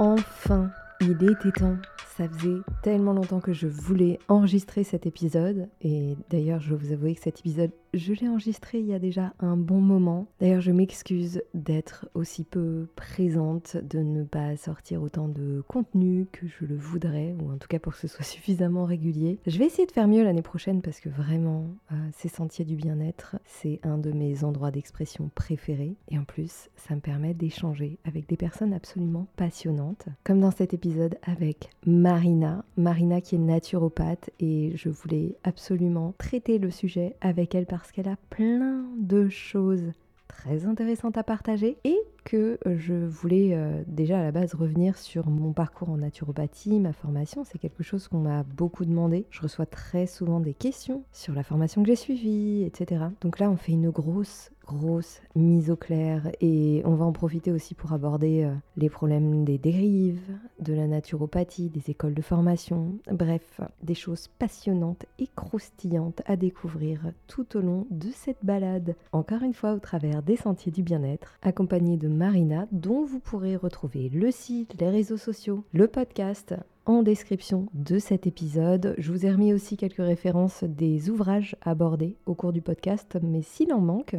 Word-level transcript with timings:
Enfin, 0.00 0.70
il 1.02 1.10
était 1.10 1.52
temps. 1.52 1.76
Ça 2.16 2.26
faisait 2.26 2.62
tellement 2.82 3.12
longtemps 3.12 3.40
que 3.40 3.52
je 3.52 3.66
voulais 3.66 4.18
enregistrer 4.28 4.82
cet 4.82 5.04
épisode. 5.04 5.68
Et 5.82 6.16
d'ailleurs, 6.30 6.58
je 6.58 6.70
dois 6.70 6.78
vous 6.78 6.92
avouer 6.94 7.14
que 7.14 7.20
cet 7.20 7.40
épisode 7.40 7.70
je 7.94 8.12
l'ai 8.12 8.28
enregistré 8.28 8.78
il 8.78 8.86
y 8.86 8.94
a 8.94 8.98
déjà 8.98 9.34
un 9.40 9.56
bon 9.56 9.80
moment. 9.80 10.26
D'ailleurs, 10.40 10.60
je 10.60 10.72
m'excuse 10.72 11.42
d'être 11.54 12.08
aussi 12.14 12.44
peu 12.44 12.88
présente, 12.96 13.76
de 13.76 13.98
ne 13.98 14.24
pas 14.24 14.56
sortir 14.56 15.02
autant 15.02 15.28
de 15.28 15.62
contenu 15.66 16.26
que 16.30 16.46
je 16.46 16.64
le 16.64 16.76
voudrais, 16.76 17.34
ou 17.40 17.50
en 17.50 17.56
tout 17.56 17.68
cas 17.68 17.78
pour 17.78 17.92
que 17.94 17.98
ce 17.98 18.08
soit 18.08 18.24
suffisamment 18.24 18.84
régulier. 18.84 19.38
Je 19.46 19.58
vais 19.58 19.66
essayer 19.66 19.86
de 19.86 19.92
faire 19.92 20.08
mieux 20.08 20.22
l'année 20.22 20.42
prochaine 20.42 20.82
parce 20.82 21.00
que 21.00 21.08
vraiment, 21.08 21.66
euh, 21.92 21.96
ces 22.12 22.28
sentiers 22.28 22.64
du 22.64 22.76
bien-être, 22.76 23.36
c'est 23.44 23.80
un 23.82 23.98
de 23.98 24.12
mes 24.12 24.44
endroits 24.44 24.70
d'expression 24.70 25.30
préférés. 25.34 25.96
Et 26.08 26.18
en 26.18 26.24
plus, 26.24 26.70
ça 26.76 26.94
me 26.94 27.00
permet 27.00 27.34
d'échanger 27.34 27.98
avec 28.04 28.28
des 28.28 28.36
personnes 28.36 28.72
absolument 28.72 29.26
passionnantes, 29.36 30.06
comme 30.24 30.40
dans 30.40 30.50
cet 30.50 30.74
épisode 30.74 31.18
avec 31.22 31.70
Marina. 31.86 32.64
Marina 32.76 33.20
qui 33.20 33.34
est 33.34 33.38
naturopathe 33.38 34.30
et 34.38 34.72
je 34.76 34.88
voulais 34.88 35.36
absolument 35.44 36.14
traiter 36.18 36.58
le 36.58 36.70
sujet 36.70 37.16
avec 37.20 37.54
elle 37.54 37.66
qu'elle 37.92 38.08
a 38.08 38.16
plein 38.30 38.84
de 38.96 39.28
choses 39.28 39.92
très 40.28 40.66
intéressantes 40.66 41.18
à 41.18 41.24
partager 41.24 41.78
et 41.84 41.98
que 42.30 42.60
je 42.64 42.94
voulais 42.94 43.54
euh, 43.54 43.82
déjà 43.88 44.20
à 44.20 44.22
la 44.22 44.30
base 44.30 44.54
revenir 44.54 44.96
sur 44.96 45.28
mon 45.28 45.52
parcours 45.52 45.90
en 45.90 45.96
naturopathie, 45.96 46.78
ma 46.78 46.92
formation. 46.92 47.42
C'est 47.42 47.58
quelque 47.58 47.82
chose 47.82 48.06
qu'on 48.06 48.20
m'a 48.20 48.44
beaucoup 48.44 48.84
demandé. 48.84 49.26
Je 49.30 49.40
reçois 49.40 49.66
très 49.66 50.06
souvent 50.06 50.38
des 50.38 50.54
questions 50.54 51.02
sur 51.10 51.34
la 51.34 51.42
formation 51.42 51.82
que 51.82 51.88
j'ai 51.88 51.96
suivie, 51.96 52.62
etc. 52.62 53.06
Donc 53.20 53.40
là, 53.40 53.50
on 53.50 53.56
fait 53.56 53.72
une 53.72 53.90
grosse 53.90 54.52
grosse 54.70 55.20
mise 55.34 55.70
au 55.70 55.76
clair 55.76 56.30
et 56.40 56.82
on 56.84 56.94
va 56.94 57.04
en 57.04 57.12
profiter 57.12 57.50
aussi 57.50 57.74
pour 57.74 57.92
aborder 57.92 58.44
euh, 58.44 58.54
les 58.76 58.88
problèmes 58.88 59.44
des 59.44 59.58
dérives, 59.58 60.20
de 60.60 60.72
la 60.72 60.86
naturopathie, 60.86 61.70
des 61.70 61.90
écoles 61.90 62.14
de 62.14 62.22
formation, 62.22 62.94
bref, 63.10 63.60
des 63.82 63.94
choses 63.94 64.28
passionnantes 64.38 65.06
et 65.18 65.28
croustillantes 65.34 66.22
à 66.26 66.36
découvrir 66.36 67.00
tout 67.26 67.56
au 67.56 67.60
long 67.60 67.86
de 67.90 68.10
cette 68.14 68.44
balade, 68.44 68.94
encore 69.12 69.42
une 69.42 69.54
fois 69.54 69.72
au 69.72 69.80
travers 69.80 70.22
des 70.22 70.36
sentiers 70.36 70.72
du 70.72 70.82
bien-être, 70.82 71.38
accompagné 71.42 71.96
de 71.96 72.08
Marina 72.20 72.66
dont 72.70 73.02
vous 73.02 73.18
pourrez 73.18 73.56
retrouver 73.56 74.10
le 74.10 74.30
site, 74.30 74.78
les 74.78 74.90
réseaux 74.90 75.16
sociaux, 75.16 75.64
le 75.72 75.88
podcast 75.88 76.54
en 76.84 77.02
description 77.02 77.68
de 77.72 77.98
cet 77.98 78.26
épisode. 78.26 78.94
Je 78.98 79.10
vous 79.10 79.24
ai 79.24 79.32
remis 79.32 79.54
aussi 79.54 79.78
quelques 79.78 80.04
références 80.04 80.62
des 80.64 81.08
ouvrages 81.08 81.56
abordés 81.62 82.16
au 82.26 82.34
cours 82.34 82.52
du 82.52 82.60
podcast, 82.60 83.16
mais 83.22 83.40
s'il 83.40 83.72
en 83.72 83.80
manque, 83.80 84.16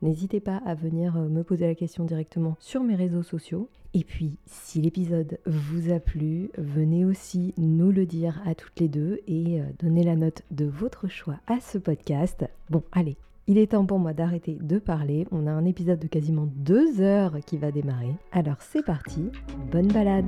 N'hésitez 0.00 0.38
pas 0.38 0.58
à 0.64 0.76
venir 0.76 1.16
euh, 1.16 1.28
me 1.28 1.42
poser 1.42 1.66
la 1.66 1.74
question 1.74 2.04
directement 2.04 2.56
sur 2.60 2.84
mes 2.84 2.94
réseaux 2.94 3.24
sociaux. 3.24 3.68
Et 3.94 4.04
puis, 4.04 4.36
si 4.46 4.80
l'épisode 4.80 5.40
vous 5.44 5.90
a 5.90 5.98
plu, 5.98 6.50
venez 6.56 7.04
aussi 7.04 7.52
nous 7.58 7.90
le 7.90 8.06
dire 8.06 8.40
à 8.46 8.54
toutes 8.54 8.78
les 8.78 8.86
deux 8.86 9.18
et 9.26 9.60
euh, 9.60 9.64
donner 9.80 10.04
la 10.04 10.14
note 10.14 10.42
de 10.52 10.66
votre 10.66 11.08
choix 11.08 11.40
à 11.48 11.58
ce 11.58 11.78
podcast. 11.78 12.44
Bon, 12.70 12.84
allez, 12.92 13.16
il 13.48 13.56
est 13.56 13.68
temps 13.68 13.86
pour 13.86 13.98
moi 13.98 14.12
d'arrêter 14.12 14.58
de 14.60 14.78
parler. 14.78 15.26
On 15.32 15.46
a 15.46 15.50
un 15.50 15.64
épisode 15.64 15.98
de 15.98 16.06
quasiment 16.06 16.46
deux 16.54 17.00
heures 17.00 17.38
qui 17.46 17.56
va 17.56 17.72
démarrer. 17.72 18.14
Alors 18.30 18.60
c'est 18.60 18.84
parti, 18.84 19.30
bonne 19.72 19.88
balade 19.88 20.26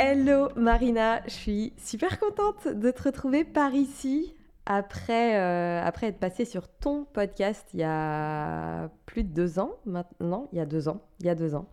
Hello 0.00 0.48
Marina, 0.56 1.22
je 1.26 1.30
suis 1.30 1.72
super 1.78 2.18
contente 2.18 2.66
de 2.66 2.90
te 2.90 3.04
retrouver 3.04 3.44
par 3.44 3.74
ici 3.74 4.34
après, 4.66 5.38
euh, 5.38 5.90
être 6.02 6.18
passé 6.18 6.44
sur 6.44 6.68
ton 6.68 7.04
podcast 7.04 7.68
il 7.74 7.80
y 7.80 7.84
a 7.84 8.90
plus 9.06 9.22
de 9.22 9.32
deux 9.32 9.58
ans 9.58 9.72
maintenant, 9.86 10.48
il 10.52 10.58
y 10.58 10.60
a 10.60 10.66
deux 10.66 10.88
ans, 10.88 11.00
il 11.20 11.26
y 11.26 11.30
a 11.30 11.34
deux 11.36 11.54
ans. 11.54 11.66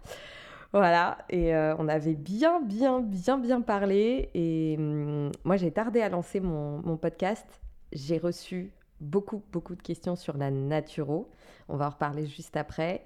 Voilà, 0.71 1.17
et 1.29 1.55
euh, 1.55 1.75
on 1.79 1.87
avait 1.87 2.13
bien, 2.13 2.61
bien, 2.61 2.99
bien, 2.99 3.39
bien 3.39 3.61
parlé. 3.61 4.29
Et 4.35 4.75
hum, 4.77 5.31
moi, 5.43 5.57
j'ai 5.57 5.71
tardé 5.71 6.01
à 6.01 6.09
lancer 6.09 6.39
mon 6.39 6.95
podcast. 6.97 7.61
J'ai 7.91 8.19
reçu 8.19 8.71
beaucoup, 9.02 9.43
beaucoup 9.52 9.76
de 9.76 9.82
questions 9.82 10.15
sur 10.15 10.37
la 10.37 10.52
naturo. 10.52 11.30
On 11.67 11.77
va 11.77 11.87
en 11.87 11.89
reparler 11.89 12.26
juste 12.26 12.58
après. 12.58 13.05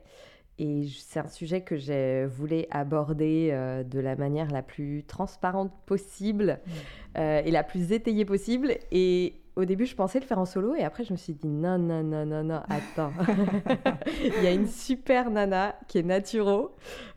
Et 0.60 0.88
c'est 1.00 1.20
un 1.20 1.28
sujet 1.28 1.62
que 1.62 1.78
je 1.78 2.26
voulais 2.26 2.68
aborder 2.70 3.50
euh, 3.52 3.84
de 3.84 4.00
la 4.00 4.16
manière 4.16 4.52
la 4.52 4.62
plus 4.62 5.04
transparente 5.04 5.72
possible 5.88 6.60
mmh. 6.66 7.20
et 7.22 7.50
la 7.50 7.64
plus 7.64 7.92
étayée 7.92 8.24
possible. 8.24 8.78
Et 8.92 9.44
au 9.56 9.66
début, 9.66 9.86
je 9.86 9.96
pensais 9.96 10.20
le 10.20 10.26
faire 10.26 10.40
en 10.40 10.46
solo 10.46 10.76
et 10.76 10.84
après, 10.84 11.04
je 11.04 11.14
me 11.14 11.18
suis 11.18 11.34
dit 11.34 11.48
non, 11.48 11.78
non, 11.78 12.04
non, 12.04 12.26
non, 12.26 12.44
non, 12.44 12.62
attends. 12.70 13.14
Il 14.24 14.44
y 14.44 14.48
a 14.48 14.52
une 14.52 14.68
super 14.68 15.30
nana 15.30 15.76
qui 15.88 16.00
est 16.00 16.04
Naturo 16.04 16.72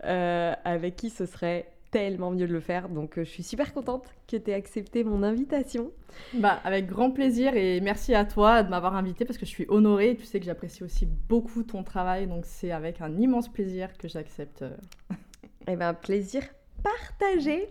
euh, 0.04 0.54
avec 0.64 0.96
qui 0.96 1.10
ce 1.10 1.24
serait 1.24 1.66
tellement 1.90 2.30
mieux 2.30 2.46
de 2.46 2.52
le 2.52 2.60
faire. 2.60 2.88
Donc, 2.88 3.18
euh, 3.18 3.24
je 3.24 3.30
suis 3.30 3.42
super 3.42 3.72
contente 3.72 4.04
que 4.28 4.36
tu 4.36 4.50
aies 4.50 4.54
accepté 4.54 5.04
mon 5.04 5.22
invitation. 5.22 5.90
Bah, 6.34 6.60
avec 6.64 6.86
grand 6.86 7.10
plaisir 7.10 7.56
et 7.56 7.80
merci 7.80 8.14
à 8.14 8.24
toi 8.24 8.62
de 8.62 8.70
m'avoir 8.70 8.96
invité 8.96 9.24
parce 9.24 9.38
que 9.38 9.46
je 9.46 9.50
suis 9.50 9.66
honorée. 9.68 10.16
Tu 10.16 10.24
sais 10.24 10.40
que 10.40 10.46
j'apprécie 10.46 10.82
aussi 10.84 11.06
beaucoup 11.06 11.62
ton 11.62 11.82
travail. 11.82 12.26
Donc, 12.26 12.44
c'est 12.46 12.70
avec 12.70 13.00
un 13.00 13.16
immense 13.18 13.48
plaisir 13.48 13.96
que 13.98 14.08
j'accepte. 14.08 14.64
eh 15.68 15.76
bien, 15.76 15.94
plaisir 15.94 16.42
partagé. 16.82 17.68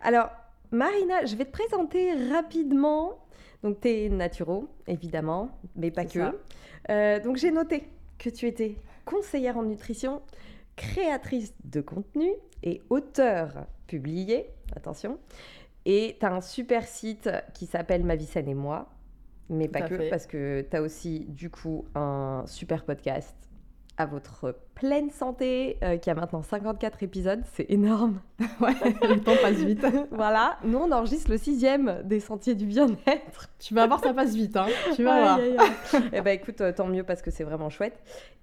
Alors, 0.00 0.30
Marina, 0.70 1.24
je 1.24 1.36
vais 1.36 1.44
te 1.44 1.52
présenter 1.52 2.12
rapidement 2.30 3.18
donc, 3.62 3.80
tu 3.80 3.88
es 3.88 4.08
naturo, 4.08 4.68
évidemment, 4.86 5.50
mais 5.74 5.90
pas 5.90 6.04
que. 6.04 6.20
Euh, 6.90 7.20
donc, 7.20 7.36
j'ai 7.36 7.50
noté 7.50 7.84
que 8.18 8.30
tu 8.30 8.46
étais 8.46 8.76
conseillère 9.04 9.56
en 9.56 9.64
nutrition, 9.64 10.22
créatrice 10.76 11.54
de 11.64 11.80
contenu 11.80 12.30
et 12.62 12.82
auteur 12.90 13.66
publié. 13.86 14.50
Attention. 14.74 15.18
Et 15.84 16.16
tu 16.18 16.26
as 16.26 16.32
un 16.32 16.40
super 16.40 16.86
site 16.86 17.30
qui 17.54 17.66
s'appelle 17.66 18.04
Ma 18.04 18.16
vie 18.16 18.26
saine 18.26 18.48
et 18.48 18.54
moi. 18.54 18.90
Mais 19.48 19.68
pas 19.68 19.82
que, 19.82 20.10
parce 20.10 20.26
que 20.26 20.66
tu 20.68 20.76
as 20.76 20.82
aussi, 20.82 21.20
du 21.28 21.50
coup, 21.50 21.84
un 21.94 22.42
super 22.46 22.84
podcast 22.84 23.36
à 23.98 24.06
votre 24.06 24.54
pleine 24.74 25.10
santé, 25.10 25.78
euh, 25.82 25.96
qui 25.96 26.10
a 26.10 26.14
maintenant 26.14 26.42
54 26.42 27.02
épisodes, 27.02 27.42
c'est 27.54 27.70
énorme. 27.70 28.20
ouais, 28.60 28.74
le 29.02 29.20
temps 29.20 29.32
passe 29.40 29.56
vite. 29.56 29.86
voilà, 30.10 30.58
nous 30.64 30.78
on 30.78 30.92
enregistre 30.92 31.30
le 31.30 31.38
sixième 31.38 32.02
des 32.04 32.20
Sentiers 32.20 32.54
du 32.54 32.66
Bien-être. 32.66 33.48
Tu 33.58 33.72
vas 33.72 33.86
voir, 33.86 34.00
ça 34.00 34.12
passe 34.12 34.34
vite, 34.34 34.56
hein. 34.56 34.66
Tu 34.94 35.02
vas 35.02 35.36
voir. 35.36 35.40
eh 36.12 36.20
ben 36.20 36.32
écoute, 36.32 36.60
euh, 36.60 36.72
tant 36.72 36.86
mieux 36.86 37.04
parce 37.04 37.22
que 37.22 37.30
c'est 37.30 37.44
vraiment 37.44 37.70
chouette. 37.70 37.98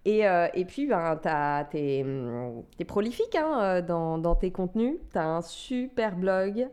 Et, 0.05 0.27
euh, 0.27 0.47
et 0.53 0.65
puis, 0.65 0.87
ben, 0.87 1.19
t'es 1.71 2.03
es 2.79 2.85
prolifique 2.85 3.35
hein, 3.35 3.81
dans, 3.81 4.17
dans, 4.17 4.35
tes 4.35 4.51
contenus. 4.51 4.95
Tu 5.11 5.17
as 5.17 5.27
un 5.27 5.41
super 5.41 6.15
blog, 6.15 6.67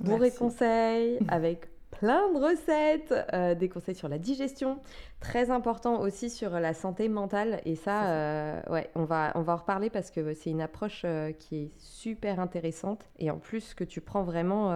bourré 0.00 0.30
conseils, 0.30 1.18
avec 1.28 1.68
plein 1.90 2.32
de 2.32 2.38
recettes, 2.38 3.14
euh, 3.32 3.54
des 3.54 3.68
conseils 3.68 3.94
sur 3.94 4.08
la 4.08 4.18
digestion, 4.18 4.78
très 5.20 5.50
important 5.50 6.00
aussi 6.00 6.30
sur 6.30 6.50
la 6.50 6.74
santé 6.74 7.08
mentale. 7.08 7.60
Et 7.64 7.74
ça, 7.74 8.10
euh, 8.10 8.60
ouais, 8.70 8.90
on 8.94 9.04
va, 9.04 9.32
on 9.34 9.42
va 9.42 9.54
en 9.54 9.56
reparler 9.56 9.90
parce 9.90 10.10
que 10.10 10.34
c'est 10.34 10.50
une 10.50 10.60
approche 10.60 11.02
euh, 11.04 11.32
qui 11.32 11.56
est 11.56 11.70
super 11.78 12.40
intéressante 12.40 13.08
et 13.18 13.30
en 13.30 13.38
plus 13.38 13.74
que 13.74 13.84
tu 13.84 14.00
prends 14.00 14.22
vraiment. 14.22 14.68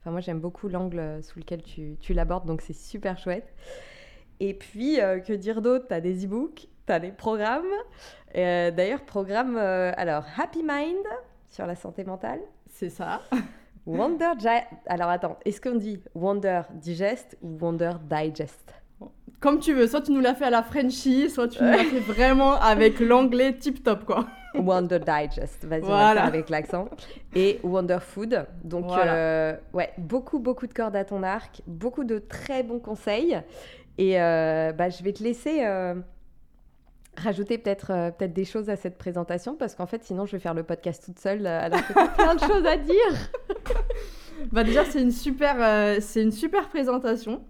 Enfin, 0.00 0.10
moi, 0.10 0.20
j'aime 0.20 0.40
beaucoup 0.40 0.68
l'angle 0.68 1.22
sous 1.22 1.38
lequel 1.38 1.62
tu, 1.62 1.96
tu 2.00 2.12
l'abordes, 2.12 2.46
donc 2.46 2.60
c'est 2.60 2.74
super 2.74 3.18
chouette. 3.18 3.54
Et 4.40 4.52
puis, 4.52 4.96
que 4.96 5.32
dire 5.32 5.62
d'autre? 5.62 5.86
Tu 5.88 5.94
as 5.94 6.00
des 6.00 6.26
e-books, 6.26 6.68
tu 6.86 6.92
as 6.92 7.00
des 7.00 7.12
programmes. 7.12 7.64
D'ailleurs, 8.34 9.02
programme, 9.02 9.56
alors, 9.56 10.24
Happy 10.36 10.62
Mind 10.62 11.06
sur 11.48 11.66
la 11.66 11.74
santé 11.74 12.04
mentale. 12.04 12.40
C'est 12.68 12.90
ça. 12.90 13.22
Wonder 13.86 14.32
Alors 14.86 15.10
attends, 15.10 15.38
est-ce 15.44 15.60
qu'on 15.60 15.76
dit 15.76 16.00
Wonder 16.14 16.62
Digest 16.72 17.36
ou 17.42 17.58
Wonder 17.60 17.92
Digest? 18.08 18.74
Comme 19.40 19.58
tu 19.58 19.74
veux, 19.74 19.86
soit 19.86 20.00
tu 20.00 20.12
nous 20.12 20.20
l'as 20.20 20.34
fait 20.34 20.46
à 20.46 20.50
la 20.50 20.62
Frenchie, 20.62 21.28
soit 21.28 21.48
tu 21.48 21.62
nous 21.62 21.70
l'as 21.70 21.84
fait 21.84 22.00
vraiment 22.00 22.54
avec 22.54 22.98
l'anglais 22.98 23.52
tip 23.52 23.84
top 23.84 24.04
quoi. 24.06 24.26
Wonder 24.54 25.00
Digest, 25.00 25.64
vas-y, 25.64 25.82
voilà. 25.82 26.24
avec 26.24 26.48
l'accent. 26.48 26.88
Et 27.34 27.60
Wonder 27.62 27.98
Food. 28.00 28.46
Donc, 28.62 28.90
euh, 28.92 29.54
ouais, 29.72 29.90
beaucoup, 29.98 30.38
beaucoup 30.38 30.66
de 30.66 30.72
cordes 30.72 30.96
à 30.96 31.04
ton 31.04 31.22
arc, 31.22 31.60
beaucoup 31.66 32.04
de 32.04 32.18
très 32.18 32.62
bons 32.62 32.78
conseils. 32.78 33.38
Et 33.98 34.20
euh, 34.20 34.72
bah, 34.72 34.88
je 34.88 35.02
vais 35.02 35.12
te 35.12 35.22
laisser. 35.22 35.64
Euh, 35.64 35.94
rajouter 37.16 37.58
peut-être 37.58 37.90
euh, 37.90 38.10
peut-être 38.10 38.32
des 38.32 38.44
choses 38.44 38.70
à 38.70 38.76
cette 38.76 38.98
présentation 38.98 39.56
parce 39.56 39.74
qu'en 39.74 39.86
fait 39.86 40.02
sinon 40.04 40.26
je 40.26 40.32
vais 40.32 40.38
faire 40.38 40.54
le 40.54 40.62
podcast 40.62 41.04
toute 41.04 41.18
seule 41.18 41.46
euh, 41.46 41.60
alors 41.60 41.80
que 41.86 41.94
j'ai 41.94 42.08
plein 42.16 42.34
de 42.34 42.40
choses 42.52 42.66
à 42.66 42.76
dire. 42.76 43.30
bah 44.52 44.64
déjà 44.64 44.84
c'est 44.84 45.02
une 45.02 45.12
super 45.12 45.56
euh, 45.58 45.98
c'est 46.00 46.22
une 46.22 46.32
super 46.32 46.68
présentation. 46.68 47.44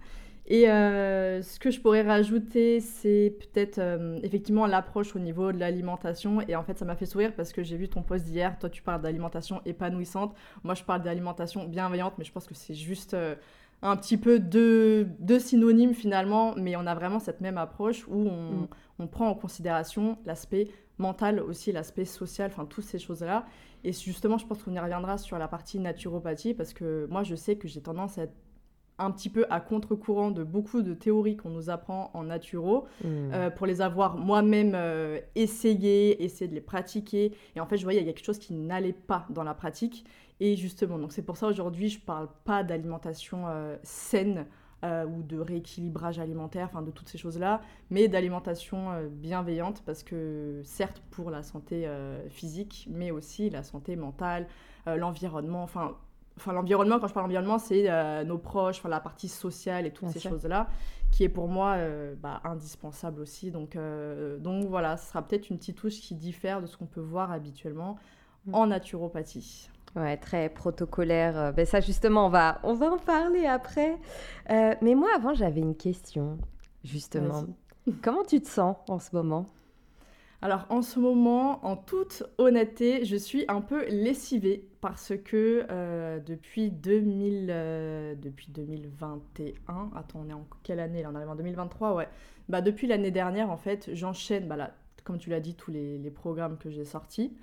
Et 0.47 0.65
ce 0.67 1.59
que 1.59 1.71
je 1.71 1.81
pourrais 1.81 2.03
rajouter 2.03 2.79
c'est 2.81 3.35
peut-être 3.39 3.81
effectivement 4.23 4.67
l'approche 4.67 5.17
au 5.17 5.19
niveau 5.19 5.53
de 5.53 5.59
l'alimentation. 5.59 6.43
Et 6.47 6.55
en 6.55 6.63
fait 6.63 6.79
ça 6.79 6.85
m'a 6.85 6.97
fait 6.97 7.07
sourire 7.07 7.33
parce 7.35 7.55
que 7.55 7.63
j'ai 7.63 7.79
vu 7.79 7.89
ton 7.89 8.03
post 8.03 8.27
d'hier. 8.27 8.59
Toi 8.59 8.69
tu 8.69 8.83
parles 8.83 9.01
d'alimentation 9.01 9.63
épanouissante. 9.65 10.35
Moi 10.63 10.75
je 10.75 10.85
parle 10.85 11.03
d'alimentation 11.03 11.65
bienveillante 11.65 12.13
mais 12.19 12.25
je 12.25 12.33
pense 12.33 12.47
que 12.47 12.55
c'est 12.55 12.75
juste 12.75 13.17
un 13.83 13.97
petit 13.97 14.17
peu 14.17 14.39
deux, 14.39 15.07
synonymes 15.39 15.95
finalement, 15.95 16.55
mais 16.57 16.77
on 16.77 16.87
a 16.87 16.95
vraiment 16.95 17.19
cette 17.19 17.41
même 17.41 17.59
approche 17.59 18.07
où 18.09 18.29
on, 18.29 18.69
mm. 18.99 19.09
prend 19.09 19.29
en 19.29 19.35
considération 19.35 20.19
l'aspect 20.25 20.69
mental 20.99 21.41
aussi, 21.41 21.73
l'aspect 21.73 22.05
social, 22.05 22.51
enfin 22.53 22.65
toutes 22.65 22.85
ces 22.85 22.99
choses-là. 22.99 23.47
Et 23.83 23.93
justement, 23.93 24.39
je 24.39 24.47
pense 24.47 24.63
qu'on 24.63 24.73
y 24.73 24.79
reviendra 24.79 25.19
sur 25.19 25.39
la 25.39 25.49
partie 25.49 25.79
naturopathie 25.79 26.55
parce 26.55 26.73
que 26.73 27.07
moi, 27.11 27.23
je 27.23 27.35
sais 27.35 27.57
que 27.57 27.69
j'ai 27.69 27.83
tendance 27.83 28.17
à 28.17 28.23
être 28.23 28.35
un 28.99 29.11
petit 29.11 29.29
peu 29.29 29.45
à 29.51 29.61
contre-courant 29.61 30.31
de 30.31 30.45
beaucoup 30.45 30.83
de 30.83 30.95
théories 30.95 31.37
qu'on 31.37 31.51
nous 31.51 31.69
apprend 31.69 32.11
en 32.15 32.25
naturo, 32.25 32.87
mm. 33.03 33.07
euh, 33.33 33.51
pour 33.51 33.67
les 33.67 33.81
avoir 33.81 34.17
moi-même 34.17 34.73
euh, 34.75 35.19
essayées, 35.35 36.23
essayer 36.23 36.49
de 36.49 36.55
les 36.55 36.61
pratiquer. 36.61 37.33
Et 37.57 37.61
en 37.61 37.67
fait, 37.67 37.77
je 37.77 37.85
voyais 37.85 37.99
qu'il 37.99 38.07
y 38.07 38.11
a 38.11 38.13
quelque 38.13 38.25
chose 38.25 38.39
qui 38.39 38.55
n'allait 38.55 38.93
pas 38.93 39.27
dans 39.31 39.43
la 39.43 39.55
pratique. 39.55 40.05
Et 40.41 40.57
justement, 40.57 40.99
donc 40.99 41.13
c'est 41.13 41.23
pour 41.23 41.37
ça 41.37 41.47
aujourd'hui, 41.47 41.89
je 41.89 41.99
ne 41.99 42.05
parle 42.05 42.29
pas 42.45 42.65
d'alimentation 42.65 43.45
euh, 43.47 43.77
saine 43.83 44.47
euh, 44.85 45.07
ou 45.07 45.23
de 45.23 45.39
rééquilibrage 45.39 46.19
alimentaire, 46.19 46.67
enfin 46.71 46.83
de 46.83 46.91
toutes 46.91 47.09
ces 47.09 47.19
choses-là, 47.19 47.61
mais 47.91 48.09
d'alimentation 48.09 48.91
euh, 48.91 49.09
bienveillante 49.09 49.83
parce 49.87 50.03
que 50.03 50.61
certes 50.65 51.01
pour 51.11 51.31
la 51.31 51.43
santé 51.43 51.89
physique, 52.29 52.89
mais 52.91 53.11
aussi 53.11 53.49
la 53.51 53.63
santé 53.63 53.97
mentale, 53.97 54.47
l'environnement, 54.87 55.63
enfin 55.63 55.97
enfin 56.37 56.53
l'environnement 56.53 56.99
quand 56.99 57.07
je 57.07 57.15
parle 57.15 57.27
environnement 57.27 57.61
c'est 57.61 58.25
nos 58.25 58.39
proches 58.39 58.79
enfin 58.79 58.89
la 58.89 58.99
partie 58.99 59.29
sociale 59.29 59.87
et 59.87 59.93
toutes 59.93 60.09
ces 60.09 60.19
choses 60.19 60.45
là 60.47 60.69
qui 61.13 61.23
est 61.23 61.29
pour 61.29 61.47
moi 61.47 61.77
bah, 62.21 62.41
indispensable 62.43 63.21
aussi. 63.21 63.53
Donc 63.53 63.79
donc 64.41 64.67
voilà 64.67 64.97
ce 64.97 65.09
sera 65.09 65.23
peut-être 65.23 65.49
une 65.49 65.59
petite 65.59 65.77
touche 65.77 66.01
qui 66.01 66.17
diffère 66.17 66.61
de 66.61 66.67
ce 66.67 66.77
qu'on 66.77 66.87
peut 66.87 67.01
voir 67.01 67.31
habituellement 67.31 67.97
mm. 68.47 68.55
en 68.55 68.67
naturopathie 68.67 69.71
Ouais, 69.97 70.17
très 70.17 70.49
protocolaire. 70.49 71.39
Euh, 71.39 71.53
ben 71.53 71.65
ça, 71.65 71.81
justement, 71.81 72.27
on 72.27 72.29
va, 72.29 72.61
on 72.65 72.75
va 72.75 72.91
en 72.91 72.99
parler 72.99 73.47
après. 73.47 73.97
Euh, 74.51 74.75
mais 74.83 74.95
moi, 74.95 75.09
avant, 75.15 75.35
j'avais 75.35 75.61
une 75.61 75.77
question, 75.77 76.39
justement. 76.83 77.45
Comment 78.03 78.25
tu 78.25 78.41
te 78.41 78.49
sens 78.49 78.77
en 78.89 78.99
ce 78.99 79.15
moment? 79.15 79.47
Alors 80.43 80.67
en 80.69 80.83
ce 80.83 80.99
moment, 80.99 81.65
en 81.65 81.75
toute 81.75 82.23
honnêteté, 82.37 83.07
je 83.07 83.17
suis 83.17 83.47
un 83.49 83.63
peu 83.63 83.87
lessivée 83.89 84.69
parce 84.83 85.15
que 85.25 85.65
euh, 85.71 86.21
depuis, 86.21 86.71
2000, 86.71 87.47
depuis 88.21 88.49
2021, 88.51 89.91
attends, 89.97 90.23
on 90.23 90.29
est 90.29 90.35
en 90.35 90.47
quelle 90.63 90.81
année 90.81 91.03
là? 91.03 91.09
On 91.11 91.15
arrive 91.15 91.31
en 91.31 91.35
2023, 91.35 91.95
ouais. 91.95 92.09
Bah, 92.51 92.61
depuis 92.61 92.87
l'année 92.87 93.11
dernière, 93.11 93.51
en 93.51 93.57
fait, 93.57 93.89
j'enchaîne, 93.95 94.47
bah, 94.47 94.57
là, 94.57 94.75
comme 95.05 95.17
tu 95.17 95.31
l'as 95.31 95.41
dit, 95.41 95.55
tous 95.55 95.71
les, 95.71 95.97
les 95.97 96.11
programmes 96.11 96.59
que 96.59 96.69
j'ai 96.69 96.85
sortis. 96.85 97.35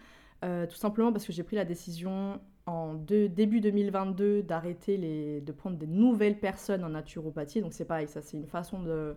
Euh, 0.43 0.65
tout 0.65 0.75
simplement 0.75 1.11
parce 1.11 1.25
que 1.25 1.31
j'ai 1.31 1.43
pris 1.43 1.55
la 1.55 1.65
décision 1.65 2.39
en 2.65 2.95
début 2.95 3.59
2022 3.59 4.43
d'arrêter 4.43 4.97
les, 4.97 5.41
de 5.41 5.51
prendre 5.51 5.77
des 5.77 5.87
nouvelles 5.87 6.39
personnes 6.39 6.83
en 6.83 6.89
naturopathie. 6.89 7.61
Donc 7.61 7.73
c'est 7.73 7.85
pareil, 7.85 8.07
ça 8.07 8.21
c'est 8.21 8.37
une 8.37 8.47
façon 8.47 8.81
de, 8.81 9.15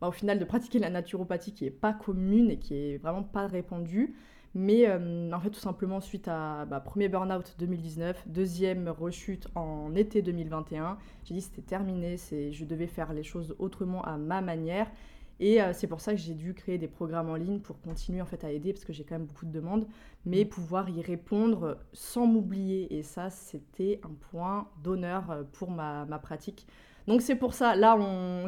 bah, 0.00 0.08
au 0.08 0.12
final, 0.12 0.38
de 0.38 0.44
pratiquer 0.44 0.78
la 0.78 0.90
naturopathie 0.90 1.52
qui 1.52 1.64
est 1.66 1.70
pas 1.70 1.92
commune 1.92 2.50
et 2.50 2.58
qui 2.58 2.74
est 2.74 2.98
vraiment 2.98 3.22
pas 3.22 3.46
répandue. 3.46 4.14
Mais 4.54 4.88
euh, 4.88 5.30
en 5.32 5.40
fait, 5.40 5.50
tout 5.50 5.60
simplement 5.60 6.00
suite 6.00 6.26
à 6.28 6.64
bah, 6.64 6.80
premier 6.80 7.08
burn-out 7.08 7.54
2019, 7.58 8.24
deuxième 8.28 8.88
rechute 8.88 9.46
en 9.54 9.94
été 9.94 10.22
2021, 10.22 10.98
j'ai 11.24 11.34
dit 11.34 11.40
c'était 11.42 11.62
terminé, 11.62 12.16
je 12.16 12.64
devais 12.64 12.86
faire 12.86 13.12
les 13.12 13.22
choses 13.22 13.54
autrement 13.58 14.02
à 14.02 14.16
ma 14.16 14.40
manière. 14.40 14.90
Et 15.40 15.62
euh, 15.62 15.72
c'est 15.72 15.86
pour 15.86 16.00
ça 16.00 16.12
que 16.12 16.18
j'ai 16.18 16.34
dû 16.34 16.54
créer 16.54 16.78
des 16.78 16.88
programmes 16.88 17.30
en 17.30 17.36
ligne 17.36 17.60
pour 17.60 17.80
continuer 17.80 18.20
en 18.20 18.26
fait 18.26 18.42
à 18.44 18.50
aider 18.50 18.72
parce 18.72 18.84
que 18.84 18.92
j'ai 18.92 19.04
quand 19.04 19.16
même 19.16 19.26
beaucoup 19.26 19.46
de 19.46 19.52
demandes, 19.52 19.86
mais 20.26 20.44
mm. 20.44 20.48
pouvoir 20.48 20.88
y 20.90 21.00
répondre 21.00 21.78
sans 21.92 22.26
m'oublier. 22.26 22.96
Et 22.96 23.02
ça, 23.02 23.30
c'était 23.30 24.00
un 24.02 24.14
point 24.30 24.68
d'honneur 24.82 25.30
euh, 25.30 25.42
pour 25.52 25.70
ma, 25.70 26.04
ma 26.06 26.18
pratique. 26.18 26.66
Donc 27.08 27.22
c'est 27.22 27.36
pour 27.36 27.54
ça, 27.54 27.74
là, 27.74 27.98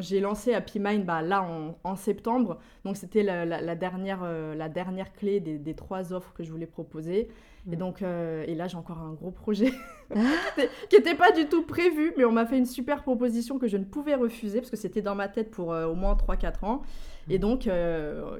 j'ai 0.01 0.19
lancé 0.19 0.53
Happy 0.53 0.79
Mind 0.79 1.03
bah, 1.03 1.23
là 1.23 1.43
en, 1.83 1.95
septembre. 1.95 2.59
Donc 2.85 2.95
c'était 2.95 3.23
la, 3.23 3.75
dernière, 3.75 4.21
euh, 4.23 4.53
la 4.53 4.69
dernière 4.69 5.11
clé 5.13 5.39
des, 5.39 5.73
trois 5.73 6.13
offres 6.13 6.31
que 6.33 6.43
je 6.43 6.51
voulais 6.51 6.67
proposer. 6.67 7.27
Et 7.69 7.75
mm. 7.75 7.79
donc, 7.79 8.01
euh, 8.01 8.43
et 8.47 8.55
là, 8.55 8.67
j'ai 8.67 8.77
encore 8.77 8.99
un 8.99 9.13
gros 9.13 9.31
projet 9.31 9.71
qui 10.89 10.95
n'était 10.95 11.15
pas 11.15 11.31
du 11.31 11.45
tout 11.45 11.63
prévu, 11.63 12.13
mais 12.17 12.25
on 12.25 12.31
m'a 12.31 12.45
fait 12.45 12.57
une 12.57 12.65
super 12.65 13.03
proposition 13.03 13.59
que 13.59 13.67
je 13.67 13.77
ne 13.77 13.83
pouvais 13.83 14.15
refuser 14.15 14.59
parce 14.59 14.71
que 14.71 14.77
c'était 14.77 15.01
dans 15.01 15.15
ma 15.15 15.27
tête 15.27 15.51
pour 15.51 15.73
euh, 15.73 15.85
au 15.85 15.95
moins 15.95 16.15
3-4 16.15 16.65
ans. 16.65 16.81
Et 17.29 17.37
mm. 17.37 17.41
donc, 17.41 17.69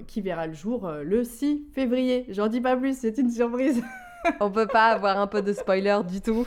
qui 0.08 0.22
verra 0.22 0.48
le 0.48 0.54
jour 0.54 0.90
le 1.04 1.24
6 1.24 1.68
février. 1.74 2.26
J'en 2.30 2.48
dis 2.48 2.62
pas 2.62 2.76
plus, 2.76 2.98
c'est 2.98 3.18
une 3.18 3.30
surprise. 3.30 3.82
on 4.40 4.52
peut 4.52 4.68
pas 4.68 4.88
avoir 4.90 5.20
un 5.20 5.28
peu 5.28 5.42
de 5.42 5.54
spoiler 5.54 6.00
du 6.08 6.22
tout. 6.22 6.46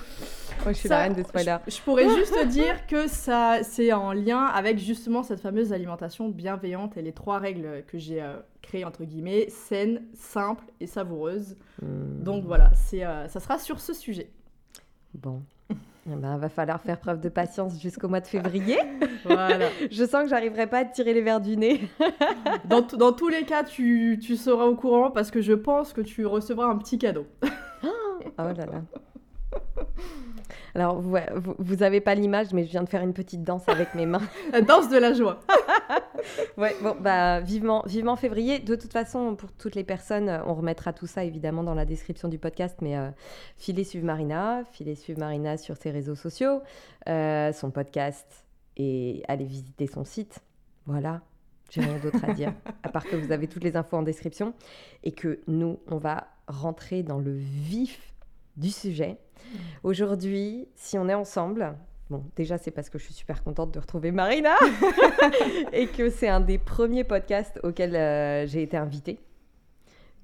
Moi, 0.65 0.73
je 0.73 0.79
suis 0.79 0.88
la 0.88 1.03
reine 1.03 1.12
des 1.12 1.25
spoilers. 1.25 1.59
Je, 1.67 1.81
pourrais 1.81 2.09
juste 2.09 2.47
dire 2.49 2.87
que 2.87 3.06
ça, 3.06 3.62
c'est 3.62 3.93
en 3.93 4.12
lien 4.12 4.47
avec 4.47 4.79
justement 4.79 5.23
cette 5.23 5.41
fameuse 5.41 5.73
alimentation 5.73 6.29
bienveillante 6.29 6.97
et 6.97 7.03
les 7.03 7.12
trois 7.12 7.38
règles 7.38 7.85
que 7.87 7.99
j'ai 7.99 8.23
euh, 8.23 8.37
créées 8.62 8.85
entre 8.85 9.05
guillemets 9.05 9.49
saine, 9.50 10.03
simple 10.15 10.65
et 10.81 10.87
savoureuse. 10.87 11.56
Hmm. 11.82 12.23
Donc 12.23 12.44
voilà, 12.44 12.71
c'est, 12.75 13.05
euh, 13.05 13.29
ça 13.29 13.41
sera 13.41 13.59
sur 13.59 13.81
ce 13.81 13.93
sujet. 13.93 14.31
Bon. 15.15 15.43
Eh 16.06 16.17
ben, 16.17 16.37
va 16.37 16.50
falloir 16.50 16.82
faire 16.82 17.00
preuve 17.00 17.19
de 17.19 17.31
patience 17.31 17.81
jusqu'au 17.81 18.09
mois 18.09 18.21
de 18.21 18.26
février. 18.26 18.76
voilà. 19.25 19.71
Je 19.91 20.05
sens 20.05 20.25
que 20.25 20.29
j'arriverai 20.29 20.67
pas 20.67 20.81
à 20.81 20.85
te 20.85 20.94
tirer 20.94 21.15
les 21.15 21.23
verres 21.23 21.41
du 21.41 21.56
nez. 21.56 21.88
dans, 22.67 22.82
dans, 22.82 23.12
tous 23.12 23.29
les 23.29 23.44
cas, 23.44 23.65
tu, 23.65 24.21
tu, 24.23 24.37
seras 24.37 24.67
au 24.67 24.76
courant 24.76 25.11
parce 25.11 25.31
que 25.31 25.41
je 25.41 25.55
pense 25.55 25.94
que 25.94 26.03
tu 26.03 26.26
recevras 26.26 26.67
un 26.67 26.76
petit 26.76 26.99
cadeau. 26.99 27.26
oh 28.38 28.43
là 28.43 28.67
là. 28.67 28.82
Alors, 30.75 31.00
vous 31.00 31.76
n'avez 31.76 32.00
pas 32.00 32.15
l'image, 32.15 32.53
mais 32.53 32.65
je 32.65 32.71
viens 32.71 32.82
de 32.82 32.88
faire 32.88 33.03
une 33.03 33.12
petite 33.12 33.44
danse 33.44 33.69
avec 33.69 33.94
mes 33.94 34.06
mains. 34.06 34.23
La 34.53 34.61
danse 34.61 34.88
de 34.88 34.99
la 34.99 35.12
joie. 35.12 35.38
ouais, 36.56 36.75
bon, 36.82 36.97
bah, 37.00 37.41
vivement, 37.41 37.85
vivement 37.87 38.17
février. 38.17 38.59
De 38.59 38.75
toute 38.75 38.93
façon, 38.93 39.37
pour 39.37 39.53
toutes 39.53 39.76
les 39.76 39.85
personnes, 39.85 40.29
euh, 40.29 40.44
on 40.47 40.55
remettra 40.55 40.93
tout 40.93 41.06
ça 41.06 41.25
évidemment 41.25 41.62
dans 41.62 41.75
la 41.75 41.85
description 41.85 42.29
du 42.29 42.38
podcast, 42.38 42.79
mais 42.82 42.97
euh, 42.97 43.11
filez 43.56 43.85
suivre 43.85 44.05
Marina, 44.05 44.65
filez 44.73 44.97
suivre 44.97 45.21
Marina 45.21 45.56
sur 45.56 45.76
ses 45.76 45.93
réseaux 45.93 46.17
sociaux, 46.17 46.61
euh, 47.09 47.53
son 47.53 47.71
podcast 47.71 48.44
et 48.76 49.23
allez 49.29 49.44
visiter 49.44 49.87
son 49.87 50.05
site. 50.05 50.41
Voilà, 50.87 51.21
j'ai 51.71 51.82
rien 51.82 51.99
d'autre 51.99 52.25
à 52.25 52.32
dire, 52.32 52.53
à 52.82 52.88
part 52.88 53.05
que 53.05 53.15
vous 53.15 53.31
avez 53.31 53.47
toutes 53.47 53.65
les 53.65 53.76
infos 53.76 53.97
en 53.97 54.03
description 54.03 54.55
et 55.05 55.12
que 55.12 55.41
nous, 55.47 55.79
on 55.87 55.99
va 55.99 56.26
rentrer 56.49 57.03
dans 57.03 57.19
le 57.19 57.32
vif 57.32 58.13
du 58.56 58.71
sujet. 58.71 59.19
Aujourd'hui, 59.83 60.69
si 60.75 60.99
on 60.99 61.09
est 61.09 61.15
ensemble, 61.15 61.75
bon, 62.11 62.25
déjà 62.37 62.59
c'est 62.59 62.71
parce 62.71 62.91
que 62.91 62.99
je 62.99 63.05
suis 63.05 63.15
super 63.15 63.43
contente 63.43 63.73
de 63.73 63.79
retrouver 63.79 64.11
Marina 64.11 64.55
et 65.73 65.87
que 65.87 66.11
c'est 66.11 66.29
un 66.29 66.41
des 66.41 66.59
premiers 66.59 67.05
podcasts 67.05 67.61
auxquels 67.62 67.97
euh, 67.97 68.47
j'ai 68.47 68.62
été 68.62 68.77
invitée. 68.77 69.19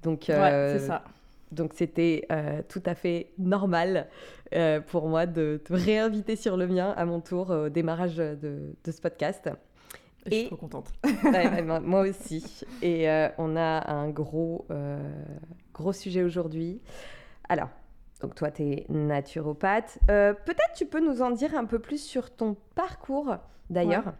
Donc, 0.03 0.29
euh, 0.29 0.77
c'est 0.77 0.87
ça. 0.87 1.03
Donc 1.51 1.73
c'était 1.75 2.25
euh, 2.31 2.61
tout 2.69 2.81
à 2.85 2.95
fait 2.95 3.33
normal 3.37 4.07
pour 4.87 5.07
moi 5.07 5.25
de 5.25 5.61
te 5.63 5.73
réinviter 5.73 6.35
sur 6.35 6.57
le 6.57 6.67
mien 6.67 6.93
à 6.97 7.05
mon 7.05 7.21
tour 7.21 7.49
au 7.51 7.69
démarrage 7.69 8.15
de, 8.15 8.35
de 8.83 8.91
ce 8.91 9.01
podcast. 9.01 9.49
Et 10.25 10.29
je 10.29 10.35
suis 10.35 10.47
trop 10.47 10.55
contente. 10.55 10.91
Ben, 11.23 11.79
moi 11.81 12.01
aussi. 12.01 12.63
Et 12.81 13.07
on 13.37 13.55
a 13.55 13.91
un 13.91 14.09
gros, 14.09 14.65
gros 15.73 15.93
sujet 15.93 16.23
aujourd'hui. 16.23 16.81
Alors, 17.49 17.69
donc 18.21 18.35
toi, 18.35 18.51
tu 18.51 18.63
es 18.63 18.85
naturopathe. 18.89 19.99
Euh, 20.09 20.33
peut-être 20.33 20.73
tu 20.75 20.85
peux 20.85 20.99
nous 20.99 21.21
en 21.21 21.31
dire 21.31 21.55
un 21.55 21.65
peu 21.65 21.79
plus 21.79 22.01
sur 22.01 22.31
ton 22.31 22.55
parcours 22.75 23.35
d'ailleurs. 23.69 24.13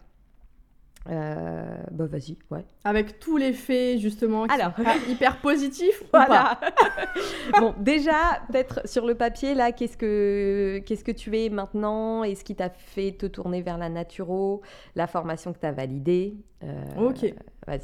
Euh, 1.10 1.82
bah 1.90 2.06
vas-y, 2.06 2.38
ouais. 2.50 2.64
Avec 2.84 3.18
tous 3.18 3.36
les 3.36 3.52
faits 3.52 3.98
justement 3.98 4.46
qui 4.46 4.54
Alors, 4.54 4.72
hyper 5.08 5.40
positifs 5.40 6.04
voilà. 6.12 6.60
bon, 7.58 7.74
déjà 7.78 8.40
peut-être 8.50 8.86
sur 8.88 9.04
le 9.04 9.16
papier 9.16 9.54
là, 9.54 9.72
qu'est-ce 9.72 9.96
que 9.96 10.80
qu'est-ce 10.86 11.02
que 11.02 11.10
tu 11.10 11.36
es 11.36 11.48
maintenant 11.48 12.22
et 12.22 12.36
ce 12.36 12.44
qui 12.44 12.54
t'a 12.54 12.70
fait 12.70 13.12
te 13.12 13.26
tourner 13.26 13.62
vers 13.62 13.78
la 13.78 13.88
naturo, 13.88 14.62
la 14.94 15.08
formation 15.08 15.52
que 15.52 15.58
tu 15.58 15.66
as 15.66 15.72
validée. 15.72 16.36
Euh, 16.62 16.84
ok. 16.98 17.34
Vas-y. 17.66 17.80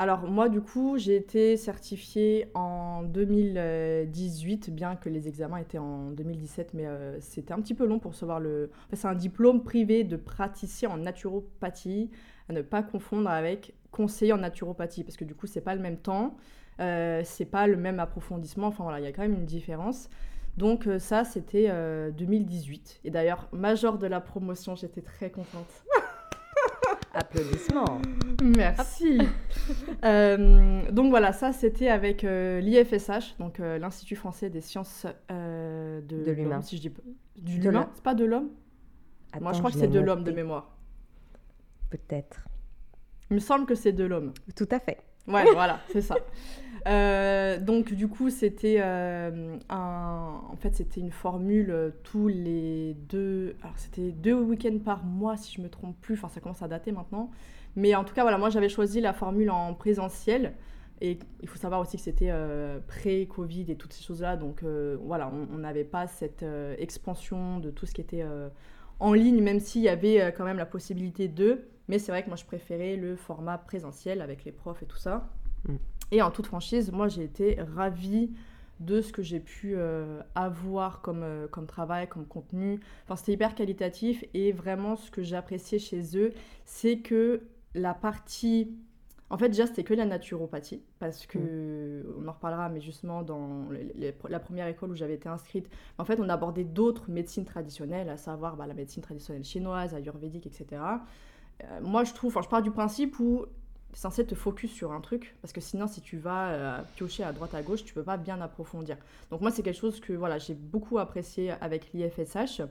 Alors 0.00 0.28
moi 0.30 0.48
du 0.48 0.60
coup 0.60 0.96
j'ai 0.96 1.16
été 1.16 1.56
certifiée 1.56 2.52
en 2.54 3.02
2018 3.02 4.70
bien 4.70 4.94
que 4.94 5.08
les 5.08 5.26
examens 5.26 5.56
étaient 5.56 5.78
en 5.78 6.12
2017 6.12 6.72
mais 6.74 6.86
euh, 6.86 7.20
c'était 7.20 7.52
un 7.52 7.60
petit 7.60 7.74
peu 7.74 7.84
long 7.84 7.98
pour 7.98 8.12
recevoir 8.12 8.38
le... 8.38 8.70
c'est 8.92 9.08
un 9.08 9.16
diplôme 9.16 9.64
privé 9.64 10.04
de 10.04 10.14
praticien 10.14 10.90
en 10.90 10.98
naturopathie 10.98 12.12
à 12.48 12.52
ne 12.52 12.62
pas 12.62 12.84
confondre 12.84 13.28
avec 13.28 13.74
conseiller 13.90 14.32
en 14.32 14.38
naturopathie 14.38 15.02
parce 15.02 15.16
que 15.16 15.24
du 15.24 15.34
coup 15.34 15.48
c'est 15.48 15.62
pas 15.62 15.74
le 15.74 15.80
même 15.80 15.98
temps, 15.98 16.36
euh, 16.78 17.22
c'est 17.24 17.44
pas 17.44 17.66
le 17.66 17.76
même 17.76 17.98
approfondissement, 17.98 18.68
enfin 18.68 18.84
voilà 18.84 19.00
il 19.00 19.04
y 19.04 19.08
a 19.08 19.12
quand 19.12 19.22
même 19.22 19.34
une 19.34 19.46
différence. 19.46 20.08
Donc 20.56 20.86
euh, 20.86 21.00
ça 21.00 21.24
c'était 21.24 21.72
2018 22.12 23.00
et 23.02 23.10
d'ailleurs 23.10 23.48
major 23.50 23.98
de 23.98 24.06
la 24.06 24.20
promotion 24.20 24.76
j'étais 24.76 25.02
très 25.02 25.30
contente. 25.32 25.82
Applaudissements. 27.14 28.00
Merci. 28.42 29.18
Euh, 30.04 30.90
donc 30.90 31.10
voilà, 31.10 31.32
ça 31.32 31.52
c'était 31.52 31.88
avec 31.88 32.24
euh, 32.24 32.60
l'IFSH, 32.60 33.36
donc 33.38 33.60
euh, 33.60 33.78
l'Institut 33.78 34.16
français 34.16 34.50
des 34.50 34.60
sciences 34.60 35.06
de, 35.30 36.00
de 36.02 36.30
l'humain. 36.30 36.62
Si 36.62 36.76
je 36.76 36.82
dis 36.82 36.92
du 37.36 37.60
l'humain, 37.60 37.90
c'est 37.94 38.02
pas 38.02 38.14
de 38.14 38.24
l'homme? 38.24 38.50
Moi, 39.40 39.52
je 39.52 39.58
crois 39.58 39.70
que 39.70 39.78
c'est 39.78 39.88
de 39.88 40.00
l'homme 40.00 40.24
de 40.24 40.32
mémoire. 40.32 40.76
Peut-être. 41.90 42.46
Il 43.30 43.34
me 43.34 43.40
semble 43.40 43.66
que 43.66 43.74
c'est 43.74 43.92
de 43.92 44.04
l'homme. 44.04 44.32
Tout 44.56 44.68
à 44.70 44.80
fait. 44.80 44.98
Ouais, 45.26 45.44
voilà, 45.52 45.80
c'est 45.92 46.00
ça. 46.00 46.16
Euh, 46.86 47.58
donc 47.58 47.92
du 47.92 48.08
coup, 48.08 48.30
c'était 48.30 48.76
euh, 48.80 49.56
en 49.68 50.56
fait 50.58 50.74
c'était 50.74 51.00
une 51.00 51.10
formule 51.10 51.70
euh, 51.70 51.90
tous 52.04 52.28
les 52.28 52.94
deux, 53.08 53.56
alors 53.62 53.76
c'était 53.78 54.12
deux 54.12 54.34
week-ends 54.34 54.78
par 54.84 55.04
mois 55.04 55.36
si 55.36 55.54
je 55.54 55.60
me 55.60 55.68
trompe 55.68 56.00
plus. 56.00 56.14
Enfin, 56.14 56.28
ça 56.28 56.40
commence 56.40 56.62
à 56.62 56.68
dater 56.68 56.92
maintenant. 56.92 57.30
Mais 57.76 57.94
en 57.94 58.04
tout 58.04 58.14
cas, 58.14 58.22
voilà, 58.22 58.38
moi 58.38 58.50
j'avais 58.50 58.68
choisi 58.68 59.00
la 59.00 59.12
formule 59.12 59.50
en 59.50 59.74
présentiel. 59.74 60.54
Et 61.00 61.18
il 61.42 61.48
faut 61.48 61.58
savoir 61.58 61.80
aussi 61.80 61.96
que 61.96 62.02
c'était 62.02 62.32
pré-Covid 62.88 63.66
et 63.68 63.76
toutes 63.76 63.92
ces 63.92 64.02
choses-là. 64.02 64.36
Donc 64.36 64.64
voilà, 64.64 65.30
on 65.52 65.58
n'avait 65.58 65.84
pas 65.84 66.08
cette 66.08 66.44
expansion 66.76 67.60
de 67.60 67.70
tout 67.70 67.86
ce 67.86 67.94
qui 67.94 68.00
était 68.00 68.24
en 68.98 69.12
ligne, 69.12 69.40
même 69.40 69.60
s'il 69.60 69.82
y 69.82 69.88
avait 69.88 70.34
quand 70.36 70.42
même 70.42 70.56
la 70.56 70.66
possibilité 70.66 71.28
de. 71.28 71.68
Mais 71.86 72.00
c'est 72.00 72.10
vrai 72.10 72.24
que 72.24 72.28
moi 72.28 72.36
je 72.36 72.44
préférais 72.44 72.96
le 72.96 73.14
format 73.14 73.58
présentiel 73.58 74.20
avec 74.22 74.44
les 74.44 74.50
profs 74.50 74.82
et 74.82 74.86
tout 74.86 74.96
ça. 74.96 75.28
Mm. 75.68 75.76
Et 76.10 76.22
en 76.22 76.30
toute 76.30 76.46
franchise, 76.46 76.90
moi 76.92 77.08
j'ai 77.08 77.24
été 77.24 77.58
ravie 77.74 78.30
de 78.80 79.00
ce 79.00 79.12
que 79.12 79.22
j'ai 79.22 79.40
pu 79.40 79.74
euh, 79.74 80.20
avoir 80.34 81.00
comme, 81.00 81.22
euh, 81.22 81.48
comme 81.48 81.66
travail, 81.66 82.08
comme 82.08 82.26
contenu. 82.26 82.80
Enfin, 83.04 83.16
c'était 83.16 83.32
hyper 83.32 83.54
qualitatif 83.54 84.24
et 84.34 84.52
vraiment 84.52 84.96
ce 84.96 85.10
que 85.10 85.22
j'appréciais 85.22 85.78
chez 85.78 86.16
eux, 86.16 86.32
c'est 86.64 86.98
que 86.98 87.42
la 87.74 87.94
partie... 87.94 88.76
En 89.30 89.36
fait, 89.36 89.48
déjà, 89.50 89.66
c'était 89.66 89.84
que 89.84 89.92
la 89.92 90.06
naturopathie, 90.06 90.82
parce 91.00 91.26
que, 91.26 91.38
mm. 91.38 92.22
on 92.22 92.28
en 92.28 92.32
reparlera, 92.32 92.70
mais 92.70 92.80
justement, 92.80 93.22
dans 93.22 93.66
la 94.28 94.40
première 94.40 94.68
école 94.68 94.92
où 94.92 94.94
j'avais 94.94 95.14
été 95.14 95.28
inscrite, 95.28 95.68
en 95.98 96.04
fait, 96.04 96.18
on 96.18 96.30
abordait 96.30 96.64
d'autres 96.64 97.10
médecines 97.10 97.44
traditionnelles, 97.44 98.08
à 98.08 98.16
savoir 98.16 98.56
bah, 98.56 98.66
la 98.66 98.72
médecine 98.72 99.02
traditionnelle 99.02 99.44
chinoise, 99.44 99.92
ayurvédique, 99.92 100.46
etc. 100.46 100.80
Euh, 101.62 101.80
moi, 101.82 102.04
je 102.04 102.14
trouve, 102.14 102.30
enfin, 102.30 102.42
je 102.42 102.48
pars 102.48 102.62
du 102.62 102.70
principe 102.70 103.18
où 103.18 103.44
censé 103.94 104.24
te 104.24 104.34
focus 104.34 104.70
sur 104.70 104.92
un 104.92 105.00
truc 105.00 105.34
parce 105.42 105.52
que 105.52 105.60
sinon 105.60 105.86
si 105.86 106.00
tu 106.00 106.18
vas 106.18 106.50
euh, 106.50 106.78
piocher 106.96 107.24
à 107.24 107.32
droite 107.32 107.54
à 107.54 107.62
gauche 107.62 107.84
tu 107.84 107.94
peux 107.94 108.02
pas 108.02 108.16
bien 108.16 108.40
approfondir. 108.40 108.96
Donc 109.30 109.40
moi 109.40 109.50
c'est 109.50 109.62
quelque 109.62 109.78
chose 109.78 110.00
que 110.00 110.12
voilà 110.12 110.38
j'ai 110.38 110.54
beaucoup 110.54 110.98
apprécié 110.98 111.52
avec 111.60 111.92
l'IFSH. 111.92 112.62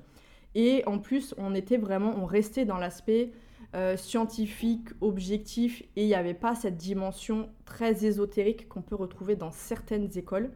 Et 0.55 0.83
en 0.85 0.99
plus 0.99 1.33
on 1.37 1.53
était 1.53 1.77
vraiment 1.77 2.13
on 2.17 2.25
restait 2.25 2.65
dans 2.65 2.77
l'aspect 2.77 3.31
euh, 3.75 3.97
scientifique 3.97 4.89
objectif 5.01 5.81
et 5.95 6.03
il 6.03 6.07
n'y 6.07 6.15
avait 6.15 6.33
pas 6.33 6.55
cette 6.55 6.77
dimension 6.77 7.49
très 7.65 8.05
ésotérique 8.05 8.69
qu'on 8.69 8.81
peut 8.81 8.95
retrouver 8.95 9.35
dans 9.35 9.51
certaines 9.51 10.17
écoles. 10.17 10.51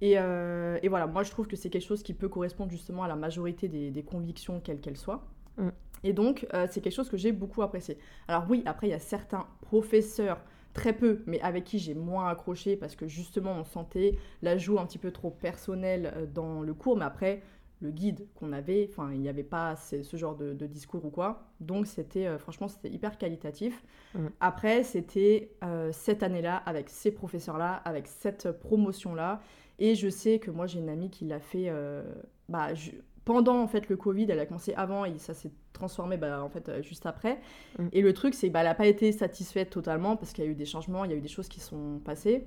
Et, 0.00 0.18
euh, 0.18 0.78
et, 0.82 0.88
voilà 0.88 1.06
moi 1.06 1.22
je 1.22 1.30
trouve 1.30 1.46
que 1.46 1.56
c'est 1.56 1.70
quelque 1.70 1.86
chose 1.86 2.02
qui 2.02 2.12
peut 2.12 2.28
correspondre 2.28 2.70
justement 2.70 3.02
à 3.02 3.08
la 3.08 3.16
majorité 3.16 3.66
des, 3.66 4.02
convictions 4.02 4.60
quelles 4.60 4.80
qu'elles 4.80 4.98
soient. 4.98 5.24
Mm. 5.56 5.68
Et 6.06 6.12
donc, 6.12 6.46
euh, 6.54 6.68
c'est 6.70 6.80
quelque 6.80 6.94
chose 6.94 7.10
que 7.10 7.16
j'ai 7.16 7.32
beaucoup 7.32 7.62
apprécié. 7.62 7.98
Alors 8.28 8.46
oui, 8.48 8.62
après, 8.64 8.86
il 8.86 8.90
y 8.90 8.94
a 8.94 9.00
certains 9.00 9.44
professeurs, 9.60 10.40
très 10.72 10.92
peu, 10.92 11.24
mais 11.26 11.40
avec 11.40 11.64
qui 11.64 11.80
j'ai 11.80 11.94
moins 11.94 12.28
accroché 12.28 12.76
parce 12.76 12.94
que 12.94 13.08
justement, 13.08 13.52
on 13.52 13.64
sentait 13.64 14.16
l'ajout 14.40 14.78
un 14.78 14.86
petit 14.86 14.98
peu 14.98 15.10
trop 15.10 15.30
personnel 15.30 16.12
euh, 16.14 16.26
dans 16.26 16.62
le 16.62 16.74
cours. 16.74 16.96
Mais 16.96 17.04
après, 17.04 17.42
le 17.80 17.90
guide 17.90 18.28
qu'on 18.36 18.52
avait, 18.52 18.88
enfin, 18.88 19.10
il 19.12 19.20
n'y 19.20 19.28
avait 19.28 19.42
pas 19.42 19.74
ce 19.74 20.16
genre 20.16 20.36
de, 20.36 20.52
discours 20.66 21.04
ou 21.04 21.10
quoi. 21.10 21.48
Donc, 21.58 21.88
c'était, 21.88 22.28
euh, 22.28 22.38
franchement, 22.38 22.68
c'était 22.68 22.90
hyper 22.90 23.18
qualitatif. 23.18 23.82
Mmh. 24.14 24.26
Après, 24.38 24.84
c'était 24.84 25.50
cette 25.90 26.22
année-là, 26.22 26.56
avec 26.66 26.88
ces 26.88 27.10
professeurs-là, 27.10 27.82
avec 27.84 28.06
cette 28.06 28.52
promotion-là. 28.52 29.40
Et 29.80 29.96
je 29.96 30.08
sais 30.08 30.38
que 30.38 30.52
moi, 30.52 30.68
j'ai 30.68 30.78
une 30.78 30.88
amie 30.88 31.10
qui 31.10 31.24
l'a 31.24 31.40
fait... 31.40 31.70
bah, 32.48 32.68
pendant 33.26 33.60
en 33.60 33.66
fait 33.66 33.88
le 33.88 33.96
Covid, 33.96 34.26
elle 34.30 34.38
a 34.38 34.46
commencé 34.46 34.72
avant 34.74 35.04
et 35.04 35.18
ça 35.18 35.34
s'est 35.34 35.50
transformé 35.72 36.16
bah, 36.16 36.42
en 36.42 36.48
fait 36.48 36.68
euh, 36.68 36.80
juste 36.80 37.06
après. 37.06 37.40
Mm. 37.78 37.88
Et 37.92 38.00
le 38.00 38.14
truc 38.14 38.34
c'est 38.34 38.48
bah, 38.48 38.60
elle 38.60 38.66
n'a 38.66 38.74
pas 38.74 38.86
été 38.86 39.12
satisfaite 39.12 39.68
totalement 39.68 40.16
parce 40.16 40.32
qu'il 40.32 40.44
y 40.44 40.46
a 40.46 40.50
eu 40.50 40.54
des 40.54 40.64
changements, 40.64 41.04
il 41.04 41.10
y 41.10 41.14
a 41.14 41.16
eu 41.16 41.20
des 41.20 41.28
choses 41.28 41.48
qui 41.48 41.60
sont 41.60 42.00
passées. 42.04 42.46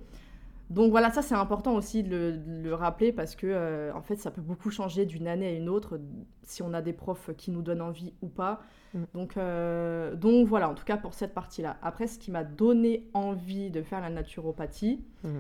Donc 0.70 0.92
voilà, 0.92 1.12
ça 1.12 1.22
c'est 1.22 1.36
important 1.36 1.76
aussi 1.76 2.04
de 2.04 2.40
le, 2.48 2.74
rappeler 2.74 3.12
parce 3.12 3.36
que 3.36 3.48
euh, 3.48 3.92
en 3.94 4.02
fait 4.02 4.16
ça 4.16 4.32
peut 4.32 4.42
beaucoup 4.42 4.72
changer 4.72 5.06
d'une 5.06 5.28
année 5.28 5.48
à 5.48 5.52
une 5.52 5.68
autre 5.68 6.00
si 6.44 6.64
on 6.64 6.74
a 6.74 6.82
des 6.82 6.94
profs 6.94 7.32
qui 7.36 7.52
nous 7.52 7.62
donnent 7.62 7.82
envie 7.82 8.14
ou 8.22 8.30
pas. 8.30 8.62
Mm. 8.94 9.04
Donc, 9.14 9.36
euh, 9.36 10.16
donc 10.16 10.48
voilà, 10.48 10.70
en 10.70 10.76
tout 10.76 10.86
cas 10.86 10.96
pour 10.96 11.14
cette 11.14 11.34
partie-là. 11.34 11.78
Après, 11.82 12.08
ce 12.08 12.18
qui 12.18 12.32
m'a 12.32 12.46
donné 12.46 13.10
envie 13.14 13.70
de 13.70 13.82
faire 13.82 14.00
la 14.00 14.10
naturopathie, 14.10 15.04
mm. 15.26 15.40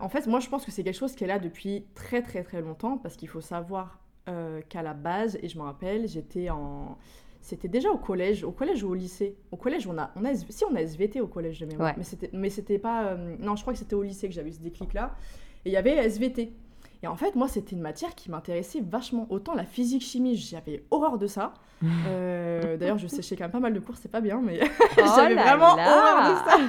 en 0.00 0.08
fait 0.08 0.26
moi 0.26 0.40
je 0.40 0.48
pense 0.48 0.64
que 0.64 0.72
c'est 0.72 0.82
quelque 0.82 0.98
chose 0.98 1.14
est 1.22 1.26
là 1.28 1.38
depuis 1.38 1.86
très 1.94 2.22
très 2.22 2.42
très 2.42 2.60
longtemps 2.60 2.98
parce 2.98 3.16
qu'il 3.16 3.28
faut 3.28 3.40
savoir 3.40 4.01
qu'à 4.68 4.82
la 4.82 4.94
base, 4.94 5.38
et 5.42 5.48
je 5.48 5.58
me 5.58 5.64
rappelle, 5.64 6.08
j'étais 6.08 6.50
en. 6.50 6.96
C'était 7.42 7.68
déjà 7.68 7.90
au 7.90 7.98
collège, 7.98 8.44
au 8.44 8.52
collège 8.52 8.84
ou 8.84 8.90
au 8.90 8.94
lycée. 8.94 9.34
Au 9.50 9.56
collège, 9.56 9.88
on 9.88 9.98
a, 9.98 10.12
on 10.14 10.24
a, 10.24 10.32
si 10.32 10.64
on 10.64 10.76
a 10.76 10.80
SVT 10.80 11.20
au 11.20 11.26
collège 11.26 11.58
de 11.58 11.66
mémoire, 11.66 11.92
mais 11.96 12.04
c'était, 12.04 12.30
mais 12.32 12.50
c'était 12.50 12.78
pas, 12.78 13.06
euh, 13.06 13.36
non, 13.40 13.56
je 13.56 13.62
crois 13.62 13.72
que 13.72 13.80
c'était 13.80 13.96
au 13.96 14.02
lycée 14.02 14.28
que 14.28 14.34
j'avais 14.34 14.50
eu 14.50 14.52
ce 14.52 14.60
déclic-là. 14.60 15.16
Et 15.64 15.70
il 15.70 15.72
y 15.72 15.76
avait 15.76 15.96
SVT. 15.96 16.52
Et 17.02 17.08
en 17.08 17.16
fait, 17.16 17.34
moi, 17.34 17.48
c'était 17.48 17.74
une 17.74 17.82
matière 17.82 18.14
qui 18.14 18.30
m'intéressait 18.30 18.80
vachement. 18.80 19.26
Autant 19.28 19.54
la 19.54 19.64
physique-chimie, 19.64 20.36
j'avais 20.36 20.84
horreur 20.90 21.18
de 21.18 21.26
ça. 21.26 21.54
Euh, 22.06 22.76
d'ailleurs, 22.76 22.98
je 22.98 23.08
séchais 23.08 23.34
quand 23.34 23.42
même 23.42 23.50
pas 23.50 23.58
mal 23.58 23.74
de 23.74 23.80
cours, 23.80 23.96
c'est 23.96 24.10
pas 24.10 24.20
bien, 24.20 24.40
mais 24.40 24.60
oh 24.80 25.02
j'avais 25.16 25.34
vraiment 25.34 25.72
horreur 25.72 26.30
de 26.30 26.48
ça. 26.48 26.60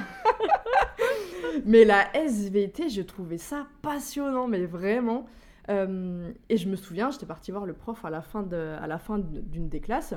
mais 1.64 1.84
la 1.84 2.12
SVT, 2.16 2.88
je 2.88 3.02
trouvais 3.02 3.38
ça 3.38 3.68
passionnant, 3.80 4.48
mais 4.48 4.66
vraiment. 4.66 5.24
Euh, 5.70 6.32
et 6.48 6.56
je 6.56 6.68
me 6.68 6.76
souviens, 6.76 7.10
j'étais 7.10 7.26
partie 7.26 7.50
voir 7.50 7.66
le 7.66 7.72
prof 7.72 8.04
à 8.04 8.10
la 8.10 8.22
fin 8.22 8.42
d'une 8.44 9.68
des 9.68 9.80
classes. 9.80 10.14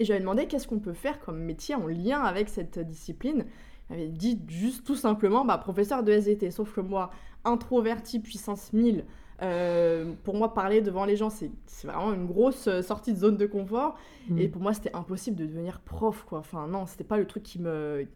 Et 0.00 0.04
j'avais 0.04 0.20
demandé 0.20 0.46
qu'est-ce 0.46 0.68
qu'on 0.68 0.78
peut 0.78 0.92
faire 0.92 1.20
comme 1.20 1.38
métier 1.38 1.74
en 1.74 1.86
lien 1.86 2.22
avec 2.22 2.48
cette 2.48 2.78
discipline? 2.78 3.46
Il 3.90 3.94
avait 3.94 4.08
dit 4.08 4.40
juste 4.48 4.86
tout 4.86 4.96
simplement, 4.96 5.44
bah, 5.44 5.58
professeur 5.58 6.02
de 6.02 6.12
SVT. 6.12 6.50
Sauf 6.50 6.74
que 6.74 6.80
moi, 6.80 7.10
introverti 7.44 8.20
puissance 8.20 8.72
1000, 8.72 9.04
euh, 9.40 10.12
pour 10.24 10.34
moi, 10.34 10.52
parler 10.52 10.82
devant 10.82 11.04
les 11.04 11.16
gens, 11.16 11.30
c'est 11.30 11.50
vraiment 11.84 12.12
une 12.12 12.26
grosse 12.26 12.68
sortie 12.82 13.12
de 13.12 13.18
zone 13.18 13.36
de 13.36 13.46
confort. 13.46 13.96
Mm. 14.28 14.38
Et 14.38 14.48
pour 14.48 14.62
moi, 14.62 14.72
c'était 14.72 14.94
impossible 14.94 15.36
de 15.36 15.46
devenir 15.46 15.80
prof, 15.80 16.24
quoi. 16.24 16.38
Enfin, 16.40 16.68
non, 16.68 16.86
c'était 16.86 17.04
pas 17.04 17.16
le 17.16 17.26
truc 17.26 17.42
qui 17.42 17.58
me, 17.58 18.06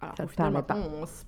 alors, 0.00 0.14
au 0.22 0.26
final, 0.28 0.64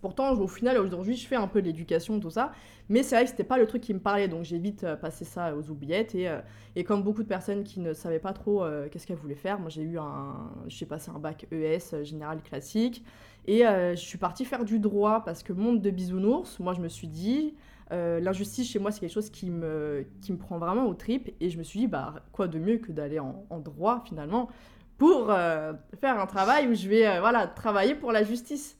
pourtant, 0.03 0.33
au 0.39 0.47
final, 0.47 0.79
aujourd'hui, 0.79 1.17
je 1.17 1.27
fais 1.27 1.37
un 1.37 1.47
peu 1.47 1.61
l'éducation, 1.61 2.21
tout 2.21 2.31
ça. 2.31 2.53
Mais 2.91 3.03
c'est 3.03 3.15
vrai 3.17 3.25
que 3.25 3.31
c'était 3.31 3.45
pas 3.45 3.57
le 3.57 3.67
truc 3.67 3.83
qui 3.83 3.95
me 3.95 3.99
parlait. 3.99 4.29
Donc, 4.29 4.45
j'ai 4.45 4.59
vite 4.59 4.85
euh, 4.85 4.95
passé 4.97 5.25
ça 5.25 5.57
aux 5.57 5.71
oubliettes. 5.71 6.15
Et, 6.15 6.29
euh, 6.29 6.41
et, 6.77 6.85
comme 6.85 7.03
beaucoup 7.03 7.23
de 7.23 7.29
personnes 7.29 7.65
qui 7.65 7.81
ne 7.81 7.95
savaient 7.95 8.19
pas 8.19 8.35
trop 8.35 8.63
euh, 8.63 8.89
qu'est-ce 8.91 9.07
qu'elles 9.07 9.17
voulaient 9.17 9.35
faire, 9.35 9.59
moi, 9.59 9.71
j'ai 9.71 9.83
eu 9.83 9.99
un. 9.99 10.51
J'ai 10.67 10.85
passé 10.85 11.11
un 11.15 11.19
bac 11.19 11.47
ES, 11.51 12.05
général 12.05 12.43
classique. 12.43 13.05
Et 13.47 13.63
je 13.63 13.97
suis 13.97 14.19
partie 14.19 14.45
faire 14.45 14.67
du 14.67 14.79
droit 14.79 15.25
parce 15.25 15.43
que 15.43 15.55
monde 15.55 15.81
de 15.81 15.91
bisounours, 15.91 16.61
moi, 16.61 16.75
je 16.75 16.81
me 16.81 16.89
suis 16.89 17.09
dit. 17.09 17.55
L'injustice 17.91 18.71
chez 18.71 18.79
moi, 18.79 18.91
c'est 18.91 19.01
quelque 19.01 19.15
chose 19.15 19.31
qui 19.31 19.49
me, 19.49 20.05
qui 20.21 20.33
me 20.33 20.37
prend 20.37 20.59
vraiment 20.59 20.85
au 20.85 20.93
trip. 20.93 21.35
Et 21.41 21.49
je 21.49 21.57
me 21.57 21.63
suis 21.63 21.81
dit, 21.81 21.87
bah, 21.87 22.17
quoi 22.33 22.47
de 22.47 22.59
mieux 22.59 22.77
que 22.77 22.93
d'aller 22.93 23.19
en, 23.19 23.47
en 23.49 23.59
droit, 23.61 24.03
finalement 24.07 24.51
pour 24.99 25.31
euh, 25.31 25.73
faire 26.01 26.21
un 26.21 26.27
travail 26.27 26.69
où 26.69 26.75
je 26.75 26.89
vais 26.89 27.07
euh, 27.07 27.21
voilà, 27.21 27.47
travailler 27.47 27.95
pour 27.95 28.13
la 28.13 28.25
justice. 28.25 28.77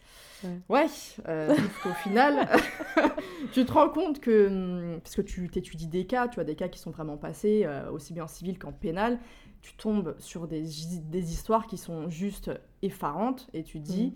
Ouais, 0.69 0.87
euh, 1.27 1.53
au 1.85 1.93
final, 1.95 2.49
tu 3.53 3.65
te 3.65 3.73
rends 3.73 3.89
compte 3.89 4.21
que, 4.21 4.47
hum, 4.47 5.01
parce 5.01 5.17
que 5.17 5.23
tu 5.23 5.49
t'étudies 5.49 5.89
des 5.89 6.07
cas, 6.07 6.29
tu 6.29 6.39
as 6.39 6.45
des 6.45 6.55
cas 6.55 6.69
qui 6.69 6.79
sont 6.79 6.93
vraiment 6.93 7.17
passés, 7.17 7.67
aussi 7.93 8.13
bien 8.13 8.25
en 8.25 8.29
civil 8.29 8.57
qu'en 8.57 8.71
pénal, 8.71 9.19
tu 9.63 9.75
tombes 9.75 10.15
sur 10.21 10.47
des, 10.47 10.63
des, 10.63 11.33
histoires 11.33 11.67
qui 11.67 11.77
sont 11.77 12.09
juste 12.09 12.53
effarantes 12.83 13.49
et 13.53 13.65
tu 13.65 13.81
te 13.81 13.85
dis, 13.85 14.07
mm. 14.07 14.13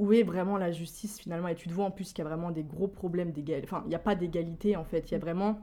où 0.00 0.12
est 0.12 0.24
vraiment 0.24 0.58
la 0.58 0.72
justice 0.72 1.20
finalement? 1.20 1.46
Et 1.46 1.54
tu 1.54 1.68
te 1.68 1.72
vois 1.72 1.84
en 1.84 1.92
plus 1.92 2.12
qu'il 2.12 2.24
y 2.24 2.26
a 2.26 2.28
vraiment 2.28 2.50
des 2.50 2.64
gros 2.64 2.88
problèmes 2.88 3.30
d'égalité, 3.30 3.68
enfin, 3.68 3.82
il 3.86 3.90
n'y 3.90 3.94
a 3.94 4.00
pas 4.00 4.16
d'égalité 4.16 4.74
en 4.74 4.84
fait, 4.84 5.08
il 5.08 5.12
y 5.12 5.14
a 5.14 5.18
mm. 5.18 5.20
vraiment 5.20 5.60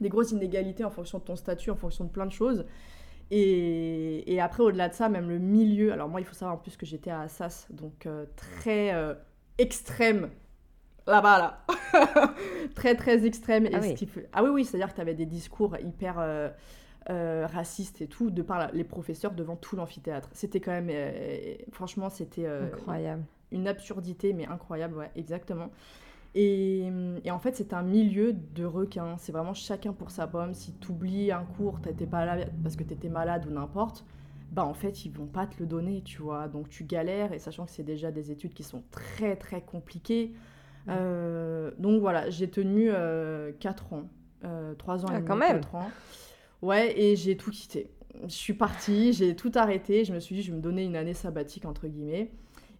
des 0.00 0.08
grosses 0.08 0.32
inégalités 0.32 0.84
en 0.84 0.90
fonction 0.90 1.18
de 1.18 1.24
ton 1.24 1.36
statut, 1.36 1.70
en 1.70 1.76
fonction 1.76 2.04
de 2.04 2.10
plein 2.10 2.26
de 2.26 2.32
choses. 2.32 2.64
Et, 3.34 4.40
après, 4.40 4.62
au-delà 4.62 4.90
de 4.90 4.94
ça, 4.94 5.08
même 5.08 5.30
le 5.30 5.38
milieu. 5.38 5.92
Alors, 5.92 6.08
moi, 6.08 6.20
il 6.20 6.24
faut 6.24 6.34
savoir 6.34 6.56
en 6.56 6.58
plus 6.58 6.76
que 6.76 6.84
j'étais 6.84 7.10
à 7.10 7.22
Assas, 7.22 7.66
donc 7.70 8.04
euh, 8.04 8.26
très 8.36 8.92
euh, 8.92 9.14
extrême 9.56 10.28
là-bas, 11.06 11.38
là. 11.38 11.66
très, 12.74 12.94
très 12.94 13.24
extrême. 13.24 13.68
Ah, 13.72 13.78
oui. 13.80 13.94
ah 14.34 14.44
oui, 14.44 14.50
oui, 14.50 14.64
c'est-à-dire 14.66 14.90
que 14.90 14.96
tu 14.96 15.00
avais 15.00 15.14
des 15.14 15.24
discours 15.24 15.78
hyper 15.78 16.16
euh, 16.18 17.46
racistes 17.50 18.02
et 18.02 18.06
tout, 18.06 18.30
de 18.30 18.42
par 18.42 18.70
les 18.72 18.84
professeurs 18.84 19.32
devant 19.32 19.56
tout 19.56 19.76
l'amphithéâtre. 19.76 20.28
C'était 20.32 20.60
quand 20.60 20.72
même. 20.72 20.90
franchement, 21.72 22.10
c'était. 22.10 22.46
incroyable. 22.46 23.24
Une 23.50 23.66
absurdité, 23.66 24.34
mais 24.34 24.46
incroyable, 24.46 24.96
ouais, 24.96 25.10
exactement. 25.16 25.70
Et, 26.34 26.90
en 27.30 27.38
fait, 27.38 27.56
c'est 27.56 27.74
un 27.74 27.82
milieu 27.82 28.32
de 28.32 28.64
requins. 28.64 29.16
C'est 29.18 29.32
vraiment 29.32 29.54
chacun 29.54 29.92
pour 29.92 30.10
sa 30.10 30.26
pomme. 30.26 30.54
Si 30.54 30.72
tu 30.74 30.90
oublies 30.90 31.30
un 31.30 31.44
cours, 31.44 31.80
t'étais 31.80 32.06
pas 32.06 32.24
là 32.24 32.46
parce 32.62 32.76
que 32.76 32.84
tu 32.84 32.94
étais 32.94 33.08
malade 33.08 33.46
ou 33.46 33.50
n'importe, 33.50 34.04
bah 34.50 34.64
en 34.64 34.74
fait, 34.74 35.04
ils 35.04 35.12
vont 35.12 35.26
pas 35.26 35.46
te 35.46 35.56
le 35.60 35.66
donner, 35.66 36.02
tu 36.02 36.22
vois. 36.22 36.48
Donc 36.48 36.68
tu 36.68 36.84
galères, 36.84 37.32
et 37.32 37.38
sachant 37.38 37.64
que 37.66 37.70
c'est 37.70 37.82
déjà 37.82 38.10
des 38.10 38.30
études 38.30 38.54
qui 38.54 38.62
sont 38.62 38.82
très 38.90 39.36
très 39.36 39.62
compliquées. 39.62 40.32
Euh, 40.88 41.70
donc 41.78 42.00
voilà, 42.00 42.28
j'ai 42.30 42.50
tenu 42.50 42.90
euh, 42.90 43.52
4 43.60 43.92
ans. 43.92 44.08
Euh, 44.44 44.74
3 44.74 45.04
ans 45.04 45.08
ah, 45.10 45.12
et 45.12 45.16
demi, 45.16 45.28
quand 45.28 45.36
même. 45.36 45.60
4 45.60 45.74
ans. 45.74 45.90
Ouais, 46.60 46.98
et 46.98 47.16
j'ai 47.16 47.36
tout 47.36 47.50
quitté. 47.50 47.90
je 48.24 48.28
suis 48.28 48.54
partie, 48.54 49.12
j'ai 49.12 49.36
tout 49.36 49.52
arrêté. 49.54 50.04
Je 50.04 50.12
me 50.12 50.20
suis 50.20 50.34
dit, 50.34 50.42
je 50.42 50.50
vais 50.50 50.56
me 50.56 50.62
donner 50.62 50.84
une 50.84 50.96
année 50.96 51.14
sabbatique, 51.14 51.64
entre 51.64 51.88
guillemets, 51.88 52.30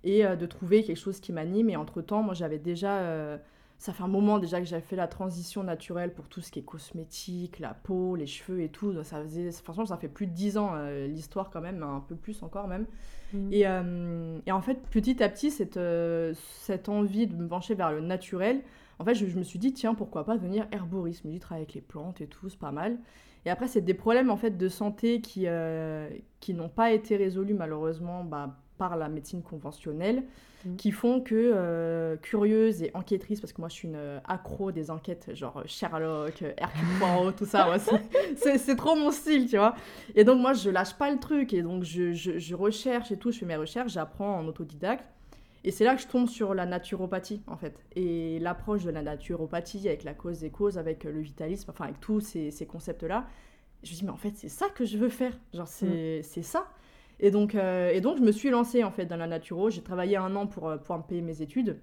et 0.04 0.24
de 0.24 0.46
trouver 0.46 0.82
quelque 0.82 0.98
chose 0.98 1.20
qui 1.20 1.32
m'anime. 1.32 1.70
Et 1.70 1.76
entre-temps, 1.76 2.22
moi, 2.22 2.34
j'avais 2.34 2.58
déjà 2.58 3.38
ça 3.82 3.92
fait 3.92 4.04
un 4.04 4.08
moment 4.08 4.38
déjà 4.38 4.60
que 4.60 4.64
j'avais 4.64 4.80
fait 4.80 4.94
la 4.94 5.08
transition 5.08 5.64
naturelle 5.64 6.14
pour 6.14 6.28
tout 6.28 6.40
ce 6.40 6.52
qui 6.52 6.60
est 6.60 6.64
cosmétique, 6.64 7.58
la 7.58 7.74
peau, 7.74 8.14
les 8.14 8.28
cheveux 8.28 8.62
et 8.62 8.68
tout. 8.68 8.94
Ça 9.02 9.20
faisait, 9.20 9.50
franchement, 9.50 9.86
ça 9.86 9.96
fait 9.96 10.08
plus 10.08 10.28
de 10.28 10.32
10 10.32 10.56
ans 10.56 10.70
euh, 10.74 11.08
l'histoire 11.08 11.50
quand 11.50 11.60
même, 11.60 11.82
un 11.82 11.98
peu 11.98 12.14
plus 12.14 12.44
encore 12.44 12.68
même. 12.68 12.86
Mm. 13.32 13.52
Et, 13.52 13.66
euh, 13.66 14.38
et, 14.46 14.52
en 14.52 14.62
fait, 14.62 14.78
petit 14.92 15.20
à 15.20 15.28
petit, 15.28 15.50
cette, 15.50 15.78
euh, 15.78 16.32
cette 16.60 16.88
envie 16.88 17.26
de 17.26 17.34
me 17.34 17.48
pencher 17.48 17.74
vers 17.74 17.90
le 17.90 18.00
naturel, 18.00 18.62
en 19.00 19.04
fait, 19.04 19.16
je, 19.16 19.36
me 19.36 19.42
suis 19.42 19.58
dit, 19.58 19.72
tiens, 19.72 19.96
pourquoi 19.96 20.24
pas 20.24 20.36
devenir 20.36 20.68
herboriste? 20.70 21.22
Je 21.24 21.28
me 21.28 21.32
dis, 21.32 21.40
travailler 21.40 21.64
avec 21.64 21.74
les 21.74 21.80
plantes 21.80 22.20
et 22.20 22.28
tout, 22.28 22.48
c'est 22.48 22.60
pas 22.60 22.70
mal. 22.70 22.98
Et 23.46 23.50
après, 23.50 23.66
c'est 23.66 23.80
des 23.80 23.94
problèmes 23.94 24.30
en 24.30 24.36
fait 24.36 24.56
de 24.56 24.68
santé 24.68 25.20
qui, 25.20 25.48
qui 26.38 26.54
n'ont 26.54 26.68
pas 26.68 26.92
été 26.92 27.16
résolus 27.16 27.54
malheureusement 27.54 28.22
bah, 28.22 28.61
par 28.82 28.96
la 28.96 29.08
médecine 29.08 29.42
conventionnelle. 29.42 30.24
Mm. 30.64 30.76
qui 30.76 30.92
font 30.92 31.20
que, 31.20 31.34
euh, 31.34 32.16
curieuse 32.16 32.82
et 32.82 32.90
enquêtrice, 32.94 33.40
parce 33.40 33.52
que 33.52 33.60
moi 33.60 33.68
je 33.68 33.74
suis 33.74 33.88
une 33.88 33.96
euh, 33.96 34.20
accro 34.28 34.70
des 34.70 34.90
enquêtes, 34.90 35.34
genre 35.34 35.58
euh, 35.58 35.62
Sherlock, 35.66 36.42
Hercule 36.56 36.88
Poirot, 36.98 37.32
tout 37.32 37.46
ça, 37.46 37.68
c'est 38.36 38.76
trop 38.76 38.94
mon 38.94 39.10
style, 39.10 39.48
tu 39.48 39.56
vois. 39.56 39.74
Et 40.14 40.22
donc 40.22 40.40
moi 40.40 40.52
je 40.52 40.70
lâche 40.70 40.94
pas 40.94 41.10
le 41.10 41.18
truc, 41.18 41.52
et 41.52 41.62
donc 41.62 41.82
je, 41.82 42.12
je, 42.12 42.54
recherche 42.54 43.10
et 43.10 43.16
tout, 43.16 43.32
je 43.32 43.40
fais 43.40 43.46
mes 43.46 43.56
recherches, 43.56 43.92
j'apprends 43.92 44.38
en 44.38 44.46
autodidacte. 44.46 45.04
Et 45.64 45.70
c'est 45.70 45.84
là 45.84 45.94
que 45.94 46.02
je 46.02 46.08
tombe 46.08 46.28
sur 46.28 46.54
la 46.54 46.66
naturopathie, 46.66 47.40
en 47.46 47.56
fait. 47.56 47.84
Et 47.94 48.40
l'approche 48.40 48.82
de 48.82 48.90
la 48.90 49.00
naturopathie 49.00 49.86
avec 49.88 50.02
la 50.02 50.12
cause 50.12 50.40
des 50.40 50.50
causes, 50.50 50.76
avec 50.76 51.04
le 51.04 51.20
vitalisme, 51.20 51.70
enfin 51.70 51.84
avec 51.84 52.00
tous 52.00 52.20
ces, 52.20 52.50
ces 52.50 52.66
concepts-là. 52.66 53.26
Je 53.84 53.92
me 53.92 53.96
dis, 53.96 54.04
mais 54.04 54.10
en 54.10 54.16
fait, 54.16 54.32
c'est 54.34 54.48
ça 54.48 54.68
que 54.70 54.84
je 54.84 54.98
veux 54.98 55.08
faire. 55.08 55.38
Genre, 55.54 55.68
c'est 55.68 56.22
mm. 56.36 56.42
ça. 56.42 56.66
Et 57.22 57.30
donc, 57.30 57.54
euh, 57.54 57.90
et 57.92 58.00
donc, 58.00 58.18
je 58.18 58.22
me 58.22 58.32
suis 58.32 58.50
lancée 58.50 58.82
en 58.82 58.90
fait 58.90 59.06
dans 59.06 59.16
la 59.16 59.28
naturo. 59.28 59.70
J'ai 59.70 59.80
travaillé 59.80 60.16
un 60.16 60.34
an 60.34 60.48
pour 60.48 60.68
euh, 60.68 60.76
pouvoir 60.76 60.98
me 60.98 61.04
payer 61.04 61.22
mes 61.22 61.40
études. 61.40 61.78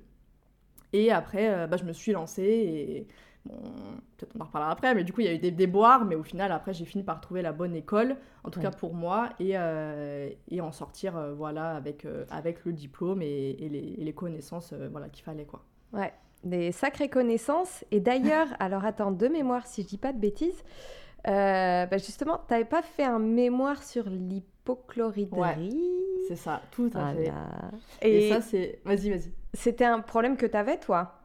Et 0.92 1.12
après, 1.12 1.50
euh, 1.50 1.66
bah, 1.66 1.78
je 1.78 1.86
me 1.86 1.94
suis 1.94 2.12
lancée 2.12 2.44
et 2.44 3.08
bon, 3.46 3.56
peut-être 4.18 4.36
on 4.36 4.42
en 4.42 4.46
reparlera 4.46 4.72
après, 4.72 4.94
mais 4.94 5.06
du 5.06 5.14
coup, 5.14 5.22
il 5.22 5.28
y 5.28 5.30
a 5.30 5.34
eu 5.34 5.40
des 5.40 5.52
déboires, 5.52 6.04
mais 6.04 6.16
au 6.16 6.24
final, 6.24 6.52
après, 6.52 6.74
j'ai 6.74 6.84
fini 6.84 7.04
par 7.04 7.22
trouver 7.22 7.42
la 7.42 7.54
bonne 7.54 7.74
école, 7.74 8.18
en 8.44 8.50
tout 8.50 8.60
cas 8.60 8.72
pour 8.72 8.94
moi, 8.94 9.30
et, 9.40 9.56
et 10.50 10.62
en 10.62 10.72
sortir 10.72 11.14
voilà, 11.38 11.76
avec, 11.76 12.06
avec 12.32 12.66
le 12.66 12.74
diplôme 12.74 13.22
et, 13.22 13.54
les, 13.60 13.96
les, 13.98 14.14
connaissances 14.14 14.74
voilà, 14.74 15.10
qu'il 15.10 15.24
fallait. 15.24 15.46
Quoi. 15.46 15.64
Ouais, 15.94 16.12
des 16.44 16.72
sacrées 16.72 17.10
connaissances. 17.10 17.86
Et 17.92 18.00
d'ailleurs, 18.00 18.48
alors 18.60 18.84
attends, 18.84 19.12
de 19.12 19.28
mémoire, 19.28 19.68
si 19.68 19.84
je 19.84 19.88
dis 19.88 20.00
pas 20.00 20.12
de 20.12 20.20
bêtises, 20.20 20.64
bah 21.24 21.98
justement, 21.98 22.42
tu 22.48 22.54
n'avais 22.54 22.66
pas 22.66 22.82
fait 22.82 23.06
un 23.06 23.20
mémoire 23.20 23.84
sur 23.84 24.10
l'hypnose 24.96 25.74
c'est 26.30 26.36
ça, 26.36 26.62
tout 26.70 26.92
à 26.94 27.12
fait. 27.16 27.32
Et, 28.04 28.30
ça, 28.30 28.40
c'est. 28.40 28.80
Vas-y, 28.86 29.10
vas-y. 29.10 29.32
C'était 29.56 29.86
un 29.86 30.00
problème 30.00 30.38
que 30.38 30.46
tu 30.46 30.56
avais, 30.56 30.78
toi? 30.78 31.16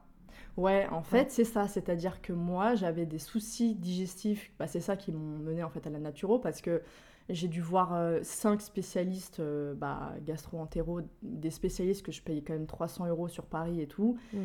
Ouais, 0.57 0.87
en 0.91 1.03
fait, 1.03 1.29
c'est 1.29 1.43
ça. 1.43 1.67
C'est-à-dire 1.67 2.23
que 2.23 2.33
moi, 2.33 2.73
j'avais 2.73 3.05
des 3.05 3.19
soucis 3.19 3.75
digestifs. 3.75 4.51
Bah, 4.57 4.65
c'est 4.65 4.79
ça 4.79 4.97
qui 4.97 5.11
m'ont 5.11 5.37
mené 5.37 5.63
en 5.63 5.69
fait 5.69 5.85
à 5.85 5.91
la 5.91 5.99
naturo 5.99 6.39
parce 6.39 6.59
que 6.59 6.81
j'ai 7.29 7.47
dû 7.47 7.61
voir 7.61 7.93
euh, 7.93 8.19
cinq 8.23 8.61
spécialistes 8.61 9.41
euh, 9.41 9.75
bah, 9.75 10.13
gastro-entéro, 10.25 11.01
des 11.21 11.51
spécialistes 11.51 12.03
que 12.03 12.11
je 12.11 12.23
payais 12.23 12.41
quand 12.41 12.53
même 12.53 12.65
300 12.65 13.05
euros 13.05 13.27
sur 13.27 13.45
Paris 13.45 13.81
et 13.81 13.87
tout. 13.87 14.17
Mmh 14.33 14.39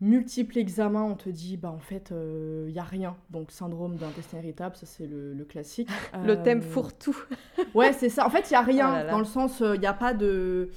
multiples 0.00 0.58
examens, 0.58 1.04
on 1.04 1.14
te 1.14 1.28
dit, 1.28 1.56
bah 1.56 1.70
en 1.70 1.78
fait, 1.78 2.08
il 2.10 2.16
euh, 2.16 2.70
n'y 2.70 2.78
a 2.78 2.84
rien. 2.84 3.16
Donc, 3.30 3.50
syndrome 3.50 3.96
d'intestin 3.96 4.38
irritable, 4.38 4.76
ça 4.76 4.86
c'est 4.86 5.06
le, 5.06 5.44
classique. 5.44 5.90
le 6.24 6.42
thème 6.42 6.60
euh, 6.60 6.62
fourre-tout. 6.62 7.16
ouais, 7.74 7.92
c'est 7.92 8.08
ça. 8.08 8.26
En 8.26 8.30
fait, 8.30 8.50
il 8.50 8.52
n'y 8.52 8.56
a 8.56 8.62
rien, 8.62 9.04
oh 9.06 9.10
dans 9.10 9.18
le 9.18 9.24
sens, 9.24 9.60
il 9.60 9.66
euh, 9.66 9.76
n'y 9.76 9.86
a 9.86 9.92
pas 9.92 10.14
de... 10.14 10.70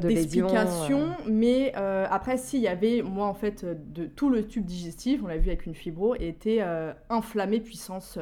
d'explication, 0.00 1.10
mais 1.26 1.72
après, 1.74 2.36
s'il 2.36 2.60
y 2.60 2.68
avait, 2.68 3.02
moi 3.02 3.26
en 3.26 3.34
fait, 3.34 3.64
de 3.64 4.04
tout 4.06 4.28
le 4.28 4.46
tube 4.46 4.64
digestif, 4.64 5.22
on 5.24 5.26
l'a 5.26 5.38
vu 5.38 5.48
avec 5.48 5.66
une 5.66 5.74
fibro, 5.74 6.14
était 6.16 6.62
inflammé 7.08 7.60
puissance 7.60 8.18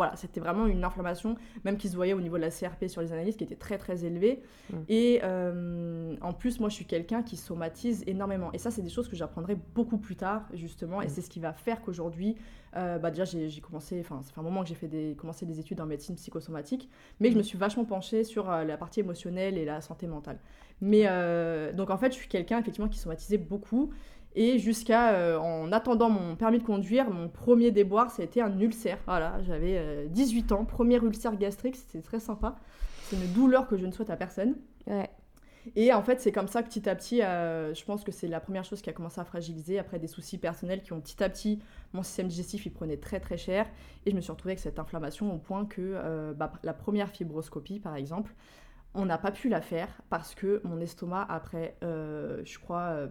voilà, 0.00 0.16
c'était 0.16 0.40
vraiment 0.40 0.66
une 0.66 0.82
inflammation, 0.82 1.36
même 1.62 1.76
qui 1.76 1.90
se 1.90 1.94
voyait 1.94 2.14
au 2.14 2.22
niveau 2.22 2.38
de 2.38 2.40
la 2.40 2.48
CRP 2.48 2.86
sur 2.86 3.02
les 3.02 3.12
analyses, 3.12 3.36
qui 3.36 3.44
était 3.44 3.54
très 3.54 3.76
très 3.76 4.06
élevée. 4.06 4.40
Mm. 4.72 4.76
Et 4.88 5.20
euh, 5.22 6.16
en 6.22 6.32
plus, 6.32 6.58
moi, 6.58 6.70
je 6.70 6.74
suis 6.74 6.86
quelqu'un 6.86 7.22
qui 7.22 7.36
somatise 7.36 8.02
énormément. 8.06 8.50
Et 8.54 8.58
ça, 8.58 8.70
c'est 8.70 8.80
des 8.80 8.88
choses 8.88 9.08
que 9.08 9.16
j'apprendrai 9.16 9.58
beaucoup 9.74 9.98
plus 9.98 10.16
tard, 10.16 10.46
justement. 10.54 11.02
Et 11.02 11.06
mm. 11.06 11.08
c'est 11.10 11.20
ce 11.20 11.28
qui 11.28 11.38
va 11.38 11.52
faire 11.52 11.82
qu'aujourd'hui, 11.82 12.36
euh, 12.76 12.98
bah 12.98 13.10
déjà, 13.10 13.26
j'ai 13.26 13.60
commencé, 13.60 14.00
enfin, 14.00 14.22
ça 14.22 14.32
fait 14.32 14.40
un 14.40 14.42
moment 14.42 14.62
que 14.62 14.70
j'ai 14.70 14.74
fait 14.74 14.88
des, 14.88 15.14
commencé 15.18 15.44
des 15.44 15.60
études 15.60 15.82
en 15.82 15.86
médecine 15.86 16.14
psychosomatique, 16.14 16.88
mais 17.18 17.30
je 17.30 17.36
me 17.36 17.42
suis 17.42 17.58
vachement 17.58 17.84
penchée 17.84 18.24
sur 18.24 18.50
euh, 18.50 18.64
la 18.64 18.78
partie 18.78 19.00
émotionnelle 19.00 19.58
et 19.58 19.66
la 19.66 19.82
santé 19.82 20.06
mentale. 20.06 20.38
Mais 20.80 21.02
donc, 21.74 21.90
en 21.90 21.98
fait, 21.98 22.10
je 22.12 22.16
suis 22.16 22.28
quelqu'un, 22.28 22.58
effectivement, 22.58 22.88
qui 22.88 22.98
somatisait 22.98 23.36
beaucoup. 23.36 23.90
Et 24.36 24.58
jusqu'à, 24.58 25.14
euh, 25.14 25.38
en 25.38 25.72
attendant 25.72 26.08
mon 26.08 26.36
permis 26.36 26.58
de 26.58 26.64
conduire, 26.64 27.10
mon 27.10 27.28
premier 27.28 27.72
déboire, 27.72 28.10
ça 28.10 28.22
a 28.22 28.24
été 28.24 28.40
un 28.40 28.58
ulcère. 28.60 28.98
Voilà, 29.06 29.42
j'avais 29.42 30.06
18 30.08 30.52
euh, 30.52 30.54
ans, 30.54 30.64
premier 30.64 30.96
ulcère 30.96 31.36
gastrique, 31.36 31.76
c'était 31.76 32.02
très 32.02 32.20
sympa. 32.20 32.56
C'est 33.04 33.16
une 33.16 33.32
douleur 33.32 33.66
que 33.66 33.76
je 33.76 33.86
ne 33.86 33.90
souhaite 33.90 34.10
à 34.10 34.16
personne. 34.16 34.54
Ouais. 34.86 35.10
Et 35.76 35.92
en 35.92 36.02
fait, 36.02 36.20
c'est 36.20 36.32
comme 36.32 36.46
ça 36.46 36.62
que 36.62 36.68
petit 36.68 36.88
à 36.88 36.94
petit, 36.94 37.22
euh, 37.22 37.74
je 37.74 37.84
pense 37.84 38.04
que 38.04 38.12
c'est 38.12 38.28
la 38.28 38.40
première 38.40 38.64
chose 38.64 38.80
qui 38.80 38.88
a 38.88 38.92
commencé 38.92 39.20
à 39.20 39.24
fragiliser, 39.24 39.78
après 39.78 39.98
des 39.98 40.06
soucis 40.06 40.38
personnels 40.38 40.82
qui 40.82 40.92
ont 40.92 41.00
petit 41.00 41.22
à 41.22 41.28
petit, 41.28 41.58
mon 41.92 42.02
système 42.02 42.28
digestif, 42.28 42.64
il 42.64 42.70
prenait 42.70 42.96
très 42.96 43.18
très 43.20 43.36
cher. 43.36 43.66
Et 44.06 44.12
je 44.12 44.16
me 44.16 44.20
suis 44.20 44.30
retrouvée 44.30 44.52
avec 44.52 44.60
cette 44.60 44.78
inflammation 44.78 45.34
au 45.34 45.38
point 45.38 45.66
que 45.66 46.32
bah, 46.32 46.52
la 46.62 46.72
première 46.72 47.10
fibroscopie, 47.10 47.78
par 47.78 47.96
exemple, 47.96 48.32
on 48.94 49.04
n'a 49.04 49.18
pas 49.18 49.32
pu 49.32 49.48
la 49.48 49.60
faire 49.60 50.00
parce 50.08 50.34
que 50.34 50.62
mon 50.64 50.80
estomac, 50.80 51.26
après, 51.28 51.76
je 51.82 52.58
crois, 52.58 53.10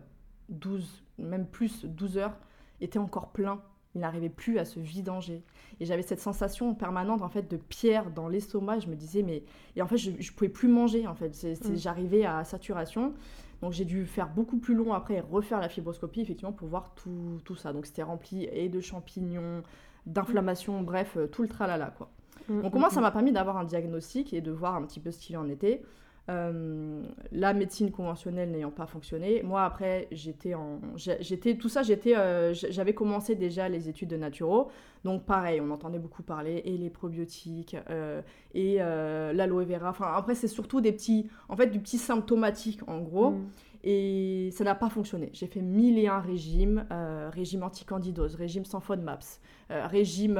12, 0.49 1.03
même 1.17 1.45
plus, 1.45 1.85
12 1.85 2.17
heures, 2.17 2.37
était 2.81 2.99
encore 2.99 3.29
plein. 3.29 3.61
Il 3.95 4.01
n'arrivait 4.01 4.29
plus 4.29 4.59
à 4.59 4.65
se 4.65 4.79
vidanger. 4.79 5.43
Et 5.79 5.85
j'avais 5.85 6.03
cette 6.03 6.19
sensation 6.19 6.75
permanente 6.75 7.21
en 7.21 7.29
fait 7.29 7.49
de 7.49 7.57
pierre 7.57 8.11
dans 8.11 8.27
l'estomac. 8.27 8.79
Je 8.79 8.87
me 8.87 8.95
disais 8.95 9.23
mais 9.23 9.43
et 9.75 9.81
en 9.81 9.87
fait 9.87 9.97
je, 9.97 10.11
ne 10.11 10.35
pouvais 10.35 10.49
plus 10.49 10.67
manger 10.67 11.07
en 11.07 11.15
fait. 11.15 11.31
Mm. 11.43 11.75
J'arrivais 11.75 12.25
à 12.25 12.43
saturation. 12.43 13.13
Donc 13.61 13.73
j'ai 13.73 13.85
dû 13.85 14.05
faire 14.05 14.29
beaucoup 14.29 14.57
plus 14.57 14.75
long 14.75 14.93
après 14.93 15.15
et 15.15 15.21
refaire 15.21 15.59
la 15.59 15.69
fibroscopie 15.69 16.21
effectivement 16.21 16.53
pour 16.53 16.67
voir 16.67 16.93
tout, 16.93 17.39
tout 17.43 17.55
ça. 17.55 17.73
Donc 17.73 17.87
c'était 17.87 18.03
rempli 18.03 18.45
et 18.51 18.69
de 18.69 18.79
champignons, 18.79 19.63
d'inflammation, 20.05 20.81
bref 20.81 21.17
euh, 21.17 21.27
tout 21.27 21.41
le 21.41 21.47
tralala 21.47 21.93
quoi. 21.97 22.11
Mm, 22.47 22.61
Donc 22.61 22.75
au 22.75 22.79
moins 22.79 22.89
mm, 22.89 22.91
ça 22.91 23.01
m'a 23.01 23.11
permis 23.11 23.31
d'avoir 23.31 23.57
un 23.57 23.65
diagnostic 23.65 24.33
et 24.33 24.41
de 24.41 24.51
voir 24.51 24.75
un 24.75 24.83
petit 24.83 24.99
peu 24.99 25.11
ce 25.11 25.19
qu'il 25.19 25.35
en 25.35 25.49
était. 25.49 25.81
Euh, 26.29 27.01
la 27.31 27.53
médecine 27.53 27.89
conventionnelle 27.89 28.51
n'ayant 28.51 28.69
pas 28.69 28.85
fonctionné, 28.85 29.41
moi 29.41 29.63
après 29.63 30.07
j'étais 30.11 30.53
en, 30.53 30.79
j'étais 30.95 31.55
tout 31.55 31.69
ça, 31.69 31.81
j'étais, 31.81 32.15
euh, 32.15 32.53
j'avais 32.53 32.93
commencé 32.93 33.33
déjà 33.33 33.67
les 33.67 33.89
études 33.89 34.09
de 34.09 34.17
naturo, 34.17 34.69
donc 35.03 35.25
pareil, 35.25 35.59
on 35.59 35.71
entendait 35.71 35.97
beaucoup 35.97 36.21
parler 36.21 36.61
et 36.65 36.77
les 36.77 36.91
probiotiques 36.91 37.75
euh, 37.89 38.21
et 38.53 38.75
l'aloe 38.77 39.65
vera. 39.65 39.89
Enfin 39.89 40.13
après 40.15 40.35
c'est 40.35 40.47
surtout 40.47 40.81
des 40.81 40.91
petits, 40.91 41.27
en 41.47 41.55
fait 41.55 41.67
du 41.67 41.79
petit 41.79 41.97
symptomatique 41.97 42.81
en 42.87 42.99
gros. 42.99 43.31
Mm. 43.31 43.47
Et 43.81 44.49
ça 44.51 44.65
n'a 44.65 44.75
pas 44.75 44.89
fonctionné. 44.89 45.29
J'ai 45.31 45.47
fait 45.47 45.61
mille 45.61 45.97
et 45.97 46.09
un 46.09 46.19
régimes, 46.19 46.85
régime 47.31 47.63
anti-candidose, 47.63 48.35
régime 48.35 48.65
sans 48.65 48.81
FODMAPS, 48.81 49.39
régime 49.69 50.37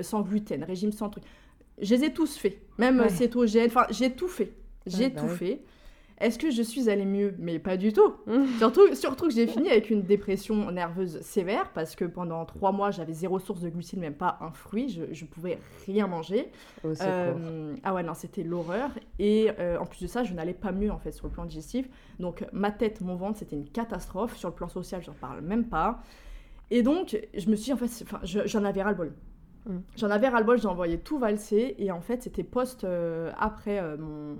sans 0.00 0.22
gluten, 0.22 0.64
régime 0.64 0.90
sans 0.90 1.10
truc. 1.10 1.24
Je 1.82 1.94
les 1.94 2.04
ai 2.04 2.12
tous 2.14 2.38
faits, 2.38 2.58
même 2.78 3.06
cétogène, 3.10 3.66
enfin 3.66 3.84
j'ai 3.90 4.10
tout 4.12 4.28
fait. 4.28 4.54
J'ai 4.86 5.10
bah 5.10 5.20
tout 5.20 5.28
fait. 5.28 5.62
Est-ce 6.20 6.38
que 6.38 6.50
je 6.50 6.60
suis 6.60 6.90
allée 6.90 7.06
mieux? 7.06 7.34
Mais 7.38 7.58
pas 7.58 7.78
du 7.78 7.94
tout. 7.94 8.14
surtout, 8.58 8.94
surtout 8.94 9.28
que 9.28 9.32
j'ai 9.32 9.46
fini 9.46 9.70
avec 9.70 9.88
une 9.88 10.02
dépression 10.02 10.70
nerveuse 10.70 11.22
sévère 11.22 11.70
parce 11.72 11.96
que 11.96 12.04
pendant 12.04 12.44
trois 12.44 12.72
mois, 12.72 12.90
j'avais 12.90 13.14
zéro 13.14 13.38
source 13.38 13.62
de 13.62 13.70
glucides, 13.70 13.98
même 14.00 14.14
pas 14.14 14.36
un 14.42 14.50
fruit. 14.50 14.90
Je, 14.90 15.04
je 15.12 15.24
pouvais 15.24 15.58
rien 15.86 16.06
manger. 16.06 16.50
euh, 16.84 17.74
ah 17.84 17.94
ouais, 17.94 18.02
non, 18.02 18.12
c'était 18.12 18.42
l'horreur. 18.42 18.90
Et 19.18 19.50
euh, 19.58 19.78
en 19.78 19.86
plus 19.86 20.02
de 20.02 20.06
ça, 20.06 20.22
je 20.22 20.34
n'allais 20.34 20.52
pas 20.52 20.72
mieux 20.72 20.90
en 20.90 20.98
fait 20.98 21.12
sur 21.12 21.26
le 21.26 21.32
plan 21.32 21.46
digestif. 21.46 21.88
Donc 22.18 22.44
ma 22.52 22.70
tête, 22.70 23.00
mon 23.00 23.16
ventre, 23.16 23.38
c'était 23.38 23.56
une 23.56 23.68
catastrophe. 23.70 24.36
Sur 24.36 24.50
le 24.50 24.54
plan 24.54 24.68
social, 24.68 25.02
j'en 25.02 25.14
parle 25.14 25.40
même 25.40 25.64
pas. 25.64 26.02
Et 26.70 26.82
donc, 26.82 27.18
je 27.36 27.50
me 27.50 27.56
suis 27.56 27.64
dit, 27.66 27.72
en 27.72 27.76
fait, 27.76 28.04
j'en 28.22 28.64
avais 28.64 28.82
ras 28.82 28.90
le 28.90 28.96
bol. 28.96 29.12
Mm. 29.66 29.78
J'en 29.96 30.10
avais 30.10 30.28
ras-le-bol, 30.28 30.58
j'ai 30.58 30.68
envoyé 30.68 30.98
tout 30.98 31.18
valser. 31.18 31.74
Et 31.78 31.90
en 31.90 32.00
fait, 32.00 32.22
c'était 32.22 32.44
post 32.44 32.84
euh, 32.84 33.30
après 33.38 33.78
euh, 33.78 33.96
mon, 33.96 34.36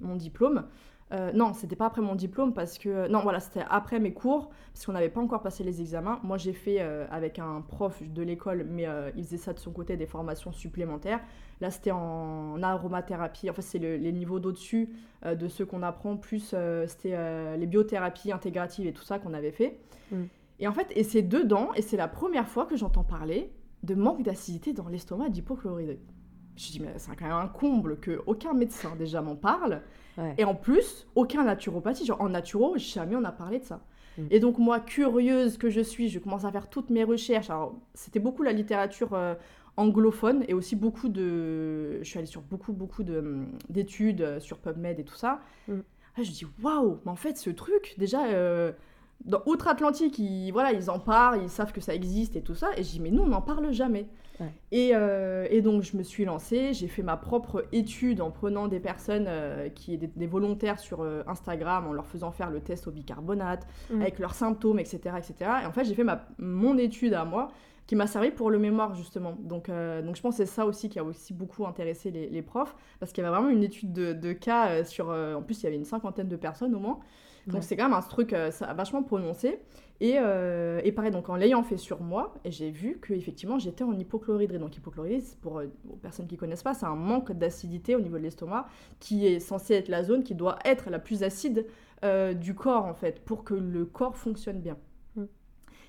mon, 0.00 0.16
diplôme. 0.16 0.64
Euh, 1.12 1.30
non, 1.32 1.52
c'était 1.54 1.76
pas 1.76 1.86
après 1.86 2.02
mon 2.02 2.16
diplôme 2.16 2.52
parce 2.52 2.78
que. 2.78 3.08
Non, 3.08 3.20
voilà, 3.20 3.38
c'était 3.40 3.64
après 3.70 4.00
mes 4.00 4.12
cours, 4.12 4.50
parce 4.72 4.86
qu'on 4.86 4.92
n'avait 4.92 5.08
pas 5.08 5.20
encore 5.20 5.42
passé 5.42 5.62
les 5.62 5.80
examens. 5.80 6.18
Moi, 6.24 6.36
j'ai 6.36 6.52
fait 6.52 6.80
avec 6.80 7.38
un 7.38 7.60
prof 7.60 8.02
de 8.02 8.22
l'école, 8.22 8.66
mais 8.68 8.86
il 9.16 9.24
faisait 9.24 9.36
ça 9.36 9.52
de 9.52 9.60
son 9.60 9.70
côté, 9.70 9.96
des 9.96 10.06
formations 10.06 10.52
supplémentaires. 10.52 11.20
Là, 11.60 11.70
c'était 11.70 11.92
en 11.92 12.60
aromathérapie. 12.60 13.48
En 13.48 13.52
fait, 13.52 13.62
c'est 13.62 13.78
les 13.78 14.12
niveaux 14.12 14.40
d'au-dessus 14.40 14.90
de 15.24 15.46
ceux 15.46 15.64
qu'on 15.64 15.82
apprend, 15.82 16.16
plus 16.16 16.56
c'était 16.88 17.56
les 17.56 17.66
biothérapies 17.66 18.32
intégratives 18.32 18.88
et 18.88 18.92
tout 18.92 19.04
ça 19.04 19.20
qu'on 19.20 19.32
avait 19.32 19.52
fait. 19.52 19.78
Mm. 20.10 20.24
Et 20.58 20.66
en 20.66 20.72
fait, 20.72 20.88
et 20.96 21.04
c'est 21.04 21.22
dedans, 21.22 21.70
et 21.74 21.82
c'est 21.82 21.96
la 21.96 22.08
première 22.08 22.48
fois 22.48 22.66
que 22.66 22.76
j'entends 22.76 23.04
parler 23.04 23.52
de 23.86 23.94
manque 23.94 24.22
d'acidité 24.22 24.72
dans 24.72 24.88
l'estomac 24.88 25.30
d'hypochlorite. 25.30 26.00
Je 26.56 26.72
dis, 26.72 26.80
mais 26.80 26.94
c'est 26.96 27.14
quand 27.16 27.26
même 27.26 27.34
un 27.34 27.48
comble 27.48 27.98
que 28.00 28.22
aucun 28.26 28.54
médecin 28.54 28.96
déjà 28.96 29.20
m'en 29.22 29.36
parle. 29.36 29.82
Et 30.38 30.44
en 30.44 30.54
plus, 30.54 31.06
aucun 31.14 31.44
naturopathie. 31.44 32.06
Genre 32.06 32.20
en 32.20 32.30
naturo, 32.30 32.78
jamais 32.78 33.16
on 33.16 33.24
a 33.24 33.32
parlé 33.32 33.58
de 33.58 33.64
ça. 33.64 33.82
Mm. 34.16 34.22
Et 34.30 34.40
donc 34.40 34.58
moi, 34.58 34.80
curieuse 34.80 35.58
que 35.58 35.68
je 35.68 35.82
suis, 35.82 36.08
je 36.08 36.18
commence 36.18 36.44
à 36.44 36.52
faire 36.52 36.70
toutes 36.70 36.88
mes 36.88 37.04
recherches. 37.04 37.50
Alors 37.50 37.74
c'était 37.92 38.18
beaucoup 38.18 38.42
la 38.42 38.52
littérature 38.52 39.12
euh, 39.12 39.34
anglophone 39.76 40.44
et 40.48 40.54
aussi 40.54 40.74
beaucoup 40.74 41.10
de... 41.10 41.98
Je 41.98 42.04
suis 42.04 42.18
allée 42.18 42.26
sur 42.26 42.40
beaucoup, 42.40 42.72
beaucoup 42.72 43.02
hum, 43.02 43.46
d'études 43.68 44.22
euh, 44.22 44.40
sur 44.40 44.58
PubMed 44.58 44.98
et 44.98 45.04
tout 45.04 45.16
ça. 45.16 45.42
Mm. 45.68 45.80
je 46.16 46.30
dis, 46.30 46.46
waouh, 46.62 46.98
mais 47.04 47.10
en 47.10 47.16
fait 47.16 47.36
ce 47.36 47.50
truc, 47.50 47.94
déjà... 47.98 48.26
Euh, 48.28 48.72
dans 49.24 49.42
Outre-Atlantique, 49.46 50.18
ils, 50.18 50.52
voilà, 50.52 50.72
ils 50.72 50.90
en 50.90 50.98
parlent, 50.98 51.42
ils 51.42 51.50
savent 51.50 51.72
que 51.72 51.80
ça 51.80 51.94
existe 51.94 52.36
et 52.36 52.42
tout 52.42 52.54
ça. 52.54 52.68
Et 52.76 52.84
je 52.84 52.90
dis, 52.90 53.00
mais 53.00 53.10
nous, 53.10 53.22
on 53.22 53.28
n'en 53.28 53.42
parle 53.42 53.72
jamais. 53.72 54.06
Et, 54.72 54.90
euh, 54.94 55.46
et, 55.50 55.62
donc, 55.62 55.82
je 55.82 55.96
me 55.96 56.02
suis 56.02 56.24
lancée, 56.24 56.74
j'ai 56.74 56.88
fait 56.88 57.02
ma 57.02 57.16
propre 57.16 57.64
étude 57.72 58.20
en 58.20 58.30
prenant 58.30 58.68
des 58.68 58.80
personnes 58.80 59.26
euh, 59.28 59.68
qui 59.68 59.94
étaient 59.94 60.10
des, 60.14 60.26
volontaires 60.26 60.78
sur 60.78 61.00
euh, 61.00 61.22
Instagram, 61.26 61.86
en 61.86 61.92
leur 61.92 62.06
faisant 62.06 62.30
faire 62.30 62.50
le 62.50 62.60
test 62.60 62.86
au 62.86 62.90
bicarbonate, 62.90 63.66
avec 63.94 64.18
leurs 64.18 64.34
symptômes, 64.34 64.78
etc., 64.78 64.98
etc. 65.16 65.34
Et 65.62 65.66
en 65.66 65.72
fait, 65.72 65.84
j'ai 65.84 65.94
fait 65.94 66.04
ma, 66.04 66.26
mon 66.38 66.76
étude 66.76 67.14
à 67.14 67.24
moi 67.24 67.48
qui 67.86 67.94
m'a 67.94 68.08
servi 68.08 68.32
pour 68.32 68.50
le 68.50 68.58
mémoire 68.58 68.94
justement. 68.96 69.38
Donc, 69.38 69.68
donc 69.68 70.16
je 70.16 70.20
pense 70.20 70.36
que 70.36 70.44
c'est 70.44 70.52
ça 70.52 70.66
aussi 70.66 70.88
qui 70.88 70.98
a 70.98 71.04
aussi 71.04 71.32
beaucoup 71.32 71.66
intéressé 71.66 72.10
les, 72.10 72.28
les 72.28 72.42
profs, 72.42 72.74
parce 72.98 73.12
qu'il 73.12 73.22
y 73.22 73.26
avait 73.26 73.34
vraiment 73.34 73.48
une 73.48 73.62
étude 73.62 73.92
de, 73.92 74.12
de 74.12 74.32
cas 74.32 74.82
sur... 74.84 75.10
en 75.10 75.42
plus, 75.42 75.62
il 75.62 75.64
y 75.64 75.66
avait 75.68 75.76
une 75.76 75.84
cinquantaine 75.84 76.28
de 76.28 76.36
personnes 76.36 76.74
au 76.74 76.80
moins. 76.80 76.98
Donc 77.46 77.62
c'est 77.62 77.76
quand 77.76 77.84
même 77.84 77.92
un 77.92 78.02
truc 78.02 78.32
euh, 78.32 78.50
ça 78.50 78.66
a 78.66 78.74
vachement 78.74 79.02
prononcé. 79.02 79.60
Et, 80.00 80.16
euh, 80.18 80.80
et, 80.84 80.92
pareil, 80.92 81.10
donc 81.10 81.30
en 81.30 81.36
l'ayant 81.36 81.62
fait 81.62 81.78
sur 81.78 82.02
moi, 82.02 82.34
j'ai 82.44 82.70
vu 82.70 83.00
qu'effectivement 83.00 83.58
j'étais 83.58 83.84
en 83.84 83.96
hypochloridrie. 83.96 84.58
Donc 84.58 84.76
hypochloridrie, 84.76 85.24
pour 85.40 85.60
les 85.60 85.66
euh, 85.66 85.96
personnes 86.02 86.26
qui 86.26 86.34
ne 86.34 86.40
connaissent 86.40 86.62
pas, 86.62 86.74
c'est 86.74 86.86
un 86.86 86.96
manque 86.96 87.32
d'acidité 87.32 87.94
au 87.96 88.00
niveau 88.00 88.18
de 88.18 88.22
l'estomac 88.22 88.68
qui 89.00 89.26
est 89.26 89.40
censé 89.40 89.74
être 89.74 89.88
la 89.88 90.02
zone 90.02 90.22
qui 90.22 90.34
doit 90.34 90.58
être 90.64 90.90
la 90.90 90.98
plus 90.98 91.22
acide 91.22 91.66
du 92.40 92.54
corps 92.54 92.84
en 92.84 92.94
fait, 92.94 93.24
pour 93.24 93.42
que 93.42 93.54
le 93.54 93.84
corps 93.84 94.16
fonctionne 94.16 94.60
bien. 94.60 94.76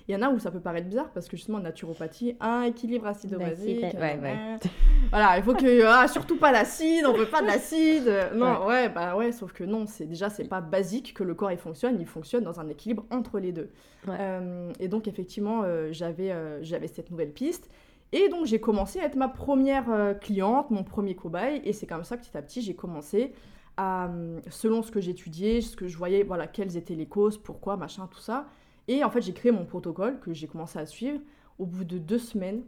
Il 0.08 0.14
y 0.14 0.16
en 0.16 0.22
a 0.22 0.30
où 0.30 0.38
ça 0.38 0.50
peut 0.50 0.60
paraître 0.60 0.88
bizarre 0.88 1.10
parce 1.10 1.28
que 1.28 1.36
justement, 1.36 1.60
naturopathie, 1.60 2.34
un 2.40 2.62
équilibre 2.62 3.06
acido-basique. 3.06 3.82
Ouais, 3.82 4.18
ouais. 4.22 4.56
voilà, 5.10 5.36
il 5.36 5.42
faut 5.42 5.52
que. 5.52 5.84
Ah, 5.84 6.08
surtout 6.08 6.38
pas 6.38 6.50
l'acide, 6.50 7.04
on 7.06 7.12
veut 7.12 7.26
pas 7.26 7.42
de 7.42 7.46
l'acide. 7.46 8.10
Non, 8.34 8.66
ouais. 8.66 8.88
bah 8.88 9.16
ouais, 9.16 9.32
sauf 9.32 9.52
que 9.52 9.64
non, 9.64 9.84
c'est 9.84 10.06
déjà, 10.06 10.30
c'est 10.30 10.48
pas 10.48 10.62
basique 10.62 11.12
que 11.12 11.22
le 11.22 11.34
corps 11.34 11.52
il 11.52 11.58
fonctionne, 11.58 12.00
il 12.00 12.06
fonctionne 12.06 12.42
dans 12.42 12.58
un 12.58 12.68
équilibre 12.70 13.04
entre 13.10 13.38
les 13.38 13.52
deux. 13.52 13.68
Euh, 14.08 14.72
et 14.80 14.88
donc, 14.88 15.08
effectivement, 15.08 15.60
euh, 15.64 15.88
j'avais 15.92 16.30
euh, 16.30 16.62
j'avais 16.62 16.88
cette 16.88 17.10
nouvelle 17.10 17.32
piste. 17.32 17.68
Et 18.12 18.30
donc, 18.30 18.46
j'ai 18.46 18.60
commencé 18.60 19.00
à 19.00 19.04
être 19.04 19.16
ma 19.16 19.28
première 19.28 20.16
cliente, 20.22 20.70
mon 20.70 20.84
premier 20.84 21.14
cobaye. 21.14 21.60
Et 21.64 21.74
c'est 21.74 21.86
comme 21.86 22.04
ça 22.04 22.16
petit 22.16 22.34
à 22.34 22.40
petit, 22.40 22.62
j'ai 22.62 22.74
commencé 22.74 23.34
à, 23.76 24.10
selon 24.48 24.82
ce 24.82 24.90
que 24.90 25.02
j'étudiais, 25.02 25.60
ce 25.60 25.76
que 25.76 25.86
je 25.86 25.98
voyais, 25.98 26.22
voilà, 26.22 26.46
quelles 26.46 26.78
étaient 26.78 26.94
les 26.94 27.04
causes, 27.04 27.36
pourquoi, 27.36 27.76
machin, 27.76 28.08
tout 28.10 28.20
ça 28.20 28.46
et 28.88 29.04
en 29.04 29.10
fait, 29.10 29.20
j'ai 29.20 29.34
créé 29.34 29.52
mon 29.52 29.66
protocole 29.66 30.18
que 30.20 30.32
j'ai 30.32 30.46
commencé 30.46 30.78
à 30.78 30.86
suivre. 30.86 31.20
Au 31.58 31.66
bout 31.66 31.84
de 31.84 31.98
deux 31.98 32.18
semaines, 32.18 32.62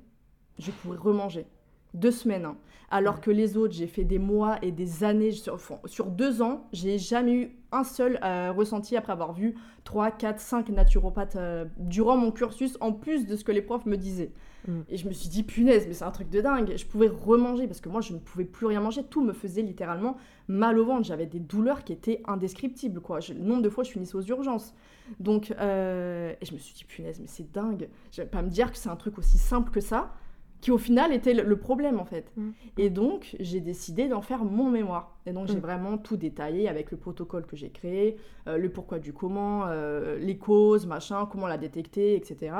je 0.59 0.71
pourrais 0.71 0.99
remanger. 0.99 1.47
Deux 1.95 2.11
semaines. 2.11 2.45
Hein. 2.45 2.57
Alors 2.91 3.21
que 3.21 3.31
les 3.31 3.57
autres, 3.57 3.73
j'ai 3.73 3.87
fait 3.87 4.05
des 4.05 4.19
mois 4.19 4.59
et 4.63 4.71
des 4.71 5.03
années. 5.03 5.33
Sur, 5.33 5.59
sur 5.87 6.07
deux 6.07 6.43
ans, 6.43 6.69
j'ai 6.73 6.99
jamais 6.99 7.33
eu 7.33 7.57
un 7.73 7.85
seul 7.85 8.21
euh, 8.23 8.53
ressenti 8.53 8.97
après 8.97 9.13
avoir 9.13 9.33
vu 9.33 9.57
3, 9.85 10.11
4, 10.11 10.39
5 10.39 10.69
naturopathes 10.69 11.37
euh, 11.37 11.65
durant 11.79 12.17
mon 12.17 12.31
cursus, 12.31 12.77
en 12.81 12.93
plus 12.93 13.27
de 13.27 13.35
ce 13.35 13.43
que 13.43 13.53
les 13.53 13.63
profs 13.63 13.87
me 13.87 13.97
disaient. 13.97 14.33
Mm. 14.69 14.81
Et 14.89 14.97
je 14.97 15.09
me 15.09 15.13
suis 15.13 15.29
dit, 15.29 15.43
punaise, 15.43 15.87
mais 15.87 15.95
c'est 15.95 16.05
un 16.05 16.11
truc 16.11 16.31
de 16.31 16.41
dingue. 16.41 16.73
Je 16.77 16.87
pouvais 16.87 17.09
remanger 17.09 17.67
parce 17.67 17.81
que 17.81 17.89
moi, 17.89 18.01
je 18.01 18.13
ne 18.13 18.19
pouvais 18.19 18.45
plus 18.45 18.67
rien 18.67 18.81
manger. 18.81 19.03
Tout 19.05 19.23
me 19.23 19.33
faisait 19.33 19.63
littéralement 19.63 20.17
mal 20.49 20.79
au 20.79 20.85
ventre. 20.85 21.05
J'avais 21.05 21.27
des 21.27 21.41
douleurs 21.41 21.85
qui 21.85 21.93
étaient 21.93 22.23
indescriptibles. 22.27 23.01
Quoi. 23.01 23.21
le 23.29 23.45
nombre 23.45 23.63
de 23.63 23.69
fois, 23.69 23.85
je 23.85 23.91
finissais 23.91 24.17
aux 24.17 24.23
urgences. 24.23 24.75
Donc, 25.19 25.53
euh, 25.59 26.33
et 26.41 26.45
je 26.45 26.53
me 26.53 26.59
suis 26.59 26.75
dit, 26.75 26.85
punaise, 26.85 27.19
mais 27.21 27.27
c'est 27.27 27.51
dingue. 27.51 27.89
Je 28.13 28.23
vais 28.23 28.29
pas 28.29 28.43
me 28.43 28.51
dire 28.51 28.71
que 28.71 28.79
c'est 28.79 28.89
un 28.89 28.97
truc 28.97 29.19
aussi 29.19 29.39
simple 29.39 29.71
que 29.71 29.81
ça 29.81 30.15
qui 30.61 30.71
au 30.71 30.79
final 30.79 31.13
était 31.13 31.35
le 31.35 31.57
problème 31.57 31.99
en 31.99 32.05
fait. 32.05 32.31
Mm. 32.37 32.51
Et 32.79 32.91
donc 32.91 33.37
j'ai 33.41 33.61
décidé 33.61 34.09
d'en 34.09 34.21
faire 34.21 34.45
mon 34.45 34.71
mémoire. 34.71 35.17
Et 35.27 35.33
donc 35.33 35.49
j'ai 35.49 35.57
mm. 35.57 35.61
vraiment 35.61 35.99
tout 35.99 36.17
détaillé 36.17 36.69
avec 36.69 36.91
le 36.91 36.97
protocole 36.97 37.47
que 37.47 37.57
j'ai 37.57 37.71
créé, 37.71 38.17
euh, 38.47 38.59
le 38.59 38.69
pourquoi 38.71 38.99
du 38.99 39.13
comment, 39.13 39.67
euh, 39.67 40.19
les 40.19 40.37
causes, 40.37 40.87
machin, 40.87 41.27
comment 41.31 41.47
la 41.47 41.59
détecter, 41.59 42.15
etc. 42.15 42.53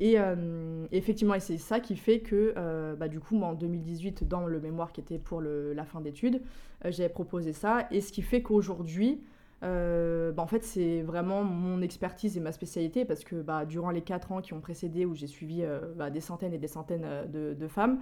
Et 0.00 0.18
euh, 0.18 0.86
effectivement, 0.92 1.34
c'est 1.38 1.58
ça 1.58 1.78
qui 1.78 1.94
fait 1.94 2.20
que, 2.20 2.54
bah, 2.98 3.08
du 3.08 3.20
coup, 3.20 3.36
moi, 3.36 3.48
en 3.48 3.54
2018, 3.54 4.26
dans 4.26 4.46
le 4.46 4.58
mémoire 4.58 4.92
qui 4.92 5.00
était 5.00 5.18
pour 5.18 5.40
la 5.40 5.84
fin 5.84 6.00
d'études, 6.00 6.42
j'avais 6.84 7.10
proposé 7.10 7.52
ça. 7.52 7.86
Et 7.90 8.00
ce 8.00 8.10
qui 8.10 8.22
fait 8.22 8.42
qu'aujourd'hui, 8.42 9.20
euh, 9.62 10.32
bah, 10.32 10.42
en 10.42 10.46
fait, 10.46 10.64
c'est 10.64 11.02
vraiment 11.02 11.44
mon 11.44 11.82
expertise 11.82 12.36
et 12.36 12.40
ma 12.40 12.52
spécialité 12.52 13.04
parce 13.04 13.24
que 13.24 13.36
bah, 13.36 13.64
durant 13.66 13.90
les 13.90 14.02
4 14.02 14.32
ans 14.32 14.40
qui 14.40 14.52
ont 14.54 14.60
précédé, 14.60 15.04
où 15.04 15.14
j'ai 15.14 15.26
suivi 15.26 15.62
euh, 15.62 16.10
des 16.10 16.20
centaines 16.20 16.54
et 16.54 16.58
des 16.58 16.68
centaines 16.68 17.04
euh, 17.04 17.54
de, 17.54 17.68
femmes, 17.68 18.00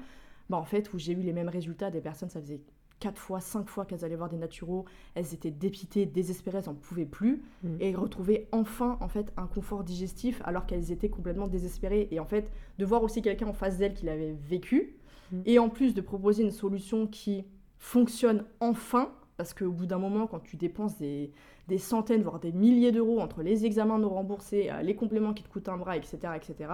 en 0.51 0.65
fait, 0.65 0.93
où 0.93 0.99
j'ai 0.99 1.13
eu 1.13 1.21
les 1.21 1.33
mêmes 1.33 1.49
résultats 1.49 1.91
des 1.91 2.01
personnes, 2.01 2.29
ça 2.31 2.41
faisait 2.41 2.61
4 3.01 3.19
fois, 3.19 3.41
5 3.41 3.69
fois 3.69 3.85
qu'elles 3.85 4.05
allaient 4.05 4.17
voir 4.17 4.29
des 4.29 4.37
naturaux, 4.37 4.85
elles 5.15 5.35
étaient 5.35 5.51
dépitées, 5.51 6.07
désespérées, 6.07 6.59
elles 6.59 6.67
n'en 6.67 6.75
pouvaient 6.75 7.07
plus, 7.07 7.43
mmh. 7.63 7.77
et 7.81 7.95
retrouvaient 7.95 8.49
enfin 8.53 8.99
en 9.01 9.09
fait 9.09 9.33
un 9.37 9.47
confort 9.47 9.85
digestif 9.85 10.43
alors 10.45 10.67
qu'elles 10.67 10.91
étaient 10.93 11.11
complètement 11.11 11.49
désespérées. 11.49 12.09
Et 12.11 12.21
en 12.21 12.27
fait, 12.27 12.51
de 12.79 12.85
voir 12.85 13.03
aussi 13.03 13.23
quelqu'un 13.23 13.47
en 13.47 13.53
face 13.53 13.79
d'elles 13.79 13.95
qui 13.95 14.07
l'avait 14.07 14.37
vécu, 14.49 14.97
mmh. 15.33 15.37
et 15.47 15.59
en 15.59 15.69
plus 15.69 15.95
de 15.95 16.01
proposer 16.01 16.43
une 16.43 16.51
solution 16.51 17.07
qui 17.07 17.45
fonctionne 17.79 18.45
enfin, 18.61 19.13
parce 19.37 19.55
qu'au 19.55 19.71
bout 19.71 19.87
d'un 19.87 19.99
moment, 19.99 20.27
quand 20.27 20.41
tu 20.41 20.57
dépenses 20.57 20.99
des, 20.99 21.33
centaines, 21.79 22.23
voire 22.23 22.41
des 22.41 22.53
milliers 22.53 22.93
d'euros 22.93 23.21
entre 23.21 23.43
les 23.43 23.65
examens 23.65 23.99
non 23.99 24.11
remboursés, 24.11 24.69
euh, 24.71 24.83
les 24.83 24.97
compléments 24.97 25.33
qui 25.33 25.45
te 25.45 25.49
coûtent 25.49 25.69
un 25.69 25.77
bras, 25.77 25.97
etc., 25.97 26.19
etc., 26.35 26.71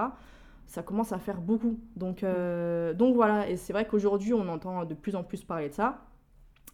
ça 0.66 0.82
commence 0.82 1.12
à 1.12 1.18
faire 1.18 1.42
beaucoup. 1.42 1.78
Donc, 1.94 2.22
euh, 2.22 2.94
donc 2.94 3.14
voilà, 3.14 3.48
et 3.50 3.56
c'est 3.56 3.74
vrai 3.74 3.86
qu'aujourd'hui, 3.86 4.32
on 4.32 4.48
entend 4.48 4.86
de 4.86 4.94
plus 4.94 5.14
en 5.14 5.22
plus 5.22 5.44
parler 5.44 5.68
de 5.68 5.74
ça. 5.74 6.06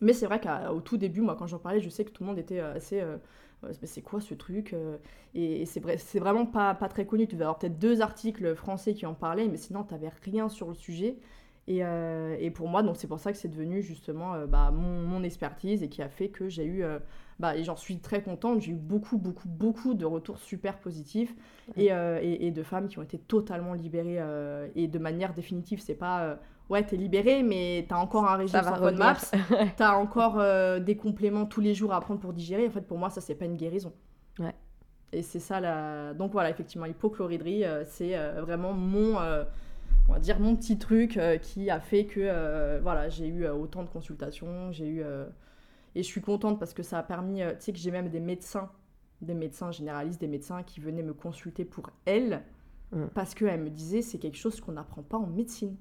Mais 0.00 0.12
c'est 0.12 0.26
vrai 0.26 0.40
qu'au 0.40 0.80
tout 0.80 0.96
début, 0.96 1.20
moi, 1.20 1.36
quand 1.38 1.46
j'en 1.46 1.58
parlais, 1.58 1.80
je 1.80 1.88
sais 1.90 2.04
que 2.04 2.10
tout 2.10 2.22
le 2.22 2.28
monde 2.28 2.38
était 2.38 2.60
euh, 2.60 2.74
assez. 2.74 3.02
mais 3.62 3.86
c'est 3.86 4.02
quoi 4.02 4.20
ce 4.20 4.34
truc 4.34 4.74
Et, 5.34 5.66
c'est, 5.66 5.80
vrai, 5.80 5.98
c'est 5.98 6.20
vraiment 6.20 6.46
pas, 6.46 6.74
pas 6.74 6.88
très 6.88 7.06
connu. 7.06 7.26
Tu 7.26 7.36
vas 7.36 7.46
avoir 7.46 7.58
peut-être 7.58 7.78
deux 7.78 8.00
articles 8.00 8.54
français 8.54 8.94
qui 8.94 9.06
en 9.06 9.14
parlaient, 9.14 9.48
mais 9.48 9.58
sinon, 9.58 9.84
tu 9.84 9.92
n'avais 9.94 10.10
rien 10.24 10.48
sur 10.48 10.68
le 10.68 10.74
sujet. 10.74 11.18
Euh, 11.78 12.36
et, 12.40 12.50
pour 12.50 12.68
moi, 12.68 12.82
donc 12.82 12.96
c'est 12.96 13.06
pour 13.06 13.20
ça 13.20 13.32
que 13.32 13.38
c'est 13.38 13.48
devenu 13.48 13.82
justement 13.82 14.34
euh, 14.34 14.46
bah, 14.46 14.70
mon, 14.72 15.22
expertise 15.22 15.82
et 15.82 15.88
qui 15.88 16.02
a 16.02 16.08
fait 16.08 16.28
que 16.28 16.48
j'ai 16.48 16.64
eu, 16.64 16.82
euh, 16.82 16.98
bah, 17.38 17.56
et 17.56 17.62
j'en 17.62 17.76
suis 17.76 17.98
très 17.98 18.22
contente, 18.22 18.60
j'ai 18.60 18.72
eu 18.72 18.76
beaucoup, 18.76 19.18
beaucoup, 19.18 19.48
beaucoup 19.48 19.94
de 19.94 20.04
retours 20.04 20.38
super 20.38 20.78
positifs 20.78 21.34
et, 21.76 21.90
et, 21.90 22.50
de 22.50 22.62
femmes 22.62 22.88
qui 22.88 22.98
ont 22.98 23.02
été 23.02 23.18
totalement 23.18 23.74
libérées 23.74 24.18
et 24.74 24.88
de 24.88 24.98
manière 24.98 25.34
définitive. 25.34 25.80
C'est 25.80 25.94
pas, 25.94 26.38
ouais, 26.70 26.84
t'es 26.84 26.96
libérée, 26.96 27.42
mais 27.42 27.84
t'as 27.88 27.96
encore 27.96 28.26
un 28.26 28.36
régime 28.36 28.62
sur 28.62 28.92
Maps, 28.92 29.16
t'as 29.76 29.96
encore 29.96 30.42
des 30.80 30.96
compléments 30.96 31.44
tous 31.44 31.60
les 31.60 31.74
jours 31.74 31.92
à 31.92 32.00
prendre 32.00 32.20
pour 32.20 32.32
digérer. 32.32 32.66
En 32.66 32.70
fait, 32.70 32.86
pour 32.86 32.98
moi, 32.98 33.10
ça, 33.10 33.20
c'est 33.20 33.34
pas 33.34 33.44
une 33.44 33.56
guérison. 33.56 33.92
Ouais. 34.38 34.54
Et 35.12 35.22
c'est 35.22 35.40
ça 35.40 35.60
la. 35.60 36.14
Donc 36.14 36.32
voilà, 36.32 36.50
effectivement, 36.50 36.86
l'hypochloridrie, 36.86 37.64
c'est 37.86 38.16
vraiment 38.40 38.72
mon 38.72 39.16
on 40.10 40.14
va 40.14 40.18
dire 40.18 40.40
mon 40.40 40.56
petit 40.56 40.76
truc 40.76 41.16
euh, 41.16 41.38
qui 41.38 41.70
a 41.70 41.80
fait 41.80 42.04
que 42.04 42.20
euh, 42.20 42.80
voilà 42.82 43.08
j'ai 43.08 43.28
eu 43.28 43.44
euh, 43.44 43.54
autant 43.54 43.84
de 43.84 43.88
consultations 43.88 44.72
j'ai 44.72 44.88
eu 44.88 45.02
et 45.94 46.02
je 46.02 46.06
suis 46.06 46.20
contente 46.20 46.58
parce 46.58 46.74
que 46.74 46.82
ça 46.82 46.98
a 46.98 47.02
permis 47.02 47.40
tu 47.40 47.60
sais 47.60 47.72
que 47.72 47.78
j'ai 47.78 47.90
même 47.90 48.08
des 48.08 48.20
médecins 48.20 48.70
des 49.22 49.34
médecins 49.34 49.70
généralistes 49.70 50.20
des 50.20 50.28
médecins 50.28 50.62
qui 50.62 50.80
venaient 50.80 51.02
me 51.02 51.14
consulter 51.14 51.64
pour 51.64 51.90
elles 52.06 52.42
mm. 52.92 53.06
parce 53.14 53.34
qu'elles 53.34 53.60
me 53.60 53.70
disaient 53.70 54.02
c'est 54.02 54.18
quelque 54.18 54.36
chose 54.36 54.60
qu'on 54.60 54.72
n'apprend 54.72 55.02
pas 55.02 55.18
en 55.18 55.26
médecine 55.26 55.76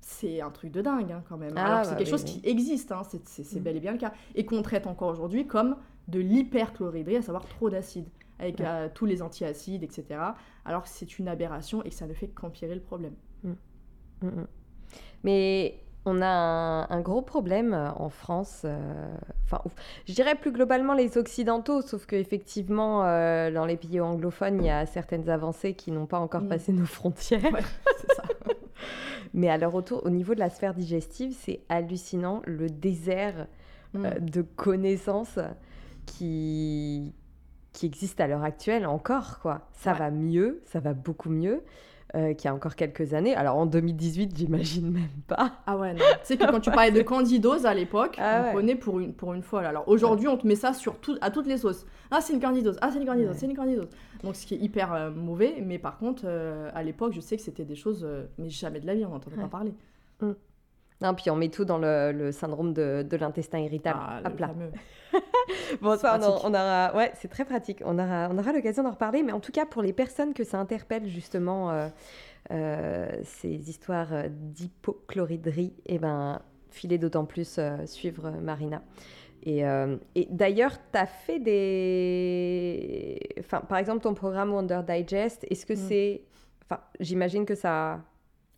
c'est 0.00 0.40
un 0.40 0.50
truc 0.50 0.72
de 0.72 0.80
dingue 0.80 1.12
hein, 1.12 1.22
quand 1.28 1.36
même 1.36 1.52
ah, 1.56 1.64
alors 1.64 1.84
c'est 1.84 1.96
quelque 1.96 2.10
chose 2.10 2.24
qui 2.24 2.40
existe 2.44 2.92
hein, 2.92 3.02
c'est 3.24 3.54
mm. 3.54 3.58
bel 3.58 3.76
et 3.76 3.80
bien 3.80 3.92
le 3.92 3.98
cas 3.98 4.12
et 4.34 4.44
qu'on 4.44 4.62
traite 4.62 4.86
encore 4.86 5.10
aujourd'hui 5.10 5.46
comme 5.46 5.76
de 6.08 6.20
l'hyperchloridrie 6.20 7.16
à 7.16 7.22
savoir 7.22 7.46
trop 7.46 7.70
d'acide 7.70 8.06
avec 8.38 8.62
euh, 8.62 8.88
tous 8.94 9.04
les 9.04 9.20
antiacides, 9.20 9.82
etc. 9.82 10.18
Alors 10.64 10.84
que 10.84 10.88
c'est 10.88 11.18
une 11.18 11.28
aberration 11.28 11.82
et 11.84 11.90
que 11.90 11.94
ça 11.94 12.06
ne 12.06 12.14
fait 12.14 12.28
qu'empirer 12.28 12.74
le 12.74 12.80
problème. 12.80 13.12
Mm, 13.44 13.52
mm. 14.22 14.46
Mais 15.24 15.78
on 16.06 16.22
a 16.22 16.86
un, 16.88 17.00
gros 17.00 17.22
problème 17.22 17.74
euh, 17.74 17.90
en 17.96 18.08
France, 18.08 18.62
euh, 18.64 19.14
enfin, 19.44 19.62
je 20.06 20.14
dirais 20.14 20.34
plus 20.34 20.50
globalement 20.50 20.94
les 20.94 21.18
Occidentaux, 21.18 21.82
sauf 21.82 22.06
qu'effectivement, 22.06 23.04
euh, 23.04 23.50
dans 23.50 23.66
les 23.66 23.76
pays 23.76 24.00
anglophones, 24.00 24.62
il 24.62 24.66
y 24.66 24.70
a 24.70 24.86
certaines 24.86 25.28
avancées 25.28 25.74
qui 25.74 25.92
n'ont 25.92 26.06
pas 26.06 26.18
encore 26.18 26.46
passé 26.48 26.72
nos 26.72 26.86
frontières. 26.86 27.42
c'est 27.98 28.14
ça. 28.14 28.22
Mais 29.34 29.48
à 29.48 29.58
leur 29.58 29.72
retour, 29.72 30.04
au 30.04 30.10
niveau 30.10 30.34
de 30.34 30.40
la 30.40 30.50
sphère 30.50 30.74
digestive, 30.74 31.36
c'est 31.38 31.60
hallucinant 31.68 32.42
le 32.46 32.68
désert 32.68 33.46
de 33.94 34.42
connaissances 34.42 35.38
qui, 36.06 37.12
qui 37.72 37.86
existe 37.86 38.20
à 38.20 38.26
l'heure 38.26 38.44
actuelle 38.44 38.86
encore, 38.86 39.40
quoi. 39.40 39.68
Ça 39.72 39.92
va 39.92 40.10
mieux, 40.10 40.62
ça 40.66 40.80
va 40.80 40.94
beaucoup 40.94 41.30
mieux. 41.30 41.62
Euh, 42.16 42.34
qui 42.34 42.48
a 42.48 42.54
encore 42.54 42.74
quelques 42.74 43.14
années. 43.14 43.34
Alors 43.34 43.56
en 43.56 43.66
2018, 43.66 44.36
j'imagine 44.36 44.90
même 44.90 45.08
pas. 45.26 45.52
Ah 45.66 45.76
ouais, 45.76 45.92
non. 45.92 46.00
Tu 46.20 46.24
sais 46.24 46.36
que 46.36 46.50
quand 46.50 46.60
tu 46.60 46.70
parlais 46.72 46.90
de 46.90 47.02
candidose 47.02 47.66
à 47.66 47.74
l'époque, 47.74 48.16
Ah 48.18 48.40
on 48.40 48.44
ouais. 48.46 48.52
prenait 48.52 48.74
pour 48.74 48.98
une, 49.00 49.12
pour 49.14 49.32
une 49.34 49.42
folle. 49.42 49.66
Alors 49.66 49.86
aujourd'hui, 49.88 50.28
on 50.28 50.36
te 50.36 50.46
met 50.46 50.56
ça 50.56 50.72
sur 50.72 50.98
tout, 50.98 51.16
à 51.20 51.30
toutes 51.30 51.46
les 51.46 51.56
sauces. 51.58 51.86
Ah, 52.10 52.20
c'est 52.20 52.32
une 52.32 52.40
candidose, 52.40 52.76
ah, 52.80 52.90
c'est 52.92 52.98
une 52.98 53.06
candidose, 53.06 53.30
Ouais. 53.30 53.36
c'est 53.38 53.46
une 53.46 53.56
candidose. 53.56 53.88
Donc 54.24 54.34
ce 54.36 54.44
qui 54.46 54.54
est 54.54 54.58
hyper 54.58 54.92
euh, 54.92 55.10
mauvais, 55.10 55.62
mais 55.64 55.78
par 55.78 55.98
contre, 55.98 56.22
euh, 56.26 56.70
à 56.74 56.82
l'époque, 56.82 57.12
je 57.12 57.20
sais 57.20 57.36
que 57.36 57.42
c'était 57.42 57.64
des 57.64 57.76
choses, 57.76 58.06
mais 58.38 58.50
jamais 58.50 58.80
de 58.80 58.86
la 58.86 58.94
vie, 58.94 59.04
on 59.04 59.10
n'entendait 59.10 59.36
pas 59.36 59.48
parler. 59.48 59.72
Non, 61.02 61.14
puis 61.14 61.30
on 61.30 61.36
met 61.36 61.48
tout 61.48 61.64
dans 61.64 61.78
le, 61.78 62.12
le 62.12 62.30
syndrome 62.30 62.74
de, 62.74 63.02
de 63.08 63.16
l'intestin 63.16 63.58
irritable. 63.60 63.98
Ah, 64.02 64.20
là. 64.22 64.30
fameux. 64.48 64.70
Bon, 65.80 65.96
ça, 65.98 66.18
on, 66.44 66.52
aura, 66.54 66.94
ouais, 66.96 67.12
c'est 67.20 67.28
très 67.28 67.44
pratique. 67.44 67.82
On 67.84 67.98
aura, 67.98 68.28
on 68.30 68.38
aura 68.38 68.52
l'occasion 68.52 68.82
d'en 68.82 68.90
reparler, 68.90 69.22
mais 69.22 69.32
en 69.32 69.40
tout 69.40 69.52
cas 69.52 69.66
pour 69.66 69.82
les 69.82 69.92
personnes 69.92 70.34
que 70.34 70.44
ça 70.44 70.58
interpelle 70.58 71.06
justement 71.08 71.70
euh, 71.70 71.88
euh, 72.52 73.08
ces 73.24 73.68
histoires 73.70 74.08
d'hypochloridrie, 74.28 75.72
et 75.86 75.98
ben, 75.98 76.40
filez 76.70 76.98
d'autant 76.98 77.24
plus 77.24 77.56
euh, 77.58 77.84
suivre 77.86 78.30
Marina. 78.42 78.82
Et, 79.42 79.64
euh, 79.66 79.96
et 80.14 80.26
d'ailleurs, 80.30 80.72
tu 80.92 80.98
as 80.98 81.06
fait 81.06 81.38
des. 81.38 83.18
Enfin, 83.38 83.60
par 83.60 83.78
exemple, 83.78 84.00
ton 84.02 84.14
programme 84.14 84.52
Wonder 84.52 84.80
Digest, 84.86 85.46
est-ce 85.50 85.66
que 85.66 85.72
Mm. 85.74 85.88
c'est. 85.88 86.22
Enfin, 86.64 86.80
j'imagine 87.00 87.44
que 87.46 87.54
ça 87.54 88.00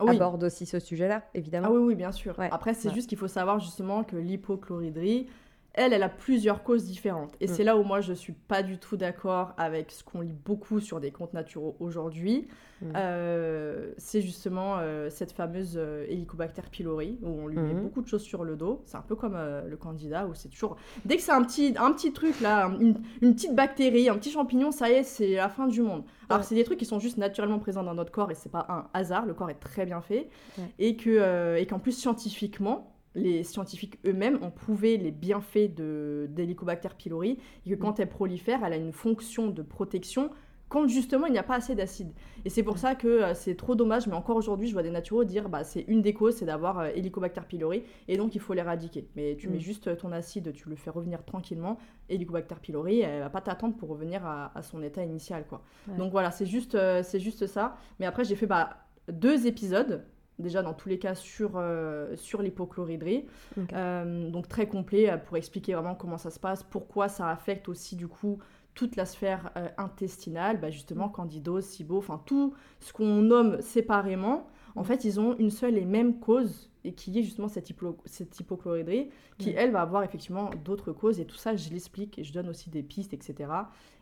oui. 0.01 0.11
aborde 0.17 0.43
aussi 0.45 0.67
ce 0.67 0.79
sujet-là, 0.81 1.23
évidemment. 1.35 1.69
Ah 1.71 1.73
oui, 1.73 1.83
oui, 1.83 1.95
bien 1.95 2.13
sûr. 2.13 2.39
Ouais. 2.39 2.49
Après, 2.51 2.75
c'est 2.75 2.89
Ouais. 2.89 2.95
juste 2.95 3.09
qu'il 3.09 3.19
faut 3.19 3.29
savoir 3.29 3.61
justement 3.61 4.03
que 4.05 4.17
l'hypochloridrie, 4.17 5.29
elle, 5.75 5.93
elle 5.93 6.03
a 6.03 6.09
plusieurs 6.09 6.63
causes 6.63 6.85
différentes. 6.85 7.33
Et 7.41 7.47
Mm. 7.47 7.49
c'est 7.49 7.65
là 7.65 7.77
où 7.77 7.83
moi, 7.83 8.01
je 8.01 8.13
suis 8.13 8.33
pas 8.35 8.63
du 8.63 8.79
tout 8.79 8.97
d'accord 8.97 9.53
avec 9.57 9.91
ce 9.91 10.05
qu'on 10.05 10.21
lit 10.21 10.35
beaucoup 10.45 10.81
sur 10.81 11.01
des 11.01 11.11
comptes 11.11 11.33
naturaux 11.35 11.77
aujourd'hui. 11.81 12.49
Mm. 12.83 12.93
Euh, 12.97 13.93
c'est 13.97 14.21
justement 14.21 14.77
euh, 14.79 15.09
cette 15.09 15.33
fameuse 15.33 15.75
euh, 15.77 16.05
Helicobacter 16.09 16.63
pylori, 16.71 17.19
où 17.23 17.29
on 17.29 17.47
lui 17.47 17.57
met 17.59 17.75
Mhm. 17.75 17.83
beaucoup 17.83 18.03
de 18.03 18.09
choses 18.09 18.23
sur 18.23 18.43
le 18.45 18.57
dos. 18.57 18.83
C'est 18.87 18.97
un 18.97 19.03
peu 19.03 19.15
comme 19.15 19.35
euh, 19.37 19.63
le 19.69 19.77
candida, 19.77 20.27
où 20.27 20.35
c'est 20.35 20.49
toujours... 20.49 20.77
Dès 21.05 21.17
que 21.17 21.23
c'est 21.23 21.33
un 21.33 21.43
petit, 21.43 21.75
un 21.79 21.93
petit 21.93 22.13
truc, 22.13 22.41
là, 22.41 22.67
une, 22.81 23.01
une 23.23 23.35
petite 23.35 23.55
bactérie, 23.55 24.09
un 24.09 24.17
petit 24.17 24.31
champignon, 24.33 24.73
ça 24.73 24.91
y 24.91 24.95
est, 24.95 25.03
c'est 25.05 25.35
la 25.37 25.49
fin 25.49 25.69
du 25.69 25.81
monde. 25.83 26.03
Alors 26.29 26.41
Ouais. 26.41 26.47
c'est 26.47 26.55
des 26.55 26.65
trucs 26.65 26.79
qui 26.79 26.85
sont 26.87 26.99
juste 26.99 27.19
naturellement 27.19 27.59
présents 27.59 27.83
dans 27.85 27.95
notre 27.95 28.11
corps, 28.13 28.31
et 28.31 28.35
c'est 28.35 28.51
pas 28.53 28.67
un 28.69 28.87
hasard, 28.99 29.27
le 29.27 29.35
corps 29.35 29.51
est 29.51 29.55
très 29.61 29.87
bien 29.87 30.01
fait. 30.01 30.29
Ouais. 30.59 30.65
Et 30.79 30.97
que, 30.97 31.57
et 31.57 31.67
qu'en 31.67 31.79
plus, 31.79 31.93
scientifiquement, 31.93 32.92
les 33.15 33.45
scientifiques 33.45 33.99
eux-mêmes 34.07 34.39
ont 34.43 34.51
prouvé 34.51 34.97
les 34.97 35.11
bienfaits 35.11 35.75
de 35.75 36.27
d'Helicobacter 36.31 36.89
pylori 36.97 37.39
et 37.67 37.71
que 37.71 37.75
quand 37.75 38.01
elle 38.01 38.09
prolifère, 38.09 38.65
elle 38.65 38.73
a 38.73 38.77
une 38.77 38.93
fonction 38.93 39.49
de 39.49 39.63
protection 39.63 40.31
quand 40.69 40.89
justement 40.89 41.27
il 41.27 41.33
n'y 41.33 41.39
a 41.39 41.43
pas 41.43 41.57
assez 41.57 41.75
d'acide. 41.75 42.13
Et 42.47 42.49
c'est 42.49 42.63
pour 42.63 42.79
ça 42.79 42.95
que 42.95 43.07
euh, 43.07 43.35
c'est 43.35 43.57
trop 43.57 43.75
dommage, 43.75 44.07
mais 44.07 44.15
encore 44.15 44.37
aujourd'hui, 44.37 44.69
je 44.69 44.73
vois 44.73 44.83
des 44.83 44.91
naturaux 44.91 45.25
dire 45.25 45.51
bah, 45.51 45.65
c'est 45.65 45.83
une 45.87 46.01
des 46.01 46.15
causes, 46.15 46.37
c'est 46.37 46.47
d'avoir 46.47 46.79
euh, 46.79 46.87
Helicobacter 46.97 47.43
pylori 47.47 47.83
et 48.09 48.17
donc 48.17 48.35
il 48.35 48.41
faut 48.41 48.55
l'éradiquer. 48.55 49.07
Mais 49.15 49.37
tu 49.37 49.49
Mm. 49.49 49.53
mets 49.53 49.61
juste 49.61 49.89
euh, 49.89 49.97
ton 49.97 50.13
acide, 50.13 50.51
tu 50.55 50.71
le 50.71 50.77
fais 50.77 50.89
revenir 50.89 51.23
tranquillement, 51.27 51.77
Helicobacter 52.09 52.55
pylori, 52.63 53.01
elle 53.01 53.21
va 53.21 53.29
pas 53.29 53.43
t'attendre 53.43 53.77
pour 53.77 53.91
revenir 53.91 54.25
à, 54.25 54.51
à 54.57 54.63
son 54.63 54.83
état 54.83 55.05
initial. 55.05 55.45
quoi. 55.47 55.63
Ouais. 55.87 55.99
Donc 55.99 56.11
voilà, 56.11 56.31
c'est 56.31 56.47
juste, 56.47 56.75
euh, 56.75 57.03
c'est 57.03 57.21
juste 57.21 57.47
ça. 57.47 57.77
Mais 58.01 58.07
après, 58.07 58.25
j'ai 58.25 58.35
fait 58.37 58.47
bah, 58.47 58.71
deux 59.13 59.47
épisodes. 59.47 60.03
Déjà, 60.39 60.63
dans 60.63 60.75
tous 60.75 60.89
les 60.89 60.99
cas, 60.99 61.15
sur, 61.15 61.53
euh, 61.57 62.17
sur 62.17 62.43
l'hypochloridrie. 62.43 63.27
Euh, 63.73 64.31
donc, 64.31 64.49
très 64.49 64.67
complet 64.67 65.11
euh, 65.11 65.17
pour 65.17 65.37
expliquer 65.37 65.75
vraiment 65.75 65.95
comment 65.95 66.19
ça 66.19 66.31
se 66.31 66.41
passe, 66.41 66.63
pourquoi 66.63 67.09
ça 67.09 67.29
affecte 67.29 67.69
aussi, 67.69 67.97
du 67.97 68.09
coup, 68.09 68.39
toute 68.75 68.97
la 68.97 69.05
sphère 69.05 69.51
euh, 69.57 69.69
intestinale, 69.77 70.59
bah, 70.61 70.71
justement, 70.71 71.09
candidose, 71.09 71.65
SIBO, 71.65 71.99
enfin, 71.99 72.21
tout 72.25 72.55
ce 72.81 72.93
qu'on 72.93 73.23
nomme 73.23 73.61
séparément. 73.61 74.49
En 74.77 74.85
fait, 74.85 75.05
ils 75.05 75.21
ont 75.21 75.37
une 75.39 75.51
seule 75.51 75.77
et 75.77 75.85
même 75.85 76.19
cause, 76.19 76.71
et 76.85 76.93
qui 76.93 77.17
est 77.19 77.23
justement 77.23 77.49
cette, 77.49 77.71
hypo- 77.71 77.99
cette 78.07 78.39
hypochloridrie, 78.41 79.11
qui, 79.39 79.51
Mm. 79.51 79.55
elle, 79.57 79.71
va 79.71 79.83
avoir 79.83 80.03
effectivement 80.03 80.51
d'autres 80.65 80.93
causes. 80.93 81.21
Et 81.21 81.25
tout 81.27 81.37
ça, 81.37 81.55
je 81.57 81.71
l'explique, 81.71 82.19
et 82.19 82.25
je 82.25 82.33
donne 82.33 82.49
aussi 82.49 82.71
des 82.71 82.83
pistes, 82.83 83.13
etc. 83.15 83.51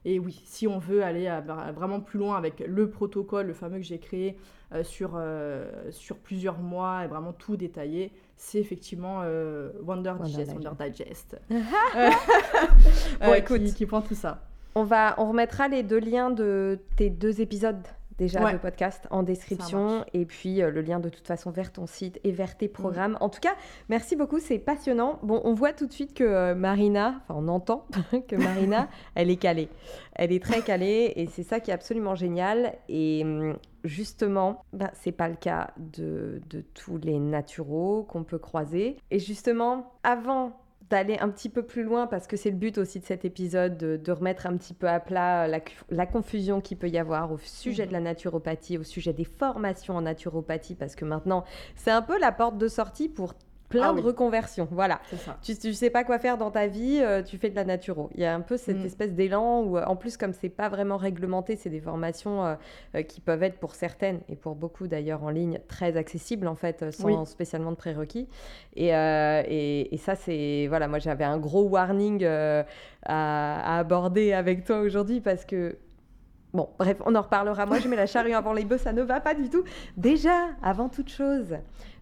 Et 0.04 0.18
oui, 0.18 0.40
si 0.44 0.66
on 0.66 0.78
veut 0.78 1.02
aller 1.02 1.26
à- 1.26 1.38
à 1.38 1.72
vraiment 1.72 2.00
plus 2.00 2.18
loin 2.18 2.36
avec 2.36 2.60
le 2.66 2.88
protocole, 2.88 3.46
le 3.48 3.52
fameux 3.54 3.78
que 3.78 3.84
j'ai 3.84 3.98
créé 3.98 4.36
euh, 4.72 4.84
sur, 4.84 5.12
euh, 5.16 5.90
sur 5.90 6.16
plusieurs 6.16 6.58
mois 6.58 7.04
et 7.04 7.08
vraiment 7.08 7.32
tout 7.32 7.56
détaillé, 7.56 8.12
c'est 8.36 8.58
effectivement 8.60 9.22
euh, 9.24 9.70
Wonder, 9.82 10.10
Wonder 10.10 10.24
Digest. 10.30 10.52
Wonder 10.52 10.70
Digest. 10.78 11.40
Bon, 13.20 13.34
écoute. 13.34 13.64
Qui, 13.64 13.74
qui 13.74 13.86
prend 13.86 14.00
tout 14.02 14.14
ça. 14.14 14.42
On, 14.74 14.84
va, 14.84 15.14
on 15.18 15.28
remettra 15.28 15.68
les 15.68 15.82
deux 15.82 15.98
liens 15.98 16.30
de 16.30 16.78
tes 16.96 17.10
deux 17.10 17.40
épisodes 17.40 17.82
déjà 18.20 18.44
Ouais. 18.44 18.52
de 18.52 18.58
podcast 18.58 19.08
en 19.10 19.22
description 19.22 20.04
et 20.12 20.26
puis 20.26 20.60
euh, 20.60 20.70
le 20.70 20.82
lien 20.82 21.00
de 21.00 21.08
toute 21.08 21.26
façon 21.26 21.50
vers 21.50 21.72
ton 21.72 21.86
site 21.86 22.20
et 22.22 22.32
vers 22.32 22.54
tes 22.58 22.68
programmes. 22.68 23.16
En 23.20 23.30
tout 23.30 23.40
cas, 23.40 23.54
merci 23.88 24.14
beaucoup, 24.14 24.38
c'est 24.38 24.58
passionnant. 24.58 25.18
Bon, 25.22 25.40
on 25.44 25.54
voit 25.54 25.72
tout 25.72 25.86
de 25.86 25.92
suite 25.92 26.12
que 26.12 26.22
euh, 26.22 26.54
Marina, 26.54 27.22
enfin 27.22 27.40
on 27.42 27.48
entend 27.48 27.86
que 28.28 28.36
Marina, 28.36 28.88
elle 29.14 29.30
est 29.30 29.36
calée. 29.36 29.70
Elle 30.14 30.32
est 30.32 30.42
très 30.42 30.60
calée 30.60 31.14
et 31.16 31.26
c'est 31.28 31.42
ça 31.42 31.60
qui 31.60 31.70
est 31.70 31.74
absolument 31.74 32.14
génial. 32.14 32.74
Et 32.90 33.22
hum, 33.24 33.56
justement, 33.84 34.64
ben, 34.74 34.90
c'est 34.92 35.12
pas 35.12 35.28
le 35.30 35.36
cas 35.36 35.70
de, 35.78 36.42
de 36.50 36.60
tous 36.60 36.98
les 36.98 37.18
naturaux 37.18 38.02
qu'on 38.06 38.24
peut 38.24 38.38
croiser. 38.38 38.98
Et 39.10 39.18
justement, 39.18 39.94
avant 40.02 40.52
d'aller 40.90 41.16
un 41.20 41.28
petit 41.30 41.48
peu 41.48 41.62
plus 41.62 41.84
loin, 41.84 42.06
parce 42.06 42.26
que 42.26 42.36
c'est 42.36 42.50
le 42.50 42.56
but 42.56 42.76
aussi 42.76 43.00
de 43.00 43.04
cet 43.04 43.24
épisode, 43.24 43.78
de, 43.78 43.96
de 43.96 44.12
remettre 44.12 44.46
un 44.46 44.56
petit 44.56 44.74
peu 44.74 44.88
à 44.88 45.00
plat 45.00 45.46
la, 45.46 45.60
la 45.88 46.06
confusion 46.06 46.60
qu'il 46.60 46.76
peut 46.76 46.88
y 46.88 46.98
avoir 46.98 47.32
au 47.32 47.38
sujet 47.38 47.86
de 47.86 47.92
la 47.92 48.00
naturopathie, 48.00 48.76
au 48.76 48.82
sujet 48.82 49.12
des 49.12 49.24
formations 49.24 49.96
en 49.96 50.02
naturopathie, 50.02 50.74
parce 50.74 50.96
que 50.96 51.04
maintenant, 51.04 51.44
c'est 51.76 51.92
un 51.92 52.02
peu 52.02 52.18
la 52.18 52.32
porte 52.32 52.58
de 52.58 52.68
sortie 52.68 53.08
pour 53.08 53.34
plein 53.70 53.88
Ah 53.88 53.92
de 53.92 54.00
oui. 54.00 54.02
reconversions. 54.02 54.68
Voilà. 54.70 55.00
Ça. 55.16 55.38
Tu, 55.40 55.56
tu 55.56 55.72
sais 55.72 55.88
pas 55.88 56.04
quoi 56.04 56.18
faire 56.18 56.36
dans 56.36 56.50
ta 56.50 56.66
vie, 56.66 57.00
euh, 57.00 57.22
tu 57.22 57.38
fais 57.38 57.48
de 57.48 57.56
la 57.56 57.64
naturo. 57.64 58.10
Il 58.14 58.20
y 58.20 58.24
a 58.26 58.34
un 58.34 58.40
peu 58.42 58.58
cette 58.58 58.82
Mm. 58.82 58.84
espèce 58.84 59.14
d'élan 59.14 59.62
où, 59.62 59.78
euh, 59.78 59.84
en 59.86 59.96
plus, 59.96 60.18
comme 60.18 60.32
c'est 60.34 60.48
pas 60.50 60.68
vraiment 60.68 60.98
réglementé, 60.98 61.56
c'est 61.56 61.70
des 61.70 61.80
formations 61.80 62.44
euh, 62.44 62.54
euh, 62.96 63.02
qui 63.02 63.22
peuvent 63.22 63.42
être 63.42 63.58
pour 63.58 63.74
certaines 63.74 64.20
et 64.28 64.36
pour 64.36 64.56
beaucoup 64.56 64.88
d'ailleurs 64.88 65.22
en 65.22 65.30
ligne 65.30 65.60
très 65.68 65.96
accessibles 65.96 66.46
en 66.48 66.56
fait, 66.56 66.90
sans 66.92 67.06
Oui. 67.06 67.26
spécialement 67.26 67.70
de 67.70 67.76
prérequis. 67.76 68.28
Et, 68.76 68.88
et, 68.88 69.94
et 69.94 69.98
ça, 69.98 70.14
c'est 70.16 70.66
voilà, 70.68 70.88
moi 70.88 70.98
j'avais 70.98 71.24
un 71.24 71.38
gros 71.38 71.62
warning 71.64 72.24
à, 72.24 72.64
à 73.04 73.78
aborder 73.78 74.32
avec 74.32 74.64
toi 74.64 74.80
aujourd'hui 74.80 75.20
parce 75.20 75.44
que 75.44 75.78
Bon, 76.52 76.68
bref, 76.80 76.96
on 77.06 77.14
en 77.14 77.22
reparlera. 77.22 77.64
Moi, 77.64 77.78
je 77.78 77.86
mets 77.86 77.94
la 77.94 78.06
charrue 78.06 78.32
avant 78.32 78.52
les 78.52 78.64
bœufs, 78.64 78.78
ça 78.78 78.92
ne 78.92 79.02
va 79.02 79.20
pas 79.20 79.34
du 79.34 79.48
tout. 79.48 79.62
Déjà, 79.96 80.48
avant 80.64 80.88
toute 80.88 81.08
chose, 81.08 81.54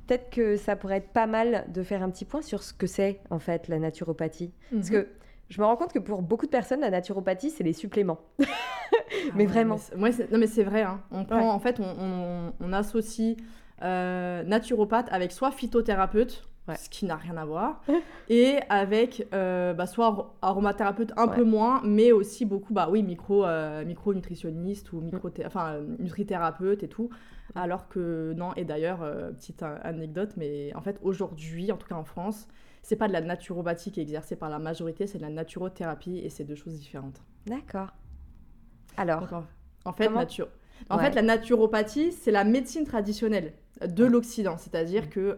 peut-être 0.09 0.31
que 0.31 0.57
ça 0.57 0.75
pourrait 0.75 0.97
être 0.97 1.11
pas 1.11 1.27
mal 1.29 1.67
de 1.69 1.83
faire 1.85 2.03
un 2.03 2.11
petit 2.11 2.25
point 2.25 2.43
sur 2.43 2.63
ce 2.65 2.73
que 2.73 2.87
c'est, 2.89 3.21
en 3.31 3.39
fait, 3.39 3.69
la 3.69 3.79
naturopathie. 3.79 4.51
Parce 4.73 4.87
Mhm. 4.91 4.93
que 5.05 5.09
je 5.51 5.61
me 5.61 5.67
rends 5.67 5.77
compte 5.77 5.93
que 5.93 5.99
pour 6.01 6.23
beaucoup 6.23 6.47
de 6.47 6.51
personnes, 6.51 6.81
la 6.81 6.91
naturopathie, 6.91 7.51
c'est 7.51 7.63
les 7.65 7.73
suppléments. 7.75 8.19
Ah 8.91 9.33
mais 9.35 9.45
ouais, 9.45 9.47
vraiment. 9.47 9.77
ouais, 9.97 10.11
non, 10.31 10.39
mais 10.39 10.47
c'est 10.47 10.63
vrai. 10.65 10.83
hein. 10.83 11.01
On 11.11 11.25
prend, 11.25 11.37
Ouais. 11.39 11.45
en 11.45 11.59
fait, 11.59 11.79
on, 11.81 11.85
on- 11.85 12.53
on 12.61 12.73
associe 12.73 13.37
euh, 13.83 14.43
naturopathe 14.45 15.09
avec 15.11 15.33
soit 15.33 15.51
phytothérapeute, 15.51 16.45
Ouais. 16.69 16.77
ce 16.77 16.89
qui 16.91 17.07
n'a 17.07 17.17
rien 17.17 17.37
à 17.37 17.45
voir, 17.45 17.81
et 18.29 18.59
avec 18.69 19.27
euh, 19.33 19.73
bah, 19.75 19.87
soit 19.87 20.07
ar- 20.07 20.35
aromathérapeute 20.43 21.13
un 21.17 21.27
Ouais. 21.29 21.35
peu 21.37 21.45
moins, 21.45 21.81
mais 21.85 22.13
aussi 22.13 22.45
beaucoup, 22.45 22.73
bah 22.75 22.89
oui, 22.91 23.03
micro, 23.03 23.45
euh, 23.45 23.85
micro-nutritionniste 23.85 24.93
Mm. 24.93 24.97
ou 24.97 25.01
micro 25.01 25.31
enfin, 25.47 25.73
euh, 25.75 25.87
nutrithérapeute 25.99 26.83
et 26.83 26.89
tout. 26.89 27.09
Alors 27.55 27.89
que 27.89 28.35
non, 28.37 28.53
et 28.57 28.65
d'ailleurs, 28.65 29.03
euh, 29.03 29.31
petite 29.33 29.63
anecdote, 29.63 30.35
mais 30.37 30.75
en 30.75 30.83
fait, 30.83 30.99
aujourd'hui, 31.03 31.73
en 31.73 31.77
tout 31.79 31.89
cas 31.89 31.95
en 31.95 32.05
France, 32.05 32.47
c'est 32.83 32.97
pas 32.97 33.09
de 33.09 33.13
la 33.15 33.23
naturopathie 33.23 33.91
qui 33.91 34.01
est 34.01 34.03
exercée 34.03 34.37
par 34.37 34.51
la 34.51 34.59
majorité, 34.59 35.07
c'est 35.07 35.19
de 35.19 35.23
la 35.23 35.31
naturothérapie 35.31 36.19
et 36.19 36.29
c'est 36.29 36.45
deux 36.45 36.55
choses 36.55 36.75
différentes. 36.79 37.23
D'accord. 37.47 37.89
Alors, 38.97 39.21
Donc, 39.21 39.33
en, 39.33 39.45
en 39.87 39.93
fait, 39.93 40.07
Comment 40.09 40.21
natu- 40.23 40.45
en 40.91 40.97
Ouais. 40.99 41.05
fait, 41.05 41.15
la 41.15 41.23
naturopathie, 41.23 42.13
c'est 42.13 42.31
la 42.31 42.45
médecine 42.45 42.85
traditionnelle 42.85 43.53
de 43.87 44.05
l'Occident. 44.05 44.57
C'est-à-dire 44.59 45.09
que. 45.11 45.37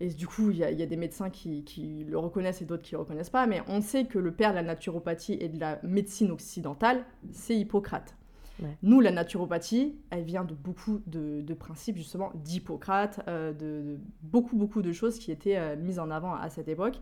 Et 0.00 0.08
du 0.08 0.26
coup, 0.26 0.50
il 0.50 0.56
y, 0.56 0.64
a- 0.64 0.70
il 0.70 0.78
y 0.78 0.82
a 0.82 0.86
des 0.86 0.96
médecins 0.96 1.30
qui, 1.30 1.62
qui 1.64 2.04
le 2.08 2.18
reconnaissent 2.18 2.62
et 2.62 2.64
d'autres 2.64 2.82
qui 2.82 2.94
ne 2.94 2.98
le 2.98 3.02
reconnaissent 3.02 3.30
pas, 3.30 3.46
mais 3.46 3.62
on 3.68 3.80
sait 3.80 4.04
que 4.06 4.18
le 4.18 4.32
père 4.32 4.50
de 4.50 4.56
la 4.56 4.62
naturopathie 4.62 5.34
et 5.40 5.48
de 5.48 5.60
la 5.60 5.78
médecine 5.82 6.30
occidentale, 6.30 7.04
c'est 7.32 7.54
Hippocrate. 7.56 8.16
Ouais. 8.62 8.76
Nous, 8.82 9.00
la 9.00 9.10
naturopathie, 9.10 9.94
elle 10.10 10.24
vient 10.24 10.44
de 10.44 10.52
beaucoup 10.54 11.00
de, 11.06 11.40
de 11.40 11.54
principes, 11.54 11.96
justement, 11.96 12.30
d'Hippocrate, 12.34 13.20
euh, 13.28 13.52
de, 13.52 13.58
de 13.92 13.98
beaucoup, 14.22 14.56
beaucoup 14.56 14.82
de 14.82 14.92
choses 14.92 15.18
qui 15.18 15.32
étaient 15.32 15.56
euh, 15.56 15.76
mises 15.76 15.98
en 15.98 16.10
avant 16.10 16.34
à 16.34 16.50
cette 16.50 16.68
époque. 16.68 17.00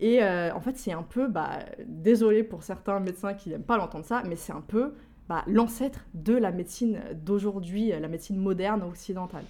Et 0.00 0.22
euh, 0.22 0.52
en 0.54 0.60
fait, 0.60 0.76
c'est 0.76 0.92
un 0.92 1.02
peu, 1.02 1.26
bah, 1.26 1.60
désolé 1.86 2.44
pour 2.44 2.62
certains 2.62 3.00
médecins 3.00 3.32
qui 3.34 3.48
n'aiment 3.48 3.62
pas 3.62 3.78
l'entendre 3.78 4.04
ça, 4.04 4.22
mais 4.28 4.36
c'est 4.36 4.52
un 4.52 4.60
peu 4.60 4.92
bah, 5.28 5.44
l'ancêtre 5.46 6.04
de 6.14 6.34
la 6.34 6.52
médecine 6.52 7.00
d'aujourd'hui, 7.24 7.88
la 7.88 8.08
médecine 8.08 8.36
moderne 8.36 8.82
occidentale. 8.82 9.44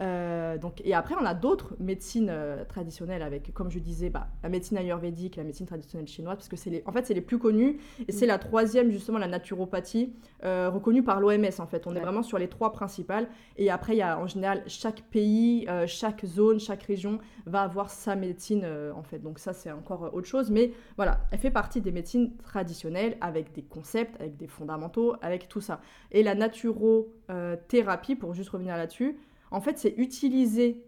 Euh, 0.00 0.58
donc, 0.58 0.80
et 0.84 0.94
après, 0.94 1.14
on 1.20 1.24
a 1.24 1.34
d'autres 1.34 1.74
médecines 1.78 2.28
euh, 2.30 2.64
traditionnelles 2.64 3.22
avec, 3.22 3.52
comme 3.54 3.70
je 3.70 3.78
disais, 3.78 4.10
bah, 4.10 4.28
la 4.42 4.48
médecine 4.48 4.76
ayurvédique, 4.76 5.36
la 5.36 5.44
médecine 5.44 5.66
traditionnelle 5.66 6.08
chinoise, 6.08 6.36
parce 6.36 6.48
que 6.48 6.56
c'est 6.56 6.70
les, 6.70 6.82
en 6.86 6.92
fait, 6.92 7.06
c'est 7.06 7.14
les 7.14 7.20
plus 7.20 7.38
connues. 7.38 7.78
Et 8.08 8.12
c'est 8.12 8.26
la 8.26 8.38
troisième, 8.38 8.90
justement, 8.90 9.18
la 9.18 9.28
naturopathie, 9.28 10.12
euh, 10.44 10.68
reconnue 10.70 11.02
par 11.02 11.20
l'OMS, 11.20 11.44
en 11.58 11.66
fait. 11.66 11.86
On 11.86 11.94
est 11.94 12.00
vraiment 12.00 12.22
sur 12.22 12.38
les 12.38 12.48
trois 12.48 12.72
principales. 12.72 13.28
Et 13.56 13.70
après, 13.70 13.94
il 13.94 13.98
y 13.98 14.02
a 14.02 14.18
en 14.18 14.26
général, 14.26 14.62
chaque 14.66 15.02
pays, 15.02 15.66
chaque 15.86 16.24
zone, 16.24 16.58
chaque 16.58 16.82
région 16.82 17.18
va 17.46 17.62
avoir 17.62 17.90
sa 17.90 18.16
médecine, 18.16 18.66
en 18.94 19.02
fait. 19.02 19.18
Donc 19.18 19.38
ça, 19.38 19.52
c'est 19.52 19.70
encore 19.70 20.10
autre 20.12 20.26
chose. 20.26 20.50
Mais 20.50 20.72
voilà, 20.96 21.20
elle 21.30 21.38
fait 21.38 21.50
partie 21.50 21.80
des 21.80 21.92
médecines 21.92 22.36
traditionnelles 22.38 23.16
avec 23.20 23.52
des 23.52 23.62
concepts, 23.62 24.20
avec 24.20 24.36
des 24.36 24.48
fondamentaux, 24.48 25.14
avec 25.22 25.48
tout 25.48 25.60
ça. 25.60 25.80
Et 26.10 26.22
la 26.22 26.34
naturothérapie, 26.34 28.16
pour 28.16 28.34
juste 28.34 28.50
revenir 28.50 28.76
là-dessus, 28.76 29.16
en 29.54 29.60
fait, 29.60 29.78
c'est 29.78 29.94
utiliser 29.96 30.82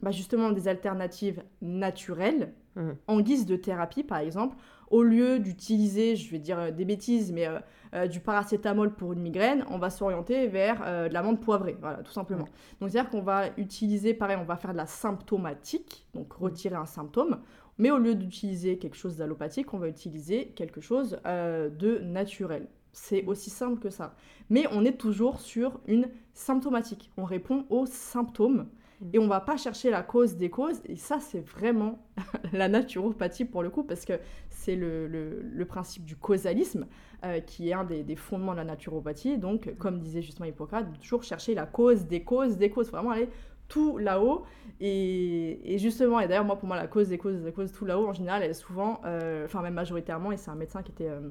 bah, 0.00 0.12
justement 0.12 0.52
des 0.52 0.68
alternatives 0.68 1.42
naturelles 1.60 2.54
mmh. 2.76 2.90
en 3.08 3.20
guise 3.20 3.46
de 3.46 3.56
thérapie, 3.56 4.04
par 4.04 4.18
exemple, 4.18 4.56
au 4.90 5.02
lieu 5.02 5.40
d'utiliser, 5.40 6.14
je 6.14 6.30
vais 6.30 6.38
dire 6.38 6.58
euh, 6.58 6.70
des 6.70 6.84
bêtises, 6.84 7.32
mais 7.32 7.48
euh, 7.48 7.58
euh, 7.94 8.06
du 8.06 8.20
paracétamol 8.20 8.94
pour 8.94 9.12
une 9.12 9.20
migraine, 9.20 9.64
on 9.70 9.78
va 9.78 9.90
s'orienter 9.90 10.46
vers 10.46 11.08
de 11.08 11.12
la 11.12 11.22
menthe 11.22 11.40
poivrée, 11.40 11.76
voilà, 11.80 11.98
tout 11.98 12.12
simplement. 12.12 12.44
Mmh. 12.44 12.80
Donc, 12.80 12.90
c'est-à-dire 12.90 13.10
qu'on 13.10 13.22
va 13.22 13.48
utiliser, 13.56 14.14
pareil, 14.14 14.36
on 14.40 14.44
va 14.44 14.56
faire 14.56 14.72
de 14.72 14.76
la 14.76 14.86
symptomatique, 14.86 16.06
donc 16.14 16.38
mmh. 16.38 16.44
retirer 16.44 16.76
un 16.76 16.86
symptôme, 16.86 17.40
mais 17.78 17.90
au 17.90 17.98
lieu 17.98 18.14
d'utiliser 18.14 18.78
quelque 18.78 18.96
chose 18.96 19.16
d'allopathique, 19.16 19.74
on 19.74 19.78
va 19.78 19.88
utiliser 19.88 20.52
quelque 20.54 20.80
chose 20.80 21.18
de 21.24 21.98
naturel. 22.04 22.68
C'est 22.98 23.26
aussi 23.26 23.50
simple 23.50 23.78
que 23.78 23.90
ça. 23.90 24.14
Mais 24.48 24.64
on 24.72 24.82
est 24.82 24.96
toujours 24.96 25.40
sur 25.40 25.80
une 25.86 26.08
symptomatique. 26.32 27.12
On 27.18 27.24
répond 27.24 27.66
aux 27.68 27.84
symptômes 27.84 28.68
mm. 29.00 29.06
et 29.12 29.18
on 29.18 29.28
va 29.28 29.40
pas 29.40 29.58
chercher 29.58 29.90
la 29.90 30.02
cause 30.02 30.36
des 30.36 30.48
causes. 30.48 30.80
Et 30.86 30.96
ça, 30.96 31.20
c'est 31.20 31.46
vraiment 31.46 32.02
la 32.54 32.68
naturopathie 32.68 33.44
pour 33.44 33.62
le 33.62 33.68
coup, 33.68 33.84
parce 33.84 34.06
que 34.06 34.14
c'est 34.48 34.76
le, 34.76 35.64
principe 35.68 36.06
du 36.06 36.16
causalisme 36.16 36.86
euh, 37.22 37.40
qui 37.40 37.68
est 37.68 37.74
un 37.74 37.84
des, 37.84 38.16
fondements 38.16 38.52
de 38.52 38.56
la 38.56 38.64
naturopathie. 38.64 39.36
Donc, 39.36 39.76
comme 39.76 40.00
disait 40.00 40.22
justement 40.22 40.48
Hippocrate, 40.48 40.86
toujours 40.98 41.22
chercher 41.22 41.54
la 41.54 41.66
cause 41.66 42.06
des 42.06 42.24
causes 42.24 42.56
des 42.56 42.70
causes. 42.70 42.90
Vraiment 42.90 43.10
aller 43.10 43.28
tout 43.68 43.98
là-haut. 43.98 44.44
Et, 44.80 45.76
justement, 45.78 46.18
et 46.18 46.28
d'ailleurs, 46.28 46.46
moi, 46.46 46.56
pour 46.56 46.66
moi, 46.66 46.78
la 46.78 46.86
cause 46.86 47.10
des 47.10 47.18
causes 47.18 47.42
des 47.42 47.52
causes 47.52 47.72
tout 47.72 47.84
là-haut, 47.84 48.08
en 48.08 48.14
général, 48.14 48.42
elle 48.42 48.52
est 48.52 48.54
souvent, 48.54 49.02
euh, 49.04 49.44
enfin, 49.44 49.60
même 49.60 49.74
majoritairement, 49.74 50.32
et 50.32 50.38
c'est 50.38 50.50
un 50.50 50.56
médecin 50.56 50.82
qui 50.82 50.92
était. 50.92 51.10
Euh, 51.10 51.28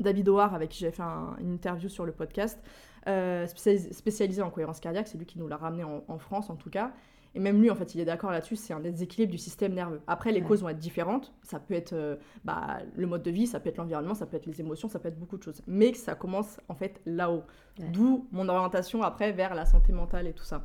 David 0.00 0.28
O'Hare, 0.28 0.54
avec 0.54 0.70
qui 0.70 0.78
j'ai 0.80 0.90
fait 0.90 1.02
une 1.40 1.54
interview 1.54 1.88
sur 1.88 2.04
le 2.04 2.12
podcast, 2.12 2.58
euh, 3.06 3.46
spécialisé 3.46 4.42
en 4.42 4.50
cohérence 4.50 4.80
cardiaque, 4.80 5.08
c'est 5.08 5.18
lui 5.18 5.26
qui 5.26 5.38
nous 5.38 5.48
l'a 5.48 5.56
ramené 5.56 5.84
en, 5.84 6.18
France 6.18 6.50
en 6.50 6.56
tout 6.56 6.70
cas. 6.70 6.92
Et 7.36 7.40
même 7.40 7.60
lui, 7.60 7.68
en 7.68 7.74
fait, 7.74 7.96
il 7.96 8.00
est 8.00 8.04
d'accord 8.04 8.30
là-dessus, 8.30 8.54
c'est 8.54 8.72
un 8.72 8.78
déséquilibre 8.78 9.32
du 9.32 9.38
système 9.38 9.74
nerveux. 9.74 10.00
Après, 10.06 10.30
les 10.30 10.40
causes 10.40 10.62
vont 10.62 10.68
être 10.68 10.78
différentes. 10.78 11.32
Ça 11.42 11.58
peut 11.58 11.74
être 11.74 11.92
euh, 11.92 12.14
bah, 12.44 12.78
le 12.94 13.08
mode 13.08 13.24
de 13.24 13.30
vie, 13.32 13.48
ça 13.48 13.58
peut 13.58 13.68
être 13.70 13.78
l'environnement, 13.78 14.14
ça 14.14 14.24
peut 14.24 14.36
être 14.36 14.46
les 14.46 14.60
émotions, 14.60 14.88
ça 14.88 15.00
peut 15.00 15.08
être 15.08 15.18
beaucoup 15.18 15.36
de 15.36 15.42
choses. 15.42 15.60
Mais 15.66 15.92
ça 15.94 16.14
commence 16.14 16.60
en 16.68 16.76
fait 16.76 17.00
là-haut. 17.06 17.42
D'où 17.92 18.28
mon 18.30 18.48
orientation 18.48 19.02
après 19.02 19.32
vers 19.32 19.56
la 19.56 19.66
santé 19.66 19.92
mentale 19.92 20.28
et 20.28 20.32
tout 20.32 20.44
ça. 20.44 20.64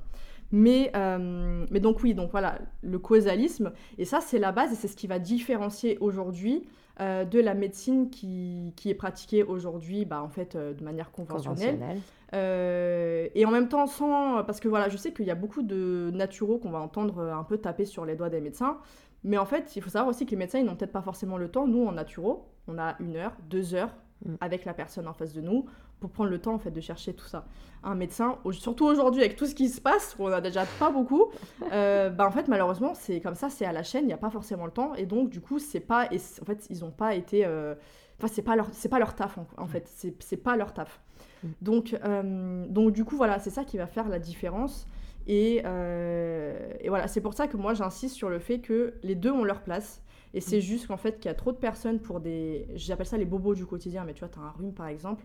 Mais, 0.52 0.92
euh, 0.96 1.66
mais 1.70 1.80
donc 1.80 2.02
oui, 2.04 2.14
donc 2.14 2.32
voilà, 2.32 2.60
le 2.82 3.00
causalisme. 3.00 3.72
Et 3.98 4.06
ça, 4.06 4.22
c'est 4.22 4.40
la 4.40 4.52
base 4.52 4.72
et 4.72 4.76
c'est 4.76 4.88
ce 4.88 4.96
qui 4.96 5.08
va 5.08 5.20
différencier 5.20 5.98
aujourd'hui 6.00 6.68
euh, 7.00 7.24
de 7.24 7.40
la 7.40 7.54
médecine 7.54 8.10
qui, 8.10 8.74
qui 8.76 8.90
est 8.90 8.96
pratiquée 8.96 9.44
aujourd'hui 9.44 10.06
bah, 10.06 10.22
en 10.22 10.30
fait, 10.30 10.56
euh, 10.56 10.74
de 10.74 10.84
manière 10.84 11.12
conventionnelle. 11.12 11.80
Et 12.34 13.46
en 13.46 13.52
même 13.52 13.70
temps, 13.70 13.88
sans. 13.88 14.44
Parce 14.44 14.60
que 14.60 14.68
voilà, 14.68 14.90
je 14.90 14.98
sais 14.98 15.14
qu'il 15.14 15.26
y 15.26 15.32
a 15.32 15.36
beaucoup 15.36 15.62
de 15.62 16.12
naturaux 16.14 16.58
qu'on 16.58 16.72
va 16.72 16.80
entendre 16.80 17.22
un 17.22 17.44
peu 17.44 17.58
taper 17.58 17.86
sur 17.86 18.06
les 18.06 18.16
doigts 18.16 18.30
des 18.30 18.42
médecins. 18.42 18.80
Mais 19.24 19.38
en 19.38 19.46
fait, 19.46 19.76
il 19.76 19.82
faut 19.82 19.90
savoir 19.90 20.10
aussi 20.10 20.26
que 20.26 20.32
les 20.32 20.38
médecins, 20.38 20.60
ils 20.60 20.66
n'ont 20.66 20.76
peut-être 20.76 20.94
pas 20.94 21.02
forcément 21.02 21.38
le 21.38 21.50
temps. 21.50 21.68
Nous, 21.68 21.86
en 21.86 21.92
naturaux, 21.92 22.46
on 22.68 22.78
a 22.78 22.96
une 23.00 23.18
heure, 23.18 23.34
deux 23.50 23.76
heures 23.76 23.94
mm. 24.26 24.36
avec 24.40 24.66
la 24.66 24.74
personne 24.74 25.08
en 25.08 25.14
face 25.14 25.34
de 25.34 25.42
nous 25.42 25.66
pour 26.00 26.10
prendre 26.10 26.30
le 26.30 26.40
temps 26.40 26.54
en 26.54 26.60
fait 26.60 26.72
de 26.72 26.82
chercher 26.82 27.14
tout 27.14 27.26
ça. 27.26 27.46
Un 27.84 27.96
médecin, 27.96 28.38
surtout 28.52 28.86
aujourd'hui 28.86 29.22
avec 29.22 29.36
tout 29.36 29.46
ce 29.46 29.56
qui 29.56 29.70
se 29.70 29.80
passe, 29.80 30.16
on 30.20 30.28
a 30.28 30.42
déjà 30.42 30.66
pas 30.80 30.90
beaucoup, 30.92 31.32
euh, 31.72 32.10
bah 32.10 32.28
en 32.28 32.32
fait 32.32 32.48
malheureusement 32.48 32.94
c'est 32.94 33.22
comme 33.22 33.36
ça, 33.36 33.50
c'est 33.50 33.66
à 33.66 33.72
la 33.72 33.84
chaîne, 33.84 34.04
il 34.04 34.08
n'y 34.08 34.14
a 34.14 34.18
pas 34.18 34.30
forcément 34.30 34.66
le 34.66 34.72
temps 34.72 34.96
et 34.96 35.06
donc 35.06 35.30
du 35.30 35.42
coup 35.42 35.60
c'est 35.60 35.80
pas, 35.80 36.08
et 36.12 36.20
en 36.42 36.46
fait 36.46 36.68
ils 36.70 36.84
ont 36.84 36.92
pas 36.92 37.16
été, 37.16 37.46
euh, 37.46 37.76
enfin 38.18 38.28
c'est 38.32 38.42
pas 38.42 38.56
leur, 38.56 38.68
c'est 38.72 38.90
pas 38.90 39.00
leur 39.00 39.16
taf 39.16 39.38
en, 39.58 39.68
fait, 39.68 39.90
c'est 40.20 40.38
pas 40.38 40.56
leur 40.56 40.74
taf. 40.74 41.00
Mm. 41.44 41.48
Donc 41.62 41.98
euh, 42.04 42.66
donc 42.68 42.92
du 42.92 43.06
coup 43.06 43.16
voilà 43.16 43.40
c'est 43.40 43.50
ça 43.50 43.64
qui 43.64 43.78
va 43.78 43.88
faire 43.88 44.10
la 44.10 44.20
différence. 44.20 44.88
Et, 45.28 45.58
et 45.58 46.90
voilà, 46.90 47.08
c'est 47.08 47.22
pour 47.22 47.36
ça 47.36 47.46
que 47.46 47.56
moi 47.56 47.76
j'insiste 47.76 48.16
sur 48.16 48.30
le 48.30 48.40
fait 48.40 48.58
que 48.60 48.96
les 49.04 49.14
deux 49.14 49.30
ont 49.30 49.44
leur 49.44 49.62
place. 49.62 50.02
Et 50.34 50.42
c'est 50.42 50.58
mm. 50.58 50.62
juste 50.62 50.88
qu'en 50.88 50.98
fait, 50.98 51.20
qu'il 51.20 51.26
y 51.26 51.32
a 51.32 51.36
trop 51.36 51.52
de 51.52 51.58
personnes 51.58 52.00
pour 52.00 52.20
des. 52.20 52.68
J'appelle 52.76 53.06
ça 53.06 53.18
les 53.18 53.26
bobos 53.26 53.54
du 53.54 53.66
quotidien, 53.66 54.04
mais 54.06 54.14
tu 54.14 54.22
vois, 54.22 54.30
tu 54.30 54.40
as 54.40 54.42
un 54.42 54.50
rhume 54.50 54.74
par 54.74 54.88
exemple 54.88 55.24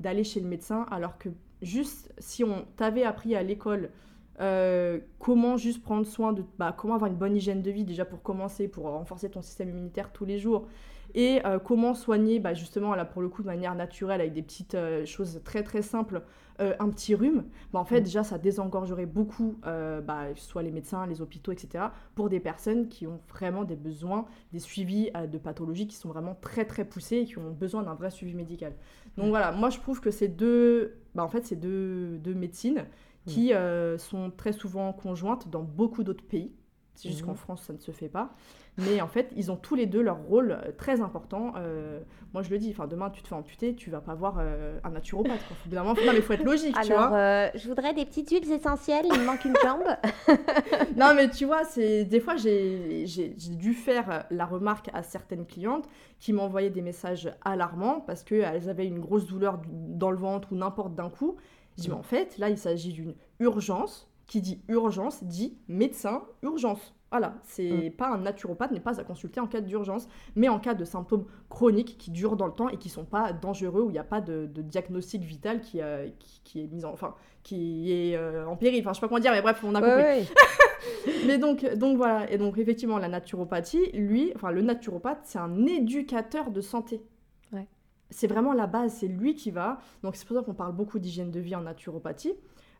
d'aller 0.00 0.24
chez 0.24 0.40
le 0.40 0.48
médecin, 0.48 0.86
alors 0.90 1.18
que 1.18 1.28
juste 1.62 2.12
si 2.18 2.44
on 2.44 2.66
t'avait 2.76 3.04
appris 3.04 3.34
à 3.34 3.42
l'école 3.42 3.90
euh, 4.40 5.00
comment 5.18 5.56
juste 5.56 5.82
prendre 5.82 6.06
soin 6.06 6.32
de 6.32 6.44
bah, 6.58 6.74
comment 6.76 6.94
avoir 6.94 7.10
une 7.10 7.16
bonne 7.16 7.34
hygiène 7.34 7.62
de 7.62 7.70
vie 7.70 7.84
déjà 7.84 8.04
pour 8.04 8.22
commencer, 8.22 8.68
pour 8.68 8.84
renforcer 8.84 9.30
ton 9.30 9.40
système 9.40 9.70
immunitaire 9.70 10.12
tous 10.12 10.26
les 10.26 10.38
jours, 10.38 10.68
et 11.16 11.44
euh, 11.44 11.58
comment 11.58 11.94
soigner 11.94 12.38
bah, 12.38 12.54
justement 12.54 12.94
là 12.94 13.04
pour 13.04 13.20
le 13.22 13.28
coup 13.28 13.42
de 13.42 13.48
manière 13.48 13.74
naturelle 13.74 14.20
avec 14.20 14.32
des 14.32 14.42
petites 14.42 14.76
euh, 14.76 15.04
choses 15.04 15.40
très 15.44 15.64
très 15.64 15.82
simples, 15.82 16.22
un 16.58 16.88
petit 16.88 17.14
rhume, 17.14 17.44
bah, 17.74 17.80
en 17.80 17.84
fait 17.84 18.00
mm. 18.00 18.04
déjà 18.04 18.24
ça 18.24 18.38
désengorgerait 18.38 19.04
beaucoup 19.04 19.58
bah, 19.62 20.28
soit 20.36 20.62
les 20.62 20.70
médecins, 20.70 21.06
les 21.06 21.20
hôpitaux, 21.20 21.52
etc. 21.52 21.84
pour 22.14 22.30
des 22.30 22.40
personnes 22.40 22.88
qui 22.88 23.06
ont 23.06 23.20
vraiment 23.28 23.64
des 23.64 23.76
besoins, 23.76 24.24
des 24.54 24.58
suivis 24.58 25.10
de 25.30 25.36
pathologies 25.36 25.86
qui 25.86 25.96
sont 25.96 26.08
vraiment 26.08 26.34
très 26.40 26.64
très 26.64 26.86
poussés 26.86 27.16
et 27.16 27.24
qui 27.26 27.36
ont 27.36 27.50
besoin 27.50 27.82
d'un 27.82 27.92
vrai 27.92 28.10
suivi 28.10 28.32
médical. 28.32 28.72
Donc 29.18 29.28
voilà, 29.28 29.52
moi 29.52 29.68
je 29.68 29.80
trouve 29.80 30.00
que 30.00 30.10
ces 30.10 30.28
deux, 30.28 30.94
bah, 31.14 31.24
en 31.24 31.28
fait, 31.28 31.44
ces 31.44 31.56
deux, 31.56 32.16
deux 32.16 32.34
médecines 32.34 32.86
qui 33.26 33.52
euh, 33.52 33.98
sont 33.98 34.30
très 34.30 34.52
souvent 34.52 34.92
conjointes 34.92 35.48
dans 35.48 35.62
beaucoup 35.62 36.04
d'autres 36.04 36.24
pays. 36.24 36.52
C'est 36.96 37.08
juste 37.10 37.24
qu'en 37.24 37.32
mhm. 37.32 37.36
France, 37.36 37.62
ça 37.62 37.72
ne 37.72 37.78
se 37.78 37.90
fait 37.92 38.08
pas. 38.08 38.30
Mais 38.78 39.00
en 39.00 39.06
fait, 39.06 39.30
ils 39.36 39.50
ont 39.50 39.56
tous 39.56 39.74
les 39.74 39.86
deux 39.86 40.02
leur 40.02 40.18
rôle 40.18 40.52
euh, 40.52 40.70
très 40.76 41.00
important. 41.00 41.52
Euh, 41.56 42.00
moi, 42.34 42.42
je 42.42 42.50
le 42.50 42.58
dis, 42.58 42.70
enfin, 42.70 42.86
demain, 42.86 43.08
tu 43.10 43.22
te 43.22 43.28
fais 43.28 43.34
amputer, 43.34 43.74
tu 43.74 43.90
vas 43.90 44.00
pas 44.00 44.14
voir 44.14 44.38
un 44.38 44.90
naturopathe. 44.90 45.40
Évidemment, 45.66 45.94
non, 45.94 46.12
mais 46.12 46.16
il 46.16 46.22
faut 46.22 46.34
être 46.34 46.44
logique, 46.44 46.76
tu 46.82 46.92
vois. 46.92 47.50
je 47.54 47.68
voudrais 47.68 47.94
des 47.94 48.04
petites 48.04 48.28
huiles 48.30 48.50
essentielles, 48.52 49.06
il 49.10 49.18
me 49.18 49.24
manque 49.24 49.44
une 49.44 49.56
jambe. 49.62 49.84
non, 50.96 51.14
mais 51.14 51.30
tu 51.30 51.46
vois, 51.46 51.64
c'est 51.64 52.04
des 52.04 52.20
fois, 52.20 52.36
j'ai 52.36 53.06
dû 53.38 53.72
faire 53.72 54.26
la 54.30 54.44
remarque 54.44 54.90
à 54.92 55.02
certaines 55.02 55.46
clientes 55.46 55.88
qui 56.18 56.32
m'envoyaient 56.32 56.70
des 56.70 56.82
messages 56.82 57.32
alarmants 57.42 58.00
parce 58.00 58.22
qu'elles 58.22 58.68
avaient 58.68 58.86
une 58.86 59.00
grosse 59.00 59.26
douleur 59.26 59.60
dans 59.68 60.10
le 60.10 60.18
ventre 60.18 60.52
ou 60.52 60.56
n'importe 60.56 60.94
d'un 60.94 61.10
coup. 61.10 61.36
Je 61.76 61.82
dis, 61.82 61.88
mais 61.88 61.94
en 61.94 62.02
fait, 62.02 62.38
là, 62.38 62.48
il 62.48 62.58
s'agit 62.58 62.92
d'une 62.92 63.14
urgence. 63.38 64.10
Qui 64.26 64.40
dit 64.40 64.60
urgence 64.68 65.22
dit 65.22 65.56
médecin, 65.68 66.24
urgence. 66.42 66.94
Voilà, 67.12 67.34
c'est 67.44 67.90
mm. 67.90 67.90
pas 67.92 68.08
un 68.08 68.18
naturopathe 68.18 68.72
n'est 68.72 68.80
pas 68.80 69.00
à 69.00 69.04
consulter 69.04 69.38
en 69.38 69.46
cas 69.46 69.60
d'urgence, 69.60 70.08
mais 70.34 70.48
en 70.48 70.58
cas 70.58 70.74
de 70.74 70.84
symptômes 70.84 71.26
chroniques 71.48 71.96
qui 71.96 72.10
durent 72.10 72.36
dans 72.36 72.46
le 72.46 72.52
temps 72.52 72.68
et 72.68 72.76
qui 72.76 72.88
sont 72.88 73.04
pas 73.04 73.32
dangereux 73.32 73.82
où 73.82 73.90
il 73.90 73.92
n'y 73.92 73.98
a 74.00 74.04
pas 74.04 74.20
de, 74.20 74.46
diagnostic 74.46 75.22
vital 75.22 75.60
qui, 75.60 75.80
euh, 75.80 76.08
qui, 76.44 76.60
est 76.60 76.66
mis 76.66 76.84
en, 76.84 76.92
enfin, 76.92 77.14
qui 77.44 77.92
est 77.92 78.16
euh, 78.16 78.46
en 78.46 78.56
péril. 78.56 78.80
Enfin, 78.80 78.90
je 78.90 78.96
sais 78.96 79.00
pas 79.00 79.08
comment 79.08 79.20
dire, 79.20 79.30
mais 79.30 79.42
bref, 79.42 79.62
on 79.62 79.74
a 79.76 79.80
compris. 79.80 80.28
mais 81.26 81.38
donc, 81.38 81.64
donc 81.76 81.96
voilà, 81.96 82.28
et 82.30 82.38
donc 82.38 82.58
effectivement, 82.58 82.98
la 82.98 83.08
naturopathie, 83.08 83.92
lui, 83.92 84.32
enfin 84.34 84.50
le 84.50 84.62
naturopathe, 84.62 85.20
c'est 85.22 85.38
un 85.38 85.64
éducateur 85.64 86.50
de 86.50 86.60
santé 86.60 87.02
c'est 88.10 88.26
vraiment 88.26 88.52
la 88.52 88.66
base, 88.66 88.94
c'est 89.00 89.08
lui 89.08 89.34
qui 89.34 89.50
va. 89.50 89.78
Donc 90.02 90.16
c'est 90.16 90.26
pour 90.26 90.36
ça 90.36 90.42
qu'on 90.42 90.54
parle 90.54 90.72
beaucoup 90.72 90.98
d'hygiène 90.98 91.30
de 91.30 91.40
vie 91.40 91.54
en 91.54 91.62
naturopathie. 91.62 92.34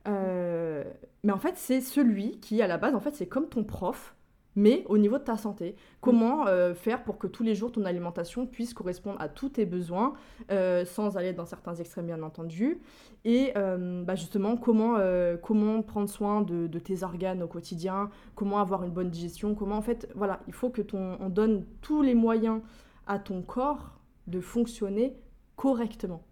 Euh, 0.06 0.84
mais 1.22 1.32
en 1.32 1.38
fait, 1.38 1.54
c'est 1.56 1.80
celui 1.80 2.38
qui, 2.40 2.62
à 2.62 2.66
la 2.66 2.78
base, 2.78 2.94
en 2.94 3.00
fait, 3.00 3.14
c'est 3.14 3.26
comme 3.26 3.48
ton 3.48 3.64
prof, 3.64 4.14
mais 4.54 4.84
au 4.88 4.96
niveau 4.96 5.18
de 5.18 5.24
ta 5.24 5.36
santé. 5.36 5.76
Comment 6.00 6.46
euh, 6.46 6.74
faire 6.74 7.04
pour 7.04 7.18
que 7.18 7.26
tous 7.26 7.42
les 7.42 7.54
jours 7.54 7.72
ton 7.72 7.84
alimentation 7.84 8.46
puisse 8.46 8.72
correspondre 8.72 9.20
à 9.20 9.28
tous 9.28 9.50
tes 9.50 9.66
besoins, 9.66 10.14
euh, 10.50 10.84
sans 10.84 11.16
aller 11.16 11.32
dans 11.32 11.44
certains 11.44 11.74
extrêmes, 11.74 12.06
bien 12.06 12.22
entendu. 12.22 12.80
Et 13.24 13.52
bah, 13.54 14.14
justement, 14.14 14.56
comment, 14.56 14.98
comment 15.42 15.82
prendre 15.82 16.08
soin 16.08 16.42
de, 16.42 16.68
de, 16.68 16.78
tes 16.78 17.02
organes 17.02 17.42
au 17.42 17.48
quotidien, 17.48 18.08
comment 18.36 18.60
avoir 18.60 18.84
une 18.84 18.92
bonne 18.92 19.10
digestion, 19.10 19.56
comment 19.56 19.76
en 19.76 19.82
fait, 19.82 20.08
voilà, 20.14 20.38
il 20.46 20.52
faut 20.52 20.70
que 20.70 20.80
ton, 20.80 21.16
on 21.18 21.28
donne 21.28 21.66
tous 21.82 22.02
les 22.02 22.14
moyens 22.14 22.60
à 23.08 23.18
ton 23.18 23.42
corps 23.42 23.98
de 24.28 24.40
fonctionner 24.40 25.16
correctement. 25.56 26.22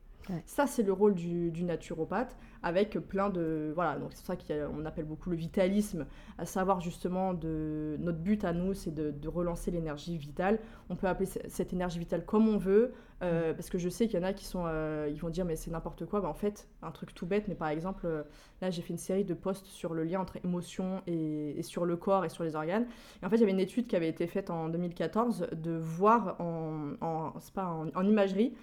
Ça, 0.47 0.67
c'est 0.67 0.83
le 0.83 0.93
rôle 0.93 1.15
du, 1.15 1.65
naturopathe. 1.65 2.37
Avec 2.65 2.99
plein 2.99 3.31
de... 3.31 3.73
Voilà, 3.75 3.99
donc 3.99 4.11
c'est 4.15 4.25
ça 4.25 4.37
qu'on 4.37 4.85
appelle 4.87 5.05
beaucoup 5.05 5.31
le 5.31 5.37
vitalisme, 5.37 6.07
à 6.39 6.47
savoir 6.47 6.81
justement 6.81 7.35
de... 7.35 7.97
Notre 8.01 8.19
but 8.19 8.45
à 8.45 8.53
nous, 8.53 8.75
c'est 8.75 8.93
de, 8.93 9.11
de 9.13 9.29
relancer 9.29 9.71
l'énergie 9.71 10.17
vitale. 10.17 10.59
On 10.89 10.97
peut 10.97 11.07
appeler 11.07 11.27
cette 11.27 11.73
énergie 11.73 11.99
vitale 11.99 12.25
comme 12.25 12.49
on 12.49 12.57
veut, 12.57 12.93
euh, 13.23 13.55
parce 13.55 13.71
que 13.71 13.79
je 13.79 13.89
sais 13.89 14.07
qu'il 14.07 14.19
y 14.19 14.23
en 14.23 14.27
a 14.27 14.33
qui 14.33 14.45
sont, 14.45 14.65
euh, 14.67 15.09
ils 15.11 15.19
vont 15.21 15.31
dire 15.31 15.45
mais 15.45 15.57
c'est 15.57 15.71
n'importe 15.71 16.05
quoi. 16.05 16.21
Bah, 16.21 16.29
en 16.29 16.35
fait, 16.35 16.69
un 16.83 16.91
truc 16.91 17.15
tout 17.15 17.27
bête, 17.27 17.49
mais 17.49 17.55
par 17.55 17.69
exemple, 17.69 18.07
euh, 18.07 18.23
là 18.61 18.71
j'ai 18.71 18.83
fait 18.83 18.93
une 18.93 18.99
série 18.99 19.25
de 19.25 19.35
posts 19.35 19.67
sur 19.67 19.95
le 19.95 20.05
lien 20.05 20.21
entre 20.21 20.37
émotion 20.45 21.03
et, 21.07 21.63
sur 21.63 21.85
le 21.85 21.97
corps 21.97 22.25
et 22.25 22.29
sur 22.29 22.45
les 22.45 22.57
organes. 22.57 22.87
Et 23.23 23.27
en 23.27 23.31
fait, 23.31 23.37
il 23.37 23.41
y 23.41 23.43
avait 23.45 23.53
une 23.53 23.61
étude 23.61 23.87
qui 23.87 23.97
avait 23.97 24.09
été 24.09 24.27
faite 24.27 24.51
en 24.51 24.69
2014 24.69 25.49
de 25.53 25.73
voir 25.73 26.37
en, 26.41 26.93
en 27.01 27.33
pas, 27.55 27.67
en, 27.95 28.05
imagerie 28.05 28.55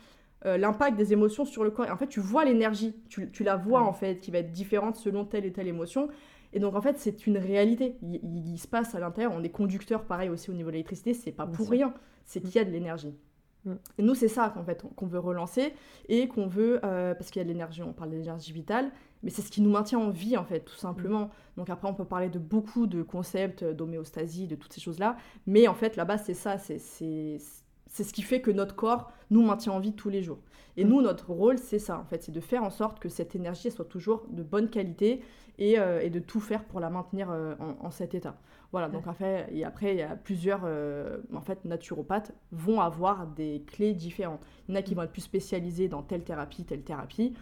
l'impact 0.44 0.98
des 0.98 1.14
émotions 1.14 1.46
sur 1.46 1.64
le 1.64 1.72
corps. 1.72 1.86
Et 1.86 1.92
en 1.92 1.98
fait, 1.98 2.08
tu 2.08 2.20
vois 2.20 2.46
l'énergie, 2.46 2.96
tu, 3.10 3.30
tu, 3.32 3.44
la 3.44 3.56
vois 3.56 3.82
en 3.82 3.94
fait, 3.94 4.20
qui 4.20 4.32
va 4.32 4.40
être 4.40 4.52
différente 4.52 4.96
selon 4.96 5.24
telle 5.24 5.46
et 5.46 5.52
telle 5.52 5.68
émotion. 5.68 6.10
Et 6.54 6.60
donc 6.60 6.76
en 6.76 6.82
fait, 6.82 6.98
c'est 6.98 7.28
une 7.28 7.38
réalité. 7.38 7.96
Il, 8.02 8.58
se 8.58 8.68
passe 8.68 8.96
à 8.96 9.00
l'intérieur. 9.00 9.34
On 9.36 9.44
est 9.44 9.50
conducteur, 9.50 10.04
pareil 10.04 10.30
aussi 10.30 10.50
au 10.50 10.54
niveau 10.54 10.70
de 10.70 10.74
l'électricité. 10.74 11.14
C'est 11.14 11.32
pas 11.32 11.46
pour 11.46 11.70
rien. 11.70 11.94
C'est 12.26 12.44
mm. 12.44 12.48
qu'il 12.48 12.56
y 12.56 12.60
a 12.60 12.66
de 12.66 12.72
l'énergie. 12.72 13.16
Mm. 13.66 13.74
Et 13.98 14.04
nous, 14.04 14.16
c'est 14.16 14.28
ça 14.28 14.50
qu'en 14.50 14.64
fait 14.64 14.84
qu'on 14.96 15.08
veut 15.08 15.20
relancer 15.20 15.74
et 16.10 16.28
qu'on 16.28 16.48
veut, 16.48 16.80
euh, 16.84 17.14
parce 17.14 17.32
qu'il 17.32 17.40
y 17.40 17.42
a 17.42 17.46
de 17.46 17.50
l'énergie, 17.50 17.84
on 17.84 17.94
parle 17.94 18.10
d'énergie 18.10 18.52
vitale, 18.52 18.92
mais 19.24 19.30
c'est 19.30 19.42
ce 19.42 19.52
qui 19.52 19.62
nous 19.62 19.72
maintient 19.72 20.00
en 20.00 20.10
vie 20.10 20.36
en 20.36 20.44
fait, 20.44 20.62
tout 20.62 20.76
simplement. 20.76 21.26
Mm. 21.26 21.30
Donc 21.58 21.70
après, 21.70 21.88
on 21.88 21.94
peut 21.94 22.06
parler 22.06 22.30
de 22.30 22.40
beaucoup 22.40 22.86
de 22.86 23.02
concepts 23.02 23.64
d'homéostasie, 23.64 24.48
de 24.48 24.56
toutes 24.56 24.74
ces 24.74 24.82
choses-là, 24.82 25.16
mais 25.48 25.68
en 25.68 25.74
fait, 25.74 25.96
là-bas, 25.96 26.18
c'est 26.18 26.34
ça, 26.34 26.58
c'est 26.58 27.38
ce 27.92 28.14
qui 28.14 28.22
fait 28.22 28.42
que 28.42 28.52
notre 28.52 28.76
corps 28.76 29.12
nous 29.30 29.44
maintient 29.44 29.74
en 29.74 29.80
vie 29.80 29.94
tous 29.94 30.10
les 30.10 30.24
jours. 30.24 30.40
Et 30.78 30.86
mm. 30.86 30.90
nous, 30.90 31.02
notre 31.02 31.32
rôle, 31.32 31.58
c'est 31.58 31.80
ça 31.80 32.00
en 32.00 32.06
fait, 32.06 32.24
c'est 32.24 32.32
de 32.32 32.40
faire 32.40 32.64
en 32.64 32.70
sorte 32.70 33.00
que 33.00 33.10
cette 33.10 33.36
énergie 33.36 33.72
soit 33.72 33.86
toujours 33.86 34.26
de 34.30 34.44
bonne 34.44 34.70
qualité 34.70 35.22
et, 35.60 35.80
euh, 35.80 36.02
et 36.02 36.10
de 36.10 36.20
tout 36.20 36.40
faire 36.40 36.64
pour 36.64 36.80
la 36.80 36.90
maintenir 36.90 37.30
euh, 37.30 37.56
en, 37.60 37.86
en 37.86 37.92
cet 37.92 38.16
état. 38.16 38.36
Voilà, 38.72 38.88
donc 38.88 39.06
après, 39.06 39.50
et 39.52 39.66
après, 39.66 39.92
il 39.92 39.98
y 39.98 40.02
a 40.02 40.16
plusieurs 40.16 40.62
euh, 40.64 41.18
en 41.36 41.42
fait, 41.42 41.66
naturopathes 41.66 42.32
vont 42.54 42.80
avoir 42.80 43.28
des 43.28 43.66
clés 43.68 43.94
différentes. 43.94 44.40
Il 44.68 44.72
y 44.72 44.78
en 44.78 44.80
a 44.80 44.82
qui 44.82 44.96
vont 44.96 45.02
être 45.02 45.12
plus 45.12 45.24
spécialisés 45.24 45.90
dans 45.90 46.04
telle 46.04 46.24
thérapie, 46.24 46.64
telle 46.64 46.84
thérapie. 46.84 47.34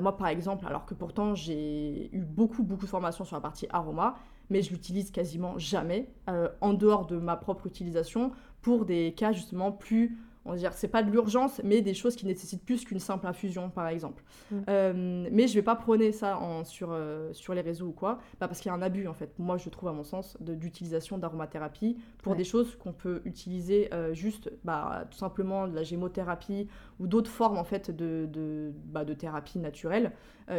Moi, 0.00 0.16
par 0.16 0.28
exemple, 0.28 0.64
alors 0.66 0.86
que 0.86 0.94
pourtant 0.94 1.34
j'ai 1.34 2.08
eu 2.14 2.20
beaucoup, 2.20 2.62
beaucoup 2.62 2.86
de 2.86 2.90
formations 2.90 3.26
sur 3.26 3.36
la 3.36 3.42
partie 3.42 3.66
aroma, 3.68 4.14
mais 4.50 4.62
je 4.62 4.70
l'utilise 4.70 5.10
quasiment 5.10 5.58
jamais, 5.58 6.08
euh, 6.28 6.48
en 6.60 6.74
dehors 6.74 7.06
de 7.06 7.16
ma 7.16 7.36
propre 7.36 7.66
utilisation, 7.66 8.32
pour 8.64 8.86
des 8.86 9.12
cas 9.14 9.32
justement 9.32 9.70
plus 9.70 10.18
on 10.46 10.52
va 10.52 10.56
dire, 10.56 10.72
c'est 10.74 10.88
pas 10.88 11.02
de 11.02 11.10
l'urgence, 11.10 11.60
mais 11.64 11.80
des 11.80 11.94
choses 11.94 12.16
qui 12.16 12.26
nécessitent 12.26 12.64
plus 12.64 12.84
qu'une 12.84 12.98
simple 12.98 13.26
infusion, 13.26 13.70
par 13.70 13.88
exemple. 13.88 14.22
Mm. 14.50 14.56
Euh, 14.68 15.28
mais 15.32 15.48
je 15.48 15.54
vais 15.54 15.62
pas 15.62 15.74
prôner 15.74 16.12
ça 16.12 16.38
en, 16.38 16.64
sur, 16.64 16.90
euh, 16.92 17.32
sur 17.32 17.54
les 17.54 17.62
réseaux 17.62 17.86
ou 17.86 17.92
quoi, 17.92 18.18
bah, 18.40 18.48
parce 18.48 18.60
qu'il 18.60 18.68
y 18.68 18.72
a 18.72 18.74
un 18.74 18.82
abus, 18.82 19.08
en 19.08 19.14
fait, 19.14 19.38
moi, 19.38 19.56
je 19.56 19.68
trouve, 19.70 19.88
à 19.88 19.92
mon 19.92 20.04
sens, 20.04 20.36
d'utilisation 20.40 21.16
d'aromathérapie 21.16 21.96
pour 22.22 22.36
des 22.36 22.44
choses 22.44 22.76
qu'on 22.76 22.92
peut 22.92 23.22
utiliser 23.24 23.92
euh, 23.94 24.12
juste, 24.12 24.52
bah, 24.64 25.06
tout 25.10 25.16
simplement, 25.16 25.66
de 25.66 25.74
la 25.74 25.82
gémothérapie 25.82 26.68
ou 27.00 27.06
d'autres 27.06 27.30
formes, 27.30 27.56
en 27.56 27.64
fait, 27.64 27.90
de, 27.90 28.28
de, 28.30 28.72
bah, 28.86 29.04
de 29.04 29.14
thérapie 29.14 29.58
naturelle 29.58 30.12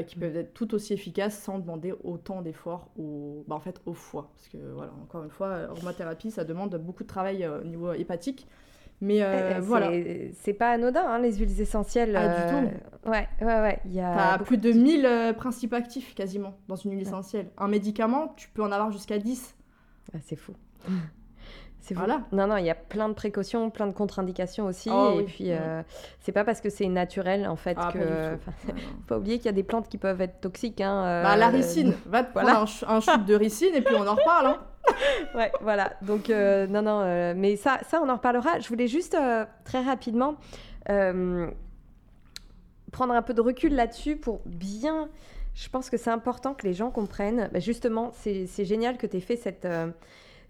qui 0.07 0.17
mm. 0.17 0.19
peuvent 0.19 0.35
être 0.35 0.53
tout 0.55 0.73
aussi 0.73 0.93
efficaces 0.93 1.39
sans 1.39 1.59
demander 1.59 1.93
autant 2.03 2.41
d'efforts 2.41 2.89
au, 2.97 3.43
bah, 3.47 3.53
en 3.53 3.59
fait, 3.59 3.81
au 3.85 3.93
foie. 3.93 4.31
Parce 4.35 4.47
que, 4.47 4.57
voilà, 4.73 4.91
encore 5.03 5.23
une 5.23 5.29
fois, 5.29 5.49
aromathérapie, 5.69 6.31
ça 6.31 6.43
demande 6.43 6.75
beaucoup 6.77 7.03
de 7.03 7.07
travail 7.07 7.47
au 7.47 7.63
niveau 7.63 7.93
hépatique. 7.93 8.47
Mais 9.01 9.21
euh, 9.21 9.51
eh, 9.51 9.57
eh, 9.57 9.59
voilà. 9.59 9.91
C'est 10.33 10.53
pas 10.53 10.71
anodin, 10.71 11.05
hein, 11.05 11.19
les 11.19 11.33
huiles 11.33 11.61
essentielles. 11.61 12.15
Ah, 12.15 12.27
du 12.27 12.49
tout. 12.49 12.75
Euh, 13.07 13.11
ouais, 13.11 13.27
ouais, 13.41 13.61
ouais. 13.61 13.79
Il 13.85 13.93
y 13.93 13.99
a 13.99 14.39
plus 14.39 14.57
de 14.57 14.71
1000 14.71 15.05
euh, 15.05 15.33
principes 15.33 15.73
actifs 15.73 16.15
quasiment 16.15 16.57
dans 16.67 16.75
une 16.75 16.91
huile 16.91 17.01
essentielle. 17.01 17.49
Un 17.57 17.67
médicament, 17.67 18.33
tu 18.37 18.49
peux 18.49 18.63
en 18.63 18.71
avoir 18.71 18.91
jusqu'à 18.91 19.17
10. 19.17 19.55
Ah, 20.13 20.17
c'est 20.23 20.35
fou. 20.35 20.53
C'est 21.87 21.93
voilà. 21.93 22.21
Non, 22.31 22.47
non, 22.47 22.57
il 22.57 22.65
y 22.65 22.69
a 22.71 22.75
plein 22.75 23.09
de 23.09 23.13
précautions, 23.13 23.69
plein 23.69 23.85
de 23.85 23.93
contre-indications 23.93 24.65
aussi. 24.65 24.89
Oh 24.91 25.19
et 25.19 25.23
puis, 25.23 25.51
c'est 26.19 26.31
pas 26.31 26.43
parce 26.43 26.61
que 26.61 26.69
c'est 26.69 26.87
naturel, 26.87 27.47
en 27.47 27.55
fait, 27.55 27.77
ah, 27.79 27.91
que. 27.93 27.99
Faut 28.65 28.73
pas 29.07 29.17
oublier 29.17 29.37
qu'il 29.37 29.45
y 29.45 29.49
a 29.49 29.53
des 29.53 29.63
plantes 29.63 29.87
qui 29.87 29.97
peuvent 29.97 30.21
être 30.21 30.41
toxiques. 30.41 30.81
Hein, 30.81 31.21
bah, 31.23 31.35
la 31.35 31.49
ricine. 31.49 31.93
Va 32.07 32.23
te 32.23 32.33
voilà. 32.33 32.61
un, 32.61 32.95
un 32.95 32.99
shoot 32.99 33.25
de 33.25 33.35
ricine 33.35 33.75
et 33.75 33.81
puis 33.81 33.95
on 33.95 34.07
en 34.07 34.15
reparle. 34.15 34.47
Hein. 34.47 34.57
ouais, 35.35 35.51
voilà. 35.61 35.93
Donc, 36.01 36.29
euh, 36.29 36.67
non, 36.67 36.81
non, 36.81 37.01
euh, 37.01 37.33
mais 37.35 37.55
ça, 37.55 37.79
ça, 37.87 38.01
on 38.01 38.09
en 38.09 38.15
reparlera. 38.15 38.59
Je 38.59 38.67
voulais 38.67 38.87
juste 38.87 39.15
euh, 39.15 39.45
très 39.63 39.81
rapidement 39.81 40.35
prendre 42.91 43.13
un 43.13 43.21
peu 43.23 43.33
de 43.33 43.41
recul 43.41 43.75
là-dessus 43.75 44.15
pour 44.15 44.41
bien. 44.45 45.09
Je 45.53 45.67
pense 45.67 45.89
que 45.89 45.97
c'est 45.97 46.11
important 46.11 46.53
que 46.53 46.65
les 46.65 46.73
gens 46.73 46.91
comprennent. 46.91 47.49
Bah, 47.51 47.59
justement, 47.59 48.11
c'est 48.13 48.65
génial 48.65 48.97
que 48.97 49.07
tu 49.07 49.17
aies 49.17 49.21
fait 49.21 49.35
cette, 49.35 49.67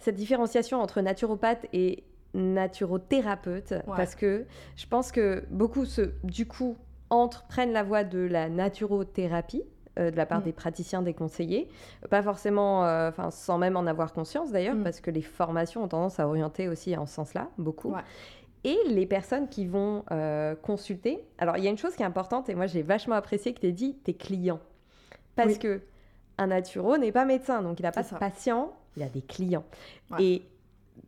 cette 0.06 0.16
différenciation 0.16 0.82
entre 0.82 1.02
naturopathe 1.02 1.66
et 1.74 2.04
naturothérapeute 2.36 3.74
parce 3.88 4.14
que 4.14 4.46
je 4.76 4.86
pense 4.86 5.12
que 5.12 5.44
beaucoup, 5.50 5.86
se, 5.86 6.12
du 6.24 6.46
coup, 6.46 6.78
entrent, 7.10 7.46
prennent 7.48 7.72
la 7.72 7.82
voie 7.82 8.04
de 8.04 8.20
la 8.20 8.50
naturothérapie 8.50 9.64
euh, 9.98 10.12
de 10.12 10.16
la 10.18 10.26
part 10.28 10.42
mm. 10.42 10.44
des 10.44 10.52
praticiens, 10.52 11.02
des 11.02 11.14
conseillers. 11.14 11.70
Pas 12.10 12.22
forcément, 12.22 12.86
euh, 12.86 13.10
enfin, 13.10 13.32
sans 13.32 13.58
même 13.58 13.78
en 13.78 13.88
avoir 13.88 14.14
conscience 14.14 14.52
d'ailleurs, 14.52 14.76
mm. 14.76 14.84
parce 14.84 15.02
que 15.02 15.10
les 15.10 15.24
formations 15.24 15.84
ont 15.84 15.88
tendance 15.88 16.20
à 16.20 16.28
orienter 16.28 16.68
aussi 16.68 16.96
en 16.96 17.08
ce 17.08 17.16
sens-là, 17.16 17.50
beaucoup. 17.58 17.96
Et 18.64 18.78
les 18.88 19.06
personnes 19.06 19.48
qui 19.48 19.66
vont 19.66 20.04
euh, 20.12 20.56
consulter. 20.56 21.24
Alors, 21.38 21.58
il 21.58 21.64
y 21.64 21.68
a 21.68 21.70
une 21.70 21.78
chose 21.78 21.96
qui 21.96 22.04
est 22.04 22.06
importante, 22.06 22.50
et 22.50 22.56
moi 22.56 22.68
j'ai 22.68 22.82
vachement 22.82 23.16
apprécié 23.16 23.54
que 23.54 23.60
tu 23.60 23.68
aies 23.68 23.72
dit 23.72 23.96
tes 23.96 24.14
clients. 24.14 24.60
Parce 25.36 25.58
que 25.58 25.82
un 26.38 26.48
naturo 26.48 26.98
n'est 26.98 27.12
pas 27.12 27.26
médecin, 27.26 27.62
donc 27.62 27.80
il 27.80 27.84
n'a 27.84 27.92
pas 27.92 28.04
de 28.04 28.18
patient, 28.18 28.74
il 28.96 29.04
a 29.04 29.10
des 29.10 29.22
clients. 29.22 29.66
Et 30.20 30.44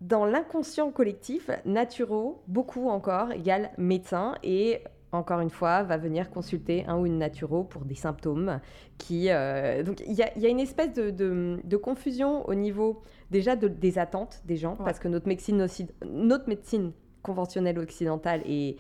dans 0.02 0.26
l'inconscient 0.26 0.92
collectif, 0.92 1.50
naturo, 1.66 2.44
beaucoup 2.48 2.90
encore, 2.90 3.32
égale 3.32 3.72
médecin. 3.78 4.36
Et 4.44 4.82
encore 5.12 5.40
une 5.40 5.50
fois, 5.50 5.84
va 5.84 5.98
venir 5.98 6.30
consulter 6.30 6.86
un 6.88 6.98
ou 6.98 7.06
une 7.06 7.18
naturo 7.18 7.64
pour 7.64 7.86
des 7.86 7.96
symptômes 7.96 8.60
qui... 8.98 9.30
Euh, 9.30 9.84
donc, 9.84 10.02
il 10.06 10.14
y, 10.14 10.22
a, 10.22 10.50
une 10.50 10.60
espèce 10.60 10.94
de, 10.94 11.78
confusion 11.78 12.48
au 12.48 12.56
niveau 12.56 13.02
déjà 13.32 13.56
des 13.56 14.00
attentes 14.00 14.42
des 14.46 14.58
gens, 14.58 14.76
parce 14.76 15.00
que 15.00 15.08
notre 15.08 15.28
médecine, 15.28 15.66
notre 16.06 16.48
médecine 16.48 16.92
conventionnelle 17.22 17.80
occidentale 17.80 18.42
est, 18.46 18.78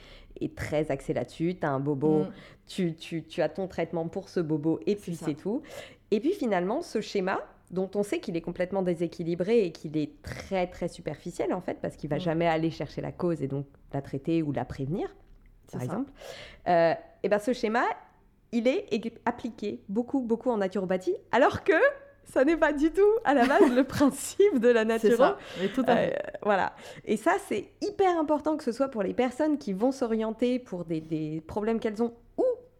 très 0.55 0.91
axée 0.91 1.13
là-dessus. 1.13 1.57
Tu 1.59 1.65
as 1.65 1.71
un 1.71 1.79
bobo, 1.79 2.19
mm. 2.19 2.29
tu, 2.67 2.95
tu, 2.95 3.41
as 3.41 3.49
ton 3.49 3.67
traitement 3.67 4.07
pour 4.07 4.29
ce 4.29 4.39
bobo, 4.39 4.79
et 4.85 4.95
puis 4.95 5.15
c'est 5.15 5.33
tout. 5.33 5.63
Et 6.11 6.19
puis 6.19 6.33
finalement, 6.33 6.81
ce 6.81 7.01
schéma, 7.01 7.39
dont 7.71 7.89
on 7.95 8.03
sait 8.03 8.19
qu'il 8.19 8.37
est 8.37 8.41
complètement 8.41 8.81
déséquilibré 8.81 9.65
et 9.65 9.71
qu'il 9.71 9.97
est 9.97 10.21
très 10.21 10.67
très 10.67 10.87
superficiel 10.87 11.53
en 11.53 11.61
fait, 11.61 11.79
parce 11.81 11.95
qu'il 11.95 12.09
va 12.09 12.17
mm. 12.17 12.21
jamais 12.21 12.47
aller 12.47 12.71
chercher 12.71 13.01
la 13.01 13.11
cause 13.11 13.41
et 13.41 13.47
donc 13.47 13.65
la 13.93 14.01
traiter 14.01 14.41
ou 14.43 14.51
la 14.51 14.65
prévenir 14.65 15.13
par 15.71 15.81
exemple, 15.81 16.11
euh, 16.67 16.93
et 17.23 17.29
ben 17.29 17.39
ce 17.39 17.51
schéma, 17.53 17.83
il 18.51 18.67
est 18.67 18.87
appliqué 19.25 19.83
beaucoup, 19.89 20.21
beaucoup 20.21 20.49
en 20.49 20.57
naturopathie, 20.57 21.15
alors 21.31 21.63
que 21.63 21.73
ça 22.23 22.43
n'est 22.43 22.57
pas 22.57 22.73
du 22.73 22.91
tout 22.91 23.01
à 23.23 23.33
la 23.33 23.45
base 23.45 23.71
le 23.75 23.83
principe 23.83 24.59
de 24.59 24.69
la 24.69 24.85
nature. 24.85 25.37
tout 25.73 25.83
à 25.87 25.95
fait. 25.95 26.13
Euh, 26.13 26.37
voilà. 26.43 26.73
Et 27.05 27.17
ça, 27.17 27.33
c'est 27.47 27.71
hyper 27.81 28.17
important 28.17 28.57
que 28.57 28.63
ce 28.63 28.71
soit 28.71 28.89
pour 28.89 29.03
les 29.03 29.13
personnes 29.13 29.57
qui 29.57 29.73
vont 29.73 29.91
s'orienter 29.91 30.59
pour 30.59 30.85
des, 30.85 31.41
problèmes 31.47 31.79
qu'elles 31.79 32.03
ont 32.03 32.13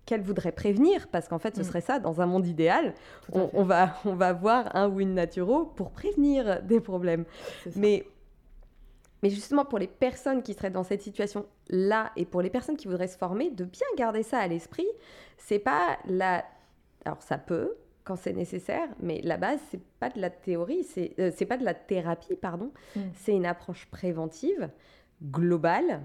ou 0.07 0.09
qu'elles 0.09 0.21
voudraient 0.21 0.51
prévenir, 0.51 1.07
parce 1.07 1.27
qu'en 1.27 1.39
fait, 1.39 1.55
ce 1.55 1.61
mm. 1.61 1.65
serait 1.65 1.81
ça, 1.81 1.99
dans 1.99 2.21
un 2.21 2.25
monde 2.25 2.47
idéal, 2.47 2.93
on, 3.31 3.63
va, 3.63 3.95
on 4.05 4.15
va 4.15 4.33
voir 4.33 4.75
un 4.75 4.89
ou 4.89 4.99
une 4.99 5.13
naturo 5.13 5.65
pour 5.65 5.91
prévenir 5.91 6.61
des 6.63 6.79
problèmes. 6.79 7.25
Mais 7.75 8.05
mais 9.23 9.29
justement, 9.31 9.65
pour 9.65 9.79
les 9.79 9.87
personnes 9.87 10.43
qui 10.43 10.53
seraient 10.53 10.69
dans 10.69 10.83
cette 10.83 11.01
situation-là 11.01 12.11
et 12.15 12.25
pour 12.25 12.41
les 12.41 12.51
personnes 12.51 12.77
qui 12.77 12.87
voudraient 12.87 13.07
se 13.07 13.17
former, 13.17 13.49
de 13.49 13.65
bien 13.65 13.87
garder 13.97 14.21
ça 14.21 14.37
à 14.37 14.47
l'esprit, 14.47 14.87
c'est 15.37 15.59
pas 15.59 15.97
la. 16.05 16.45
Alors, 17.03 17.21
ça 17.23 17.37
peut, 17.37 17.75
quand 18.03 18.15
c'est 18.15 18.33
nécessaire, 18.33 18.87
mais 18.99 19.21
la 19.23 19.37
base, 19.37 19.59
c'est 19.71 19.81
pas 19.99 20.09
de 20.09 20.21
la 20.21 20.29
théorie, 20.29 20.83
c'est 20.83 21.13
euh, 21.19 21.31
pas 21.47 21.57
de 21.57 21.65
la 21.65 21.73
thérapie, 21.73 22.35
pardon. 22.35 22.71
Mm. 22.95 23.01
C'est 23.15 23.35
une 23.35 23.45
approche 23.45 23.87
préventive, 23.87 24.69
globale 25.23 26.03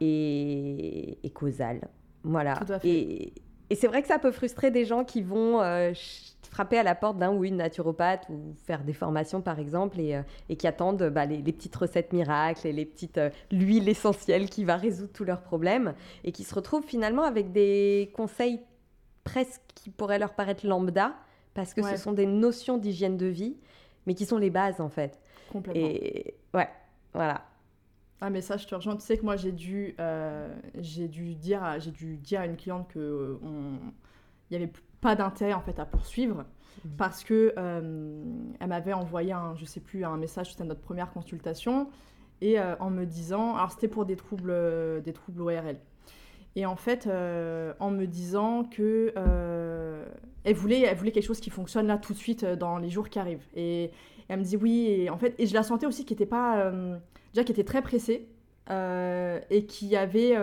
et, 0.00 1.18
et, 1.22 1.30
causale. 1.30 1.88
Voilà. 2.26 2.58
Et, 2.84 3.32
et 3.70 3.74
c'est 3.74 3.86
vrai 3.86 4.02
que 4.02 4.08
ça 4.08 4.18
peut 4.18 4.30
frustrer 4.30 4.70
des 4.70 4.84
gens 4.84 5.04
qui 5.04 5.22
vont 5.22 5.60
euh, 5.60 5.92
frapper 6.50 6.78
à 6.78 6.82
la 6.82 6.94
porte 6.94 7.18
d'un 7.18 7.32
ou 7.32 7.44
une 7.44 7.56
naturopathe 7.56 8.26
ou 8.28 8.54
faire 8.66 8.84
des 8.84 8.92
formations 8.92 9.40
par 9.40 9.58
exemple 9.58 10.00
et, 10.00 10.16
euh, 10.16 10.22
et 10.48 10.56
qui 10.56 10.66
attendent 10.66 11.10
bah, 11.10 11.26
les, 11.26 11.42
petites 11.42 11.74
recettes 11.74 12.12
miracles 12.12 12.66
et 12.66 12.72
les 12.72 12.84
petites 12.84 13.18
euh, 13.18 13.30
l'huile 13.50 13.88
essentielle 13.88 14.48
qui 14.48 14.64
va 14.64 14.76
résoudre 14.76 15.12
tous 15.12 15.24
leurs 15.24 15.42
problèmes 15.42 15.94
et 16.24 16.32
qui 16.32 16.44
se 16.44 16.54
retrouvent 16.54 16.86
finalement 16.86 17.24
avec 17.24 17.52
des 17.52 18.10
conseils 18.14 18.60
presque 19.24 19.62
qui 19.74 19.90
pourraient 19.90 20.18
leur 20.18 20.34
paraître 20.34 20.66
lambda 20.66 21.14
parce 21.54 21.74
que 21.74 21.82
ce 21.82 21.96
sont 21.96 22.12
des 22.12 22.26
notions 22.26 22.78
d'hygiène 22.78 23.16
de 23.16 23.26
vie 23.26 23.56
mais 24.06 24.14
qui 24.14 24.26
sont 24.26 24.38
les 24.38 24.50
bases 24.50 24.80
en 24.80 24.88
fait. 24.88 25.18
Complètement. 25.50 25.82
Et 25.84 26.34
ouais, 26.54 26.68
voilà. 27.12 27.42
Ah 28.20 28.30
mais 28.30 28.40
ça 28.40 28.56
je 28.56 28.66
te 28.66 28.74
rejoins. 28.74 28.96
Tu 28.96 29.02
sais 29.02 29.18
que 29.18 29.24
moi 29.24 29.36
j'ai 29.36 29.52
dû, 29.52 29.94
euh, 30.00 30.54
j'ai 30.78 31.08
dû 31.08 31.34
dire, 31.34 31.62
j'ai 31.78 31.90
dû 31.90 32.16
dire 32.16 32.40
à 32.40 32.46
une 32.46 32.56
cliente 32.56 32.88
que 32.88 32.98
euh, 32.98 33.38
on... 33.42 33.78
il 34.50 34.54
y 34.54 34.56
avait 34.56 34.72
pas 35.00 35.14
d'intérêt 35.14 35.52
en 35.52 35.60
fait 35.60 35.78
à 35.78 35.84
poursuivre 35.84 36.44
parce 36.96 37.24
que 37.24 37.52
euh, 37.58 38.22
elle 38.60 38.68
m'avait 38.68 38.92
envoyé 38.92 39.32
un, 39.32 39.54
je 39.56 39.64
sais 39.64 39.80
plus, 39.80 40.04
un 40.04 40.16
message 40.16 40.52
c'était 40.52 40.64
notre 40.64 40.80
première 40.80 41.10
consultation 41.10 41.88
et 42.40 42.58
euh, 42.58 42.76
en 42.80 42.90
me 42.90 43.04
disant, 43.04 43.56
alors 43.56 43.72
c'était 43.72 43.88
pour 43.88 44.04
des 44.04 44.16
troubles, 44.16 45.02
des 45.02 45.12
troubles 45.12 45.42
ORL. 45.42 45.78
Et 46.54 46.64
en 46.64 46.76
fait, 46.76 47.06
en 47.06 47.90
me 47.90 48.06
disant 48.06 48.64
que 48.64 49.12
elle 50.44 50.54
voulait, 50.54 50.82
elle 50.82 50.96
voulait 50.96 51.12
quelque 51.12 51.26
chose 51.26 51.40
qui 51.40 51.50
fonctionne 51.50 51.86
là 51.86 51.98
tout 51.98 52.14
de 52.14 52.18
suite 52.18 52.44
dans 52.46 52.78
les 52.78 52.88
jours 52.88 53.10
qui 53.10 53.18
arrivent. 53.18 53.46
Et, 53.54 53.90
elle 54.28 54.40
me 54.40 54.44
dit 54.44 54.56
oui, 54.56 54.86
et 54.88 55.10
en 55.10 55.18
fait, 55.18 55.34
et 55.38 55.46
je 55.46 55.54
la 55.54 55.62
sentais 55.62 55.86
aussi 55.86 56.04
qui 56.04 56.14
était 56.14 56.26
pas, 56.26 56.72
qui 57.44 57.52
était 57.52 57.64
très 57.64 57.82
pressée 57.82 58.28
et 58.70 59.66
qui 59.66 59.96
avait 59.96 60.36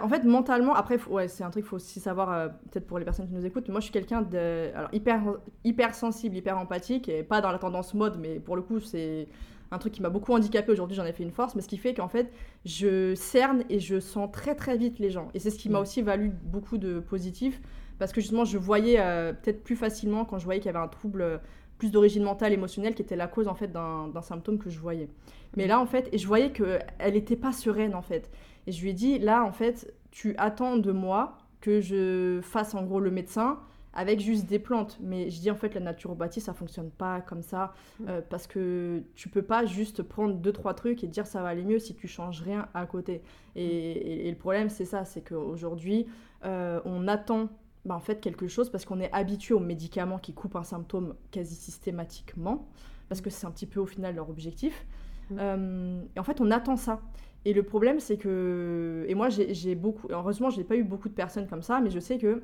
en 0.00 0.08
fait, 0.08 0.24
mentalement, 0.24 0.74
après, 0.74 0.98
ouais, 1.08 1.28
c'est 1.28 1.42
un 1.42 1.50
truc 1.50 1.64
qu'il 1.64 1.70
faut 1.70 1.76
aussi 1.76 1.98
savoir, 1.98 2.32
euh, 2.32 2.48
peut-être 2.70 2.86
pour 2.86 2.98
les 2.98 3.04
personnes 3.04 3.26
qui 3.26 3.34
nous 3.34 3.44
écoutent. 3.44 3.68
Moi, 3.68 3.80
je 3.80 3.84
suis 3.84 3.92
quelqu'un 3.92 4.22
de 4.22 4.70
alors, 4.74 4.88
hyper, 4.92 5.20
hyper 5.64 5.94
sensible, 5.94 6.36
hyper 6.36 6.56
empathique, 6.56 7.08
et 7.08 7.22
pas 7.22 7.40
dans 7.40 7.50
la 7.50 7.58
tendance 7.58 7.94
mode, 7.94 8.18
mais 8.20 8.38
pour 8.38 8.54
le 8.54 8.62
coup, 8.62 8.78
c'est 8.78 9.26
un 9.72 9.78
truc 9.78 9.92
qui 9.92 10.02
m'a 10.02 10.10
beaucoup 10.10 10.32
handicapé 10.32 10.70
aujourd'hui. 10.70 10.96
J'en 10.96 11.04
ai 11.04 11.12
fait 11.12 11.24
une 11.24 11.32
force, 11.32 11.56
mais 11.56 11.62
ce 11.62 11.68
qui 11.68 11.78
fait 11.78 11.94
qu'en 11.94 12.08
fait, 12.08 12.32
je 12.64 13.14
cerne 13.16 13.64
et 13.70 13.80
je 13.80 13.98
sens 13.98 14.30
très 14.30 14.54
très 14.54 14.76
vite 14.76 14.98
les 14.98 15.10
gens. 15.10 15.28
Et 15.34 15.40
c'est 15.40 15.50
ce 15.50 15.58
qui 15.58 15.68
m'a 15.68 15.80
mm. 15.80 15.82
aussi 15.82 16.02
valu 16.02 16.32
beaucoup 16.44 16.78
de 16.78 17.00
positif, 17.00 17.60
parce 17.98 18.12
que 18.12 18.20
justement, 18.20 18.44
je 18.44 18.58
voyais 18.58 19.00
euh, 19.00 19.32
peut-être 19.32 19.64
plus 19.64 19.76
facilement 19.76 20.24
quand 20.24 20.38
je 20.38 20.44
voyais 20.44 20.60
qu'il 20.60 20.70
y 20.70 20.74
avait 20.74 20.84
un 20.84 20.88
trouble 20.88 21.22
euh, 21.22 21.38
plus 21.82 21.90
d'origine 21.90 22.22
mentale, 22.22 22.52
émotionnelle, 22.52 22.94
qui 22.94 23.02
était 23.02 23.16
la 23.16 23.26
cause 23.26 23.48
en 23.48 23.56
fait 23.56 23.72
d'un 23.72 24.22
symptôme 24.22 24.56
que 24.56 24.70
je 24.70 24.78
voyais. 24.78 25.08
Mais 25.56 25.66
là, 25.66 25.80
en 25.80 25.86
fait, 25.86 26.08
et 26.12 26.18
je 26.18 26.28
voyais 26.28 26.52
qu'elle 26.52 27.14
n'était 27.14 27.34
pas 27.34 27.50
sereine 27.50 27.96
en 27.96 28.02
fait. 28.02 28.30
Et 28.68 28.70
je 28.70 28.80
lui 28.82 28.90
ai 28.90 28.92
dit, 28.92 29.18
là, 29.18 29.42
en 29.42 29.50
fait, 29.50 29.92
tu 30.12 30.36
attends 30.38 30.76
de 30.76 30.92
moi 30.92 31.38
que 31.60 31.80
je 31.80 32.38
fasse 32.40 32.76
en 32.76 32.84
gros 32.84 33.00
le 33.00 33.10
médecin 33.10 33.58
avec 33.94 34.20
juste 34.20 34.46
des 34.46 34.60
plantes. 34.60 34.96
Mais 35.00 35.28
je 35.28 35.40
dis 35.40 35.50
en 35.50 35.56
fait 35.56 35.74
la 35.74 35.80
naturopathie 35.80 36.40
ça 36.40 36.54
fonctionne 36.54 36.92
pas 36.92 37.20
comme 37.20 37.42
ça 37.42 37.74
mm. 37.98 38.04
euh, 38.08 38.20
parce 38.30 38.46
que 38.46 39.02
tu 39.16 39.28
peux 39.28 39.42
pas 39.42 39.66
juste 39.66 40.04
prendre 40.04 40.34
deux 40.34 40.52
trois 40.52 40.74
trucs 40.74 41.02
et 41.02 41.08
dire 41.08 41.26
ça 41.26 41.42
va 41.42 41.48
aller 41.48 41.64
mieux 41.64 41.80
si 41.80 41.96
tu 41.96 42.06
changes 42.06 42.42
rien 42.42 42.68
à 42.74 42.86
côté. 42.86 43.22
Et, 43.56 44.30
le 44.30 44.36
problème 44.36 44.68
c'est 44.68 44.84
ça, 44.84 45.04
c'est 45.04 45.22
qu'aujourd'hui 45.22 46.06
euh, 46.44 46.80
on 46.84 47.08
attend 47.08 47.48
bah, 47.84 47.94
en 47.94 48.00
fait 48.00 48.20
quelque 48.20 48.48
chose 48.48 48.70
parce 48.70 48.84
qu'on 48.84 49.00
est 49.00 49.12
habitué 49.12 49.54
aux 49.54 49.60
médicaments 49.60 50.18
qui 50.18 50.34
coupent 50.34 50.56
un 50.56 50.64
symptôme 50.64 51.14
quasi 51.30 51.54
systématiquement 51.54 52.68
parce 53.08 53.20
que 53.20 53.30
c'est 53.30 53.46
un 53.46 53.50
petit 53.50 53.66
peu 53.66 53.80
au 53.80 53.86
final 53.86 54.14
leur 54.14 54.30
objectif. 54.30 54.86
Mm. 55.30 55.36
Euh, 55.38 56.02
et 56.16 56.18
en 56.20 56.24
fait 56.24 56.40
on 56.40 56.50
attend 56.50 56.76
ça. 56.76 57.00
Et 57.44 57.52
le 57.52 57.62
problème, 57.62 57.98
c'est 57.98 58.16
que. 58.16 59.04
Et 59.08 59.14
moi, 59.14 59.28
j'ai 59.28 59.74
beaucoup. 59.74 60.06
Heureusement, 60.10 60.50
je 60.50 60.58
n'ai 60.58 60.64
pas 60.64 60.76
eu 60.76 60.84
beaucoup 60.84 61.08
de 61.08 61.14
personnes 61.14 61.48
comme 61.48 61.62
ça, 61.62 61.80
mais 61.80 61.90
je 61.90 61.98
sais 61.98 62.18
que. 62.18 62.42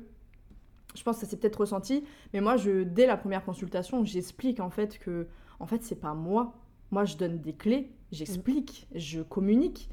Je 0.95 1.03
pense 1.03 1.17
que 1.17 1.25
ça 1.25 1.27
s'est 1.27 1.37
peut-être 1.37 1.59
ressenti. 1.59 2.03
Mais 2.33 2.41
moi, 2.41 2.57
je, 2.57 2.83
dès 2.83 3.05
la 3.05 3.15
première 3.15 3.45
consultation, 3.45 4.03
j'explique 4.03 4.59
en 4.59 4.69
fait 4.69 4.99
que. 4.99 5.27
En 5.59 5.65
fait, 5.65 5.83
c'est 5.83 5.99
pas 5.99 6.13
moi. 6.13 6.53
Moi, 6.91 7.05
je 7.05 7.17
donne 7.17 7.39
des 7.39 7.53
clés, 7.53 7.91
j'explique, 8.11 8.87
je 8.95 9.21
communique. 9.21 9.89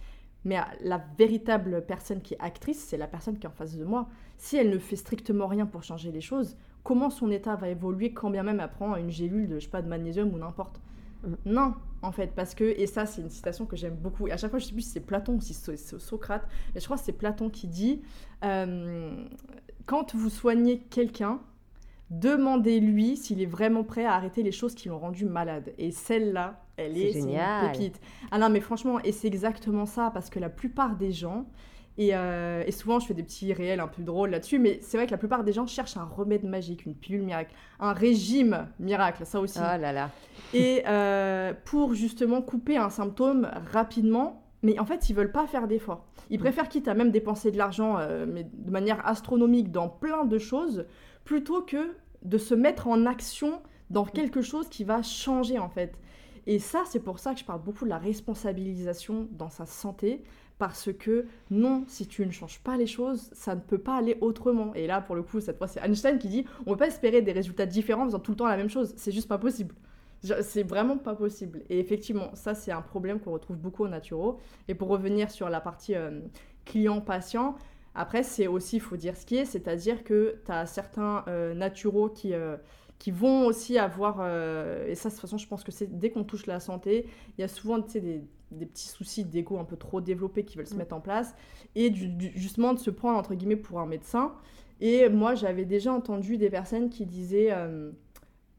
Mais 0.46 0.60
la 0.80 1.04
véritable 1.18 1.84
personne 1.84 2.22
qui 2.22 2.34
est 2.34 2.40
actrice, 2.40 2.78
c'est 2.78 2.96
la 2.96 3.08
personne 3.08 3.36
qui 3.36 3.46
est 3.46 3.48
en 3.48 3.52
face 3.52 3.76
de 3.76 3.84
moi. 3.84 4.08
Si 4.38 4.56
elle 4.56 4.70
ne 4.70 4.78
fait 4.78 4.94
strictement 4.94 5.48
rien 5.48 5.66
pour 5.66 5.82
changer 5.82 6.12
les 6.12 6.20
choses, 6.20 6.56
comment 6.84 7.10
son 7.10 7.32
état 7.32 7.56
va 7.56 7.68
évoluer 7.68 8.12
quand 8.12 8.30
bien 8.30 8.44
même 8.44 8.60
elle 8.60 8.70
prend 8.70 8.94
une 8.94 9.10
gélule 9.10 9.48
de, 9.48 9.58
je 9.58 9.64
sais 9.64 9.70
pas, 9.70 9.82
de 9.82 9.88
magnésium 9.88 10.32
ou 10.32 10.38
n'importe? 10.38 10.80
Mm. 11.24 11.34
Non, 11.46 11.74
en 12.00 12.12
fait, 12.12 12.32
parce 12.36 12.54
que, 12.54 12.62
et 12.62 12.86
ça 12.86 13.06
c'est 13.06 13.22
une 13.22 13.30
citation 13.30 13.66
que 13.66 13.74
j'aime 13.74 13.96
beaucoup, 13.96 14.28
et 14.28 14.32
à 14.32 14.36
chaque 14.36 14.50
fois 14.50 14.60
je 14.60 14.66
sais 14.66 14.72
plus 14.72 14.82
si 14.82 14.90
c'est 14.90 15.00
Platon 15.00 15.34
ou 15.34 15.40
si 15.40 15.52
c'est 15.52 15.76
Socrate, 15.76 16.46
mais 16.74 16.80
je 16.80 16.84
crois 16.84 16.96
que 16.96 17.02
c'est 17.02 17.12
Platon 17.12 17.50
qui 17.50 17.66
dit, 17.66 18.02
euh, 18.44 19.24
quand 19.86 20.14
vous 20.14 20.30
soignez 20.30 20.78
quelqu'un, 20.78 21.40
demandez-lui 22.10 23.16
s'il 23.16 23.42
est 23.42 23.46
vraiment 23.46 23.82
prêt 23.82 24.04
à 24.04 24.14
arrêter 24.14 24.44
les 24.44 24.52
choses 24.52 24.76
qui 24.76 24.88
l'ont 24.88 25.00
rendu 25.00 25.24
malade. 25.24 25.74
Et 25.76 25.90
celle-là, 25.90 26.65
elle 26.76 26.96
est, 26.98 27.12
une 27.12 27.38
pépite. 27.72 28.00
Ah 28.30 28.38
non, 28.38 28.48
mais 28.50 28.60
franchement, 28.60 29.00
et 29.00 29.12
c'est 29.12 29.28
exactement 29.28 29.86
ça, 29.86 30.10
parce 30.12 30.30
que 30.30 30.38
la 30.38 30.50
plupart 30.50 30.96
des 30.96 31.12
gens, 31.12 31.46
euh, 31.98 32.62
et, 32.66 32.72
souvent, 32.72 33.00
je 33.00 33.06
fais 33.06 33.14
des 33.14 33.22
petits 33.22 33.52
réels 33.52 33.80
un 33.80 33.88
peu 33.88 34.02
drôles 34.02 34.30
là-dessus, 34.30 34.58
mais 34.58 34.78
c'est 34.82 34.96
vrai 34.96 35.06
que 35.06 35.12
la 35.12 35.18
plupart 35.18 35.44
des 35.44 35.52
gens 35.52 35.66
cherchent 35.66 35.96
un 35.96 36.04
remède 36.04 36.44
magique, 36.44 36.84
une 36.84 36.94
pilule 36.94 37.22
miracle, 37.22 37.54
un 37.80 37.92
régime 37.92 38.66
miracle, 38.78 39.24
ça 39.24 39.40
aussi. 39.40 39.58
Oh 39.58 39.80
là 39.80 39.92
là. 39.92 40.10
Et 40.52 40.82
euh, 40.86 41.52
pour 41.64 41.94
justement 41.94 42.42
couper 42.42 42.76
un 42.76 42.90
symptôme 42.90 43.50
rapidement, 43.72 44.42
mais 44.62 44.78
en 44.78 44.84
fait, 44.84 45.08
ils 45.08 45.14
veulent 45.14 45.32
pas 45.32 45.46
faire 45.46 45.66
d'efforts. 45.68 46.04
Ils 46.28 46.38
préfèrent, 46.38 46.68
quitte 46.68 46.88
à 46.88 46.94
même 46.94 47.10
dépenser 47.10 47.50
de 47.50 47.56
l'argent, 47.56 47.96
euh, 47.98 48.26
mais 48.28 48.44
de 48.44 48.70
manière 48.70 49.06
astronomique, 49.06 49.70
dans 49.70 49.88
plein 49.88 50.24
de 50.24 50.38
choses, 50.38 50.86
plutôt 51.24 51.62
que 51.62 51.94
de 52.22 52.38
se 52.38 52.54
mettre 52.54 52.88
en 52.88 53.06
action 53.06 53.62
dans 53.90 54.04
quelque 54.04 54.42
chose 54.42 54.68
qui 54.68 54.84
va 54.84 55.02
changer 55.02 55.58
en 55.58 55.68
fait. 55.68 55.96
Et 56.46 56.58
ça, 56.58 56.84
c'est 56.86 57.00
pour 57.00 57.18
ça 57.18 57.34
que 57.34 57.40
je 57.40 57.44
parle 57.44 57.62
beaucoup 57.62 57.84
de 57.84 57.90
la 57.90 57.98
responsabilisation 57.98 59.28
dans 59.32 59.50
sa 59.50 59.66
santé, 59.66 60.22
parce 60.58 60.90
que 60.92 61.26
non, 61.50 61.84
si 61.86 62.06
tu 62.06 62.24
ne 62.24 62.30
changes 62.30 62.60
pas 62.60 62.76
les 62.76 62.86
choses, 62.86 63.28
ça 63.32 63.54
ne 63.54 63.60
peut 63.60 63.78
pas 63.78 63.96
aller 63.96 64.16
autrement. 64.20 64.72
Et 64.74 64.86
là, 64.86 65.00
pour 65.00 65.14
le 65.14 65.22
coup, 65.22 65.40
cette 65.40 65.58
fois, 65.58 65.66
c'est 65.66 65.80
Einstein 65.80 66.18
qui 66.18 66.28
dit 66.28 66.46
on 66.66 66.70
ne 66.70 66.74
peut 66.74 66.80
pas 66.80 66.86
espérer 66.86 67.20
des 67.20 67.32
résultats 67.32 67.66
différents 67.66 68.02
en 68.02 68.06
faisant 68.06 68.20
tout 68.20 68.30
le 68.30 68.36
temps 68.36 68.46
la 68.46 68.56
même 68.56 68.70
chose. 68.70 68.94
C'est 68.96 69.12
juste 69.12 69.28
pas 69.28 69.38
possible. 69.38 69.74
C'est 70.40 70.62
vraiment 70.62 70.96
pas 70.96 71.14
possible. 71.14 71.62
Et 71.68 71.78
effectivement, 71.78 72.34
ça, 72.34 72.54
c'est 72.54 72.72
un 72.72 72.80
problème 72.80 73.20
qu'on 73.20 73.32
retrouve 73.32 73.58
beaucoup 73.58 73.84
au 73.84 73.88
naturo. 73.88 74.38
Et 74.66 74.74
pour 74.74 74.88
revenir 74.88 75.30
sur 75.30 75.50
la 75.50 75.60
partie 75.60 75.94
euh, 75.94 76.20
client-patient, 76.64 77.56
après, 77.94 78.22
c'est 78.22 78.46
aussi, 78.46 78.76
il 78.76 78.80
faut 78.80 78.96
dire 78.96 79.16
ce 79.16 79.24
qui 79.24 79.36
est, 79.36 79.44
c'est-à-dire 79.44 80.04
que 80.04 80.40
tu 80.44 80.52
as 80.52 80.66
certains 80.66 81.24
euh, 81.28 81.54
naturaux 81.54 82.08
qui. 82.08 82.34
Euh, 82.34 82.56
qui 82.98 83.10
vont 83.10 83.46
aussi 83.46 83.78
avoir, 83.78 84.20
et 84.86 84.94
ça 84.94 85.08
de 85.08 85.14
toute 85.14 85.20
façon 85.20 85.38
je 85.38 85.46
pense 85.46 85.64
que 85.64 85.72
c'est 85.72 85.98
dès 85.98 86.10
qu'on 86.10 86.24
touche 86.24 86.46
la 86.46 86.60
santé, 86.60 87.06
il 87.36 87.40
y 87.40 87.44
a 87.44 87.48
souvent 87.48 87.78
des, 87.78 88.24
des 88.50 88.66
petits 88.66 88.88
soucis 88.88 89.24
d'ego 89.24 89.58
un 89.58 89.64
peu 89.64 89.76
trop 89.76 90.00
développés 90.00 90.44
qui 90.44 90.56
veulent 90.56 90.66
se 90.66 90.74
mm. 90.74 90.78
mettre 90.78 90.94
en 90.94 91.00
place, 91.00 91.34
et 91.74 91.92
justement 92.34 92.72
de 92.72 92.78
se 92.78 92.90
prendre 92.90 93.18
entre 93.18 93.34
guillemets 93.34 93.56
pour 93.56 93.80
un 93.80 93.86
médecin. 93.86 94.32
Et 94.80 95.08
moi, 95.08 95.34
j'avais 95.34 95.64
déjà 95.64 95.92
entendu 95.92 96.36
des 96.36 96.50
personnes 96.50 96.90
qui 96.90 97.06
disaient, 97.06 97.50
euh, 97.50 97.92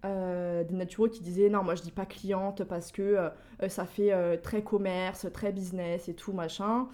euh, 0.06 0.64
des 0.64 0.74
naturaux 0.74 1.10
qui 1.10 1.22
disaient, 1.22 1.50
non, 1.50 1.64
moi 1.64 1.76
je 1.76 1.84
dis 1.84 1.92
pas 1.92 2.06
cliente 2.06 2.64
parce 2.64 2.92
que 2.92 3.02
euh, 3.62 3.70
ça 3.70 3.86
fait 3.86 4.38
très 4.42 4.64
commerce, 4.64 5.28
très 5.32 5.52
business 5.52 6.10
et 6.10 6.14
tout 6.14 6.34
machin. 6.34 6.88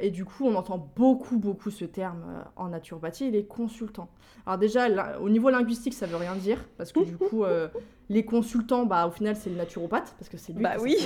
Et 0.00 0.10
du 0.10 0.24
coup, 0.24 0.46
on 0.46 0.54
entend 0.54 0.90
beaucoup, 0.96 1.36
beaucoup 1.36 1.70
ce 1.70 1.84
terme 1.84 2.44
en 2.56 2.68
naturopathie, 2.68 3.30
les 3.30 3.44
consultants. 3.44 4.08
Alors 4.46 4.58
déjà, 4.58 5.18
au 5.20 5.28
niveau 5.28 5.50
linguistique, 5.50 5.92
ça 5.92 6.06
veut 6.06 6.16
rien 6.16 6.34
dire, 6.34 6.64
parce 6.78 6.92
que 6.92 7.00
du 7.00 7.16
coup, 7.16 7.44
les 8.08 8.24
consultants, 8.24 8.86
bah, 8.86 9.06
au 9.06 9.10
final, 9.10 9.36
c'est 9.36 9.50
le 9.50 9.56
naturopathe, 9.56 10.14
parce 10.18 10.28
que 10.28 10.36
c'est 10.36 10.52
lui. 10.52 10.62
Bah 10.62 10.76
oui. 10.80 10.96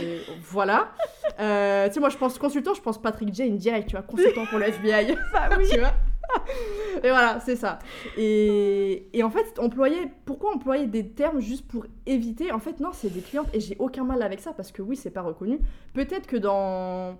Voilà. 0.42 0.92
Euh, 1.38 1.86
tu 1.88 1.94
sais, 1.94 2.00
moi, 2.00 2.10
je 2.10 2.18
pense 2.18 2.38
consultant, 2.38 2.74
je 2.74 2.82
pense 2.82 3.00
Patrick 3.00 3.34
Jane 3.34 3.56
direct, 3.56 3.88
tu 3.88 3.96
vois, 3.96 4.02
consultant 4.02 4.46
pour 4.46 4.58
le 4.58 4.66
FBI. 4.66 5.16
bah 5.32 5.48
oui. 5.58 5.66
tu 5.70 5.78
vois 5.78 5.92
et 7.02 7.08
voilà, 7.08 7.40
c'est 7.40 7.56
ça. 7.56 7.80
Et, 8.16 9.08
et, 9.12 9.24
en 9.24 9.30
fait, 9.30 9.58
employer, 9.58 10.12
pourquoi 10.24 10.54
employer 10.54 10.86
des 10.86 11.08
termes 11.08 11.40
juste 11.40 11.66
pour 11.66 11.86
éviter? 12.06 12.52
En 12.52 12.60
fait, 12.60 12.78
non, 12.78 12.90
c'est 12.92 13.10
des 13.10 13.20
clientes 13.20 13.48
et 13.52 13.58
j'ai 13.58 13.76
aucun 13.80 14.04
mal 14.04 14.22
avec 14.22 14.38
ça 14.38 14.52
parce 14.52 14.70
que 14.70 14.80
oui, 14.80 14.94
c'est 14.94 15.10
pas 15.10 15.22
reconnu. 15.22 15.58
Peut-être 15.92 16.28
que 16.28 16.36
dans 16.36 17.18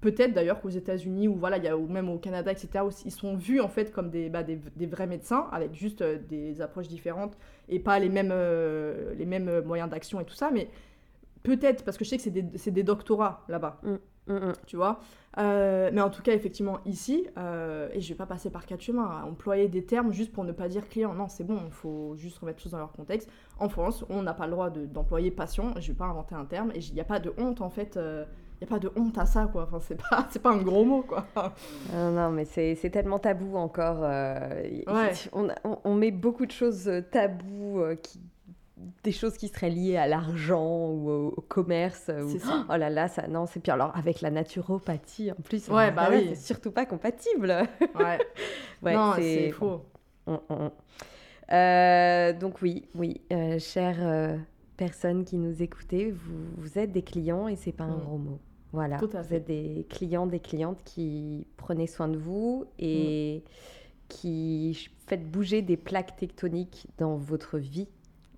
Peut-être 0.00 0.32
d'ailleurs 0.32 0.60
qu'aux 0.62 0.70
États-Unis 0.70 1.28
ou 1.28 1.34
voilà, 1.34 1.58
y 1.58 1.68
a, 1.68 1.76
ou 1.76 1.86
même 1.86 2.08
au 2.08 2.18
Canada, 2.18 2.50
etc., 2.50 2.84
ils 3.04 3.12
sont 3.12 3.36
vus 3.36 3.60
en 3.60 3.68
fait 3.68 3.92
comme 3.92 4.08
des, 4.08 4.30
bah, 4.30 4.42
des, 4.42 4.58
des 4.76 4.86
vrais 4.86 5.06
médecins 5.06 5.46
avec 5.52 5.74
juste 5.74 6.00
euh, 6.00 6.18
des 6.28 6.62
approches 6.62 6.88
différentes 6.88 7.36
et 7.68 7.78
pas 7.78 7.98
les 7.98 8.08
mêmes, 8.08 8.30
euh, 8.32 9.14
les 9.14 9.26
mêmes 9.26 9.60
moyens 9.60 9.90
d'action 9.90 10.18
et 10.18 10.24
tout 10.24 10.34
ça. 10.34 10.50
Mais 10.50 10.70
peut-être, 11.42 11.84
parce 11.84 11.98
que 11.98 12.04
je 12.04 12.10
sais 12.10 12.16
que 12.16 12.22
c'est 12.22 12.30
des, 12.30 12.42
des, 12.42 12.82
doctorats 12.82 13.44
là-bas, 13.48 13.78
mm, 13.82 14.32
mm, 14.32 14.48
mm. 14.48 14.52
tu 14.66 14.76
vois? 14.76 15.00
Euh, 15.36 15.90
mais 15.92 16.00
en 16.00 16.08
tout 16.08 16.22
cas, 16.22 16.32
effectivement, 16.32 16.78
ici, 16.86 17.26
et 17.36 18.00
je 18.00 18.08
vais 18.08 18.14
pas 18.14 18.26
passer 18.26 18.48
par 18.48 18.64
quatre 18.64 18.80
chemins, 18.80 19.04
à 19.04 19.26
employer 19.26 19.68
des 19.68 19.84
termes 19.84 20.12
juste 20.12 20.32
pour 20.32 20.44
ne 20.44 20.52
pas 20.52 20.68
dire 20.68 20.88
client. 20.88 21.12
Non, 21.12 21.28
c'est 21.28 21.44
bon, 21.44 21.60
il 21.66 21.72
faut 21.72 22.16
juste 22.16 22.38
remettre 22.38 22.60
les 22.60 22.62
choses 22.62 22.72
dans 22.72 22.78
leur 22.78 22.92
contexte. 22.92 23.28
En 23.58 23.68
France, 23.68 24.06
on 24.08 24.22
n'a 24.22 24.32
pas 24.32 24.46
le 24.46 24.52
droit 24.52 24.70
d'employer 24.70 25.30
patient, 25.30 25.74
je 25.78 25.88
vais 25.88 25.98
pas 25.98 26.06
inventer 26.06 26.34
un 26.34 26.46
terme, 26.46 26.70
et 26.74 26.78
il 26.78 26.94
n'y 26.94 27.02
a 27.02 27.04
pas 27.04 27.20
de 27.20 27.34
honte 27.36 27.60
en 27.60 27.68
fait 27.68 27.98
n'y 28.60 28.66
a 28.66 28.70
pas 28.70 28.78
de 28.78 28.92
honte 28.96 29.16
à 29.18 29.26
ça, 29.26 29.48
quoi. 29.50 29.64
Enfin, 29.64 29.80
c'est 29.80 29.96
pas, 29.96 30.26
c'est 30.30 30.42
pas 30.42 30.50
un 30.50 30.62
gros 30.62 30.84
mot, 30.84 31.02
quoi. 31.02 31.26
Non, 31.92 32.10
non 32.10 32.30
mais 32.30 32.44
c'est, 32.44 32.74
c'est 32.74 32.90
tellement 32.90 33.18
tabou 33.18 33.56
encore. 33.56 34.00
Euh, 34.02 34.62
on, 35.32 35.48
on, 35.84 35.94
met 35.94 36.10
beaucoup 36.10 36.46
de 36.46 36.52
choses 36.52 36.88
euh, 36.88 37.00
taboues, 37.00 37.80
euh, 37.80 37.94
qui, 37.94 38.20
des 39.02 39.12
choses 39.12 39.36
qui 39.36 39.48
seraient 39.48 39.70
liées 39.70 39.96
à 39.96 40.06
l'argent 40.06 40.90
ou 40.90 41.10
au, 41.10 41.44
commerce. 41.48 42.10
C'est 42.28 42.38
ça. 42.38 42.66
Oh 42.68 42.76
là 42.76 42.90
là, 42.90 43.08
ça, 43.08 43.28
non, 43.28 43.46
c'est 43.46 43.60
pire. 43.60 43.74
Alors, 43.74 43.96
avec 43.96 44.20
la 44.20 44.30
naturopathie, 44.30 45.32
en 45.32 45.42
plus, 45.42 45.68
ouais, 45.68 45.90
bah 45.90 46.08
oui. 46.10 46.30
c'est 46.30 46.46
surtout 46.46 46.70
pas 46.70 46.86
compatible. 46.86 47.66
Ouais. 47.94 48.18
ouais 48.82 48.94
non, 48.94 49.14
c'est, 49.16 49.50
faux. 49.52 49.84
donc 51.48 52.62
oui, 52.62 52.88
oui, 52.94 53.22
chère 53.58 54.38
personne 54.76 55.26
qui 55.26 55.36
nous 55.36 55.62
écoutez, 55.62 56.10
vous, 56.10 56.46
vous 56.56 56.78
êtes 56.78 56.90
des 56.90 57.02
clients 57.02 57.48
et 57.48 57.56
c'est 57.56 57.70
pas 57.72 57.84
un 57.84 57.98
mm. 57.98 58.00
gros 58.00 58.16
mot. 58.16 58.38
Voilà, 58.72 58.98
vous 58.98 59.34
êtes 59.34 59.46
des 59.46 59.86
clients, 59.88 60.26
des 60.26 60.38
clientes 60.38 60.82
qui 60.84 61.46
prenaient 61.56 61.88
soin 61.88 62.08
de 62.08 62.16
vous 62.16 62.66
et, 62.78 63.42
qui 64.10 64.90
faites 65.06 65.28
bouger 65.30 65.62
des 65.62 65.76
plaques 65.76 66.16
tectoniques 66.16 66.86
dans 66.98 67.16
votre 67.16 67.58
vie 67.58 67.88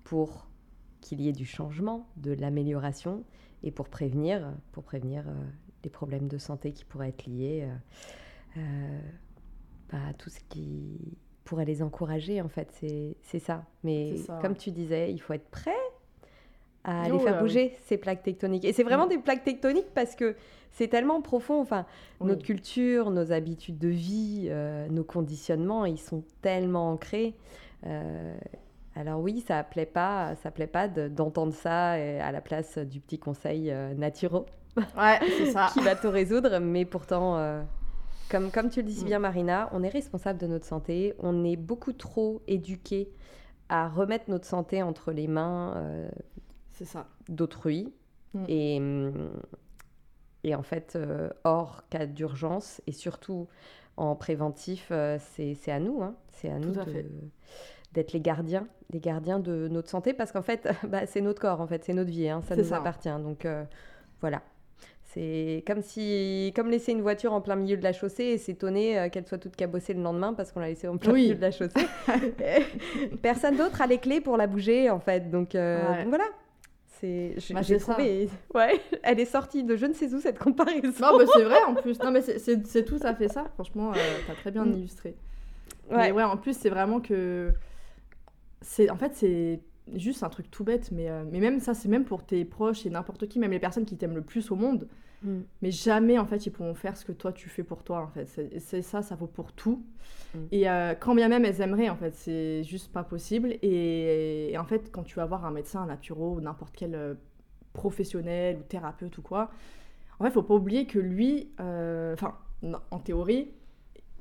pour 0.03 0.47
qu'il 1.01 1.19
y 1.19 1.27
ait 1.27 1.33
du 1.33 1.45
changement, 1.45 2.07
de 2.15 2.31
l'amélioration 2.31 3.23
et 3.63 3.71
pour 3.71 3.89
prévenir, 3.89 4.53
pour 4.71 4.83
prévenir 4.83 5.27
euh, 5.27 5.33
les 5.83 5.89
problèmes 5.89 6.27
de 6.27 6.37
santé 6.37 6.71
qui 6.71 6.85
pourraient 6.85 7.09
être 7.09 7.25
liés 7.25 7.67
euh, 7.67 8.57
euh, 8.57 8.99
bah, 9.91 9.99
à 10.09 10.13
tout 10.13 10.29
ce 10.29 10.39
qui 10.49 11.17
pourrait 11.43 11.65
les 11.65 11.81
encourager 11.81 12.41
en 12.41 12.47
fait, 12.47 12.69
c'est 13.21 13.39
ça. 13.39 13.65
Mais 13.83 14.17
ça, 14.17 14.39
comme 14.41 14.53
ouais. 14.53 14.57
tu 14.57 14.71
disais, 14.71 15.11
il 15.11 15.19
faut 15.19 15.33
être 15.33 15.49
prêt 15.49 15.71
à 16.83 17.03
Oh 17.09 17.13
les 17.13 17.19
faire 17.19 17.39
bouger 17.41 17.77
ces 17.85 17.97
plaques 17.97 18.23
tectoniques. 18.23 18.65
Et 18.65 18.73
c'est 18.73 18.83
vraiment 18.83 19.05
Mm. 19.05 19.09
des 19.09 19.17
plaques 19.19 19.43
tectoniques 19.43 19.93
parce 19.93 20.15
que 20.15 20.35
c'est 20.71 20.87
tellement 20.87 21.21
profond. 21.21 21.59
Enfin, 21.61 21.85
Oui. 22.19 22.27
notre 22.27 22.43
culture, 22.43 23.09
nos 23.11 23.31
habitudes 23.31 23.77
de 23.77 23.87
vie, 23.89 24.47
euh, 24.49 24.87
nos 24.89 25.03
conditionnements, 25.03 25.85
ils 25.85 25.99
sont 25.99 26.23
tellement 26.41 26.91
ancrés. 26.91 27.35
Euh, 27.85 28.35
alors 28.95 29.19
oui, 29.21 29.43
ça 29.47 29.63
plaît 29.63 29.85
pas, 29.85 30.35
ça 30.43 30.51
plaît 30.51 30.67
pas 30.67 30.87
de- 30.87 31.07
d'entendre 31.07 31.53
ça 31.53 31.93
euh, 31.93 32.19
à 32.21 32.31
la 32.31 32.41
place 32.41 32.77
du 32.77 32.99
petit 32.99 33.19
conseil 33.19 33.71
euh, 33.71 33.93
naturel 33.93 34.43
Ouais, 34.97 35.19
c'est 35.37 35.51
ça. 35.51 35.67
qui 35.73 35.79
va 35.81 35.95
tout 35.95 36.09
résoudre, 36.09 36.59
mais 36.59 36.83
pourtant, 36.85 37.37
comme, 38.29 38.49
comme 38.51 38.69
tu 38.69 38.81
le 38.81 38.87
dis 38.87 39.01
Mm. 39.03 39.05
bien 39.05 39.19
Marina, 39.19 39.69
on 39.73 39.83
est 39.83 39.89
responsable 39.89 40.39
de 40.39 40.47
notre 40.47 40.65
santé, 40.65 41.13
on 41.19 41.43
est 41.45 41.55
beaucoup 41.55 41.93
trop 41.93 42.41
éduqué 42.47 43.09
à 43.69 43.87
remettre 43.87 44.25
notre 44.29 44.45
santé 44.45 44.81
entre 44.83 45.11
les 45.11 45.27
mains 45.27 45.75
C'est 46.73 46.85
ça. 46.85 47.07
d'autrui. 47.29 47.93
Mm. 48.33 48.43
Et, 48.47 48.77
hum, 48.79 49.31
et 50.43 50.55
en 50.55 50.63
fait, 50.63 50.93
euh, 50.95 51.29
hors 51.45 51.87
cas 51.89 52.05
d'urgence, 52.05 52.81
et 52.87 52.91
surtout 52.91 53.47
en 53.95 54.15
préventif, 54.15 54.89
euh, 54.91 55.17
c'est 55.35 55.71
à 55.71 55.79
nous. 55.79 56.01
hein. 56.03 56.15
C'est 56.31 56.49
à 56.49 56.59
Tout 56.59 56.69
nous 56.69 56.73
d'être 57.93 58.11
les 58.11 58.19
gardiens, 58.21 58.67
les 58.91 58.99
gardiens 58.99 59.39
de 59.39 59.67
notre 59.69 59.87
santé, 59.89 60.13
parce 60.13 60.31
qu'en 60.31 60.41
fait, 60.41 60.67
bah, 60.89 61.05
c'est 61.05 61.21
notre 61.21 61.39
corps, 61.39 61.61
en 61.61 61.67
fait, 61.67 61.83
c'est 61.85 61.93
notre 61.93 62.09
vie, 62.09 62.27
hein, 62.27 62.41
ça 62.41 62.55
nous 62.55 62.63
ça. 62.63 62.77
appartient. 62.77 63.07
Donc 63.21 63.45
euh, 63.45 63.63
voilà. 64.19 64.41
C'est 65.03 65.63
comme 65.67 65.83
si, 65.83 66.51
comme 66.55 66.71
laisser 66.71 66.91
une 66.91 67.03
voiture 67.03 67.33
en 67.33 67.41
plein 67.41 67.55
milieu 67.55 67.77
de 67.77 67.83
la 67.83 67.93
chaussée 67.93 68.23
et 68.23 68.37
s'étonner 68.39 68.97
euh, 68.97 69.09
qu'elle 69.09 69.27
soit 69.27 69.37
toute 69.37 69.55
cabossée 69.55 69.93
le 69.93 70.01
lendemain 70.01 70.33
parce 70.33 70.51
qu'on 70.51 70.59
l'a 70.59 70.69
laissée 70.69 70.87
en 70.87 70.97
plein 70.97 71.13
Oui. 71.13 71.21
milieu 71.25 71.35
de 71.35 71.41
la 71.41 71.51
chaussée. 71.51 71.85
Personne 73.21 73.55
d'autre 73.57 73.79
a 73.81 73.85
les 73.85 73.99
clés 73.99 74.21
pour 74.21 74.37
la 74.37 74.47
bouger 74.47 74.89
en 74.89 74.99
fait. 74.99 75.29
Donc, 75.29 75.53
euh, 75.53 75.87
Ouais. 75.91 75.99
donc 75.99 76.09
voilà. 76.09 76.25
C'est, 77.03 77.33
j'ai 77.37 77.53
Bah, 77.53 77.61
trouvé, 77.79 78.29
ouais, 78.55 78.79
elle 79.03 79.19
est 79.19 79.25
sortie 79.25 79.63
de 79.65 79.75
je 79.75 79.85
ne 79.85 79.93
sais 79.93 80.13
où 80.13 80.21
cette 80.21 80.39
comparaison. 80.39 80.87
Non, 81.01 81.17
mais 81.19 81.25
c'est 81.33 81.43
vrai 81.43 81.61
en 81.67 81.73
plus. 81.81 81.99
Non, 81.99 82.11
mais 82.11 82.21
c'est- 82.21 82.85
tout 82.85 82.99
à 83.03 83.13
fait 83.13 83.27
ça. 83.27 83.43
Franchement, 83.55 83.91
euh, 83.91 83.95
t'as 84.25 84.35
très 84.35 84.51
bien 84.51 84.65
Mm. 84.65 84.73
illustré. 84.73 85.15
Ouais. 85.91 85.97
Mais 85.97 86.11
ouais, 86.13 86.23
en 86.23 86.37
plus, 86.37 86.55
c'est 86.57 86.69
vraiment 86.69 87.01
que. 87.01 87.51
c'est 88.61 88.89
En 88.89 88.95
fait, 88.95 89.11
c'est 89.15 89.59
juste 89.95 90.23
un 90.23 90.29
truc 90.29 90.49
tout 90.49 90.63
bête, 90.63 90.91
mais, 90.93 91.09
euh, 91.09 91.23
mais 91.29 91.39
même 91.41 91.59
ça, 91.59 91.73
c'est 91.73 91.89
même 91.89 92.05
pour 92.05 92.23
tes 92.25 92.45
proches 92.45 92.85
et 92.85 92.89
n'importe 92.89 93.27
qui, 93.27 93.37
même 93.37 93.51
les 93.51 93.59
personnes 93.59 93.83
qui 93.85 93.97
t'aiment 93.97 94.15
le 94.15 94.21
plus 94.21 94.49
au 94.51 94.55
monde. 94.55 94.87
Mm. 95.23 95.39
Mais 95.61 95.71
jamais, 95.71 96.19
en 96.19 96.25
fait, 96.25 96.45
ils 96.45 96.51
pourront 96.51 96.73
faire 96.73 96.97
ce 96.97 97.05
que 97.05 97.11
toi, 97.11 97.31
tu 97.31 97.49
fais 97.49 97.63
pour 97.63 97.83
toi, 97.83 97.99
en 98.01 98.07
fait. 98.07 98.27
C'est 98.59 98.81
ça, 98.81 99.01
ça 99.01 99.15
vaut 99.15 99.27
pour 99.27 99.51
tout. 99.53 99.83
Mm. 100.33 100.39
Et 100.51 100.69
euh, 100.69 100.93
quand 100.99 101.15
bien 101.15 101.29
même 101.29 101.45
elles 101.45 101.61
aimeraient, 101.61 101.89
en 101.89 101.95
fait, 101.95 102.13
c'est 102.15 102.63
juste 102.63 102.91
pas 102.91 103.03
possible. 103.03 103.55
Et, 103.61 104.51
et 104.51 104.57
en 104.57 104.65
fait, 104.65 104.91
quand 104.91 105.03
tu 105.03 105.15
vas 105.15 105.25
voir 105.25 105.45
un 105.45 105.51
médecin, 105.51 105.81
un 105.81 105.87
naturo 105.87 106.35
ou 106.35 106.41
n'importe 106.41 106.75
quel 106.75 106.95
euh, 106.95 107.13
professionnel 107.73 108.57
ou 108.57 108.63
thérapeute 108.63 109.17
ou 109.17 109.21
quoi, 109.21 109.49
en 110.19 110.25
fait, 110.25 110.31
faut 110.31 110.43
pas 110.43 110.53
oublier 110.55 110.85
que 110.85 110.99
lui, 110.99 111.51
euh, 111.59 112.13
enfin, 112.13 112.35
en 112.91 112.99
théorie, 112.99 113.51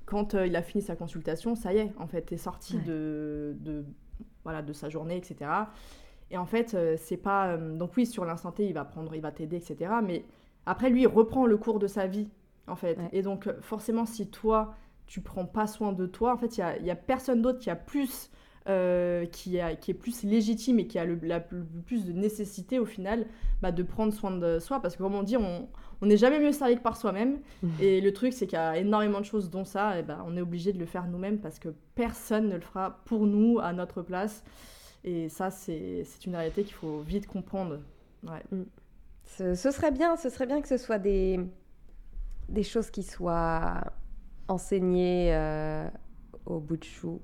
quand 0.06 0.34
euh, 0.34 0.46
il 0.46 0.56
a 0.56 0.62
fini 0.62 0.82
sa 0.82 0.96
consultation, 0.96 1.54
ça 1.54 1.72
y 1.72 1.78
est, 1.78 1.92
en 1.98 2.06
fait, 2.06 2.22
t'es 2.22 2.36
sorti 2.36 2.76
Ouais. 2.76 2.82
de, 2.84 3.56
de, 3.60 3.84
voilà, 4.44 4.62
de 4.62 4.72
sa 4.72 4.88
journée, 4.88 5.16
etc. 5.16 5.50
Et 6.30 6.38
en 6.38 6.46
fait, 6.46 6.74
euh, 6.74 6.96
c'est 6.98 7.16
pas. 7.18 7.56
donc, 7.56 7.92
oui, 7.96 8.06
sur 8.06 8.24
l'instant 8.24 8.52
T, 8.52 8.66
il 8.66 8.72
va 8.72 8.84
prendre, 8.84 9.14
il 9.14 9.20
va 9.20 9.30
t'aider, 9.32 9.56
etc. 9.56 9.92
Mais 10.02 10.24
après, 10.66 10.90
lui, 10.90 11.02
il 11.02 11.06
reprend 11.08 11.46
le 11.46 11.56
cours 11.56 11.78
de 11.78 11.86
sa 11.86 12.06
vie, 12.06 12.28
en 12.66 12.76
fait. 12.76 12.98
Ouais. 12.98 13.08
Et 13.12 13.22
donc, 13.22 13.48
forcément, 13.60 14.06
si 14.06 14.28
toi, 14.28 14.74
tu 15.06 15.20
prends 15.20 15.46
pas 15.46 15.66
soin 15.66 15.92
de 15.92 16.06
toi, 16.06 16.32
en 16.34 16.36
fait, 16.36 16.56
il 16.58 16.86
y 16.86 16.90
a, 16.90 16.96
personne 16.96 17.42
d'autre 17.42 17.58
qui 17.58 17.70
a 17.70 17.76
plus. 17.76 18.30
euh, 18.68 19.26
qui, 19.26 19.58
a, 19.58 19.74
qui 19.74 19.90
est 19.90 19.94
plus 19.94 20.22
légitime 20.22 20.78
et 20.78 20.86
qui 20.86 20.96
a 20.96 21.04
le, 21.04 21.18
la, 21.20 21.44
le 21.50 21.64
plus 21.84 22.04
de 22.06 22.12
nécessité 22.12 22.78
au 22.78 22.84
final 22.84 23.26
bah, 23.60 23.72
de 23.72 23.82
prendre 23.82 24.12
soin 24.12 24.30
de 24.30 24.60
soi 24.60 24.78
parce 24.80 24.94
que 24.94 25.02
comme 25.02 25.16
on 25.16 25.24
dit 25.24 25.36
on 25.36 25.66
n'est 26.06 26.16
jamais 26.16 26.38
mieux 26.38 26.52
servi 26.52 26.76
que 26.76 26.80
par 26.80 26.96
soi-même 26.96 27.40
et 27.80 28.00
le 28.00 28.12
truc 28.12 28.32
c'est 28.32 28.46
qu'il 28.46 28.56
y 28.56 28.62
a 28.62 28.76
énormément 28.78 29.18
de 29.18 29.24
choses 29.24 29.50
dont 29.50 29.64
ça 29.64 29.98
et 29.98 30.04
ben 30.04 30.22
on 30.28 30.36
est 30.36 30.40
obligé 30.40 30.72
de 30.72 30.78
le 30.78 30.86
faire 30.86 31.08
nous-mêmes 31.08 31.40
parce 31.40 31.58
que 31.58 31.70
personne 31.96 32.48
ne 32.50 32.54
le 32.54 32.60
fera 32.60 33.00
pour 33.04 33.26
nous 33.26 33.58
à 33.58 33.72
notre 33.72 34.00
place 34.00 34.44
et 35.02 35.28
ça 35.28 35.50
c'est 35.50 36.04
une 36.24 36.36
réalité 36.36 36.62
qu'il 36.62 36.74
faut 36.74 37.00
vite 37.00 37.26
comprendre 37.26 37.80
ouais. 38.28 38.42
Ce, 39.36 39.54
ce 39.54 39.70
serait 39.70 39.92
bien, 39.92 40.16
ce 40.16 40.28
serait 40.28 40.46
bien 40.46 40.60
que 40.60 40.68
ce 40.68 40.76
soit 40.76 40.98
des, 40.98 41.40
des 42.48 42.62
choses 42.62 42.90
qui 42.90 43.02
soient 43.02 43.82
enseignées 44.48 45.34
euh, 45.34 45.88
au 46.46 46.60
bout 46.60 46.76
de 46.76 46.84
chou. 46.84 47.20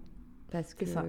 Parce 0.51 0.73
que 0.73 0.87
ça. 0.87 1.05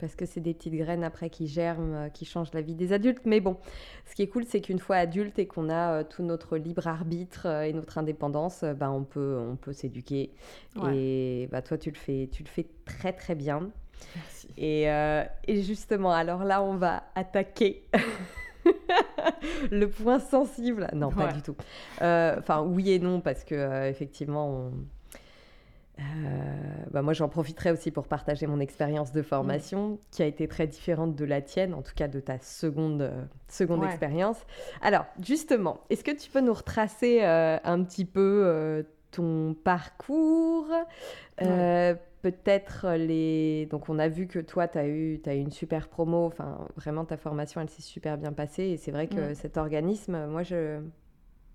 parce 0.00 0.16
que 0.16 0.26
c'est 0.26 0.40
des 0.40 0.52
petites 0.52 0.74
graines 0.74 1.04
après 1.04 1.30
qui 1.30 1.46
germent, 1.46 1.94
euh, 1.94 2.08
qui 2.08 2.24
changent 2.24 2.52
la 2.52 2.60
vie 2.60 2.74
des 2.74 2.92
adultes. 2.92 3.24
Mais 3.24 3.38
bon, 3.38 3.56
ce 4.04 4.16
qui 4.16 4.22
est 4.22 4.26
cool, 4.26 4.44
c'est 4.44 4.60
qu'une 4.60 4.80
fois 4.80 4.96
adulte 4.96 5.38
et 5.38 5.46
qu'on 5.46 5.68
a 5.68 6.00
euh, 6.00 6.02
tout 6.02 6.24
notre 6.24 6.56
libre 6.56 6.88
arbitre 6.88 7.46
et 7.46 7.72
notre 7.72 7.98
indépendance, 7.98 8.64
bah, 8.64 8.90
on 8.90 9.04
peut, 9.04 9.38
on 9.48 9.54
peut 9.54 9.72
s'éduquer. 9.72 10.32
Ouais. 10.74 10.96
Et 10.96 11.48
bah, 11.52 11.62
toi, 11.62 11.78
tu 11.78 11.90
le 11.92 11.96
fais, 11.96 12.28
tu 12.32 12.42
le 12.42 12.48
fais 12.48 12.66
très 12.84 13.12
très 13.12 13.36
bien. 13.36 13.70
Merci. 14.16 14.48
Et, 14.56 14.90
euh, 14.90 15.24
et 15.46 15.62
justement, 15.62 16.10
alors 16.10 16.42
là, 16.42 16.60
on 16.60 16.76
va 16.76 17.04
attaquer 17.14 17.84
le 19.70 19.88
point 19.88 20.18
sensible. 20.18 20.88
Non, 20.94 21.10
pas 21.10 21.32
du 21.32 21.42
tout. 21.42 21.56
Euh, 22.02 22.36
Enfin, 22.38 22.62
oui 22.62 22.90
et 22.92 22.98
non, 22.98 23.20
parce 23.20 23.44
que 23.44 23.54
euh, 23.54 23.88
effectivement, 23.88 24.48
on- 24.48 24.72
euh, 26.00 26.02
bah, 26.92 27.02
moi, 27.02 27.12
j'en 27.12 27.28
profiterai 27.28 27.72
aussi 27.72 27.90
pour 27.90 28.06
partager 28.06 28.46
mon 28.46 28.60
expérience 28.60 29.10
de 29.12 29.20
formation, 29.20 29.98
qui 30.12 30.22
a 30.22 30.26
été 30.26 30.46
très 30.46 30.68
différente 30.68 31.16
de 31.16 31.24
la 31.24 31.40
tienne, 31.42 31.74
en 31.74 31.82
tout 31.82 31.92
cas 31.96 32.06
de 32.06 32.20
ta 32.20 32.38
seconde, 32.38 33.02
euh, 33.02 33.24
seconde 33.48 33.80
Ouais. 33.80 33.86
expérience. 33.88 34.36
Alors, 34.80 35.06
justement, 35.20 35.80
est-ce 35.90 36.04
que 36.04 36.12
tu 36.16 36.30
peux 36.30 36.40
nous 36.40 36.54
retracer 36.54 37.18
euh, 37.22 37.58
un 37.64 37.82
petit 37.82 38.04
peu 38.04 38.84
ton 39.10 39.54
parcours? 39.64 40.68
Peut-être 42.30 42.86
les... 42.96 43.66
Donc, 43.70 43.88
on 43.88 43.98
a 43.98 44.08
vu 44.08 44.26
que 44.26 44.38
toi, 44.38 44.68
tu 44.68 44.78
as 44.78 44.86
eu, 44.86 45.20
t'as 45.22 45.34
eu 45.34 45.40
une 45.40 45.50
super 45.52 45.88
promo. 45.88 46.26
Enfin, 46.26 46.66
vraiment, 46.76 47.04
ta 47.04 47.16
formation, 47.16 47.60
elle 47.60 47.70
s'est 47.70 47.82
super 47.82 48.18
bien 48.18 48.32
passée. 48.32 48.64
Et 48.64 48.76
c'est 48.76 48.90
vrai 48.90 49.06
que 49.06 49.34
cet 49.34 49.56
organisme, 49.56 50.26
moi, 50.26 50.42
je... 50.42 50.80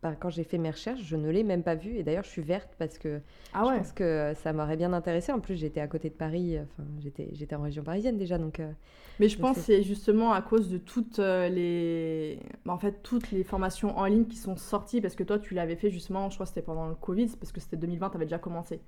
bah, 0.02 0.16
quand 0.20 0.30
j'ai 0.30 0.44
fait 0.44 0.58
mes 0.58 0.72
recherches, 0.72 1.02
je 1.04 1.16
ne 1.16 1.30
l'ai 1.30 1.44
même 1.44 1.64
pas 1.64 1.76
vu. 1.76 1.96
Et 1.96 2.04
d'ailleurs, 2.04 2.24
je 2.24 2.30
suis 2.30 2.42
verte 2.42 2.74
parce 2.78 2.98
que 2.98 3.22
ah 3.54 3.64
je 3.70 3.78
pense 3.78 3.92
que 3.92 4.34
ça 4.36 4.52
m'aurait 4.54 4.78
bien 4.78 4.94
intéressé. 4.94 5.32
En 5.32 5.40
plus, 5.40 5.56
j'étais 5.56 5.80
à 5.82 5.88
côté 5.88 6.10
de 6.10 6.16
Paris. 6.16 6.58
Enfin, 6.60 6.88
j'étais, 7.00 7.30
j'étais 7.34 7.56
en 7.56 7.62
région 7.62 7.84
parisienne 7.84 8.18
déjà. 8.18 8.38
Donc, 8.38 8.60
euh, 8.60 8.72
Mais 9.20 9.30
je 9.30 9.36
Je 9.36 9.40
pense 9.40 9.58
c'est 9.58 9.84
justement 9.84 10.34
à 10.34 10.42
cause 10.42 10.70
de 10.70 10.78
toutes 10.78 11.20
euh, 11.20 11.50
les, 11.50 12.40
bah, 12.66 12.74
en 12.74 12.80
fait, 12.80 13.02
toutes 13.04 13.32
les 13.32 13.44
formations 13.44 13.98
en 13.98 14.06
ligne 14.06 14.26
qui 14.26 14.38
sont 14.38 14.56
sorties, 14.58 15.02
parce 15.02 15.16
que 15.16 15.24
toi, 15.24 15.40
tu 15.40 15.54
l'avais 15.54 15.76
fait 15.76 15.90
justement, 15.92 16.30
je 16.30 16.36
crois 16.36 16.46
que 16.46 16.50
c'était 16.50 16.62
pendant 16.66 16.88
le 16.88 16.96
Covid, 16.96 17.28
parce 17.40 17.52
que 17.52 17.62
c'était 17.62 17.78
2020, 17.78 18.10
tu 18.10 18.16
avais 18.18 18.26
déjà 18.26 18.40
commencé. 18.40 18.82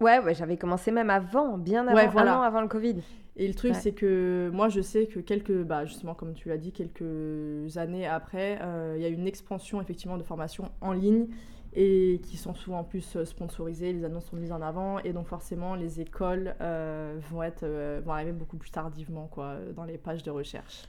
Ouais, 0.00 0.18
ouais, 0.20 0.34
j'avais 0.34 0.56
commencé 0.56 0.90
même 0.90 1.10
avant, 1.10 1.58
bien 1.58 1.86
avant, 1.86 1.96
Ouais, 1.96 2.08
voilà. 2.08 2.34
un 2.34 2.38
an 2.38 2.42
avant 2.42 2.60
le 2.60 2.68
Covid. 2.68 2.96
Et 3.38 3.46
le 3.48 3.54
truc, 3.54 3.72
Ouais. 3.72 3.80
c'est 3.80 3.92
que 3.92 4.50
moi, 4.52 4.68
je 4.68 4.80
sais 4.80 5.06
que 5.06 5.20
quelques, 5.20 5.62
bah, 5.62 5.84
justement, 5.84 6.14
comme 6.14 6.32
tu 6.32 6.48
l'as 6.48 6.56
dit, 6.56 6.72
quelques 6.72 7.76
années 7.76 8.06
après, 8.06 8.58
euh, 8.62 8.94
il 8.96 9.02
y 9.02 9.04
a 9.04 9.08
une 9.08 9.26
expansion 9.26 9.80
effectivement 9.80 10.16
de 10.16 10.22
formations 10.22 10.70
en 10.80 10.92
ligne 10.92 11.26
et 11.74 12.20
qui 12.24 12.38
sont 12.38 12.54
souvent 12.54 12.78
en 12.78 12.84
plus 12.84 13.16
euh, 13.16 13.26
sponsorisées, 13.26 13.92
les 13.92 14.04
annonces 14.04 14.24
sont 14.24 14.36
mises 14.36 14.52
en 14.52 14.62
avant 14.62 14.98
et 15.00 15.12
donc 15.12 15.26
forcément 15.26 15.74
les 15.74 16.00
écoles 16.00 16.54
euh, 16.62 17.18
vont, 17.30 17.42
être, 17.42 17.64
euh, 17.64 18.00
vont 18.02 18.12
arriver 18.12 18.32
beaucoup 18.32 18.56
plus 18.56 18.70
tardivement 18.70 19.26
quoi, 19.30 19.56
dans 19.74 19.84
les 19.84 19.98
pages 19.98 20.22
de 20.22 20.30
recherche. 20.30 20.84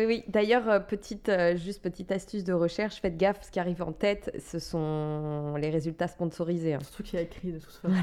Oui, 0.00 0.06
oui. 0.06 0.24
D'ailleurs, 0.28 0.68
euh, 0.68 0.80
petite, 0.80 1.28
euh, 1.28 1.56
juste 1.56 1.82
petite 1.82 2.10
astuce 2.12 2.44
de 2.44 2.52
recherche, 2.52 3.00
faites 3.00 3.16
gaffe, 3.16 3.38
ce 3.42 3.50
qui 3.50 3.60
arrive 3.60 3.82
en 3.82 3.92
tête, 3.92 4.34
ce 4.38 4.58
sont 4.58 5.54
les 5.56 5.70
résultats 5.70 6.08
sponsorisés. 6.08 6.74
hein. 6.74 6.78
Surtout 6.82 7.02
qu'il 7.02 7.14
y 7.16 7.18
a 7.18 7.22
écrit 7.22 7.52
de 7.52 7.58
toute 7.58 7.70
façon. 7.70 7.94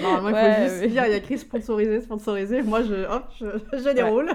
Normalement, 0.00 0.38
il 0.38 0.54
faut 0.54 0.62
juste 0.78 0.92
dire, 0.92 1.04
il 1.06 1.10
y 1.10 1.14
a 1.14 1.16
écrit 1.16 1.38
sponsorisé, 1.38 2.00
sponsorisé. 2.00 2.62
Moi, 2.62 2.82
je, 2.82 3.06
hop, 3.06 3.24
je, 3.38 3.46
je 3.78 3.94
déroule. 3.94 4.30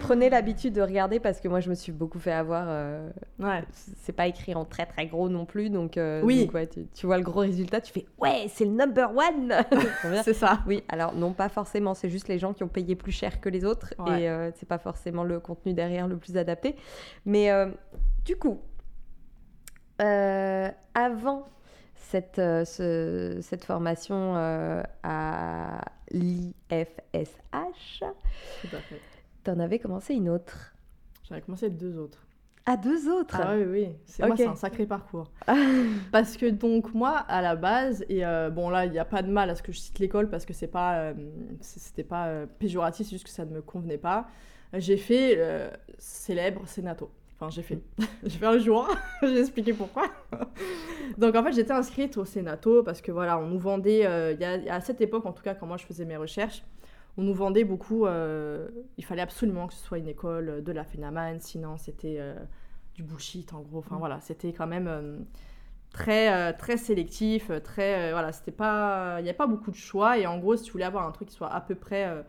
Prenez 0.00 0.30
l'habitude 0.30 0.74
de 0.74 0.82
regarder 0.82 1.20
parce 1.20 1.40
que 1.40 1.48
moi, 1.48 1.60
je 1.60 1.70
me 1.70 1.74
suis 1.74 1.92
beaucoup 1.92 2.18
fait 2.18 2.32
avoir. 2.32 2.66
euh, 2.68 3.08
Ouais. 3.38 3.62
c'est 4.00 4.12
pas 4.12 4.26
écrit 4.26 4.54
en 4.54 4.64
très 4.64 4.84
très 4.86 5.06
gros 5.06 5.28
non 5.28 5.44
plus, 5.44 5.70
donc, 5.70 5.96
euh, 5.96 6.20
Oui. 6.24 6.46
donc, 6.46 6.54
ouais, 6.54 6.66
tu, 6.66 6.86
tu 6.92 7.06
vois 7.06 7.18
le 7.18 7.22
gros 7.22 7.40
résultat, 7.40 7.80
tu 7.80 7.92
fais 7.92 8.04
ouais, 8.18 8.46
c'est 8.48 8.64
le 8.64 8.72
number 8.72 9.10
one. 9.16 9.54
C'est 10.24 10.34
ça. 10.34 10.60
Oui, 10.66 10.82
alors 10.88 11.14
non, 11.14 11.32
pas 11.32 11.48
forcément. 11.48 11.94
C'est 11.94 12.08
juste 12.08 12.28
les 12.28 12.38
gens 12.38 12.52
qui 12.52 12.64
ont 12.64 12.68
payé 12.68 12.96
plus 12.96 13.12
cher 13.12 13.40
que 13.40 13.48
les 13.48 13.64
autres 13.64 13.94
et 14.08 14.28
euh, 14.28 14.50
c'est 14.56 14.68
pas 14.68 14.78
forcément 14.78 15.22
le 15.24 15.38
contenu 15.40 15.72
derrière 15.74 16.08
le 16.08 16.16
plus 16.16 16.36
adapté. 16.36 16.47
Mais 17.26 17.50
euh, 17.50 17.70
du 18.24 18.36
coup, 18.36 18.60
euh, 20.00 20.68
avant 20.94 21.48
cette, 21.96 22.38
euh, 22.38 22.64
ce- 22.64 23.38
cette 23.42 23.64
formation 23.64 24.34
à 25.02 25.80
l'IFSH. 26.10 28.04
Fait. 28.88 29.00
T'en 29.44 29.58
avais 29.58 29.78
commencé 29.78 30.14
une 30.14 30.28
autre. 30.28 30.74
J'en 31.28 31.36
ai 31.36 31.40
commencé 31.42 31.70
deux 31.70 31.98
autres. 31.98 32.24
Ah, 32.70 32.76
deux 32.76 33.08
autres? 33.08 33.40
Ah 33.42 33.54
oui, 33.56 33.64
oui. 33.64 33.88
C'est 34.04 34.22
un 34.46 34.54
sacré 34.56 34.84
parcours. 34.86 35.30
parce 36.12 36.36
que 36.36 36.46
donc 36.46 36.92
moi, 36.94 37.16
à 37.16 37.40
la 37.40 37.56
base, 37.56 38.04
et 38.10 38.26
euh, 38.26 38.50
bon 38.50 38.68
là, 38.68 38.84
il 38.84 38.92
n'y 38.92 38.98
a 38.98 39.06
pas 39.06 39.22
de 39.22 39.30
mal 39.30 39.48
à 39.48 39.54
ce 39.54 39.62
que 39.62 39.72
je 39.72 39.78
cite 39.78 39.98
l'école 39.98 40.28
parce 40.28 40.44
que 40.44 40.52
c'est 40.52 40.66
pas, 40.68 40.98
euh, 40.98 41.14
c'était 41.62 42.04
pas 42.04 42.26
euh, 42.26 42.46
péjoratif, 42.58 43.06
c'est 43.06 43.12
juste 43.12 43.24
que 43.24 43.30
ça 43.32 43.46
ne 43.46 43.52
me 43.54 43.62
convenait 43.62 43.96
pas. 43.98 44.28
J'ai 44.74 44.96
fait 44.96 45.34
euh, 45.38 45.70
célèbre 45.98 46.66
Sénato. 46.66 47.10
Enfin, 47.40 47.50
j'ai 47.50 47.62
fait. 47.62 47.78
j'ai 48.24 48.38
fait 48.38 48.46
un 48.46 48.58
jour. 48.58 48.88
j'ai 49.22 49.40
expliqué 49.40 49.72
pourquoi. 49.72 50.04
donc 51.18 51.34
en 51.36 51.42
fait, 51.44 51.52
j'étais 51.52 51.72
inscrite 51.72 52.16
au 52.16 52.24
Sénato 52.24 52.82
parce 52.82 53.00
que 53.00 53.12
voilà, 53.12 53.38
on 53.38 53.46
nous 53.46 53.58
vendait, 53.58 54.06
euh, 54.06 54.32
y 54.38 54.44
a- 54.44 54.74
à 54.74 54.80
cette 54.80 55.00
époque 55.00 55.24
en 55.26 55.32
tout 55.32 55.42
cas, 55.42 55.54
quand 55.54 55.66
moi 55.66 55.76
je 55.76 55.86
faisais 55.86 56.04
mes 56.04 56.16
recherches, 56.16 56.64
on 57.16 57.22
nous 57.22 57.34
vendait 57.34 57.64
beaucoup. 57.64 58.06
euh, 58.06 58.68
il 58.96 59.04
fallait 59.04 59.22
absolument 59.22 59.66
que 59.68 59.74
ce 59.74 59.84
soit 59.84 59.98
une 59.98 60.08
école 60.08 60.62
de 60.62 60.72
la 60.72 60.84
Fenaman, 60.84 61.40
sinon 61.40 61.76
c'était 61.76 62.16
euh, 62.20 62.34
du 62.94 63.02
bullshit 63.02 63.52
en 63.54 63.60
gros. 63.60 63.78
Enfin 63.78 63.96
Mm. 63.96 64.00
voilà, 64.00 64.20
c'était 64.20 64.52
quand 64.52 64.66
même 64.66 65.24
très 65.90 66.52
très 66.54 66.76
sélectif, 66.76 67.50
très 67.64 68.12
voilà, 68.12 68.32
c'était 68.32 68.50
pas, 68.52 69.16
il 69.20 69.24
n'y 69.24 69.30
a 69.30 69.34
pas 69.34 69.46
beaucoup 69.46 69.70
de 69.70 69.76
choix 69.76 70.18
et 70.18 70.26
en 70.26 70.38
gros, 70.38 70.56
si 70.56 70.64
tu 70.64 70.72
voulais 70.72 70.84
avoir 70.84 71.06
un 71.06 71.12
truc 71.12 71.28
qui 71.28 71.34
soit 71.34 71.52
à 71.52 71.60
peu 71.60 71.74
près, 71.74 72.24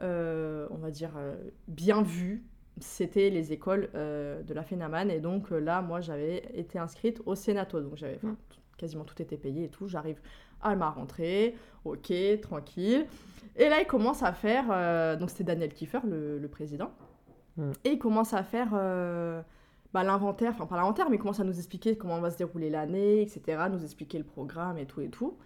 on 0.00 0.76
va 0.78 0.90
dire 0.90 1.12
euh, 1.16 1.36
bien 1.68 2.02
vu, 2.02 2.44
c'était 2.80 3.30
les 3.30 3.52
écoles 3.52 3.88
euh, 3.94 4.42
de 4.42 4.52
la 4.54 4.62
Fenaman 4.62 5.10
et 5.10 5.20
donc 5.20 5.52
euh, 5.52 5.58
là, 5.58 5.80
moi, 5.82 6.00
j'avais 6.00 6.44
été 6.54 6.78
inscrite 6.78 7.22
au 7.26 7.34
Sénato, 7.34 7.80
donc 7.80 7.96
j'avais 7.96 8.16
enfin, 8.16 8.32
Mm. 8.32 8.36
quasiment 8.76 9.04
tout 9.04 9.20
été 9.22 9.36
payé 9.36 9.64
et 9.64 9.68
tout. 9.68 9.86
J'arrive 9.86 10.20
à 10.60 10.74
ma 10.74 10.90
rentrée, 10.90 11.54
ok, 11.84 12.12
tranquille. 12.42 13.06
Et 13.56 13.68
là, 13.68 13.80
il 13.80 13.86
commence 13.86 14.22
à 14.24 14.32
faire. 14.32 14.66
euh, 14.72 15.14
donc, 15.16 15.30
c'était 15.30 15.44
Daniel 15.44 15.72
Kiefer, 15.72 16.00
le, 16.04 16.38
le 16.38 16.48
président. 16.48 16.90
Mm. 17.56 17.70
Et 17.84 17.90
il 17.92 17.98
commence 17.98 18.34
à 18.34 18.42
faire 18.42 18.70
euh, 18.72 19.40
bah, 19.92 20.02
l'inventaire, 20.02 20.50
enfin, 20.54 20.66
pas 20.66 20.76
l'inventaire, 20.76 21.08
mais 21.08 21.16
il 21.16 21.20
commence 21.20 21.38
à 21.38 21.44
nous 21.44 21.56
expliquer 21.56 21.96
comment 21.96 22.18
va 22.20 22.30
se 22.32 22.38
dérouler 22.38 22.70
l'année, 22.70 23.22
etc., 23.22 23.40
nous 23.70 23.84
expliquer 23.84 24.18
le 24.18 24.24
programme 24.24 24.78
et 24.78 24.86
tout 24.86 25.00
et 25.00 25.08
tout. 25.08 25.38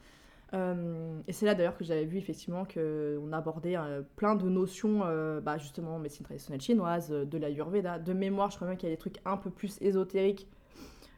Euh, 0.55 1.21
et 1.27 1.33
c'est 1.33 1.45
là 1.45 1.55
d'ailleurs 1.55 1.77
que 1.77 1.85
j'avais 1.85 2.05
vu 2.05 2.17
effectivement 2.19 2.65
qu'on 2.65 3.33
abordait 3.33 3.77
euh, 3.77 4.03
plein 4.17 4.35
de 4.35 4.49
notions, 4.49 5.03
euh, 5.05 5.41
bah, 5.41 5.59
justement, 5.59 5.99
médecine 5.99 6.25
traditionnelle 6.25 6.61
chinoise, 6.61 7.11
de 7.11 7.39
l'Ayurveda. 7.39 7.99
De 7.99 8.13
mémoire, 8.13 8.51
je 8.51 8.57
crois 8.57 8.69
même 8.69 8.77
qu'il 8.77 8.89
y 8.89 8.93
a 8.93 8.95
des 8.95 9.01
trucs 9.01 9.19
un 9.25 9.37
peu 9.37 9.51
plus 9.51 9.79
ésotériques. 9.81 10.49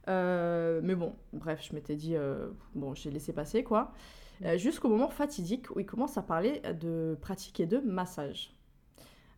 Mais 0.06 0.94
bon, 0.96 1.14
bref, 1.32 1.64
je 1.68 1.74
m'étais 1.74 1.94
dit, 1.94 2.16
bon, 2.74 2.94
j'ai 2.94 3.12
laissé 3.12 3.32
passer 3.32 3.62
quoi. 3.62 3.92
Jusqu'au 4.56 4.88
moment 4.88 5.08
fatidique 5.08 5.70
où 5.70 5.78
il 5.78 5.86
commence 5.86 6.18
à 6.18 6.22
parler 6.22 6.60
de 6.80 7.16
pratiquer 7.20 7.66
de 7.66 7.78
massage. 7.78 8.52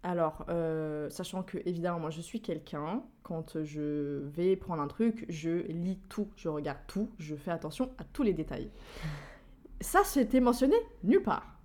Alors, 0.02 0.46
sachant 1.10 1.42
que 1.42 1.58
évidemment, 1.66 2.00
moi 2.00 2.08
je 2.08 2.22
suis 2.22 2.40
quelqu'un, 2.40 3.02
quand 3.22 3.62
je 3.62 4.22
vais 4.28 4.56
prendre 4.56 4.80
un 4.80 4.88
truc, 4.88 5.26
je 5.28 5.66
lis 5.66 5.98
tout, 6.08 6.28
je 6.36 6.48
regarde 6.48 6.78
tout, 6.86 7.10
je 7.18 7.36
fais 7.36 7.50
attention 7.50 7.90
à 7.98 8.04
tous 8.04 8.22
les 8.22 8.32
détails. 8.32 8.70
Ça, 9.82 10.00
c'était 10.04 10.40
mentionné 10.40 10.76
nulle 11.02 11.22
part. 11.22 11.58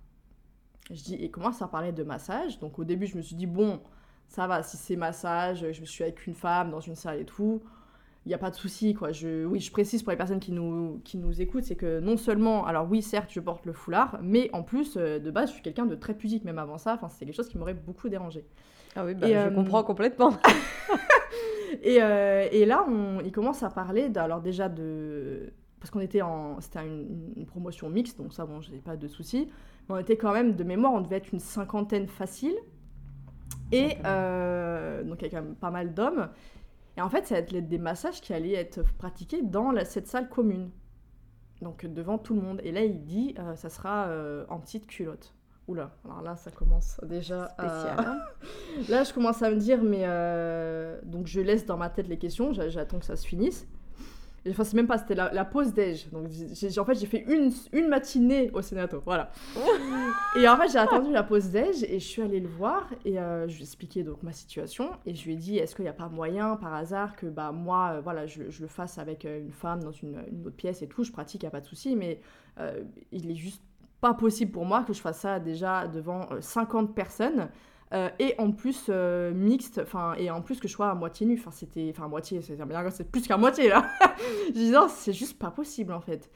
Je 0.90 1.02
dis, 1.02 1.14
et 1.14 1.30
commence 1.30 1.62
à 1.62 1.68
parler 1.68 1.92
de 1.92 2.02
massage. 2.02 2.58
Donc 2.58 2.78
au 2.78 2.84
début, 2.84 3.06
je 3.06 3.16
me 3.16 3.22
suis 3.22 3.36
dit, 3.36 3.46
bon, 3.46 3.80
ça 4.28 4.46
va, 4.46 4.62
si 4.62 4.76
c'est 4.76 4.96
massage, 4.96 5.64
je 5.72 5.80
me 5.80 5.86
suis 5.86 6.04
avec 6.04 6.26
une 6.26 6.34
femme 6.34 6.70
dans 6.70 6.80
une 6.80 6.94
salle 6.94 7.20
et 7.20 7.24
tout, 7.24 7.62
il 8.24 8.28
n'y 8.28 8.34
a 8.34 8.38
pas 8.38 8.50
de 8.50 8.56
souci, 8.56 8.94
quoi. 8.94 9.12
Je, 9.12 9.44
oui, 9.46 9.60
je 9.60 9.70
précise 9.70 10.02
pour 10.02 10.10
les 10.10 10.16
personnes 10.16 10.40
qui 10.40 10.52
nous, 10.52 11.00
qui 11.04 11.16
nous 11.16 11.40
écoutent, 11.40 11.64
c'est 11.64 11.76
que 11.76 12.00
non 12.00 12.16
seulement, 12.16 12.66
alors 12.66 12.86
oui, 12.88 13.00
certes, 13.00 13.30
je 13.32 13.40
porte 13.40 13.64
le 13.64 13.72
foulard, 13.72 14.18
mais 14.22 14.50
en 14.52 14.62
plus, 14.62 14.96
euh, 14.96 15.18
de 15.18 15.30
base, 15.30 15.48
je 15.48 15.54
suis 15.54 15.62
quelqu'un 15.62 15.86
de 15.86 15.94
très 15.94 16.14
pudique, 16.14 16.44
même 16.44 16.58
avant 16.58 16.76
ça. 16.76 16.94
Enfin, 16.94 17.08
c'était 17.08 17.26
quelque 17.26 17.36
chose 17.36 17.48
qui 17.48 17.56
m'aurait 17.56 17.74
beaucoup 17.74 18.08
dérangé. 18.08 18.44
Ah 18.96 19.04
oui, 19.04 19.14
bah, 19.14 19.28
Et, 19.28 19.32
je 19.32 19.38
euh, 19.38 19.50
comprends 19.50 19.82
complètement. 19.82 20.34
Et, 21.82 22.02
euh, 22.02 22.48
et 22.50 22.64
là, 22.64 22.84
on, 22.88 23.20
il 23.20 23.30
commence 23.30 23.62
à 23.62 23.70
parler, 23.70 24.10
alors 24.16 24.40
déjà 24.40 24.68
de... 24.68 25.52
Parce 25.80 25.90
qu'on 25.90 26.00
était 26.00 26.22
en... 26.22 26.60
C'était 26.60 26.84
une, 26.86 27.32
une 27.36 27.46
promotion 27.46 27.88
mixte, 27.88 28.18
donc 28.18 28.32
ça, 28.32 28.46
bon, 28.46 28.60
j'ai 28.60 28.78
pas 28.78 28.96
de 28.96 29.06
soucis. 29.08 29.48
Mais 29.88 29.94
on 29.94 29.98
était 29.98 30.16
quand 30.16 30.32
même, 30.32 30.54
de 30.56 30.64
mémoire, 30.64 30.92
on 30.92 31.00
devait 31.00 31.16
être 31.16 31.32
une 31.32 31.38
cinquantaine 31.40 32.08
facile. 32.08 32.54
Et 33.70 33.96
euh, 34.04 35.02
donc, 35.04 35.20
il 35.22 35.24
y 35.24 35.28
a 35.28 35.30
quand 35.30 35.44
même 35.44 35.54
pas 35.54 35.70
mal 35.70 35.94
d'hommes. 35.94 36.28
Et 36.96 37.00
en 37.02 37.08
fait, 37.10 37.26
ça 37.26 37.36
allait 37.36 37.58
être 37.58 37.68
des 37.68 37.78
massages 37.78 38.20
qui 38.20 38.32
allaient 38.32 38.54
être 38.54 38.82
pratiqués 38.96 39.42
dans 39.42 39.70
la- 39.70 39.84
cette 39.84 40.08
salle 40.08 40.28
commune. 40.28 40.70
Donc, 41.62 41.84
devant 41.86 42.18
tout 42.18 42.34
le 42.34 42.40
monde. 42.40 42.60
Et 42.64 42.72
là, 42.72 42.82
il 42.84 43.04
dit, 43.04 43.34
euh, 43.38 43.54
ça 43.56 43.68
sera 43.68 44.06
euh, 44.06 44.44
en 44.48 44.58
petite 44.58 44.86
culotte. 44.86 45.34
Oula, 45.68 45.90
alors 46.06 46.22
là, 46.22 46.34
ça 46.36 46.50
commence 46.50 46.98
déjà. 47.04 47.48
Spécial. 47.50 47.96
hein. 47.98 48.18
Là, 48.88 49.04
je 49.04 49.12
commence 49.12 49.42
à 49.42 49.50
me 49.50 49.56
dire, 49.56 49.82
mais 49.82 50.04
donc 51.04 51.26
je 51.26 51.40
laisse 51.42 51.66
dans 51.66 51.76
ma 51.76 51.90
tête 51.90 52.08
les 52.08 52.16
questions, 52.16 52.54
j'a- 52.54 52.70
j'attends 52.70 52.98
que 52.98 53.04
ça 53.04 53.16
se 53.16 53.26
finisse. 53.26 53.68
Enfin, 54.50 54.64
c'est 54.64 54.74
même 54.76 54.86
pas, 54.86 54.98
c'était 54.98 55.14
la, 55.14 55.32
la 55.32 55.44
pause 55.44 55.72
déj. 55.72 56.08
Donc, 56.10 56.28
j'ai- 56.30 56.78
en 56.78 56.84
fait, 56.84 56.94
j'ai 56.94 57.06
fait 57.06 57.24
une, 57.28 57.50
une 57.72 57.88
matinée 57.88 58.50
au 58.52 58.62
Sénato, 58.62 59.02
voilà. 59.04 59.30
et 60.40 60.48
en 60.48 60.56
fait, 60.56 60.68
j'ai 60.72 60.78
attendu 60.78 61.12
la 61.12 61.22
pause 61.22 61.48
déj 61.50 61.82
et 61.84 61.98
je 62.00 62.06
suis 62.06 62.22
allée 62.22 62.40
le 62.40 62.48
voir 62.48 62.88
et 63.04 63.18
euh, 63.18 63.48
je 63.48 63.54
lui 63.54 63.60
ai 63.60 63.64
expliqué 63.64 64.02
donc 64.02 64.22
ma 64.22 64.32
situation 64.32 64.90
et 65.06 65.14
je 65.14 65.24
lui 65.24 65.32
ai 65.34 65.36
dit, 65.36 65.58
est-ce 65.58 65.74
qu'il 65.74 65.84
n'y 65.84 65.88
a 65.88 65.94
pas 65.94 66.08
moyen, 66.08 66.56
par 66.56 66.74
hasard, 66.74 67.16
que 67.16 67.26
bah 67.26 67.52
moi, 67.52 67.92
euh, 67.94 68.00
voilà, 68.00 68.26
je, 68.26 68.50
je 68.50 68.62
le 68.62 68.68
fasse 68.68 68.98
avec 68.98 69.24
euh, 69.24 69.40
une 69.40 69.52
femme 69.52 69.82
dans 69.82 69.92
une, 69.92 70.22
une 70.30 70.46
autre 70.46 70.56
pièce 70.56 70.82
et 70.82 70.88
tout. 70.88 71.04
Je 71.04 71.12
pratique, 71.12 71.42
il 71.42 71.46
n'y 71.46 71.48
a 71.48 71.52
pas 71.52 71.60
de 71.60 71.66
souci, 71.66 71.96
mais 71.96 72.20
euh, 72.60 72.82
il 73.12 73.30
est 73.30 73.34
juste 73.36 73.62
pas 74.00 74.14
possible 74.14 74.52
pour 74.52 74.64
moi 74.64 74.84
que 74.84 74.92
je 74.92 75.00
fasse 75.00 75.18
ça 75.20 75.40
déjà 75.40 75.88
devant 75.88 76.26
euh, 76.30 76.40
50 76.40 76.94
personnes. 76.94 77.48
Euh, 77.94 78.10
et 78.18 78.34
en 78.38 78.52
plus 78.52 78.86
euh, 78.90 79.32
mixte, 79.32 79.80
enfin 79.82 80.14
et 80.18 80.30
en 80.30 80.42
plus 80.42 80.60
que 80.60 80.68
je 80.68 80.72
sois 80.74 80.90
à 80.90 80.94
moitié 80.94 81.26
nu, 81.26 81.38
enfin 81.38 81.50
c'était, 81.50 81.90
enfin 81.90 82.06
moitié, 82.06 82.42
c'est 82.42 83.10
plus 83.10 83.26
qu'à 83.26 83.38
moitié 83.38 83.68
là. 83.70 83.90
je 84.48 84.52
dis 84.52 84.70
non, 84.70 84.88
c'est 84.88 85.14
juste 85.14 85.38
pas 85.38 85.50
possible 85.50 85.92
en 85.92 86.00
fait. 86.00 86.30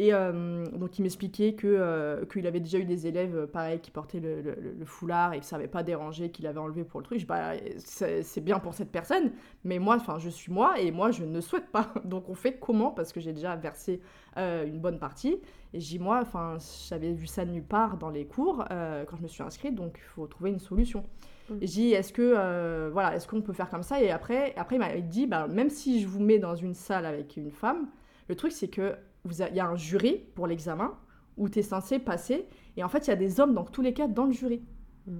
Et 0.00 0.14
euh, 0.14 0.64
donc 0.76 0.98
il 0.98 1.02
m'expliquait 1.02 1.54
que 1.54 1.66
euh, 1.66 2.24
qu'il 2.26 2.46
avait 2.46 2.60
déjà 2.60 2.78
eu 2.78 2.84
des 2.84 3.08
élèves 3.08 3.36
euh, 3.36 3.46
pareil 3.48 3.80
qui 3.80 3.90
portaient 3.90 4.20
le, 4.20 4.40
le- 4.42 4.56
le 4.78 4.84
foulard 4.84 5.34
et 5.34 5.40
que 5.40 5.44
ça 5.44 5.56
avait 5.56 5.66
pas 5.66 5.82
dérangé, 5.82 6.30
qu'il 6.30 6.46
avait 6.46 6.60
enlevé 6.60 6.84
pour 6.84 7.00
le 7.00 7.04
truc. 7.04 7.18
Je 7.18 7.26
bah 7.26 7.52
c'est 7.78 8.40
bien 8.40 8.60
pour 8.60 8.74
cette 8.74 8.92
personne, 8.92 9.32
mais 9.64 9.80
moi, 9.80 9.96
enfin 9.96 10.18
je 10.18 10.28
suis 10.28 10.52
moi 10.52 10.78
et 10.80 10.92
moi 10.92 11.10
je 11.10 11.24
ne 11.24 11.40
souhaite 11.40 11.70
pas. 11.72 11.92
Donc 12.04 12.28
on 12.28 12.34
fait 12.34 12.54
comment? 12.60 12.92
Parce 12.92 13.12
que 13.12 13.18
j'ai 13.20 13.32
déjà 13.32 13.56
versé 13.56 14.00
une 14.36 14.78
bonne 14.78 14.98
partie. 15.00 15.40
Et 15.74 15.80
j'ai 15.80 15.98
moi, 15.98 16.20
enfin, 16.22 16.56
j'avais 16.88 17.12
vu 17.12 17.26
ça 17.26 17.44
nulle 17.44 17.64
part 17.64 17.98
dans 17.98 18.08
les 18.10 18.24
cours 18.24 18.64
euh, 18.70 19.04
quand 19.04 19.16
je 19.16 19.22
me 19.22 19.28
suis 19.28 19.42
inscrite, 19.42 19.74
donc 19.74 19.96
il 19.98 20.04
faut 20.04 20.26
trouver 20.26 20.50
une 20.50 20.60
solution. 20.60 21.04
Mm. 21.50 21.54
Et 21.60 21.66
j'ai 21.66 21.82
dit, 21.82 21.92
est-ce 21.92 22.12
que, 22.12 22.22
euh, 22.36 22.88
voilà, 22.92 23.14
est-ce 23.16 23.26
qu'on 23.28 23.42
peut 23.42 23.52
faire 23.52 23.68
comme 23.68 23.82
ça? 23.82 24.00
Et 24.00 24.10
après, 24.10 24.54
après 24.56 24.76
il 24.76 24.78
m'a 24.78 24.94
dit, 25.00 25.26
bah, 25.26 25.46
même 25.48 25.68
si 25.70 26.00
je 26.00 26.06
vous 26.08 26.20
mets 26.20 26.38
dans 26.38 26.54
une 26.54 26.72
salle 26.74 27.04
avec 27.04 27.36
une 27.36 27.50
femme, 27.50 27.88
le 28.28 28.34
truc 28.36 28.52
c'est 28.52 28.68
que 28.68 28.94
vous 29.28 29.42
a- 29.42 29.48
il 29.48 29.56
y 29.56 29.60
a 29.60 29.66
un 29.66 29.76
jury 29.76 30.24
pour 30.34 30.46
l'examen 30.46 30.96
où 31.36 31.48
tu 31.48 31.60
es 31.60 31.62
censé 31.62 31.98
passer, 32.00 32.48
et 32.76 32.82
en 32.82 32.88
fait 32.88 33.06
il 33.06 33.10
y 33.10 33.12
a 33.12 33.16
des 33.16 33.38
hommes 33.40 33.54
dans 33.54 33.64
tous 33.64 33.82
les 33.82 33.94
cas 33.94 34.08
dans 34.08 34.24
le 34.24 34.32
jury. 34.32 34.62
Mm. 35.06 35.18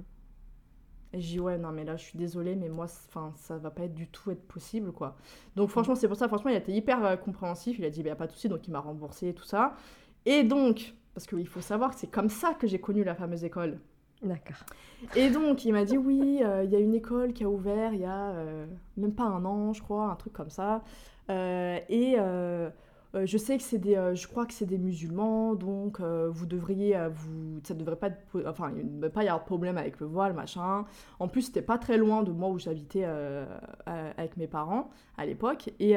Et 1.11 1.21
j'ai 1.21 1.33
dit, 1.33 1.39
ouais, 1.39 1.57
non, 1.57 1.71
mais 1.71 1.85
là, 1.85 1.95
je 1.97 2.03
suis 2.03 2.19
désolée, 2.19 2.55
mais 2.55 2.69
moi, 2.69 2.85
enfin, 2.85 3.33
ça 3.35 3.57
va 3.57 3.71
pas 3.71 3.83
être 3.83 3.95
du 3.95 4.07
tout 4.07 4.29
être 4.29 4.47
possible, 4.47 4.91
quoi. 4.91 5.17
Donc, 5.55 5.69
franchement, 5.69 5.95
c'est 5.95 6.07
pour 6.07 6.17
ça, 6.17 6.27
franchement, 6.27 6.51
il 6.51 6.55
a 6.55 6.59
été 6.59 6.71
hyper 6.71 7.03
euh, 7.03 7.15
compréhensif. 7.15 7.79
Il 7.79 7.85
a 7.85 7.89
dit, 7.89 8.03
bah, 8.03 8.13
pas 8.15 8.27
de 8.27 8.31
souci, 8.31 8.47
donc 8.47 8.67
il 8.67 8.71
m'a 8.71 8.79
remboursé 8.79 9.29
et 9.29 9.33
tout 9.33 9.43
ça. 9.43 9.73
Et 10.27 10.43
donc, 10.43 10.93
parce 11.15 11.25
qu'il 11.25 11.47
faut 11.47 11.61
savoir 11.61 11.89
que 11.89 11.99
c'est 11.99 12.11
comme 12.11 12.29
ça 12.29 12.53
que 12.53 12.67
j'ai 12.67 12.79
connu 12.79 13.03
la 13.03 13.15
fameuse 13.15 13.43
école. 13.43 13.79
D'accord. 14.21 14.57
Et 15.15 15.31
donc, 15.31 15.65
il 15.65 15.73
m'a 15.73 15.83
dit, 15.83 15.97
oui, 15.97 16.41
euh, 16.43 16.63
il 16.63 16.69
y 16.69 16.75
a 16.75 16.79
une 16.79 16.93
école 16.93 17.33
qui 17.33 17.43
a 17.43 17.49
ouvert 17.49 17.91
il 17.93 18.01
y 18.01 18.05
a 18.05 18.29
euh, 18.29 18.67
même 18.95 19.15
pas 19.15 19.23
un 19.23 19.43
an, 19.45 19.73
je 19.73 19.81
crois, 19.81 20.11
un 20.11 20.15
truc 20.15 20.33
comme 20.33 20.51
ça. 20.51 20.83
Et 21.29 22.17
euh, 23.15 23.25
je 23.25 23.39
sais 23.39 23.57
que 23.57 23.63
c'est 23.63 23.79
des, 23.79 23.95
euh, 23.95 24.13
je 24.13 24.27
crois 24.27 24.45
que 24.45 24.53
c'est 24.53 24.67
des 24.67 24.77
musulmans, 24.77 25.55
donc 25.55 25.99
euh, 25.99 26.29
vous 26.29 26.45
devriez, 26.45 26.95
vous, 27.11 27.59
ça 27.63 27.73
devrait 27.73 27.95
pas, 27.95 28.11
enfin, 28.45 28.71
il 28.77 28.85
ne 28.85 28.95
devrait 28.97 29.09
pas 29.09 29.23
y 29.23 29.27
avoir 29.27 29.39
de 29.39 29.45
problème 29.45 29.79
avec 29.79 29.99
le 29.99 30.05
voile, 30.05 30.33
machin. 30.33 30.85
En 31.17 31.27
plus, 31.27 31.43
c'était 31.43 31.63
pas 31.63 31.79
très 31.79 31.97
loin 31.97 32.21
de 32.21 32.31
moi 32.31 32.49
où 32.49 32.59
j'habitais 32.59 33.05
avec 33.85 34.37
mes 34.37 34.47
parents 34.47 34.91
à 35.17 35.25
l'époque, 35.25 35.71
et 35.79 35.95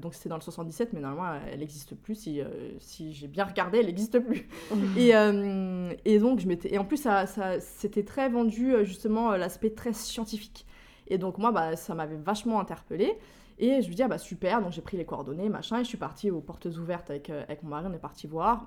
donc 0.00 0.14
c'était 0.14 0.28
dans 0.28 0.36
le 0.36 0.42
77, 0.42 0.92
mais 0.92 1.00
normalement, 1.00 1.40
elle 1.50 1.60
n'existe 1.60 1.94
plus. 1.94 2.16
Si, 2.16 2.40
si 2.80 3.12
j'ai 3.12 3.28
bien 3.28 3.44
regardé, 3.44 3.78
elle 3.78 3.86
n'existe 3.86 4.18
plus. 4.18 4.48
Et, 4.96 5.12
et 6.04 6.18
donc, 6.18 6.40
je 6.40 6.48
m'étais. 6.48 6.74
Et 6.74 6.78
en 6.78 6.84
plus, 6.84 6.96
ça, 6.96 7.26
ça, 7.26 7.60
c'était 7.60 8.04
très 8.04 8.28
vendu, 8.28 8.74
justement, 8.82 9.36
l'aspect 9.36 9.70
très 9.70 9.92
scientifique. 9.92 10.66
Et 11.06 11.18
donc, 11.18 11.38
moi, 11.38 11.52
bah, 11.52 11.76
ça 11.76 11.94
m'avait 11.94 12.16
vachement 12.16 12.60
interpellée. 12.60 13.16
Et 13.58 13.82
je 13.82 13.88
lui 13.88 13.94
dis, 13.94 14.02
ah 14.02 14.08
bah 14.08 14.18
super, 14.18 14.60
donc 14.60 14.72
j'ai 14.72 14.82
pris 14.82 14.96
les 14.96 15.04
coordonnées, 15.04 15.48
machin, 15.48 15.78
et 15.78 15.84
je 15.84 15.88
suis 15.88 15.98
partie 15.98 16.30
aux 16.30 16.40
portes 16.40 16.66
ouvertes 16.66 17.10
avec, 17.10 17.30
euh, 17.30 17.42
avec 17.44 17.62
mon 17.62 17.70
mari, 17.70 17.86
on 17.88 17.92
est 17.92 17.98
parti 17.98 18.26
voir. 18.26 18.66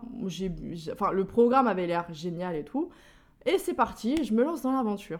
Enfin, 0.94 1.12
le 1.12 1.26
programme 1.26 1.68
avait 1.68 1.88
l'air 1.88 2.06
génial 2.14 2.56
et 2.56 2.64
tout. 2.64 2.90
Et 3.46 3.58
c'est 3.58 3.74
parti, 3.74 4.24
je 4.24 4.34
me 4.34 4.44
lance 4.44 4.62
dans 4.62 4.72
l'aventure. 4.72 5.20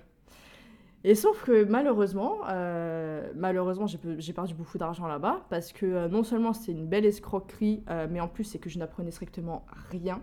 Et 1.04 1.14
sauf 1.14 1.44
que 1.44 1.66
malheureusement, 1.66 2.40
euh, 2.50 3.32
malheureusement, 3.36 3.86
j'ai, 3.86 4.00
pe- 4.00 4.20
j'ai 4.20 4.34
perdu 4.34 4.56
beaucoup 4.56 4.78
d'argent 4.78 5.08
là-bas 5.08 5.46
parce 5.50 5.72
que 5.72 5.86
euh, 5.86 6.08
non 6.08 6.24
seulement 6.24 6.52
c'était 6.54 6.72
une 6.72 6.88
belle 6.88 7.06
escroquerie, 7.06 7.84
mais 8.10 8.20
en 8.20 8.28
plus 8.28 8.44
c'est 8.44 8.58
que 8.60 8.70
je 8.70 8.80
n'apprenais 8.80 9.12
strictement 9.12 9.66
rien. 9.92 10.22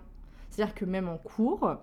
C'est-à-dire 0.51 0.75
que 0.75 0.85
même 0.85 1.09
en 1.09 1.19
cours, 1.19 1.77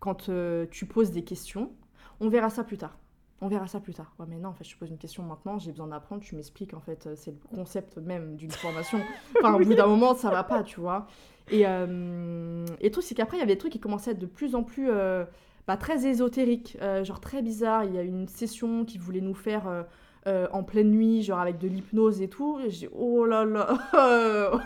quand 0.00 0.28
tu 0.70 0.86
poses 0.86 1.10
des 1.12 1.22
questions, 1.22 1.70
on 2.18 2.28
verra 2.28 2.50
ça 2.50 2.64
plus 2.64 2.76
tard. 2.76 2.98
On 3.42 3.48
verra 3.48 3.66
ça 3.66 3.80
plus 3.80 3.94
tard. 3.94 4.12
Ouais, 4.18 4.26
mais 4.28 4.36
non, 4.38 4.50
en 4.50 4.52
fait, 4.52 4.64
je 4.64 4.74
te 4.74 4.78
pose 4.78 4.90
une 4.90 4.98
question 4.98 5.22
maintenant, 5.22 5.58
j'ai 5.58 5.70
besoin 5.70 5.86
d'apprendre, 5.86 6.22
tu 6.22 6.34
m'expliques, 6.36 6.74
en 6.74 6.80
fait, 6.80 7.06
euh, 7.06 7.14
c'est 7.16 7.30
le 7.30 7.38
concept 7.56 7.96
même 7.96 8.36
d'une 8.36 8.50
formation. 8.50 9.00
Enfin, 9.38 9.54
au 9.54 9.60
bout 9.64 9.74
d'un 9.74 9.86
moment, 9.86 10.14
ça 10.14 10.30
va 10.30 10.44
pas, 10.44 10.62
tu 10.62 10.78
vois. 10.80 11.06
Et, 11.50 11.66
euh, 11.66 12.66
et 12.80 12.84
le 12.84 12.90
truc, 12.90 13.02
c'est 13.04 13.14
qu'après, 13.14 13.38
il 13.38 13.40
y 13.40 13.42
avait 13.42 13.54
des 13.54 13.58
trucs 13.58 13.72
qui 13.72 13.80
commençaient 13.80 14.10
à 14.10 14.12
être 14.12 14.18
de 14.18 14.26
plus 14.26 14.54
en 14.54 14.62
plus 14.62 14.90
euh, 14.90 15.24
bah, 15.66 15.78
très 15.78 16.06
ésotériques, 16.06 16.76
euh, 16.82 17.02
genre 17.02 17.20
très 17.20 17.40
bizarres. 17.40 17.84
Il 17.84 17.94
y 17.94 17.98
a 17.98 18.02
une 18.02 18.28
session 18.28 18.84
qui 18.84 18.98
voulait 18.98 19.22
nous 19.22 19.34
faire 19.34 19.86
en 20.26 20.62
pleine 20.62 20.90
nuit, 20.90 21.22
genre 21.22 21.40
avec 21.40 21.56
de 21.58 21.66
l'hypnose 21.66 22.20
et 22.20 22.28
tout. 22.28 22.60
Et 22.60 22.68
J'ai 22.70 22.90
oh 22.92 23.24
là 23.24 23.44
là 23.46 23.74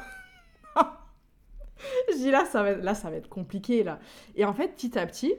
Je 2.11 2.17
dis 2.17 2.31
là 2.31 2.45
ça, 2.45 2.63
va, 2.63 2.71
être- 2.71 2.83
là, 2.83 2.95
ça 2.95 3.11
va 3.11 3.17
être 3.17 3.29
compliqué, 3.29 3.83
là. 3.85 3.99
Et 4.37 4.45
en 4.45 4.53
fait, 4.53 4.69
petit 4.75 4.99
à 4.99 5.07
petit, 5.07 5.35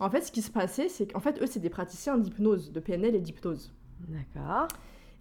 en 0.00 0.10
fait, 0.10 0.20
ce 0.22 0.32
qui 0.32 0.42
se 0.42 0.50
passait, 0.50 0.88
c'est 0.88 1.12
qu'en 1.12 1.20
fait, 1.20 1.40
eux, 1.42 1.46
c'est 1.46 1.60
des 1.60 1.70
praticiens 1.70 2.18
d'hypnose, 2.18 2.72
de 2.72 2.80
PNL 2.80 3.14
et 3.14 3.20
d'hypnose. 3.20 3.72
D'accord. 4.08 4.68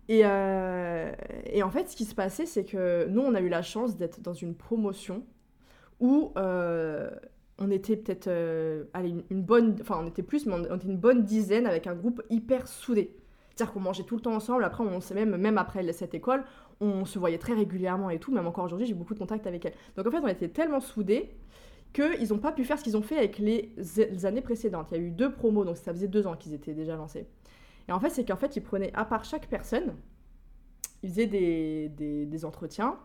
Et, 0.09 0.21
euh, 0.23 1.11
et 1.45 1.63
en 1.63 1.69
fait, 1.69 1.89
ce 1.89 1.95
qui 1.95 2.05
se 2.05 2.15
passait, 2.15 2.45
c'est 2.45 2.63
que 2.63 3.07
nous, 3.07 3.21
on 3.21 3.35
a 3.35 3.41
eu 3.41 3.49
la 3.49 3.61
chance 3.61 3.97
d'être 3.97 4.21
dans 4.21 4.33
une 4.33 4.55
promotion 4.55 5.23
où 5.99 6.31
euh, 6.37 7.09
on 7.57 7.71
était 7.71 7.97
peut-être, 7.97 8.27
euh, 8.27 8.85
allez, 8.93 9.09
une, 9.09 9.23
une 9.29 9.41
bonne, 9.41 9.75
enfin, 9.81 9.99
on 10.01 10.07
était 10.07 10.23
plus, 10.23 10.45
mais 10.45 10.53
on, 10.53 10.71
on 10.71 10.75
était 10.77 10.87
une 10.87 10.97
bonne 10.97 11.23
dizaine 11.23 11.65
avec 11.65 11.87
un 11.87 11.95
groupe 11.95 12.21
hyper 12.29 12.67
soudé. 12.67 13.15
C'est-à-dire 13.49 13.73
qu'on 13.73 13.79
mangeait 13.79 14.03
tout 14.03 14.15
le 14.15 14.21
temps 14.21 14.35
ensemble. 14.35 14.63
Après, 14.63 14.83
on 14.83 15.01
s'est 15.01 15.15
même, 15.15 15.35
même 15.35 15.57
après 15.57 15.91
cette 15.91 16.13
école, 16.13 16.43
on 16.79 17.05
se 17.05 17.17
voyait 17.17 17.39
très 17.39 17.53
régulièrement 17.53 18.11
et 18.11 18.19
tout. 18.19 18.31
Même 18.31 18.45
encore 18.45 18.65
aujourd'hui, 18.65 18.85
j'ai 18.85 18.93
beaucoup 18.93 19.15
de 19.15 19.19
contacts 19.19 19.47
avec 19.47 19.65
elle. 19.65 19.73
Donc 19.95 20.05
en 20.05 20.11
fait, 20.11 20.19
on 20.23 20.27
était 20.27 20.47
tellement 20.47 20.79
soudés 20.79 21.31
qu'ils 21.93 22.29
n'ont 22.29 22.39
pas 22.39 22.51
pu 22.51 22.63
faire 22.63 22.77
ce 22.77 22.83
qu'ils 22.83 22.97
ont 22.97 23.01
fait 23.01 23.17
avec 23.17 23.39
les, 23.39 23.73
les 23.97 24.25
années 24.25 24.41
précédentes. 24.41 24.89
Il 24.91 24.97
y 24.97 24.99
a 24.99 25.03
eu 25.03 25.11
deux 25.11 25.31
promos, 25.31 25.65
donc 25.65 25.77
ça 25.77 25.93
faisait 25.93 26.07
deux 26.07 26.27
ans 26.27 26.35
qu'ils 26.35 26.53
étaient 26.53 26.73
déjà 26.73 26.95
lancés. 26.95 27.27
Et 27.87 27.91
en 27.91 27.99
fait, 27.99 28.09
c'est 28.09 28.25
qu'en 28.25 28.35
fait, 28.35 28.55
ils 28.55 28.63
prenaient 28.63 28.91
à 28.93 29.05
part 29.05 29.23
chaque 29.23 29.47
personne, 29.47 29.95
ils 31.03 31.09
faisaient 31.09 31.27
des, 31.27 31.89
des, 31.89 32.25
des 32.25 32.45
entretiens. 32.45 32.97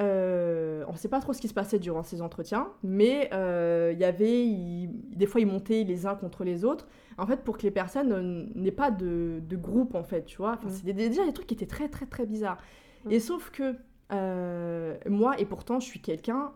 Euh, 0.00 0.84
on 0.88 0.92
ne 0.92 0.96
sait 0.96 1.08
pas 1.08 1.20
trop 1.20 1.32
ce 1.32 1.40
qui 1.40 1.46
se 1.46 1.54
passait 1.54 1.78
durant 1.78 2.02
ces 2.02 2.20
entretiens, 2.20 2.68
mais 2.82 3.30
euh, 3.32 3.92
il 3.92 4.00
y 4.00 4.04
avait, 4.04 4.88
des 4.88 5.26
fois, 5.26 5.40
ils 5.40 5.46
montaient 5.46 5.84
les 5.84 6.04
uns 6.06 6.16
contre 6.16 6.42
les 6.42 6.64
autres, 6.64 6.88
en 7.16 7.26
fait, 7.26 7.44
pour 7.44 7.56
que 7.58 7.62
les 7.62 7.70
personnes 7.70 8.50
n'aient 8.56 8.72
pas 8.72 8.90
de, 8.90 9.40
de 9.46 9.56
groupe, 9.56 9.94
en 9.94 10.02
fait, 10.02 10.24
tu 10.24 10.38
vois. 10.38 10.54
Enfin, 10.54 10.68
Mm. 10.68 10.72
c'est 10.84 10.92
déjà 10.92 11.24
des 11.24 11.32
trucs 11.32 11.46
qui 11.46 11.54
étaient 11.54 11.66
très, 11.66 11.88
très, 11.88 12.06
très 12.06 12.26
bizarres. 12.26 12.58
Mm. 13.04 13.10
Et 13.12 13.20
sauf 13.20 13.50
que 13.50 13.76
euh, 14.12 14.96
moi, 15.08 15.38
et 15.38 15.44
pourtant, 15.44 15.78
je 15.78 15.86
suis 15.86 16.00
quelqu'un, 16.00 16.52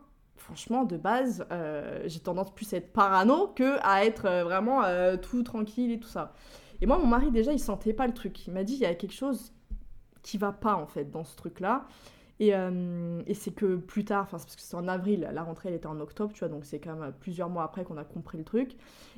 franchement, 0.49 0.84
de 0.84 0.96
base, 0.96 1.44
euh, 1.53 2.01
j'ai 2.07 2.20
tendance 2.20 2.55
plus 2.55 2.72
à 2.72 2.78
être 2.78 2.90
parano 2.90 3.49
que 3.49 3.76
à 3.82 4.07
être 4.07 4.24
euh, 4.24 4.44
vraiment 4.44 4.82
euh, 4.82 5.18
tout 5.18 5.42
tranquille 5.42 5.92
et 5.92 6.01
tout 6.01 6.09
ça. 6.09 6.32
Et 6.80 6.86
moi, 6.86 6.96
mon 6.96 7.07
mari, 7.07 7.30
déjà, 7.30 7.53
il 7.53 7.59
sentait 7.59 7.92
pas 7.92 8.07
le 8.07 8.14
truc. 8.14 8.46
Il 8.46 8.55
m'a 8.55 8.64
dit, 8.64 8.72
il 8.72 8.80
y 8.80 8.86
a 8.86 8.94
quelque 8.94 9.12
chose 9.12 9.53
qui 10.22 10.38
va 10.38 10.53
pas, 10.53 10.74
en 10.74 10.86
fait, 10.86 11.11
dans 11.11 11.24
ce 11.24 11.36
truc-là. 11.36 11.86
Et, 12.40 12.51
et 12.51 13.34
c'est 13.34 13.51
que 13.51 13.74
plus 13.74 14.05
tard, 14.05 14.22
enfin, 14.22 14.36
parce 14.36 14.55
que 14.55 14.62
c'est 14.62 14.76
en 14.76 14.86
avril, 14.86 15.28
la 15.32 15.42
rentrée, 15.42 15.70
elle 15.70 15.74
était 15.74 15.88
en 15.88 15.99
octobre, 15.99 16.32
tu 16.32 16.38
vois, 16.38 16.49
donc 16.49 16.64
c'est 16.64 16.78
quand 16.78 16.94
même 16.94 17.12
plusieurs 17.18 17.49
mois 17.49 17.64
après 17.64 17.82
qu'on 17.82 17.96
a 17.96 18.05
compris 18.05 18.38
le 18.38 18.44
truc. 18.44 18.76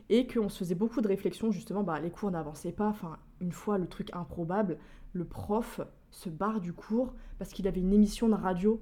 Et 0.09 0.27
qu'on 0.27 0.49
se 0.49 0.61
faisait 0.61 0.75
beaucoup 0.75 1.03
de 1.03 1.09
réflexions, 1.09 1.51
justement, 1.51 1.83
bah, 1.83 2.01
les 2.01 2.11
cours 2.11 2.31
n'avançaient 2.31 2.73
pas. 2.73 2.89
Enfin, 2.89 3.19
une 3.43 3.53
fois, 3.53 3.77
le 3.77 3.89
truc 3.89 4.09
improbable, 4.15 4.79
le 5.13 5.27
prof 5.27 5.83
se 6.11 6.31
barre 6.31 6.61
du 6.61 6.73
cours 6.73 7.15
parce 7.39 7.51
qu'il 7.51 7.69
avait 7.69 7.81
une 7.81 7.93
émission 7.93 8.29
de 8.29 8.35
radio. 8.35 8.81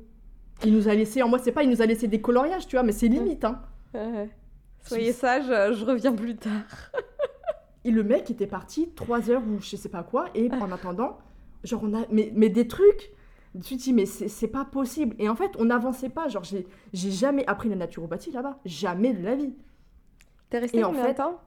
Il 0.65 0.75
nous 0.75 0.89
a 0.89 0.95
laissé, 0.95 1.23
en 1.23 1.29
moi, 1.29 1.39
c'est 1.39 1.53
pas, 1.53 1.63
il 1.63 1.71
nous 1.71 1.83
a 1.83 1.87
laissé 1.87 2.09
des 2.09 2.21
coloriages, 2.21 2.67
tu 2.67 2.77
vois, 2.77 2.83
mais 2.83 2.93
c'est 2.93 3.09
limite, 3.09 3.45
hein. 3.45 3.63
Soyez 4.83 5.13
sage, 5.13 5.49
euh, 5.51 5.73
je 5.73 5.85
reviens 5.85 6.13
plus 6.15 6.37
tard. 6.37 6.53
Et 7.85 7.91
le 7.91 8.03
mec 8.03 8.31
était 8.31 8.47
parti 8.47 8.91
3 8.95 9.31
heures 9.31 9.43
ou 9.43 9.61
je 9.61 9.77
sais 9.77 9.89
pas 9.89 10.03
quoi, 10.03 10.27
et 10.35 10.51
en 10.51 10.71
attendant, 10.73 11.19
genre, 11.65 11.81
on 11.85 11.95
a. 11.95 12.05
Mais, 12.11 12.33
mais 12.35 12.49
des 12.51 12.67
trucs 12.67 13.13
Tu 13.63 13.77
te 13.77 13.83
dis, 13.83 13.93
mais 13.93 14.05
c'est 14.05 14.49
pas 14.49 14.65
possible. 14.65 15.15
Et 15.19 15.29
en 15.29 15.37
fait, 15.37 15.53
on 15.59 15.65
n'avançait 15.67 16.11
pas. 16.11 16.29
Genre, 16.29 16.43
j'ai 16.45 16.67
jamais 17.11 17.47
appris 17.47 17.69
la 17.69 17.77
naturopathie 17.77 18.31
là-bas. 18.33 18.59
Jamais 18.67 19.15
de 19.15 19.25
la 19.25 19.37
vie. 19.37 19.55
T'es 20.51 20.59
resté 20.59 20.79
Et 20.79 20.85
en 20.85 20.89
combien 20.89 21.05
fait- 21.05 21.13
de 21.13 21.17
temps? 21.19 21.41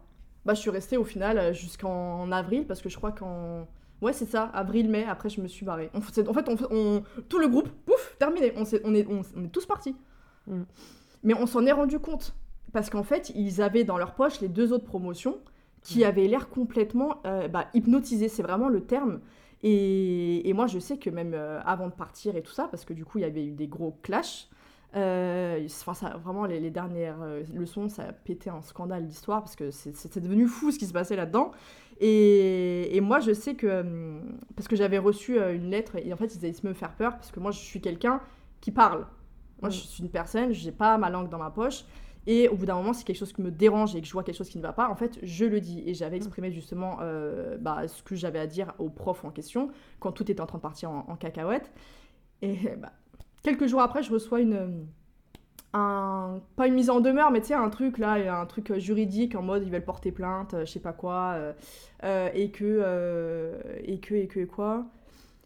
Bah, 0.45 0.53
je 0.55 0.59
suis 0.61 0.71
restée 0.71 0.97
au 0.97 1.03
final 1.03 1.37
euh, 1.37 1.53
jusqu'en 1.53 2.31
avril, 2.31 2.65
parce 2.65 2.81
que 2.81 2.89
je 2.89 2.97
crois 2.97 3.11
qu'en. 3.11 3.67
Ouais, 4.01 4.13
c'est 4.13 4.25
ça, 4.25 4.45
avril-mai, 4.53 5.05
après 5.05 5.29
je 5.29 5.41
me 5.41 5.47
suis 5.47 5.65
barrée. 5.65 5.89
On, 5.93 5.99
en 5.99 6.01
fait, 6.01 6.27
on, 6.49 6.55
on- 6.71 7.03
tout 7.29 7.37
le 7.39 7.47
groupe, 7.47 7.69
pouf, 7.85 8.15
terminé. 8.17 8.51
On, 8.55 8.65
est, 8.95 9.05
on, 9.07 9.21
on 9.35 9.43
est 9.43 9.49
tous 9.51 9.65
partis. 9.65 9.95
Mm. 10.47 10.63
Mais 11.23 11.33
on 11.35 11.45
s'en 11.45 11.65
est 11.65 11.71
rendu 11.71 11.99
compte. 11.99 12.35
Parce 12.73 12.89
qu'en 12.89 13.03
fait, 13.03 13.31
ils 13.35 13.61
avaient 13.61 13.83
dans 13.83 13.97
leur 13.97 14.15
poche 14.15 14.39
les 14.41 14.47
deux 14.47 14.73
autres 14.73 14.85
promotions 14.85 15.37
qui 15.83 15.99
Mm. 15.99 16.03
avaient 16.03 16.27
l'air 16.27 16.49
complètement 16.49 17.21
euh, 17.25 17.47
bah, 17.47 17.67
hypnotisés. 17.75 18.27
C'est 18.27 18.43
vraiment 18.43 18.69
le 18.69 18.81
terme. 18.81 19.19
Et, 19.63 20.49
et 20.49 20.53
moi, 20.53 20.65
je 20.65 20.79
sais 20.79 20.97
que 20.97 21.11
même 21.11 21.33
euh, 21.35 21.59
avant 21.63 21.87
de 21.87 21.93
partir 21.93 22.35
et 22.35 22.41
tout 22.41 22.51
ça, 22.53 22.67
parce 22.71 22.85
que 22.85 22.93
du 22.93 23.05
coup, 23.05 23.19
il 23.19 23.21
y 23.21 23.25
avait 23.25 23.45
eu 23.45 23.51
des 23.51 23.67
gros 23.67 23.95
clashs. 24.01 24.49
euh, 24.95 25.67
ça, 25.67 26.17
vraiment, 26.23 26.45
les, 26.45 26.59
les 26.59 26.71
dernières 26.71 27.21
euh, 27.21 27.43
leçons, 27.53 27.87
ça 27.87 28.03
a 28.03 28.11
pété 28.13 28.49
un 28.49 28.61
scandale 28.61 29.05
d'histoire 29.05 29.41
parce 29.41 29.55
que 29.55 29.69
c'est 29.69 30.19
devenu 30.19 30.47
fou 30.47 30.71
ce 30.71 30.79
qui 30.79 30.87
se 30.87 30.93
passait 30.93 31.15
là-dedans. 31.15 31.51
Et, 31.99 32.95
et 32.95 33.01
moi, 33.01 33.19
je 33.19 33.33
sais 33.33 33.55
que. 33.55 33.81
hum, 33.81 34.39
Parce 34.55 34.67
que 34.67 34.75
j'avais 34.75 34.97
reçu 34.97 35.39
euh, 35.39 35.55
une 35.55 35.69
lettre, 35.69 35.95
et 35.97 36.11
en 36.13 36.17
fait, 36.17 36.33
ils 36.35 36.45
allaient 36.45 36.53
se 36.53 36.65
me 36.67 36.73
faire 36.73 36.95
peur, 36.95 37.13
parce 37.15 37.31
que 37.31 37.39
moi, 37.39 37.51
je 37.51 37.59
suis 37.59 37.81
quelqu'un 37.81 38.21
qui 38.61 38.71
parle. 38.71 39.07
Moi, 39.61 39.69
Mm. 39.69 39.71
je 39.71 39.77
suis 39.77 40.03
une 40.03 40.09
personne, 40.09 40.51
j'ai 40.53 40.71
pas 40.71 40.97
ma 40.97 41.09
langue 41.09 41.29
dans 41.29 41.37
ma 41.37 41.51
poche. 41.51 41.85
Et 42.27 42.47
au 42.49 42.55
bout 42.55 42.65
d'un 42.67 42.75
moment, 42.75 42.93
si 42.93 43.03
quelque 43.03 43.17
chose 43.17 43.33
qui 43.33 43.41
me 43.41 43.49
dérange 43.51 43.95
et 43.95 44.01
que 44.01 44.07
je 44.07 44.13
vois 44.13 44.23
quelque 44.23 44.37
chose 44.37 44.49
qui 44.49 44.57
ne 44.59 44.63
va 44.63 44.73
pas, 44.73 44.89
en 44.89 44.95
fait, 44.95 45.17
je 45.23 45.45
le 45.45 45.59
dis. 45.59 45.81
Et 45.87 45.93
j'avais 45.95 46.17
exprimé 46.17 46.51
justement 46.51 46.97
euh, 47.01 47.57
bah, 47.59 47.87
ce 47.87 48.03
que 48.03 48.15
j'avais 48.15 48.39
à 48.39 48.45
dire 48.47 48.73
au 48.79 48.89
prof 48.89 49.25
en 49.25 49.31
question, 49.31 49.71
quand 49.99 50.11
tout 50.11 50.31
était 50.31 50.41
en 50.41 50.45
train 50.45 50.59
de 50.59 50.61
partir 50.63 50.91
en, 50.91 51.05
en 51.09 51.15
cacahuète. 51.15 51.71
Et 52.41 52.57
bah, 52.77 52.93
quelques 53.43 53.67
jours 53.67 53.81
après, 53.81 54.03
je 54.03 54.11
reçois 54.11 54.41
une. 54.41 54.87
Un, 55.73 56.41
pas 56.57 56.67
une 56.67 56.73
mise 56.73 56.89
en 56.89 56.99
demeure, 56.99 57.31
mais 57.31 57.39
tu 57.39 57.47
sais, 57.47 57.53
un 57.53 57.69
truc 57.69 57.97
là, 57.97 58.41
un 58.41 58.45
truc 58.45 58.71
euh, 58.71 58.79
juridique 58.79 59.35
en 59.35 59.41
mode 59.41 59.63
ils 59.63 59.71
veulent 59.71 59.85
porter 59.85 60.11
plainte, 60.11 60.53
euh, 60.53 60.65
je 60.65 60.71
sais 60.71 60.81
pas 60.81 60.91
quoi, 60.93 61.37
euh, 62.03 62.29
et 62.33 62.51
que. 62.51 62.65
euh, 62.65 63.57
et 63.85 63.99
que, 63.99 64.13
et 64.15 64.27
que, 64.27 64.39
et 64.41 64.47
quoi 64.47 64.85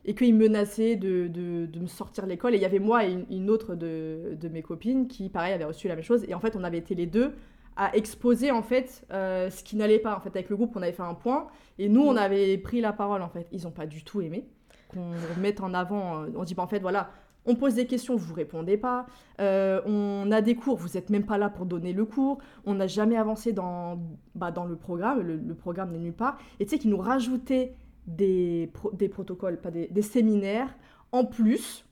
et 0.07 0.13
qu'ils 0.13 0.35
menaçaient 0.35 0.95
de, 0.95 1.27
de, 1.27 1.65
de 1.65 1.79
me 1.79 1.87
sortir 1.87 2.25
de 2.25 2.29
l'école. 2.29 2.53
Et 2.53 2.57
il 2.57 2.61
y 2.61 2.65
avait 2.65 2.79
moi 2.79 3.05
et 3.05 3.11
une, 3.11 3.25
une 3.31 3.49
autre 3.49 3.75
de, 3.75 4.37
de 4.39 4.49
mes 4.49 4.61
copines 4.61 5.07
qui, 5.07 5.29
pareil, 5.29 5.53
avaient 5.53 5.65
reçu 5.65 5.87
la 5.87 5.95
même 5.95 6.03
chose. 6.03 6.23
Et 6.27 6.35
en 6.35 6.39
fait, 6.39 6.55
on 6.55 6.63
avait 6.63 6.77
été 6.77 6.93
les 6.95 7.07
deux 7.07 7.33
à 7.75 7.95
exposer, 7.95 8.51
en 8.51 8.61
fait, 8.61 9.03
euh, 9.11 9.49
ce 9.49 9.63
qui 9.63 9.75
n'allait 9.75 9.99
pas. 9.99 10.15
En 10.15 10.19
fait, 10.19 10.29
avec 10.29 10.49
le 10.49 10.55
groupe, 10.55 10.75
on 10.75 10.81
avait 10.81 10.91
fait 10.91 11.01
un 11.01 11.15
point. 11.15 11.47
Et 11.79 11.89
nous, 11.89 12.01
on 12.03 12.15
avait 12.15 12.57
pris 12.59 12.81
la 12.81 12.93
parole, 12.93 13.21
en 13.21 13.29
fait. 13.29 13.47
Ils 13.51 13.63
n'ont 13.63 13.71
pas 13.71 13.87
du 13.87 14.03
tout 14.03 14.21
aimé 14.21 14.45
qu'on 14.89 15.09
mette 15.39 15.61
en 15.61 15.73
avant. 15.73 16.25
On 16.35 16.43
dit, 16.43 16.53
bah, 16.53 16.63
en 16.63 16.67
fait, 16.67 16.79
voilà, 16.79 17.09
on 17.45 17.55
pose 17.55 17.75
des 17.75 17.85
questions, 17.85 18.15
vous 18.15 18.33
répondez 18.33 18.77
pas. 18.77 19.05
Euh, 19.39 19.81
on 19.85 20.31
a 20.31 20.41
des 20.41 20.55
cours, 20.55 20.77
vous 20.77 20.89
n'êtes 20.95 21.09
même 21.09 21.25
pas 21.25 21.37
là 21.37 21.49
pour 21.49 21.65
donner 21.65 21.93
le 21.93 22.05
cours. 22.05 22.39
On 22.65 22.75
n'a 22.75 22.87
jamais 22.87 23.17
avancé 23.17 23.53
dans, 23.53 23.99
bah, 24.33 24.51
dans 24.51 24.65
le 24.65 24.75
programme. 24.75 25.21
Le, 25.21 25.53
programme 25.53 25.91
n'est 25.91 25.99
nulle 25.99 26.13
part. 26.13 26.37
Et 26.59 26.65
tu 26.65 26.71
sais 26.71 26.79
qu'ils 26.79 26.89
nous 26.89 26.97
rajoutaient 26.97 27.75
des, 28.07 28.71
des 28.93 29.09
protocoles, 29.09 29.59
pas 29.59 29.71
des, 29.71 30.01
séminaires 30.01 30.75
en 31.11 31.25
plus, 31.25 31.85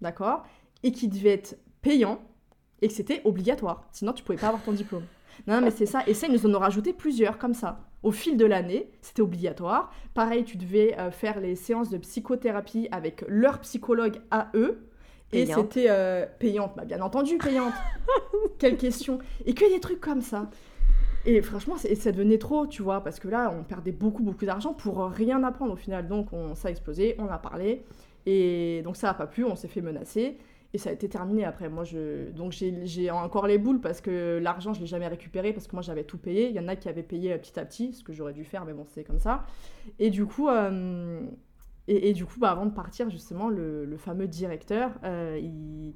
d'accord, 0.00 0.44
et 0.82 0.92
qui 0.92 1.08
devaient 1.08 1.30
être 1.30 1.58
payants 1.80 2.20
et 2.80 2.88
que 2.88 2.94
c'était 2.94 3.20
obligatoire. 3.24 3.88
Sinon, 3.92 4.12
tu 4.12 4.24
pouvais 4.24 4.38
pas 4.38 4.48
avoir 4.48 4.62
ton 4.62 4.72
diplôme. 4.72 5.04
Non, 5.46 5.54
non, 5.54 5.60
mais 5.62 5.70
c'est 5.70 5.86
ça. 5.86 6.02
Et 6.06 6.14
ça, 6.14 6.26
ils 6.26 6.32
nous 6.32 6.46
en 6.46 6.54
ont 6.54 6.58
rajouté 6.58 6.92
plusieurs 6.92 7.38
comme 7.38 7.54
ça. 7.54 7.80
Au 8.02 8.10
fil 8.10 8.36
de 8.36 8.44
l'année, 8.44 8.90
c'était 9.00 9.22
obligatoire. 9.22 9.92
Pareil, 10.14 10.44
tu 10.44 10.56
devais 10.56 10.98
euh, 10.98 11.10
faire 11.10 11.40
les 11.40 11.54
séances 11.54 11.88
de 11.88 11.98
psychothérapie 11.98 12.88
avec 12.90 13.24
leur 13.28 13.60
psychologue 13.60 14.20
à 14.30 14.48
eux. 14.54 14.88
Et 15.32 15.46
c'était 15.46 15.86
euh, 15.88 16.26
payante, 16.38 16.72
bah, 16.76 16.84
bien 16.84 17.00
entendu 17.00 17.38
payante. 17.38 17.72
Quelle 18.58 18.76
question. 18.76 19.18
Et 19.46 19.54
que 19.54 19.72
des 19.72 19.80
trucs 19.80 20.00
comme 20.00 20.20
ça. 20.20 20.50
Et 21.24 21.40
franchement, 21.40 21.76
ça 21.76 22.12
devenait 22.12 22.38
trop, 22.38 22.66
tu 22.66 22.82
vois, 22.82 23.02
parce 23.02 23.20
que 23.20 23.28
là, 23.28 23.54
on 23.56 23.62
perdait 23.62 23.92
beaucoup, 23.92 24.22
beaucoup 24.22 24.44
d'argent 24.44 24.74
pour 24.74 25.06
rien 25.06 25.42
apprendre 25.44 25.72
au 25.72 25.76
final. 25.76 26.08
Donc, 26.08 26.32
on, 26.32 26.54
ça 26.54 26.68
a 26.68 26.70
explosé, 26.70 27.14
on 27.18 27.28
a 27.28 27.38
parlé. 27.38 27.84
Et 28.26 28.82
donc, 28.82 28.96
ça 28.96 29.06
n'a 29.06 29.14
pas 29.14 29.26
plu, 29.26 29.44
on 29.44 29.56
s'est 29.56 29.68
fait 29.68 29.80
menacer. 29.80 30.36
Et 30.74 30.78
ça 30.78 30.90
a 30.90 30.92
été 30.92 31.08
terminé 31.08 31.44
après. 31.44 31.68
Moi, 31.68 31.84
je... 31.84 32.30
Donc, 32.30 32.52
j'ai 32.52 33.10
encore 33.10 33.46
les 33.46 33.58
boules 33.58 33.80
parce 33.80 34.00
que 34.00 34.38
l'argent, 34.42 34.72
je 34.72 34.80
l'ai 34.80 34.86
jamais 34.86 35.08
récupéré 35.08 35.52
parce 35.52 35.66
que 35.66 35.76
moi, 35.76 35.82
j'avais 35.82 36.04
tout 36.04 36.18
payé. 36.18 36.48
Il 36.48 36.54
y 36.54 36.60
en 36.60 36.68
a 36.68 36.76
qui 36.76 36.88
avaient 36.88 37.02
payé 37.02 37.32
euh, 37.32 37.38
petit 37.38 37.58
à 37.60 37.64
petit, 37.64 37.92
ce 37.92 38.02
que 38.02 38.12
j'aurais 38.12 38.32
dû 38.32 38.44
faire, 38.44 38.64
mais 38.64 38.72
bon, 38.72 38.84
c'est 38.86 39.04
comme 39.04 39.18
ça. 39.18 39.44
Et 39.98 40.08
du 40.08 40.24
coup, 40.24 40.48
euh, 40.48 41.20
et 41.88 42.12
du 42.12 42.24
coup 42.24 42.38
bah, 42.38 42.50
avant 42.50 42.64
de 42.64 42.70
partir, 42.70 43.10
justement, 43.10 43.48
le, 43.48 43.84
le 43.84 43.96
fameux 43.96 44.28
directeur, 44.28 44.92
euh, 45.04 45.38
il, 45.42 45.94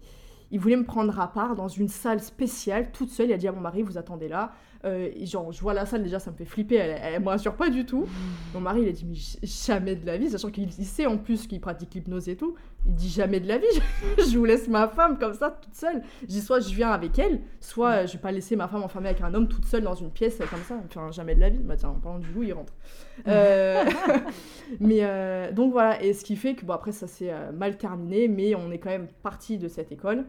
il 0.51 0.61
voulait 0.61 0.77
me 0.77 0.85
prendre 0.85 1.19
à 1.21 1.33
part 1.33 1.55
dans 1.55 1.69
une 1.69 1.89
salle 1.89 2.21
spéciale, 2.21 2.93
toute 2.93 3.09
seule. 3.09 3.29
Il 3.29 3.33
a 3.33 3.39
dit 3.39 3.49
à 3.49 3.53
mon 3.53 3.61
mari, 3.61 3.83
vous 3.83 3.97
attendez 3.97 4.29
là. 4.29 4.53
Euh, 4.87 5.11
genre, 5.25 5.51
je 5.51 5.61
vois 5.61 5.75
la 5.75 5.85
salle, 5.85 6.05
déjà, 6.05 6.21
ça 6.21 6.31
me 6.31 6.37
fait 6.37 6.45
flipper, 6.45 6.77
elle, 6.77 7.01
elle, 7.03 7.21
me 7.21 7.29
rassure 7.29 7.55
pas 7.55 7.71
du 7.71 7.85
tout. 7.85 8.07
Mon 8.55 8.61
mari, 8.61 8.83
il 8.83 8.89
a 8.89 8.93
dit, 8.93 9.05
mais 9.05 9.17
jamais 9.43 9.97
de 9.97 10.07
la 10.07 10.17
vie, 10.17 10.31
sachant 10.31 10.51
qu'il 10.51 10.69
il 10.79 10.85
sait 10.85 11.07
en 11.07 11.19
plus 11.19 11.47
qu'il 11.47 11.61
pratique 11.61 11.95
l'hypnose 11.95 12.29
et 12.29 12.37
tout. 12.37 12.55
Il 12.87 12.95
dit, 12.95 13.09
jamais 13.09 13.41
de 13.41 13.49
la 13.49 13.59
vie, 13.59 13.67
je 14.19 14.39
vous 14.39 14.45
laisse 14.45 14.69
ma 14.69 14.87
femme 14.87 15.19
comme 15.19 15.35
ça, 15.35 15.51
toute 15.51 15.75
seule. 15.75 16.03
Je 16.23 16.27
dis, 16.27 16.41
soit 16.41 16.61
je 16.61 16.73
viens 16.73 16.91
avec 16.91 17.19
elle, 17.19 17.41
soit 17.61 17.91
euh, 17.91 18.07
je 18.07 18.13
vais 18.13 18.19
pas 18.21 18.31
laisser 18.31 18.55
ma 18.55 18.69
femme 18.69 18.85
enfermée 18.85 19.09
avec 19.09 19.23
un 19.23 19.35
homme 19.35 19.49
toute 19.49 19.65
seule 19.65 19.83
dans 19.83 19.95
une 19.95 20.11
pièce 20.11 20.41
euh, 20.41 20.47
comme 20.49 20.63
ça. 20.63 20.77
Enfin, 20.87 21.11
jamais 21.11 21.35
de 21.35 21.41
la 21.41 21.49
vie. 21.51 21.59
Bah 21.59 21.75
tiens, 21.77 21.89
en 21.89 21.95
parlant 21.95 22.21
du 22.21 22.31
loup, 22.31 22.45
il 22.45 22.53
rentre. 22.53 22.73
Euh, 23.27 23.85
mais 24.81 25.01
euh, 25.01 25.51
donc 25.51 25.73
voilà, 25.73 26.01
et 26.01 26.13
ce 26.13 26.25
qui 26.25 26.37
fait 26.37 26.55
que, 26.55 26.65
bon, 26.65 26.75
après, 26.75 26.93
ça 26.93 27.09
s'est 27.09 27.33
mal 27.53 27.77
terminé, 27.77 28.29
mais 28.29 28.55
on 28.55 28.71
est 28.71 28.79
quand 28.79 28.91
même 28.91 29.09
parti 29.25 29.59
de 29.59 29.67
cette 29.67 29.91
école. 29.91 30.27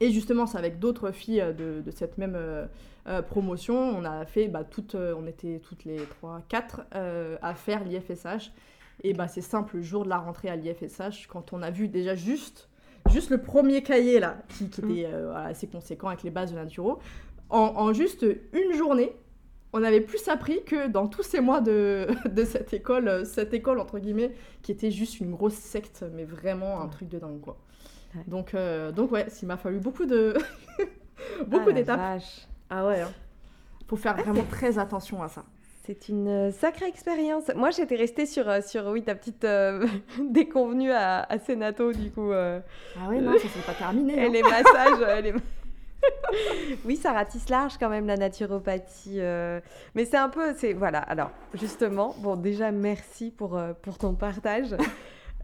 Et 0.00 0.10
justement, 0.10 0.46
c'est 0.46 0.58
avec 0.58 0.78
d'autres 0.78 1.12
filles 1.12 1.44
de, 1.56 1.80
de 1.80 1.90
cette 1.90 2.18
même 2.18 2.36
euh, 3.06 3.22
promotion, 3.22 3.76
on 3.76 4.04
a 4.04 4.24
fait, 4.26 4.48
bah, 4.48 4.64
toutes, 4.64 4.94
euh, 4.94 5.14
on 5.18 5.26
était 5.26 5.60
toutes 5.60 5.84
les 5.84 5.96
3, 5.96 6.42
4 6.48 6.82
euh, 6.94 7.36
à 7.42 7.54
faire 7.54 7.84
l'IFSH. 7.84 8.52
Et 9.02 9.14
bah, 9.14 9.28
c'est 9.28 9.40
simple, 9.40 9.76
le 9.76 9.82
jour 9.82 10.04
de 10.04 10.10
la 10.10 10.18
rentrée 10.18 10.48
à 10.48 10.56
l'IFSH, 10.56 11.26
quand 11.28 11.52
on 11.52 11.62
a 11.62 11.70
vu 11.70 11.88
déjà 11.88 12.14
juste, 12.14 12.68
juste 13.10 13.30
le 13.30 13.38
premier 13.38 13.82
cahier 13.82 14.20
là, 14.20 14.36
qui, 14.48 14.68
qui 14.68 14.80
était 14.82 15.06
euh, 15.06 15.30
voilà, 15.30 15.46
assez 15.46 15.66
conséquent 15.66 16.08
avec 16.08 16.22
les 16.22 16.30
bases 16.30 16.52
de 16.52 16.56
naturo, 16.56 16.98
en, 17.48 17.58
en 17.58 17.92
juste 17.94 18.26
une 18.52 18.74
journée, 18.76 19.12
on 19.72 19.82
avait 19.82 20.00
plus 20.02 20.28
appris 20.28 20.62
que 20.64 20.88
dans 20.88 21.06
tous 21.08 21.22
ces 21.22 21.40
mois 21.40 21.60
de, 21.60 22.08
de 22.28 22.44
cette 22.44 22.72
école, 22.74 23.24
cette 23.24 23.54
école 23.54 23.80
entre 23.80 23.98
guillemets, 23.98 24.32
qui 24.62 24.72
était 24.72 24.90
juste 24.90 25.20
une 25.20 25.30
grosse 25.30 25.54
secte, 25.54 26.04
mais 26.12 26.24
vraiment 26.24 26.80
un 26.82 26.88
truc 26.88 27.08
de 27.08 27.18
dingue 27.18 27.40
quoi. 27.40 27.56
Donc, 28.26 28.56
donc 28.96 29.12
ouais, 29.12 29.28
il 29.40 29.46
m'a 29.46 29.56
fallu 29.56 29.78
beaucoup 29.78 30.04
de 30.04 30.34
beaucoup 31.46 31.70
Ah, 31.70 31.72
d'étapes. 31.72 32.00
Ah 32.70 32.86
ouais. 32.86 33.00
hein. 33.00 33.10
Faut 33.88 33.96
faire 33.96 34.16
vraiment 34.16 34.44
très 34.50 34.78
attention 34.78 35.22
à 35.22 35.28
ça. 35.28 35.44
C'est 35.84 36.08
une 36.08 36.28
euh, 36.28 36.50
sacrée 36.52 36.86
expérience. 36.86 37.50
Moi, 37.56 37.70
j'étais 37.70 37.96
restée 37.96 38.26
sur, 38.26 38.48
euh, 38.48 38.60
sur 38.60 38.86
oui, 38.86 39.02
ta 39.02 39.14
petite 39.14 39.44
euh, 39.44 39.84
déconvenue 40.30 40.92
à, 40.92 41.22
à 41.22 41.38
Senato, 41.40 41.92
du 41.92 42.10
coup. 42.12 42.30
euh, 42.30 42.60
Ah 42.96 43.08
ouais, 43.08 43.20
non, 43.20 43.32
ça 43.38 43.48
c'est 43.52 43.66
pas 43.66 43.74
terminé. 43.74 44.26
et 44.26 44.28
les 44.28 44.42
massages. 44.42 45.22
les- 45.24 45.34
oui, 46.84 46.96
ça 46.96 47.12
ratisse 47.12 47.48
large 47.48 47.76
quand 47.78 47.88
même 47.88 48.06
la 48.06 48.16
naturopathie. 48.16 49.16
euh, 49.20 49.60
Mais 49.94 50.04
c'est 50.04 50.16
un 50.16 50.28
peu. 50.28 50.54
c'est 50.56 50.72
Voilà, 50.74 50.98
alors, 51.00 51.30
justement, 51.54 52.14
bon, 52.18 52.36
déjà, 52.36 52.70
merci 52.70 53.30
pour, 53.30 53.56
euh, 53.56 53.72
pour 53.82 53.98
ton 53.98 54.14
partage. 54.14 54.76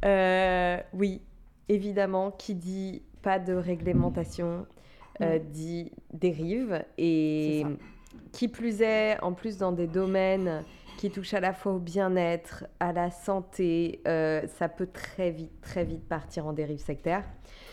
Euh, 0.05 0.77
oui, 0.93 1.22
évidemment, 1.70 2.31
qui 2.31 2.55
dit 2.55 3.03
pas 3.22 3.39
de 3.39 3.55
réglementation, 3.55 4.66
euh, 5.21 5.39
dit 5.39 5.93
dérive. 6.12 6.85
Et 6.99 7.64
qui 8.33 8.49
plus 8.49 8.83
est, 8.83 9.19
en 9.23 9.33
plus 9.33 9.57
dans 9.57 9.73
des 9.73 9.87
domaines 9.87 10.62
qui 10.99 11.11
touchent 11.11 11.35
à 11.35 11.41
la 11.41 11.53
fois 11.53 11.73
au 11.73 11.79
bien-être, 11.79 12.64
à 12.81 12.93
la 12.93 13.11
santé, 13.11 14.01
euh, 14.07 14.47
ça 14.47 14.69
peut 14.69 14.87
très 14.87 15.31
vite, 15.31 15.61
très 15.61 15.85
vite 15.85 16.09
partir 16.09 16.47
en 16.47 16.53
dérive 16.53 16.79
sectaire. 16.79 17.25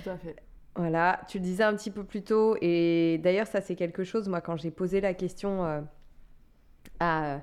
Tout 0.03 0.09
à 0.09 0.17
fait. 0.17 0.35
Voilà, 0.75 1.21
tu 1.27 1.37
le 1.37 1.43
disais 1.43 1.63
un 1.63 1.75
petit 1.75 1.91
peu 1.91 2.03
plus 2.03 2.23
tôt, 2.23 2.57
et 2.59 3.19
d'ailleurs, 3.23 3.47
ça, 3.47 3.61
c'est 3.61 3.75
quelque 3.75 4.03
chose, 4.03 4.27
moi, 4.27 4.41
quand 4.41 4.57
j'ai 4.57 4.71
posé 4.71 5.01
la 5.01 5.13
question 5.13 5.63
euh, 5.63 5.81
à, 6.99 7.41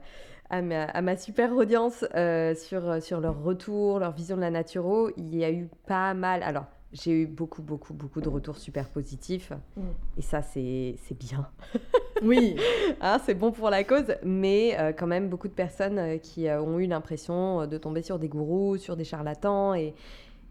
à, 0.51 0.63
ma, 0.63 0.85
à 0.85 1.01
ma 1.01 1.17
super 1.17 1.53
audience 1.53 2.05
euh, 2.15 2.55
sur, 2.55 3.03
sur 3.03 3.21
leur 3.21 3.43
retour, 3.43 4.01
leur 4.01 4.13
vision 4.13 4.37
de 4.37 4.41
la 4.41 4.51
naturo, 4.51 5.11
il 5.17 5.35
y 5.37 5.45
a 5.45 5.51
eu 5.51 5.69
pas 5.87 6.13
mal. 6.13 6.43
Alors, 6.43 6.67
j'ai 6.93 7.23
eu 7.23 7.27
beaucoup, 7.27 7.63
beaucoup, 7.63 7.95
beaucoup 7.95 8.21
de 8.21 8.29
retours 8.29 8.57
super 8.57 8.89
positifs, 8.89 9.53
Mm. 9.77 9.81
et 10.19 10.23
ça, 10.23 10.43
c'est 10.43 10.97
bien. 11.19 11.49
Oui, 12.23 12.57
Hein, 13.01 13.19
c'est 13.25 13.35
bon 13.35 13.51
pour 13.51 13.71
la 13.71 13.83
cause, 13.85 14.15
mais 14.23 14.77
euh, 14.79 14.93
quand 14.93 15.07
même 15.07 15.29
beaucoup 15.31 15.49
de 15.49 15.55
personnes 15.55 15.99
euh, 15.99 16.19
qui 16.19 16.49
euh, 16.49 16.61
ont 16.61 16.79
eu 16.79 16.87
l'impression 16.87 17.67
de 17.67 17.79
tomber 17.79 18.03
sur 18.03 18.19
des 18.19 18.29
gourous, 18.29 18.77
sur 18.77 18.95
des 18.97 19.05
charlatans. 19.05 19.75
Et, 19.75 19.95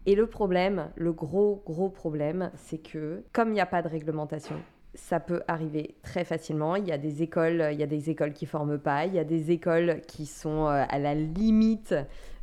et 0.06 0.16
le 0.16 0.26
problème, 0.26 0.88
le 0.96 1.12
gros, 1.12 1.62
gros 1.64 1.88
problème, 1.88 2.50
c'est 2.56 2.78
que 2.78 3.22
comme 3.32 3.50
il 3.50 3.52
n'y 3.54 3.60
a 3.60 3.66
pas 3.66 3.82
de 3.82 3.88
réglementation, 3.88 4.56
ça 4.94 5.20
peut 5.20 5.42
arriver 5.46 5.94
très 6.02 6.24
facilement. 6.24 6.74
Il 6.74 6.88
y 6.88 6.92
a 6.92 6.98
des 6.98 7.22
écoles, 7.22 7.68
il 7.70 7.78
y 7.78 7.84
a 7.84 7.86
des 7.86 8.10
écoles 8.10 8.32
qui 8.32 8.46
forment 8.46 8.78
pas, 8.78 9.06
il 9.06 9.14
y 9.14 9.20
a 9.20 9.24
des 9.24 9.52
écoles 9.52 10.00
qui 10.08 10.26
sont 10.26 10.66
à 10.66 10.98
la 10.98 11.14
limite 11.14 11.94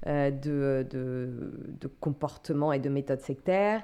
euh, 0.05 0.29
de, 0.29 0.85
de, 0.89 1.51
de 1.81 1.87
comportement 1.99 2.71
et 2.71 2.79
de 2.79 2.87
méthodes 2.89 3.21
sectaires. 3.21 3.81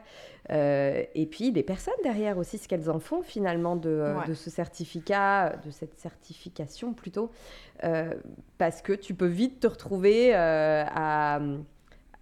Euh, 0.51 1.03
et 1.15 1.25
puis 1.25 1.51
les 1.51 1.63
personnes 1.63 1.93
derrière 2.03 2.37
aussi, 2.37 2.57
ce 2.59 2.67
qu'elles 2.67 2.89
en 2.89 2.99
font 2.99 3.23
finalement 3.23 3.75
de, 3.75 3.89
euh, 3.89 4.19
Ouais. 4.19 4.27
de 4.27 4.33
ce 4.33 4.49
certificat, 4.49 5.55
de 5.65 5.71
cette 5.71 5.97
certification 5.99 6.93
plutôt, 6.93 7.31
euh, 7.83 8.13
parce 8.57 8.81
que 8.81 8.93
tu 8.93 9.15
peux 9.15 9.25
vite 9.27 9.59
te 9.61 9.67
retrouver 9.67 10.33
à, 10.35 11.41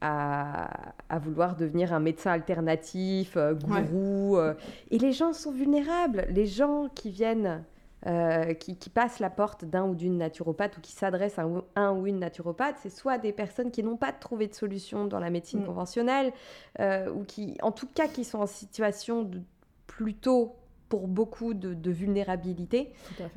à, 0.01 0.69
à 1.09 1.19
vouloir 1.19 1.55
devenir 1.55 1.93
un 1.93 1.99
médecin 1.99 2.31
alternatif, 2.31 3.37
gourou. 3.37 4.37
et 4.89 4.97
les 4.97 5.11
gens 5.11 5.33
sont 5.33 5.51
vulnérables. 5.51 6.25
Les 6.29 6.45
gens 6.47 6.87
qui 6.95 7.09
viennent, 7.11 7.63
euh, 8.07 8.53
qui, 8.55 8.77
qui 8.77 8.89
passent 8.89 9.19
la 9.19 9.29
porte 9.29 9.63
d'un 9.63 9.83
ou 9.85 9.93
d'une 9.93 10.17
naturopathe 10.17 10.75
ou 10.77 10.81
qui 10.81 10.91
s'adressent 10.91 11.37
à 11.37 11.43
un, 11.43 11.63
un 11.75 11.91
ou 11.91 12.07
une 12.07 12.17
naturopathe, 12.17 12.77
c'est 12.81 12.89
soit 12.89 13.19
des 13.19 13.31
personnes 13.31 13.69
qui 13.69 13.83
n'ont 13.83 13.97
pas 13.97 14.11
trouvé 14.11 14.47
de 14.47 14.55
solution 14.55 15.05
dans 15.05 15.19
la 15.19 15.29
médecine 15.29 15.61
Mm. 15.61 15.65
conventionnelle, 15.65 16.33
euh, 16.79 17.11
ou 17.11 17.23
qui, 17.23 17.57
en 17.61 17.71
tout 17.71 17.87
cas, 17.93 18.07
qui 18.07 18.23
sont 18.23 18.39
en 18.39 18.47
situation 18.47 19.21
de, 19.21 19.39
plutôt 19.85 20.55
pour 20.89 21.07
beaucoup 21.07 21.53
de, 21.53 21.73
de 21.75 21.91
vulnérabilité, 21.91 22.91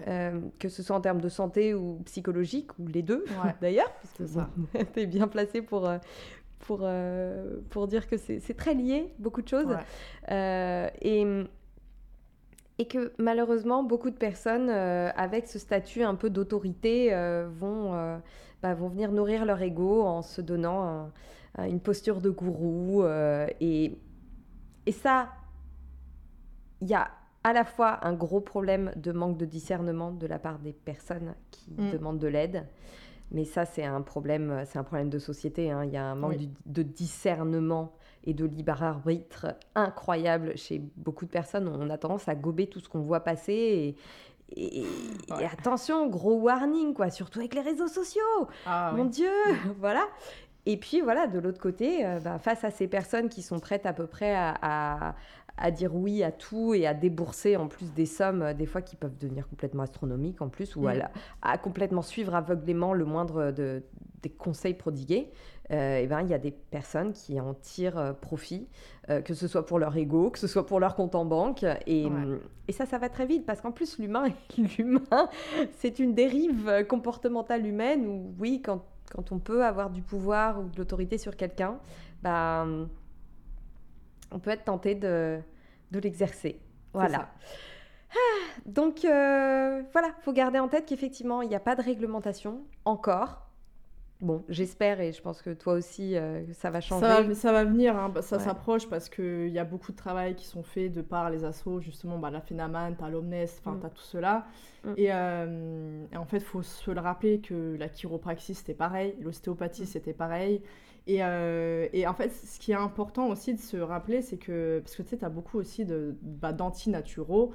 euh, 0.09 0.41
que 0.59 0.69
ce 0.69 0.83
soit 0.83 0.97
en 0.97 1.01
termes 1.01 1.21
de 1.21 1.29
santé 1.29 1.75
ou 1.75 2.01
psychologique, 2.07 2.71
ou 2.79 2.87
les 2.89 3.03
deux 3.03 3.25
Ouais. 3.45 3.55
d'ailleurs, 3.61 3.93
parce 4.03 4.15
que 4.15 4.27
ça. 4.27 4.49
tu 4.95 5.01
es 5.01 5.07
bien 5.07 5.29
placé 5.29 5.61
pour, 5.63 5.89
pour, 6.61 6.89
pour 7.71 7.87
dire 7.87 8.09
que 8.09 8.17
c'est 8.17 8.57
très 8.57 8.75
lié, 8.75 9.13
beaucoup 9.19 9.43
de 9.43 9.49
choses. 9.49 9.67
Ouais. 10.31 10.91
Et, 11.03 11.45
et 12.79 12.87
que 12.87 13.13
malheureusement, 13.19 13.83
beaucoup 13.85 14.11
de 14.11 14.17
personnes 14.17 14.69
euh, 14.69 15.11
avec 15.17 15.47
ce 15.47 15.59
statut 15.59 16.03
un 16.03 16.15
peu 16.17 16.29
d'autorité 16.31 17.15
euh, 17.15 17.49
vont, 17.49 17.95
euh, 17.95 18.19
bah, 18.63 18.75
vont 18.75 18.89
venir 18.89 19.13
nourrir 19.13 19.45
leur 19.45 19.61
ego 19.63 20.03
en 20.03 20.23
se 20.23 20.41
donnant 20.41 20.83
un- 20.85 21.13
un- 21.57 21.69
une 21.69 21.81
posture 21.81 22.21
de 22.21 22.31
gourou. 22.31 23.05
et, 23.61 23.97
et 24.87 24.93
ça, 24.93 25.29
il 26.81 26.89
y 26.89 26.95
a 26.95 27.11
à 27.45 27.53
la 27.53 27.65
fois 27.65 28.05
un 28.07 28.15
gros 28.15 28.41
problème 28.41 28.91
de 28.97 29.13
manque 29.13 29.37
de 29.37 29.45
discernement 29.45 30.11
de 30.11 30.27
la 30.27 30.39
part 30.39 30.59
des 30.59 30.73
personnes 30.73 31.35
qui 31.51 31.71
Mm. 31.79 31.91
demandent 31.93 32.19
de 32.19 32.29
l'aide. 32.29 32.67
Mais 33.31 33.45
ça, 33.45 33.65
c'est 33.65 33.85
un 33.85 34.01
problème, 34.03 34.63
c'est 34.67 34.79
un 34.79 34.85
problème 34.85 35.11
de 35.11 35.19
société. 35.19 35.71
hein. 35.71 35.85
Il 35.85 35.91
y 35.93 35.97
a 35.97 36.05
un 36.05 36.15
manque 36.15 36.37
Oui. 36.39 36.51
de 36.67 36.83
discernement 36.83 37.93
et 38.25 38.35
de 38.35 38.45
libre 38.45 38.83
arbitre 38.83 39.47
incroyable 39.75 40.57
chez 40.57 40.83
beaucoup 40.97 41.25
de 41.27 41.31
personnes. 41.31 41.69
On 41.69 41.91
a 41.91 41.99
tendance 41.99 42.29
à 42.29 42.35
gober 42.35 42.67
tout 42.67 42.81
ce 42.81 42.89
qu'on 42.89 43.03
voit 43.03 43.21
passer. 43.21 43.53
Et, 43.53 43.97
et- 44.57 44.79
et 44.81 44.85
Ouais. 45.33 45.49
attention, 45.51 46.07
gros 46.09 46.35
warning, 46.41 46.95
quoi, 46.95 47.11
surtout 47.11 47.41
avec 47.41 47.55
les 47.55 47.61
réseaux 47.61 47.89
sociaux. 47.89 48.23
Ah, 48.67 48.93
Mon. 48.97 49.05
Dieu, 49.07 49.29
voilà. 49.81 50.07
Et 50.67 50.79
puis 50.79 51.01
voilà, 51.03 51.27
de 51.27 51.39
l'autre 51.39 51.61
côté, 51.61 52.07
euh, 52.07 52.21
bah, 52.21 52.39
face 52.39 52.65
à 52.65 52.71
ces 52.71 52.87
personnes 52.89 53.29
qui 53.29 53.43
sont 53.43 53.59
prêtes 53.59 53.85
à 53.87 53.93
peu 53.93 54.07
près 54.07 54.35
à, 54.35 54.55
à- 54.63 55.15
à 55.57 55.71
dire 55.71 55.95
oui 55.95 56.23
à 56.25 56.33
tout 56.33 56.75
et 56.75 56.85
à 56.87 56.95
débourser 56.95 57.57
en 57.57 57.69
plus 57.69 57.93
des 57.93 58.07
sommes, 58.07 58.43
euh, 58.43 58.55
des 58.55 58.67
fois 58.67 58.83
qui 58.83 58.97
peuvent 58.97 59.17
devenir 59.19 59.47
complètement 59.49 59.83
astronomiques 59.85 60.41
en 60.43 60.49
plus, 60.49 60.75
ou 60.77 60.89
à, 60.89 60.95
Mm. 60.95 61.09
à 61.43 61.59
complètement 61.59 62.03
suivre 62.03 62.35
aveuglément 62.35 62.93
le 62.93 63.05
moindre 63.05 63.51
de- 63.53 63.83
des 64.23 64.31
conseils 64.31 64.75
prodigués, 64.75 65.31
euh, 65.71 65.99
et 65.99 66.07
ben, 66.07 66.21
il 66.21 66.29
y 66.29 66.35
a 66.35 66.39
des 66.39 66.51
personnes 66.51 67.13
qui 67.13 67.41
en 67.41 67.55
tirent 67.55 67.99
euh, 67.99 68.13
profit, 68.13 68.69
euh, 69.09 69.23
que 69.23 69.33
ce 69.35 69.49
soit 69.49 69.65
pour 69.65 69.79
leur 69.79 69.97
ego, 69.97 70.31
que 70.31 70.39
ce 70.39 70.47
soit 70.47 70.67
pour 70.67 70.79
leur 70.79 70.95
compte 70.95 71.15
en 71.15 71.25
banque. 71.25 71.65
Et, 71.87 72.05
Ouais. 72.07 72.39
et 72.69 72.73
ça, 72.73 72.85
ça 72.87 72.99
va 72.99 73.09
très 73.09 73.27
vite 73.27 73.47
parce 73.47 73.61
qu'en 73.61 73.73
plus, 73.73 73.99
l'humain, 73.99 74.25
l'humain, 74.79 75.29
c'est 75.73 75.99
une 75.99 76.15
dérive 76.15 76.85
comportementale 76.89 77.67
humaine 77.67 78.07
où, 78.07 78.35
oui, 78.39 78.61
quand, 78.63 78.85
quand 79.11 79.33
on 79.33 79.39
peut 79.39 79.65
avoir 79.65 79.91
du 79.91 80.03
pouvoir 80.03 80.61
ou 80.61 80.69
de 80.69 80.77
l'autorité 80.77 81.17
sur 81.19 81.37
quelqu'un, 81.37 81.79
bah, 82.23 82.63
hum, 82.65 82.89
on 84.33 84.39
peut 84.39 84.51
être 84.51 84.65
tenté 84.65 84.95
de, 84.95 85.39
de 85.91 85.99
l'exercer. 85.99 86.61
Voilà. 86.93 87.29
Ah, 88.11 88.17
donc, 88.67 89.05
euh, 89.05 89.83
voilà, 89.93 90.09
faut 90.21 90.33
garder 90.33 90.59
en 90.59 90.69
tête 90.69 90.87
qu'effectivement, 90.87 91.43
il 91.43 91.49
n'y 91.49 91.55
a 91.57 91.61
pas 91.61 91.75
de 91.75 91.83
réglementation 91.83 92.63
encore. 92.85 93.44
Bon, 94.21 94.43
j'espère 94.49 95.01
et 95.01 95.13
je 95.13 95.21
pense 95.21 95.43
que 95.43 95.51
toi 95.51 95.75
aussi, 95.75 96.17
euh, 96.17 96.45
ça 96.55 96.71
va 96.71 96.81
changer. 96.81 97.05
Ça 97.07 97.23
va, 97.23 97.35
ça 97.35 97.53
va 97.53 97.65
venir, 97.65 97.97
hein, 97.97 98.09
bah, 98.09 98.23
ça 98.23 98.37
Ouais. 98.39 98.43
s'approche 98.45 98.89
parce 98.89 99.09
qu'il 99.11 99.49
y 99.49 99.59
a 99.59 99.65
beaucoup 99.65 99.93
de 99.93 99.97
travail 99.97 100.35
qui 100.35 100.47
sont 100.47 100.63
faits 100.63 100.93
de 100.93 101.03
par 101.03 101.29
les 101.31 101.45
assos, 101.45 101.81
justement, 101.81 102.19
bah, 102.19 102.31
la 102.31 102.41
Phénaman, 102.41 102.95
t'as 102.97 103.09
l'Omnes, 103.11 103.35
enfin, 103.59 103.73
Mm. 103.73 103.81
t'as 103.81 103.89
tout 103.91 104.03
cela. 104.03 104.47
Mm. 104.85 104.93
Et, 104.97 105.09
euh, 105.11 106.05
et 106.13 106.17
en 106.17 106.25
fait, 106.25 106.39
il 106.39 106.43
faut 106.45 106.63
se 106.63 106.91
le 106.91 107.01
rappeler 107.01 107.41
que 107.41 107.77
la 107.79 107.89
chiropraxie, 107.89 108.55
c'était 108.55 108.73
pareil, 108.75 109.15
l'ostéopathie, 109.21 109.83
Mm. 109.83 109.87
c'était 109.87 110.15
pareil. 110.15 110.63
Et, 111.07 111.19
euh, 111.23 111.87
et 111.93 112.07
en 112.07 112.15
fait, 112.15 112.31
ce 112.33 112.59
qui 112.59 112.73
est 112.73 112.77
important 112.77 113.29
aussi 113.29 113.53
de 113.53 113.59
se 113.61 113.77
rappeler, 113.77 114.23
c'est 114.23 114.39
que, 114.39 114.81
parce 114.83 114.97
que 114.97 115.03
tu 115.03 115.09
sais, 115.11 115.17
t'as 115.19 115.29
beaucoup 115.29 115.59
aussi 115.59 115.85
de, 115.85 116.17
bah, 116.23 116.53
d'anti-naturaux, 116.55 117.53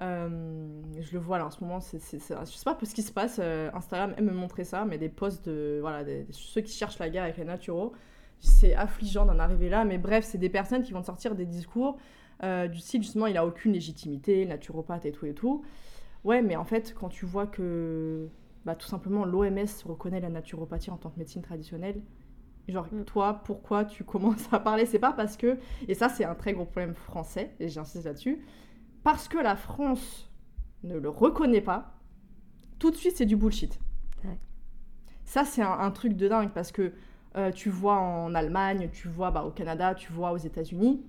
Euh, 0.00 0.68
je 1.00 1.12
le 1.12 1.18
vois 1.18 1.38
là 1.38 1.46
en 1.46 1.50
ce 1.50 1.62
moment, 1.62 1.80
c'est, 1.80 1.98
c'est, 1.98 2.20
c'est- 2.20 2.34
je 2.46 2.52
sais 2.56 2.64
pas 2.64 2.78
ce 2.82 2.94
qui 2.94 3.02
se 3.02 3.12
passe. 3.12 3.38
euh, 3.42 3.70
Instagram 3.74 4.14
aime 4.16 4.26
me 4.26 4.32
montrer 4.32 4.64
ça, 4.64 4.84
mais 4.84 4.96
des 4.98 5.08
posts 5.08 5.48
de 5.48 5.78
voilà, 5.80 6.04
des- 6.04 6.26
ceux 6.30 6.60
qui 6.60 6.72
cherchent 6.72 6.98
la 7.00 7.10
guerre 7.10 7.24
avec 7.24 7.36
les 7.36 7.44
naturaux, 7.44 7.92
c'est 8.40 8.74
affligeant 8.76 9.26
d'en 9.26 9.38
arriver 9.40 9.68
là. 9.68 9.84
Mais 9.84 9.98
bref, 9.98 10.24
c'est 10.24 10.38
des 10.38 10.48
personnes 10.50 10.82
qui 10.82 10.92
vont 10.92 11.02
sortir 11.02 11.34
des 11.34 11.46
discours 11.46 11.98
euh, 12.44 12.68
du 12.68 12.78
style 12.78 13.02
justement, 13.02 13.26
il 13.26 13.36
a 13.36 13.44
aucune 13.44 13.72
légitimité, 13.72 14.46
naturopathe 14.46 15.04
et 15.06 15.12
tout 15.12 15.26
et 15.26 15.34
tout. 15.34 15.64
Ouais, 16.24 16.42
mais 16.42 16.56
en 16.56 16.64
fait, 16.64 16.94
quand 16.98 17.08
tu 17.08 17.26
vois 17.26 17.46
que 17.46 18.28
bah, 18.64 18.74
tout 18.76 18.86
simplement 18.88 19.24
l'OMS 19.24 19.66
reconnaît 19.86 20.20
la 20.20 20.30
naturopathie 20.30 20.90
en 20.90 20.96
tant 20.98 21.10
que 21.10 21.18
médecine 21.18 21.42
traditionnelle, 21.42 22.00
genre 22.68 22.86
Mm. 22.92 23.04
toi, 23.04 23.42
pourquoi 23.44 23.84
tu 23.84 24.04
commences 24.04 24.48
à 24.52 24.60
parler? 24.60 24.86
C'est 24.86 24.98
pas 24.98 25.12
parce 25.12 25.36
que, 25.36 25.58
et 25.88 25.94
ça 25.94 26.08
c'est 26.08 26.24
un 26.24 26.34
très 26.34 26.52
gros 26.52 26.64
problème 26.66 26.94
français, 26.94 27.52
et 27.60 27.68
j'insiste 27.68 28.04
là-dessus, 28.04 28.44
parce 29.02 29.28
que 29.28 29.38
la 29.38 29.56
France 29.56 30.30
ne 30.82 30.96
le 30.96 31.08
reconnaît 31.08 31.60
pas, 31.60 31.94
tout 32.78 32.90
de 32.90 32.96
suite 32.96 33.16
c'est 33.16 33.26
du 33.26 33.36
bullshit. 33.36 33.78
Ouais. 34.24 34.38
Ça 35.24 35.44
c'est 35.44 35.62
un, 35.62 35.72
un 35.72 35.90
truc 35.90 36.14
de 36.14 36.28
dingue 36.28 36.50
parce 36.50 36.72
que 36.72 36.92
euh, 37.36 37.50
tu 37.50 37.70
vois 37.70 37.96
en 37.96 38.34
Allemagne, 38.34 38.88
tu 38.92 39.08
vois 39.08 39.30
bah, 39.30 39.44
au 39.44 39.50
Canada, 39.50 39.94
tu 39.94 40.12
vois 40.12 40.32
aux 40.32 40.38
États-Unis. 40.38 41.02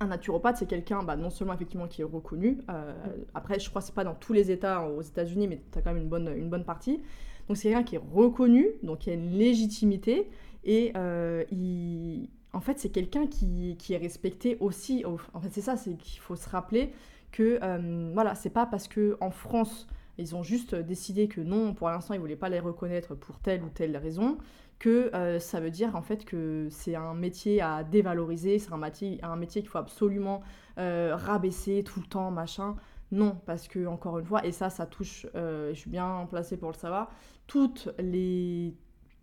Un 0.00 0.06
naturopathe, 0.06 0.58
c'est 0.58 0.66
quelqu'un 0.66 1.02
bah, 1.02 1.16
non 1.16 1.30
seulement 1.30 1.54
effectivement 1.54 1.88
qui 1.88 2.02
est 2.02 2.04
reconnu, 2.04 2.58
euh, 2.70 2.92
après 3.34 3.58
je 3.58 3.68
crois 3.68 3.80
que 3.82 3.86
c'est 3.86 3.94
pas 3.94 4.04
dans 4.04 4.14
tous 4.14 4.32
les 4.32 4.50
États 4.50 4.88
aux 4.88 5.02
États-Unis, 5.02 5.48
mais 5.48 5.60
tu 5.72 5.78
as 5.78 5.82
quand 5.82 5.92
même 5.92 6.02
une 6.02 6.08
bonne, 6.08 6.32
une 6.36 6.48
bonne 6.48 6.64
partie. 6.64 7.02
Donc 7.48 7.56
c'est 7.56 7.68
quelqu'un 7.68 7.82
qui 7.82 7.96
est 7.96 8.02
reconnu, 8.14 8.68
donc 8.82 8.98
qui 8.98 9.10
a 9.10 9.14
une 9.14 9.30
légitimité, 9.30 10.30
et 10.64 10.92
euh, 10.96 11.44
il... 11.50 12.28
en 12.52 12.60
fait 12.60 12.78
c'est 12.78 12.90
quelqu'un 12.90 13.26
qui, 13.26 13.76
est 13.90 13.96
respecté 13.96 14.56
aussi. 14.60 15.04
Au- 15.04 15.18
En 15.34 15.40
fait 15.40 15.50
c'est 15.52 15.60
ça, 15.60 15.76
c'est 15.76 15.96
qu'il 15.96 16.20
faut 16.20 16.36
se 16.36 16.48
rappeler 16.48 16.92
que 17.32 17.58
euh, 17.62 18.10
voilà, 18.14 18.34
c'est 18.34 18.50
pas 18.50 18.66
parce 18.66 18.88
que 18.88 19.16
en 19.20 19.30
France 19.30 19.86
ils 20.18 20.34
ont 20.34 20.42
juste 20.42 20.74
décidé 20.74 21.28
que 21.28 21.40
non, 21.40 21.74
pour 21.74 21.88
l'instant 21.90 22.14
ils 22.14 22.20
voulaient 22.20 22.36
pas 22.36 22.48
les 22.48 22.58
reconnaître 22.60 23.14
pour 23.14 23.38
telle 23.40 23.62
ou 23.62 23.68
telle 23.68 23.96
raison, 23.96 24.38
que 24.78 25.10
euh, 25.14 25.38
ça 25.38 25.60
veut 25.60 25.70
dire 25.70 25.94
en 25.96 26.02
fait 26.02 26.24
que 26.24 26.68
c'est 26.70 26.94
un 26.96 27.14
métier 27.14 27.60
à 27.60 27.84
dévaloriser, 27.84 28.58
c'est 28.58 28.72
un 28.72 28.78
métier, 28.78 29.18
un 29.22 29.36
métier 29.36 29.60
qu'il 29.62 29.70
faut 29.70 29.78
absolument 29.78 30.40
euh, 30.78 31.14
rabaisser 31.16 31.82
tout 31.84 32.00
le 32.00 32.06
temps, 32.06 32.30
machin. 32.30 32.76
Non, 33.10 33.38
parce 33.46 33.68
que 33.68 33.86
encore 33.86 34.18
une 34.18 34.26
fois, 34.26 34.44
et 34.44 34.52
ça, 34.52 34.68
ça 34.70 34.84
touche, 34.86 35.26
euh, 35.34 35.70
je 35.72 35.78
suis 35.78 35.88
bien 35.90 36.26
placée 36.28 36.56
pour 36.58 36.68
le 36.70 36.76
savoir, 36.76 37.10
toutes 37.46 37.88
les 37.98 38.74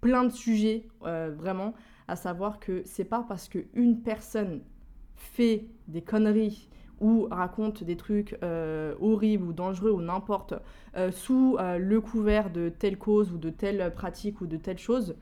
plein 0.02 0.24
de 0.24 0.32
sujets 0.32 0.88
vraiment, 1.02 1.74
à 2.08 2.16
savoir 2.16 2.60
que 2.60 2.82
c'est 2.86 3.06
pas 3.06 3.26
parce 3.28 3.50
que 3.50 3.66
une 3.74 4.02
personne 4.02 4.62
fait 5.16 5.66
des 5.88 6.02
conneries 6.02 6.70
ou 7.02 7.28
raconte 7.30 7.84
des 7.84 7.98
trucs 7.98 8.38
euh, 8.44 8.96
horribles 9.00 9.46
ou 9.46 9.54
dangereux 9.54 9.92
ou 9.92 10.02
n'importe 10.02 10.54
euh, 10.96 11.12
sous 11.12 11.58
euh, 11.60 11.78
le 11.78 12.00
couvert 12.00 12.50
de 12.50 12.70
telle 12.70 12.98
cause 12.98 13.32
ou 13.32 13.38
de 13.38 13.50
telle 13.50 13.94
pratique 13.94 14.42
ou 14.42 14.48
de 14.48 14.58
telle 14.58 14.78
chose 14.78 15.16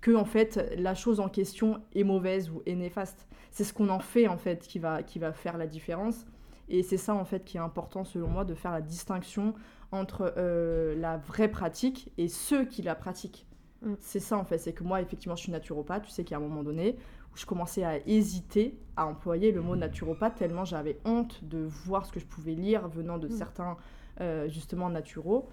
que 0.00 0.14
en 0.14 0.24
fait 0.24 0.72
la 0.78 0.94
chose 0.94 1.20
en 1.20 1.28
question 1.28 1.82
est 1.94 2.04
mauvaise 2.04 2.50
ou 2.50 2.62
est 2.64 2.74
néfaste. 2.74 3.26
C'est 3.50 3.64
ce 3.64 3.74
qu'on 3.74 3.90
en 3.90 3.98
fait 3.98 4.28
en 4.28 4.38
fait 4.38 4.66
qui 4.66 4.78
va, 4.78 5.02
qui 5.02 5.18
va 5.18 5.32
faire 5.32 5.58
la 5.58 5.66
différence. 5.66 6.26
Et 6.68 6.82
c'est 6.82 6.96
ça 6.96 7.14
en 7.14 7.24
fait 7.24 7.44
qui 7.44 7.56
est 7.56 7.60
important 7.60 8.04
selon 8.04 8.28
moi 8.28 8.44
de 8.44 8.54
faire 8.54 8.70
la 8.70 8.80
distinction 8.80 9.54
entre 9.92 10.32
la 10.96 11.16
vraie 11.16 11.48
pratique 11.48 12.12
et 12.16 12.28
ceux 12.28 12.64
qui 12.64 12.80
la 12.80 12.94
pratiquent. 12.94 13.44
Mm. 13.82 13.94
C'est 14.00 14.20
ça 14.20 14.36
en 14.36 14.44
fait, 14.44 14.58
c'est 14.58 14.72
que 14.72 14.84
moi 14.84 15.00
effectivement 15.00 15.36
je 15.36 15.42
suis 15.42 15.52
naturopathe, 15.52 16.04
tu 16.04 16.10
sais 16.10 16.24
qu'à 16.24 16.36
un 16.36 16.40
moment 16.40 16.62
donné 16.62 16.96
où 17.32 17.36
je 17.36 17.46
commençais 17.46 17.84
à 17.84 17.98
hésiter 18.06 18.78
à 18.96 19.06
employer 19.06 19.52
le 19.52 19.62
mot 19.62 19.76
naturopathe 19.76 20.34
tellement 20.36 20.64
j'avais 20.64 20.98
honte 21.04 21.42
de 21.44 21.58
voir 21.58 22.04
ce 22.06 22.12
que 22.12 22.20
je 22.20 22.26
pouvais 22.26 22.54
lire 22.54 22.88
venant 22.88 23.18
de 23.18 23.28
Mm. 23.28 23.30
certains 23.30 23.76
euh, 24.20 24.48
justement 24.48 24.90
naturaux. 24.90 25.48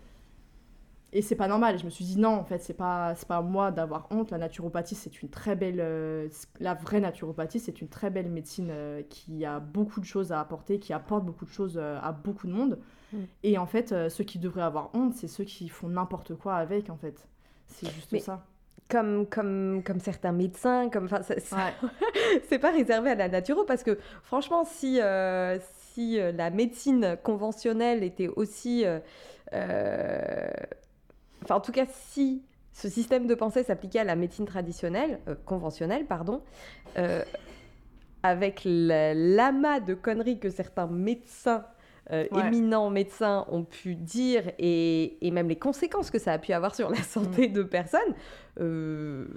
Et 1.13 1.21
c'est 1.21 1.36
pas 1.38 1.47
normal. 1.47 1.80
Je 1.80 1.86
me 1.86 1.89
suis 1.89 2.03
dit 2.03 2.19
non, 2.19 2.32
en 2.32 2.43
fait, 2.43 2.61
c'est 2.61 2.73
pas, 2.73 3.15
c'est 3.15 3.28
pas 3.28 3.38
à 3.38 3.41
moi 3.41 3.71
d'avoir 3.71 4.07
honte. 4.11 4.32
La 4.32 4.38
naturopathie, 4.38 4.95
c'est 4.95 5.21
une 5.21 5.30
très 5.30 5.55
belle. 5.55 5.80
euh, 5.80 6.28
la 6.59 6.73
vraie 6.73 6.99
naturopathie, 6.99 7.59
c'est 7.61 7.80
une 7.82 7.88
très 7.88 8.09
belle 8.09 8.30
médecine 8.30 8.67
euh, 8.71 9.01
qui 9.09 9.45
a 9.45 9.59
beaucoup 9.61 10.01
de 10.01 10.05
choses 10.05 10.32
à 10.34 10.41
apporter, 10.41 10.80
qui 10.80 10.91
apporte 10.93 11.23
beaucoup 11.25 11.45
de 11.45 11.49
choses 11.49 11.78
à 11.80 12.11
beaucoup 12.11 12.45
de 12.47 12.51
monde. 12.51 12.80
Mm. 13.13 13.17
Et 13.43 13.57
en 13.57 13.65
fait, 13.65 14.09
ceux 14.09 14.23
qui 14.25 14.38
devraient 14.38 14.61
avoir 14.63 14.89
honte, 14.93 15.13
c'est 15.13 15.28
ceux 15.30 15.45
qui 15.45 15.69
font 15.69 15.88
n'importe 15.88 16.36
quoi 16.36 16.55
avec, 16.55 16.89
en 16.89 16.97
fait. 16.97 17.25
C'est 17.68 17.91
juste 17.91 18.11
Mais- 18.11 18.20
ça. 18.20 18.43
Comme, 18.89 19.26
comme, 19.28 19.84
comme 19.86 19.99
certains 19.99 20.32
médecins, 20.32 20.89
comme, 20.89 21.05
enfin, 21.05 21.20
Ouais. 21.30 21.89
c'est 22.49 22.57
pas 22.57 22.72
réservé 22.72 23.09
à 23.11 23.15
la 23.15 23.28
naturo 23.28 23.65
parce 23.65 23.84
que 23.84 23.97
franchement, 24.24 24.63
si, 24.63 25.01
euh, 25.01 25.57
si 25.91 26.18
euh, 26.22 26.32
la 26.32 26.49
médecine 26.51 27.18
conventionnelle 27.22 28.01
était 28.03 28.30
aussi. 28.30 28.86
euh, 28.86 28.99
euh, 29.53 30.47
Enfin, 31.43 31.55
en 31.55 31.59
tout 31.61 31.72
cas, 31.74 31.86
si 31.89 32.43
ce 32.74 32.88
système 32.89 33.28
de 33.28 33.36
pensée 33.36 33.63
s'appliquait 33.63 33.99
à 33.99 34.03
la 34.05 34.15
médecine 34.15 34.45
traditionnelle, 34.45 35.20
conventionnelle, 35.45 36.05
pardon, 36.05 36.41
avec 38.24 38.61
la- 38.65 39.13
l'amas 39.13 39.80
de 39.80 39.93
conneries 39.93 40.39
que 40.39 40.49
certains 40.49 40.88
médecins, 40.88 41.65
euh, 42.12 42.26
Ouais. 42.32 42.47
éminents 42.47 42.89
médecins, 42.89 43.45
ont 43.49 43.64
pu 43.64 43.95
dire 43.95 44.51
et, 44.60 45.18
et 45.26 45.32
même 45.32 45.49
les 45.49 45.58
conséquences 45.58 46.10
que 46.10 46.20
ça 46.20 46.34
a 46.34 46.38
pu 46.38 46.53
avoir 46.53 46.74
sur 46.76 46.89
la 46.89 46.97
santé 47.01 47.47
de 47.47 47.64
personnes, 47.64 48.14
euh, 48.60 49.28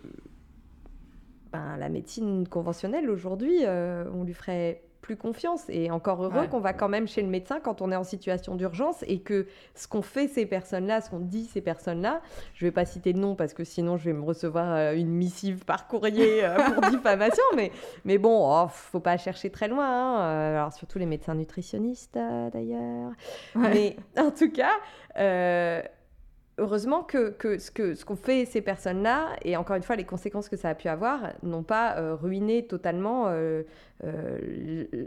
ben, 1.53 1.77
la 1.79 1.89
médecine 1.89 2.47
conventionnelle 2.47 3.11
aujourd'hui, 3.11 3.65
euh, 3.65 4.05
on 4.15 4.23
lui 4.25 4.35
ferait 4.35 4.83
plus 5.01 5.17
confiance. 5.17 5.65
Et 5.69 5.91
encore 5.91 6.23
heureux 6.23 6.41
Ouais. 6.43 6.49
qu'on 6.49 6.61
va 6.61 6.73
quand 6.73 6.89
même 6.89 7.09
chez 7.09 7.23
le 7.23 7.29
médecin 7.29 7.59
quand 7.61 7.81
on 7.83 7.91
est 7.91 7.97
en 7.97 8.05
situation 8.05 8.55
d'urgence 8.55 9.03
et 9.09 9.21
que 9.21 9.47
ce 9.75 9.89
qu'ont 9.89 10.03
fait 10.03 10.29
ces 10.29 10.47
personnes-là, 10.47 11.01
ce 11.01 11.11
qu'ont 11.11 11.19
dit 11.21 11.45
ces 11.47 11.61
personnes-là, 11.61 12.21
je 12.55 12.67
vais 12.67 12.71
pas 12.73 12.85
citer 12.85 13.13
de 13.13 13.19
nom 13.19 13.35
parce 13.35 13.55
que 13.55 13.65
sinon 13.65 13.97
je 13.97 14.05
vais 14.05 14.13
me 14.13 14.23
recevoir 14.25 14.73
euh, 14.75 14.95
une 14.95 15.11
missive 15.11 15.65
par 15.65 15.87
courrier 15.89 16.45
euh, 16.45 16.57
pour 16.75 16.83
diffamation, 16.91 17.43
mais, 17.57 17.73
mais 18.05 18.19
bon, 18.19 18.47
oh, 18.51 18.69
faut 18.69 19.01
pas 19.01 19.17
chercher 19.17 19.51
très 19.51 19.69
loin. 19.69 19.87
hein. 19.87 20.21
Euh, 20.21 20.57
alors 20.59 20.73
surtout 20.73 20.99
les 20.99 21.07
médecins 21.07 21.35
nutritionnistes 21.35 22.15
d'ailleurs. 22.53 23.11
Ouais. 23.55 23.71
Mais 23.73 23.97
en 24.19 24.31
tout 24.31 24.51
cas, 24.51 24.73
euh, 25.19 25.83
heureusement 26.59 27.03
que, 27.03 27.31
que 27.31 27.59
ce 27.59 27.71
que 27.71 27.95
ce 27.95 28.05
qu'ont 28.05 28.17
fait 28.17 28.45
ces 28.45 28.61
personnes-là, 28.61 29.37
et 29.43 29.57
encore 29.57 29.77
une 29.77 29.83
fois, 29.83 29.97
les 29.97 30.05
conséquences 30.05 30.49
que 30.49 30.57
ça 30.57 30.69
a 30.69 30.75
pu 30.75 30.89
avoir, 30.89 31.33
n'ont 31.43 31.63
pas 31.63 31.97
euh, 31.97 32.15
ruiné 32.15 32.67
totalement 32.67 33.29
euh, 33.29 33.63
euh, 34.05 35.07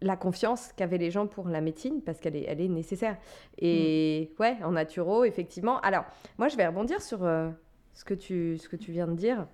la 0.00 0.16
confiance 0.16 0.72
qu'avaient 0.76 0.98
les 0.98 1.10
gens 1.10 1.26
pour 1.26 1.48
la 1.48 1.60
médecine, 1.60 2.02
parce 2.02 2.18
qu'elle 2.20 2.36
est, 2.36 2.44
elle 2.46 2.60
est 2.60 2.68
nécessaire. 2.68 3.16
Et 3.58 4.34
ouais, 4.38 4.56
en 4.64 4.72
naturo, 4.72 5.24
effectivement. 5.24 5.80
Alors, 5.80 6.04
moi, 6.38 6.48
je 6.48 6.56
vais 6.56 6.66
rebondir 6.66 7.00
sur 7.00 7.20
ce, 7.20 8.04
que 8.04 8.14
tu, 8.14 8.58
ce 8.58 8.68
que 8.68 8.76
tu 8.76 8.90
viens 8.90 9.06
de 9.06 9.14
dire, 9.14 9.46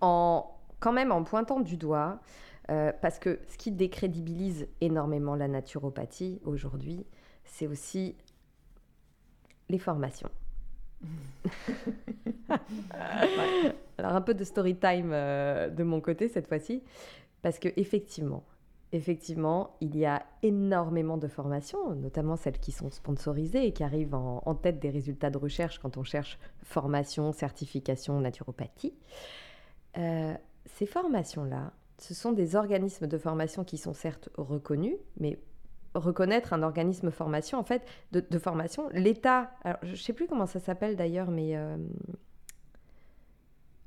en 0.00 0.50
quand 0.80 0.92
même 0.92 1.12
en 1.12 1.22
pointant 1.22 1.60
du 1.60 1.76
doigt, 1.76 2.18
parce 2.66 3.20
que 3.20 3.38
ce 3.46 3.56
qui 3.56 3.70
décrédibilise 3.70 4.66
énormément 4.80 5.36
la 5.36 5.46
naturopathie 5.46 6.40
aujourd'hui, 6.44 7.06
c'est 7.44 7.68
aussi 7.68 8.16
les 9.68 9.78
formations. 9.78 10.30
Alors 13.98 14.14
un 14.14 14.20
peu 14.20 14.34
de 14.34 14.44
story 14.44 14.76
time 14.76 15.10
euh, 15.12 15.68
de 15.68 15.82
mon 15.84 16.00
côté 16.00 16.28
cette 16.28 16.48
fois-ci, 16.48 16.82
parce 17.42 17.58
que 17.58 17.68
effectivement, 17.76 18.44
effectivement, 18.92 19.76
il 19.80 19.96
y 19.96 20.06
a 20.06 20.24
énormément 20.42 21.16
de 21.16 21.28
formations, 21.28 21.94
notamment 21.94 22.36
celles 22.36 22.58
qui 22.58 22.72
sont 22.72 22.90
sponsorisées 22.90 23.66
et 23.66 23.72
qui 23.72 23.82
arrivent 23.82 24.14
en, 24.14 24.42
en 24.44 24.54
tête 24.54 24.78
des 24.78 24.90
résultats 24.90 25.30
de 25.30 25.38
recherche 25.38 25.78
quand 25.78 25.96
on 25.96 26.04
cherche 26.04 26.38
formation, 26.62 27.32
certification, 27.32 28.20
naturopathie. 28.20 28.94
Euh, 29.98 30.34
ces 30.66 30.86
formations-là, 30.86 31.72
ce 31.98 32.14
sont 32.14 32.32
des 32.32 32.56
organismes 32.56 33.06
de 33.06 33.18
formation 33.18 33.64
qui 33.64 33.78
sont 33.78 33.94
certes 33.94 34.28
reconnus, 34.36 34.96
mais 35.18 35.38
reconnaître 35.94 36.52
un 36.52 36.62
organisme 36.62 37.10
formation, 37.10 37.58
en 37.58 37.64
fait, 37.64 37.82
de, 38.12 38.22
de 38.28 38.38
formation, 38.38 38.88
l'État, 38.92 39.50
alors 39.64 39.78
je 39.82 39.92
ne 39.92 39.96
sais 39.96 40.12
plus 40.12 40.26
comment 40.26 40.46
ça 40.46 40.60
s'appelle 40.60 40.96
d'ailleurs, 40.96 41.30
mais 41.30 41.56
euh, 41.56 41.76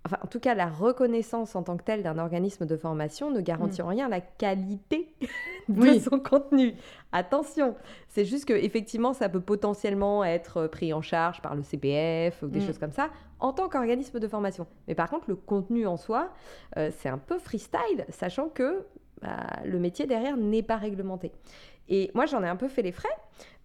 enfin, 0.05 0.17
en 0.23 0.27
tout 0.27 0.39
cas, 0.39 0.55
la 0.55 0.67
reconnaissance 0.67 1.55
en 1.55 1.63
tant 1.63 1.77
que 1.77 1.83
telle 1.83 2.03
d'un 2.03 2.17
organisme 2.17 2.65
de 2.65 2.77
formation 2.77 3.31
ne 3.31 3.41
garantit 3.41 3.81
en 3.81 3.88
rien 3.88 4.09
la 4.09 4.21
qualité 4.21 5.13
de 5.69 5.81
Oui. 5.81 5.99
son 5.99 6.19
contenu. 6.19 6.73
Attention, 7.11 7.76
c'est 8.07 8.26
juste 8.26 8.45
que 8.45 8.53
effectivement, 8.53 9.13
ça 9.13 9.30
peut 9.30 9.41
potentiellement 9.41 10.23
être 10.23 10.67
pris 10.67 10.93
en 10.93 11.01
charge 11.01 11.41
par 11.41 11.55
le 11.55 11.61
CPF 11.63 12.41
ou 12.43 12.47
des 12.47 12.59
Mm. 12.59 12.65
choses 12.65 12.77
comme 12.80 12.91
ça 12.91 13.09
en 13.39 13.53
tant 13.53 13.69
qu'organisme 13.69 14.19
de 14.19 14.27
formation. 14.27 14.67
Mais 14.88 14.95
par 14.95 15.09
contre, 15.09 15.26
le 15.30 15.35
contenu 15.35 15.85
en 15.88 15.95
soi, 15.97 16.30
euh, 16.77 16.89
c'est 16.97 17.09
un 17.09 17.17
peu 17.19 17.38
freestyle, 17.39 18.05
sachant 18.09 18.49
que 18.49 18.85
bah, 19.21 19.47
le 19.65 19.80
métier 19.80 20.07
derrière 20.07 20.38
n'est 20.38 20.63
pas 20.63 20.77
réglementé. 20.77 21.31
Et 21.90 22.11
moi, 22.14 22.26
j'en 22.26 22.44
ai 22.44 22.48
un 22.48 22.56
peu 22.56 22.68
fait 22.68 22.84
les 22.84 22.91
frais 22.91 23.10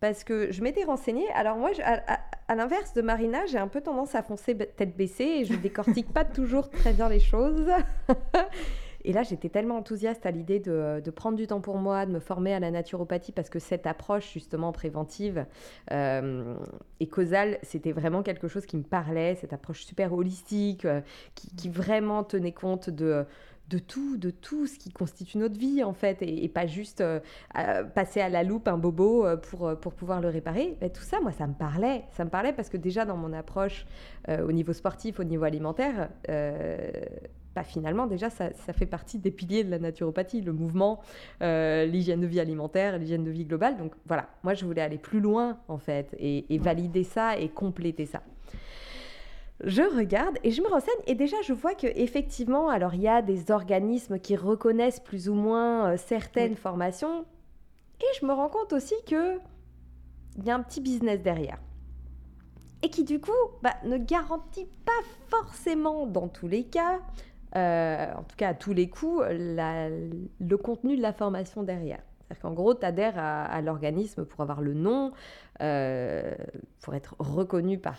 parce 0.00 0.24
que 0.24 0.50
je 0.50 0.62
m'étais 0.62 0.84
renseignée. 0.84 1.28
Alors 1.34 1.56
moi, 1.56 1.70
à, 1.82 2.54
l'inverse 2.54 2.94
de 2.94 3.02
Marina, 3.02 3.46
j'ai 3.46 3.58
un 3.58 3.68
peu 3.68 3.80
tendance 3.80 4.14
à 4.14 4.22
foncer 4.22 4.56
tête 4.56 4.96
baissée 4.96 5.24
et 5.24 5.44
je 5.44 5.54
décortique 5.54 6.12
pas 6.12 6.24
toujours 6.24 6.70
très 6.70 6.92
bien 6.92 7.08
les 7.08 7.20
choses. 7.20 7.66
Et 9.06 9.12
là, 9.12 9.22
j'étais 9.22 9.50
tellement 9.50 9.76
enthousiaste 9.76 10.24
à 10.24 10.30
l'idée 10.30 10.60
de, 10.60 11.10
prendre 11.14 11.36
du 11.36 11.46
temps 11.46 11.60
pour 11.60 11.76
moi, 11.76 12.06
de 12.06 12.10
me 12.10 12.20
former 12.20 12.54
à 12.54 12.60
la 12.60 12.70
naturopathie, 12.70 13.32
parce 13.32 13.50
que 13.50 13.58
cette 13.58 13.86
approche 13.86 14.32
justement 14.32 14.72
préventive 14.72 15.44
euh, 15.92 16.54
et 17.00 17.06
causale, 17.06 17.58
c'était 17.62 17.92
vraiment 17.92 18.22
quelque 18.22 18.48
chose 18.48 18.64
qui 18.64 18.78
me 18.78 18.82
parlait, 18.82 19.34
cette 19.34 19.52
approche 19.52 19.84
super 19.84 20.14
holistique, 20.14 20.86
euh, 20.86 21.02
qui, 21.34 21.68
vraiment 21.68 22.24
tenait 22.24 22.52
compte 22.52 22.88
de 22.88 23.26
de 23.68 23.78
tout, 23.78 24.16
de 24.16 24.30
tout 24.30 24.66
ce 24.66 24.78
qui 24.78 24.90
constitue 24.90 25.38
notre 25.38 25.58
vie 25.58 25.82
en 25.82 25.94
fait, 25.94 26.18
et, 26.20 26.48
pas 26.48 26.66
juste 26.66 27.00
euh, 27.00 27.20
passer 27.94 28.20
à 28.20 28.28
la 28.28 28.42
loupe 28.42 28.68
un 28.68 28.78
bobo 28.78 29.26
euh, 29.26 29.36
pour, 29.36 29.66
euh, 29.66 29.74
pour 29.74 29.94
pouvoir 29.94 30.20
le 30.20 30.28
réparer. 30.28 30.76
tout 30.94 31.02
ça, 31.02 31.20
moi, 31.20 31.32
ça 31.32 31.46
me 31.46 31.54
parlait. 31.54 32.04
Ça 32.12 32.24
me 32.24 32.30
parlait 32.30 32.52
parce 32.52 32.68
que 32.68 32.76
déjà 32.76 33.04
dans 33.04 33.16
mon 33.16 33.32
approche 33.32 33.86
au 34.28 34.52
niveau 34.52 34.72
sportif, 34.72 35.20
au 35.20 35.24
niveau 35.24 35.44
alimentaire, 35.44 36.08
bah, 37.54 37.62
finalement 37.62 38.06
déjà 38.06 38.30
ça, 38.30 38.52
ça, 38.54 38.72
fait 38.72 38.86
partie 38.86 39.18
des 39.18 39.30
piliers 39.30 39.64
de 39.64 39.70
la 39.70 39.78
naturopathie, 39.78 40.40
le 40.40 40.52
mouvement, 40.52 41.00
l'hygiène 41.40 42.20
de 42.20 42.26
vie 42.26 42.40
alimentaire, 42.40 42.98
l'hygiène 42.98 43.24
de 43.24 43.30
vie 43.30 43.44
globale. 43.44 43.76
Donc 43.76 43.92
voilà, 44.06 44.28
moi 44.42 44.54
je 44.54 44.64
voulais 44.64 44.82
aller 44.82 44.98
plus 44.98 45.20
loin 45.20 45.58
en 45.68 45.78
fait 45.78 46.14
et 46.18 46.58
valider 46.58 47.04
ça 47.04 47.38
et 47.38 47.48
compléter 47.48 48.06
ça 48.06 48.22
je 49.62 49.82
regarde 49.82 50.36
et 50.42 50.50
je 50.50 50.62
me 50.62 50.68
renseigne 50.68 50.94
et 51.06 51.14
déjà 51.14 51.36
je 51.42 51.52
vois 51.52 51.74
que 51.74 51.86
effectivement, 51.86 52.68
alors 52.68 52.94
il 52.94 53.02
y 53.02 53.08
a 53.08 53.22
des 53.22 53.50
organismes 53.50 54.18
qui 54.18 54.36
reconnaissent 54.36 55.00
plus 55.00 55.28
ou 55.28 55.34
moins 55.34 55.92
euh, 55.92 55.96
certaines 55.96 56.56
formations 56.56 57.24
et 58.00 58.18
je 58.20 58.26
me 58.26 58.32
rends 58.32 58.48
compte 58.48 58.72
aussi 58.72 58.94
que 59.06 59.38
il 60.36 60.44
y 60.44 60.50
a 60.50 60.54
un 60.56 60.62
petit 60.62 60.80
business 60.80 61.22
derrière 61.22 61.58
et 62.84 62.90
qui 62.90 63.04
du 63.04 63.18
coup 63.18 63.32
bah, 63.62 63.74
ne 63.84 63.96
garantit 63.96 64.68
pas 64.84 64.92
forcément 65.28 66.06
dans 66.06 66.28
tous 66.28 66.48
les 66.48 66.64
cas, 66.64 67.00
euh, 67.56 68.12
en 68.14 68.22
tout 68.24 68.36
cas 68.36 68.50
à 68.50 68.54
tous 68.54 68.74
les 68.74 68.90
coups, 68.90 69.24
le 69.30 70.56
contenu 70.56 70.96
de 70.96 71.02
la 71.02 71.14
formation 71.14 71.62
derrière. 71.62 72.02
C'est-à-dire 72.20 72.42
qu'en 72.42 72.52
gros, 72.52 72.74
tu 72.74 72.84
adhères 72.84 73.18
à, 73.18 73.60
l'organisme 73.62 74.24
pour 74.24 74.40
avoir 74.40 74.60
le 74.60 74.74
nom, 74.74 75.12
euh, 75.62 76.34
pour 76.82 76.94
être 76.94 77.16
reconnu 77.18 77.78
par 77.78 77.96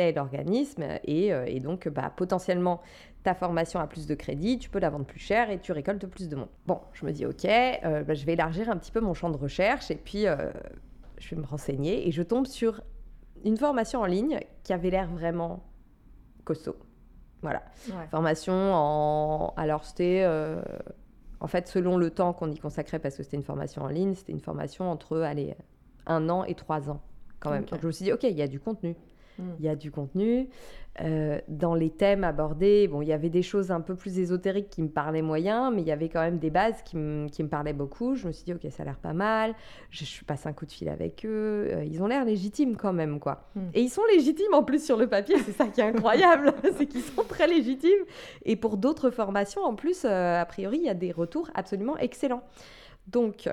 tel 0.00 0.18
organisme 0.18 0.82
et, 1.04 1.30
euh, 1.30 1.44
et 1.46 1.60
donc 1.60 1.86
bah, 1.88 2.10
potentiellement 2.16 2.80
ta 3.22 3.34
formation 3.34 3.80
a 3.80 3.86
plus 3.86 4.06
de 4.06 4.14
crédit, 4.14 4.58
tu 4.58 4.70
peux 4.70 4.78
la 4.78 4.88
vendre 4.88 5.04
plus 5.04 5.20
cher 5.20 5.50
et 5.50 5.58
tu 5.58 5.72
récoltes 5.72 6.06
plus 6.06 6.30
de 6.30 6.36
monde. 6.36 6.48
Bon, 6.66 6.80
je 6.94 7.04
me 7.04 7.12
dis 7.12 7.26
ok, 7.26 7.44
euh, 7.44 8.02
bah, 8.02 8.14
je 8.14 8.24
vais 8.24 8.32
élargir 8.32 8.70
un 8.70 8.78
petit 8.78 8.92
peu 8.92 9.00
mon 9.00 9.12
champ 9.12 9.28
de 9.28 9.36
recherche 9.36 9.90
et 9.90 9.96
puis 9.96 10.26
euh, 10.26 10.50
je 11.18 11.34
vais 11.34 11.40
me 11.42 11.46
renseigner 11.46 12.08
et 12.08 12.12
je 12.12 12.22
tombe 12.22 12.46
sur 12.46 12.80
une 13.44 13.58
formation 13.58 14.00
en 14.00 14.06
ligne 14.06 14.40
qui 14.64 14.72
avait 14.72 14.88
l'air 14.88 15.06
vraiment 15.10 15.62
costaud. 16.44 16.76
Voilà. 17.42 17.62
Formation 18.10 18.54
en... 18.54 19.52
Alors 19.58 19.84
c'était... 19.84 20.26
En 21.42 21.46
fait, 21.46 21.68
selon 21.68 21.96
le 21.96 22.10
temps 22.10 22.34
qu'on 22.34 22.50
y 22.50 22.58
consacrait, 22.58 22.98
parce 22.98 23.16
que 23.16 23.22
c'était 23.22 23.38
une 23.38 23.42
formation 23.42 23.80
en 23.80 23.88
ligne, 23.88 24.14
c'était 24.14 24.32
une 24.32 24.42
formation 24.42 24.90
entre, 24.90 25.20
allez, 25.20 25.54
un 26.06 26.28
an 26.28 26.44
et 26.44 26.54
trois 26.54 26.90
ans 26.90 27.00
quand 27.38 27.50
même. 27.50 27.64
Donc 27.64 27.80
je 27.80 27.86
me 27.86 27.92
suis 27.92 28.04
dit, 28.04 28.12
ok, 28.12 28.24
il 28.24 28.36
y 28.36 28.42
a 28.42 28.46
du 28.46 28.60
contenu. 28.60 28.94
Mm. 29.40 29.54
il 29.58 29.64
y 29.64 29.68
a 29.68 29.76
du 29.76 29.90
contenu. 29.90 30.48
Euh, 31.00 31.38
dans 31.48 31.74
les 31.74 31.88
thèmes 31.88 32.24
abordés, 32.24 32.88
bon, 32.88 33.00
il 33.00 33.08
y 33.08 33.12
avait 33.12 33.30
des 33.30 33.42
choses 33.42 33.70
un 33.70 33.80
peu 33.80 33.94
plus 33.94 34.18
ésotériques 34.18 34.68
qui 34.68 34.82
me 34.82 34.88
parlaient 34.88 35.22
moyen, 35.22 35.70
mais 35.70 35.82
il 35.82 35.86
y 35.86 35.92
avait 35.92 36.08
quand 36.08 36.20
même 36.20 36.38
des 36.38 36.50
bases 36.50 36.82
qui, 36.82 36.96
me 36.96 37.46
parlaient 37.46 37.72
beaucoup. 37.72 38.16
Je 38.16 38.26
me 38.26 38.32
suis 38.32 38.44
dit, 38.44 38.52
ok, 38.52 38.66
ça 38.70 38.82
a 38.82 38.86
l'air 38.86 38.98
pas 38.98 39.12
mal. 39.12 39.54
Je, 39.90 40.04
je, 40.04 40.24
passe 40.24 40.46
un 40.46 40.52
coup 40.52 40.66
de 40.66 40.72
fil 40.72 40.88
avec 40.88 41.24
eux. 41.24 41.68
Euh, 41.70 41.84
ils 41.84 42.02
ont 42.02 42.06
l'air 42.06 42.24
légitimes 42.24 42.76
quand 42.76 42.92
même, 42.92 43.20
quoi. 43.20 43.48
Mm. 43.54 43.60
Et 43.74 43.82
ils 43.82 43.88
sont 43.88 44.04
légitimes 44.12 44.52
en 44.52 44.62
plus 44.62 44.84
sur 44.84 44.96
le 44.96 45.06
papier, 45.06 45.38
c'est 45.38 45.52
ça 45.52 45.68
qui 45.68 45.80
est 45.80 45.84
incroyable, 45.84 46.52
c'est 46.76 46.86
qu'ils 46.86 47.02
sont 47.02 47.24
très 47.24 47.46
légitimes. 47.46 48.04
Et 48.44 48.56
pour 48.56 48.76
d'autres 48.76 49.10
formations, 49.10 49.62
en 49.62 49.74
plus, 49.74 50.04
euh, 50.04 50.40
a 50.40 50.44
priori, 50.44 50.78
il 50.78 50.84
y 50.84 50.90
a 50.90 50.94
des 50.94 51.12
retours 51.12 51.50
absolument 51.54 51.96
excellents. 51.98 52.42
Donc, 53.06 53.48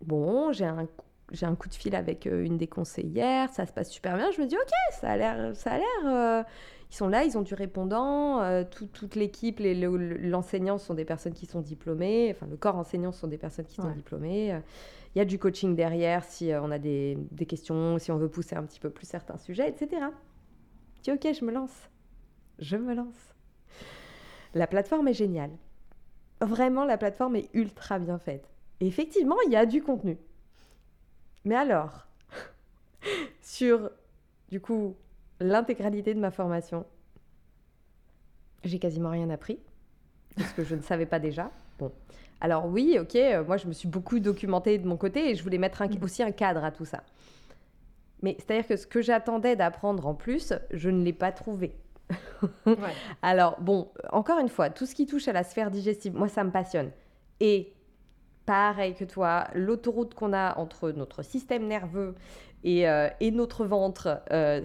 bon, 0.00 0.52
j'ai 0.52 0.64
un 0.64 0.88
j'ai 1.34 1.46
un 1.46 1.54
coup 1.54 1.68
de 1.68 1.74
fil 1.74 1.94
avec 1.94 2.26
euh, 2.26 2.44
une 2.44 2.56
des 2.56 2.66
conseillères, 2.66 3.50
ça 3.50 3.66
se 3.66 3.72
passe 3.72 3.90
super 3.90 4.16
bien. 4.16 4.30
Je 4.30 4.40
me 4.40 4.46
dis, 4.46 4.56
ok, 4.56 4.70
ça 5.00 5.10
a 5.10 5.16
l'air, 5.16 5.54
ça 5.56 5.72
a 5.72 5.78
l'air. 5.78 5.86
Euh, 6.06 6.42
ils 6.90 6.96
sont 6.96 7.08
là, 7.08 7.24
ils 7.24 7.36
ont 7.36 7.42
du 7.42 7.54
répondant. 7.54 8.40
Euh, 8.40 8.62
toute 8.64 9.16
l'équipe, 9.16 9.60
l'enseignant 9.60 10.78
sont 10.78 10.94
des 10.94 11.04
personnes 11.04 11.34
qui 11.34 11.46
sont 11.46 11.60
diplômées. 11.60 12.32
Enfin, 12.34 12.46
le 12.46 12.56
corps 12.56 12.76
enseignant 12.76 13.12
sont 13.12 13.26
des 13.26 13.38
personnes 13.38 13.66
qui 13.66 13.76
sont 13.76 13.90
diplômées. 13.90 14.60
Il 15.14 15.18
y 15.18 15.20
a 15.20 15.24
du 15.24 15.38
coaching 15.38 15.74
derrière 15.74 16.24
si 16.24 16.52
on 16.54 16.70
a 16.70 16.78
des, 16.78 17.18
des, 17.32 17.46
questions, 17.46 17.98
si 17.98 18.12
on 18.12 18.16
veut 18.16 18.28
pousser 18.28 18.54
un 18.54 18.62
petit 18.64 18.80
peu 18.80 18.90
plus 18.90 19.06
certains 19.06 19.38
sujets, 19.38 19.68
etc. 19.68 20.02
Je 20.96 21.02
dis, 21.02 21.10
ok, 21.12 21.34
je 21.38 21.44
me 21.44 21.52
lance. 21.52 21.90
Je 22.60 22.76
me 22.76 22.94
lance. 22.94 23.34
La 24.54 24.68
plateforme 24.68 25.08
est 25.08 25.14
géniale. 25.14 25.50
Vraiment, 26.40 26.84
la 26.84 26.98
plateforme 26.98 27.36
est 27.36 27.48
ultra 27.54 27.98
bien 27.98 28.18
faite. 28.18 28.48
Et 28.80 28.86
effectivement, 28.86 29.36
il 29.46 29.52
y 29.52 29.56
a 29.56 29.66
du 29.66 29.82
contenu. 29.82 30.18
Mais 31.44 31.54
alors, 31.54 32.06
sur, 33.40 33.90
du 34.50 34.60
coup, 34.60 34.96
l'intégralité 35.40 36.14
de 36.14 36.20
ma 36.20 36.30
formation, 36.30 36.86
j'ai 38.64 38.78
quasiment 38.78 39.10
rien 39.10 39.30
appris, 39.30 39.58
parce 40.36 40.52
que 40.52 40.64
je 40.64 40.74
ne 40.74 40.82
savais 40.82 41.06
pas 41.06 41.18
déjà. 41.18 41.50
Bon. 41.78 41.92
Alors 42.40 42.66
oui, 42.66 42.98
ok, 43.00 43.16
euh, 43.16 43.44
moi 43.44 43.56
je 43.56 43.66
me 43.66 43.72
suis 43.72 43.88
beaucoup 43.88 44.18
documentée 44.20 44.78
de 44.78 44.86
mon 44.86 44.96
côté 44.96 45.30
et 45.30 45.34
je 45.34 45.42
voulais 45.42 45.58
mettre 45.58 45.82
mm. 45.82 46.02
aussi 46.02 46.22
un 46.22 46.32
cadre 46.32 46.64
à 46.64 46.70
tout 46.70 46.84
ça. 46.84 47.02
Mais 48.22 48.36
c'est-à-dire 48.38 48.66
que 48.66 48.76
ce 48.76 48.86
que 48.86 49.02
j'attendais 49.02 49.56
d'apprendre 49.56 50.06
en 50.06 50.14
plus, 50.14 50.54
je 50.70 50.90
ne 50.90 51.04
l'ai 51.04 51.12
pas 51.12 51.32
trouvé. 51.32 51.74
Alors 53.22 53.60
bon, 53.60 53.90
encore 54.12 54.38
une 54.38 54.48
fois, 54.48 54.70
tout 54.70 54.86
ce 54.86 54.94
qui 54.94 55.06
touche 55.06 55.28
à 55.28 55.32
la 55.32 55.44
sphère 55.44 55.70
digestive, 55.70 56.14
moi 56.14 56.28
ça 56.28 56.44
me 56.44 56.50
passionne. 56.50 56.90
Et 57.40 57.72
pareil 58.46 58.94
que 58.94 59.04
toi, 59.04 59.46
l'autoroute 59.54 60.14
qu'on 60.14 60.32
a 60.32 60.58
entre 60.58 60.90
notre 60.90 61.22
système 61.22 61.66
nerveux 61.66 62.14
et, 62.62 62.88
euh, 62.88 63.08
notre 63.32 63.64
ventre, 63.64 64.22
euh, 64.30 64.62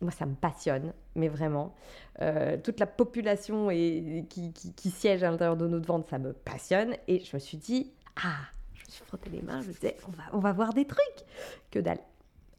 moi 0.00 0.10
ça 0.10 0.26
me 0.26 0.34
passionne, 0.34 0.92
mais 1.14 1.28
vraiment. 1.28 1.74
Euh, 2.20 2.56
toute 2.56 2.80
la 2.80 2.86
population 2.86 3.70
et, 3.70 4.26
qui, 4.28 4.90
siège 4.90 5.22
à 5.22 5.30
l'intérieur 5.30 5.56
de 5.56 5.66
notre 5.66 5.86
ventre, 5.86 6.08
ça 6.08 6.18
me 6.18 6.32
passionne. 6.32 6.96
Et 7.08 7.20
je 7.20 7.36
me 7.36 7.38
suis 7.38 7.58
dit, 7.58 7.92
ah, 8.16 8.38
je 8.74 8.84
me 8.84 8.90
suis 8.90 9.04
frotté 9.04 9.30
les 9.30 9.42
mains, 9.42 9.60
je 9.60 9.68
me 9.68 9.72
disais, 9.72 9.96
on 10.08 10.10
va, 10.12 10.22
on 10.32 10.38
va 10.38 10.52
voir 10.52 10.72
des 10.72 10.86
trucs. 10.86 11.26
Que 11.70 11.78
dalle, 11.78 12.00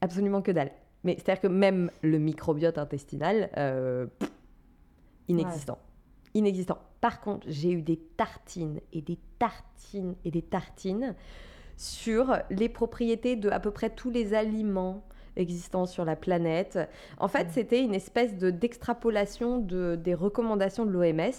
absolument 0.00 0.42
que 0.42 0.52
dalle. 0.52 0.70
Mais 1.02 1.16
c'est-à-dire 1.16 1.42
que 1.42 1.48
même 1.48 1.90
le 2.02 2.18
microbiote 2.18 2.78
intestinal, 2.78 3.50
inexistant. 5.28 5.78
Inexistant. 6.34 6.78
Par 7.04 7.20
contre, 7.20 7.46
j'ai 7.50 7.70
eu 7.70 7.82
des 7.82 7.98
tartines 7.98 8.80
et 8.94 9.02
des 9.02 9.18
tartines 9.38 10.14
et 10.24 10.30
des 10.30 10.40
tartines 10.40 11.14
sur 11.76 12.34
les 12.48 12.70
propriétés 12.70 13.36
de 13.36 13.50
à 13.50 13.60
peu 13.60 13.70
près 13.70 13.90
tous 13.90 14.08
les 14.08 14.32
aliments 14.32 15.04
existants 15.36 15.84
sur 15.84 16.06
la 16.06 16.16
planète. 16.16 16.78
En 17.18 17.28
fait, 17.28 17.48
c'était 17.50 17.82
une 17.82 17.94
espèce 17.94 18.38
de 18.38 18.48
d'extrapolation 18.48 19.58
de, 19.58 19.96
des 20.02 20.14
recommandations 20.14 20.86
de 20.86 20.92
l'OMS. 20.92 21.34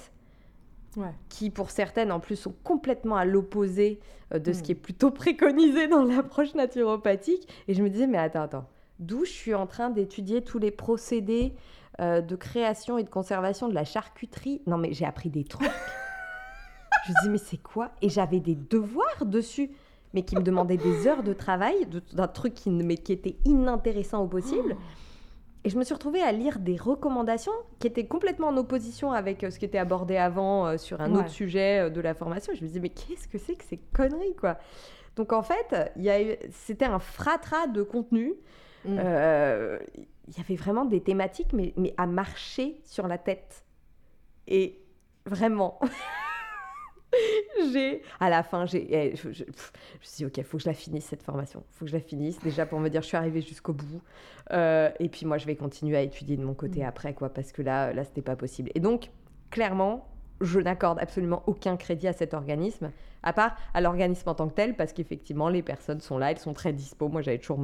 qui 1.29 1.49
pour 1.49 1.71
certaines 1.71 2.11
en 2.11 2.19
plus 2.19 2.35
sont 2.35 2.53
complètement 2.63 3.15
à 3.15 3.25
l'opposé 3.25 3.99
euh, 4.35 4.37
de 4.37 4.53
ce 4.53 4.61
qui 4.61 4.71
est 4.71 4.75
plutôt 4.75 5.09
préconisé 5.09 5.87
dans 5.87 6.03
l'approche 6.03 6.53
naturopathique. 6.53 7.47
Et 7.67 7.73
je 7.73 7.81
me 7.81 7.89
disais, 7.89 8.05
mais 8.05 8.19
attends, 8.19 8.43
attends, 8.43 8.69
d'où 8.99 9.25
je 9.25 9.31
suis 9.31 9.55
en 9.55 9.65
train 9.65 9.89
d'étudier 9.89 10.43
tous 10.43 10.59
les 10.59 10.69
procédés 10.69 11.55
euh, 12.01 12.21
de 12.21 12.35
création 12.35 12.97
et 12.97 13.03
de 13.03 13.09
conservation 13.09 13.69
de 13.69 13.73
la 13.73 13.85
charcuterie. 13.85 14.61
Non, 14.67 14.77
mais 14.77 14.93
j'ai 14.93 15.05
appris 15.05 15.29
des 15.29 15.45
trucs. 15.45 15.69
je 17.07 17.11
me 17.11 17.21
dis, 17.21 17.29
mais 17.29 17.37
c'est 17.37 17.61
quoi? 17.61 17.91
Et 18.01 18.09
j'avais 18.09 18.41
des 18.41 18.55
devoirs 18.55 19.25
dessus, 19.25 19.71
mais 20.13 20.23
qui 20.23 20.35
me 20.35 20.41
demandaient 20.41 20.77
des 20.77 21.07
heures 21.07 21.23
de 21.23 21.33
travail, 21.33 21.87
d'un 22.13 22.27
truc 22.27 22.53
qui, 22.53 22.69
mais 22.69 22.97
qui 22.97 23.13
était 23.13 23.37
inintéressant 23.45 24.21
au 24.21 24.27
possible. 24.27 24.75
Et 25.63 25.69
je 25.69 25.77
me 25.77 25.83
suis 25.83 25.93
retrouvée 25.93 26.21
à 26.21 26.31
lire 26.31 26.59
des 26.59 26.75
recommandations 26.75 27.53
qui 27.79 27.87
étaient 27.87 28.05
complètement 28.05 28.47
en 28.47 28.57
opposition 28.57 29.13
avec 29.13 29.43
euh, 29.43 29.49
ce 29.49 29.57
qui 29.57 29.65
était 29.65 29.77
abordé 29.77 30.17
avant 30.17 30.67
euh, 30.67 30.77
sur 30.77 30.99
un 30.99 31.15
autre 31.15 31.29
sujet 31.29 31.89
de 31.89 32.01
la 32.01 32.13
formation. 32.13 32.53
je 32.53 32.61
me 32.61 32.67
disais, 32.67 32.81
mais 32.81 32.89
qu'est-ce 32.89 33.27
que 33.27 33.37
c'est 33.37 33.55
que 33.55 33.63
ces 33.63 33.79
conneries, 33.93 34.35
quoi? 34.35 34.57
Donc 35.15 35.31
en 35.31 35.43
fait, 35.43 35.93
c'était 36.51 36.85
un 36.85 36.99
fratras 36.99 37.67
de 37.67 37.83
contenu. 37.83 38.33
Mm 38.87 39.79
il 40.27 40.37
y 40.37 40.39
avait 40.39 40.55
vraiment 40.55 40.85
des 40.85 41.01
thématiques, 41.01 41.53
mais, 41.53 41.73
mais 41.77 41.93
à 41.97 42.07
marcher 42.07 42.81
sur 42.83 43.07
la 43.07 43.17
tête. 43.17 43.63
Et 44.47 44.79
vraiment, 45.25 45.79
j'ai, 47.73 48.01
à 48.19 48.29
la 48.29 48.43
fin, 48.43 48.65
j'ai, 48.65 48.87
eh, 48.93 49.15
je, 49.15 49.31
je, 49.31 49.43
me 49.43 49.51
suis 50.01 50.17
dit, 50.17 50.25
ok, 50.25 50.37
il 50.37 50.43
faut 50.43 50.57
que 50.57 50.63
je 50.63 50.69
la 50.69 50.73
finisse 50.73 51.05
cette 51.05 51.23
formation. 51.23 51.63
Il 51.71 51.77
faut 51.77 51.85
que 51.85 51.91
je 51.91 51.95
la 51.95 52.01
finisse, 52.01 52.39
déjà 52.39 52.65
pour 52.65 52.79
me 52.79 52.89
dire, 52.89 53.01
je 53.01 53.07
suis 53.07 53.17
arrivée 53.17 53.41
jusqu'au 53.41 53.73
bout. 53.73 54.01
Euh, 54.51 54.89
et 54.99 55.09
puis 55.09 55.25
moi, 55.25 55.37
je 55.37 55.45
vais 55.45 55.55
continuer 55.55 55.97
à 55.97 56.01
étudier 56.01 56.37
de 56.37 56.43
mon 56.43 56.53
côté 56.53 56.81
mm. 56.81 56.87
après, 56.87 57.13
quoi, 57.13 57.29
parce 57.29 57.51
que 57.51 57.61
là, 57.61 57.93
là, 57.93 58.03
c'était 58.03 58.21
pas 58.21 58.35
possible. 58.35 58.71
Et 58.75 58.79
donc, 58.79 59.11
clairement, 59.51 60.07
je 60.41 60.59
n'accorde 60.59 60.99
absolument 60.99 61.43
aucun 61.47 61.77
crédit 61.77 62.07
à 62.07 62.13
cet 62.13 62.33
organisme, 62.33 62.91
à 63.23 63.33
part 63.33 63.55
à 63.73 63.81
l'organisme 63.81 64.29
en 64.29 64.35
tant 64.35 64.47
que 64.47 64.53
tel, 64.53 64.75
parce 64.75 64.93
qu'effectivement, 64.93 65.49
les 65.49 65.61
personnes 65.61 66.01
sont 66.01 66.17
là, 66.17 66.31
elles 66.31 66.39
sont 66.39 66.53
très 66.53 66.73
dispo. 66.73 67.07
Moi, 67.07 67.21
j'avais 67.21 67.37
toujours 67.37 67.59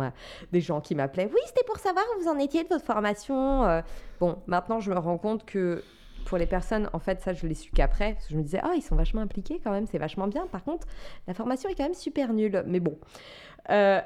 des 0.52 0.62
gens 0.62 0.82
qui 0.82 0.96
m'appelaient. 0.96 1.30
Oui, 1.34 1.42
c'était 1.46 1.66
pour 1.66 1.78
savoir 1.78 2.06
où 2.16 2.24
vous 2.24 2.30
en 2.30 2.38
étiez 2.38 2.64
de 2.64 2.70
votre 2.70 2.86
formation. 2.86 3.66
Euh. 3.66 3.82
Bon, 4.20 4.38
maintenant, 4.48 4.80
je 4.80 4.92
me 4.92 4.98
rends 4.98 5.18
compte 5.18 5.46
que 5.46 5.84
pour 6.26 6.38
les 6.38 6.46
personnes, 6.46 6.90
en 6.94 7.00
fait, 7.00 7.22
ça, 7.22 7.34
je 7.34 7.46
l'ai 7.46 7.56
su 7.56 7.72
qu'après. 7.72 8.14
Parce 8.14 8.28
que 8.28 8.34
je 8.34 8.38
me 8.38 8.44
disais, 8.44 8.60
ah, 8.64 8.74
ils 8.76 8.82
sont 8.82 8.96
vachement 8.96 9.22
impliqués 9.22 9.60
quand 9.64 9.72
même, 9.72 9.88
c'est 9.88 9.98
vachement 9.98 10.28
bien. 10.28 10.48
Par 10.48 10.64
contre, 10.64 10.88
la 11.28 11.34
formation 11.34 11.70
est 11.70 11.76
quand 11.76 11.84
même 11.84 11.94
super 11.94 12.34
nulle. 12.34 12.64
Mais 12.68 12.80
bon. 12.80 12.98
Euh, 13.70 14.00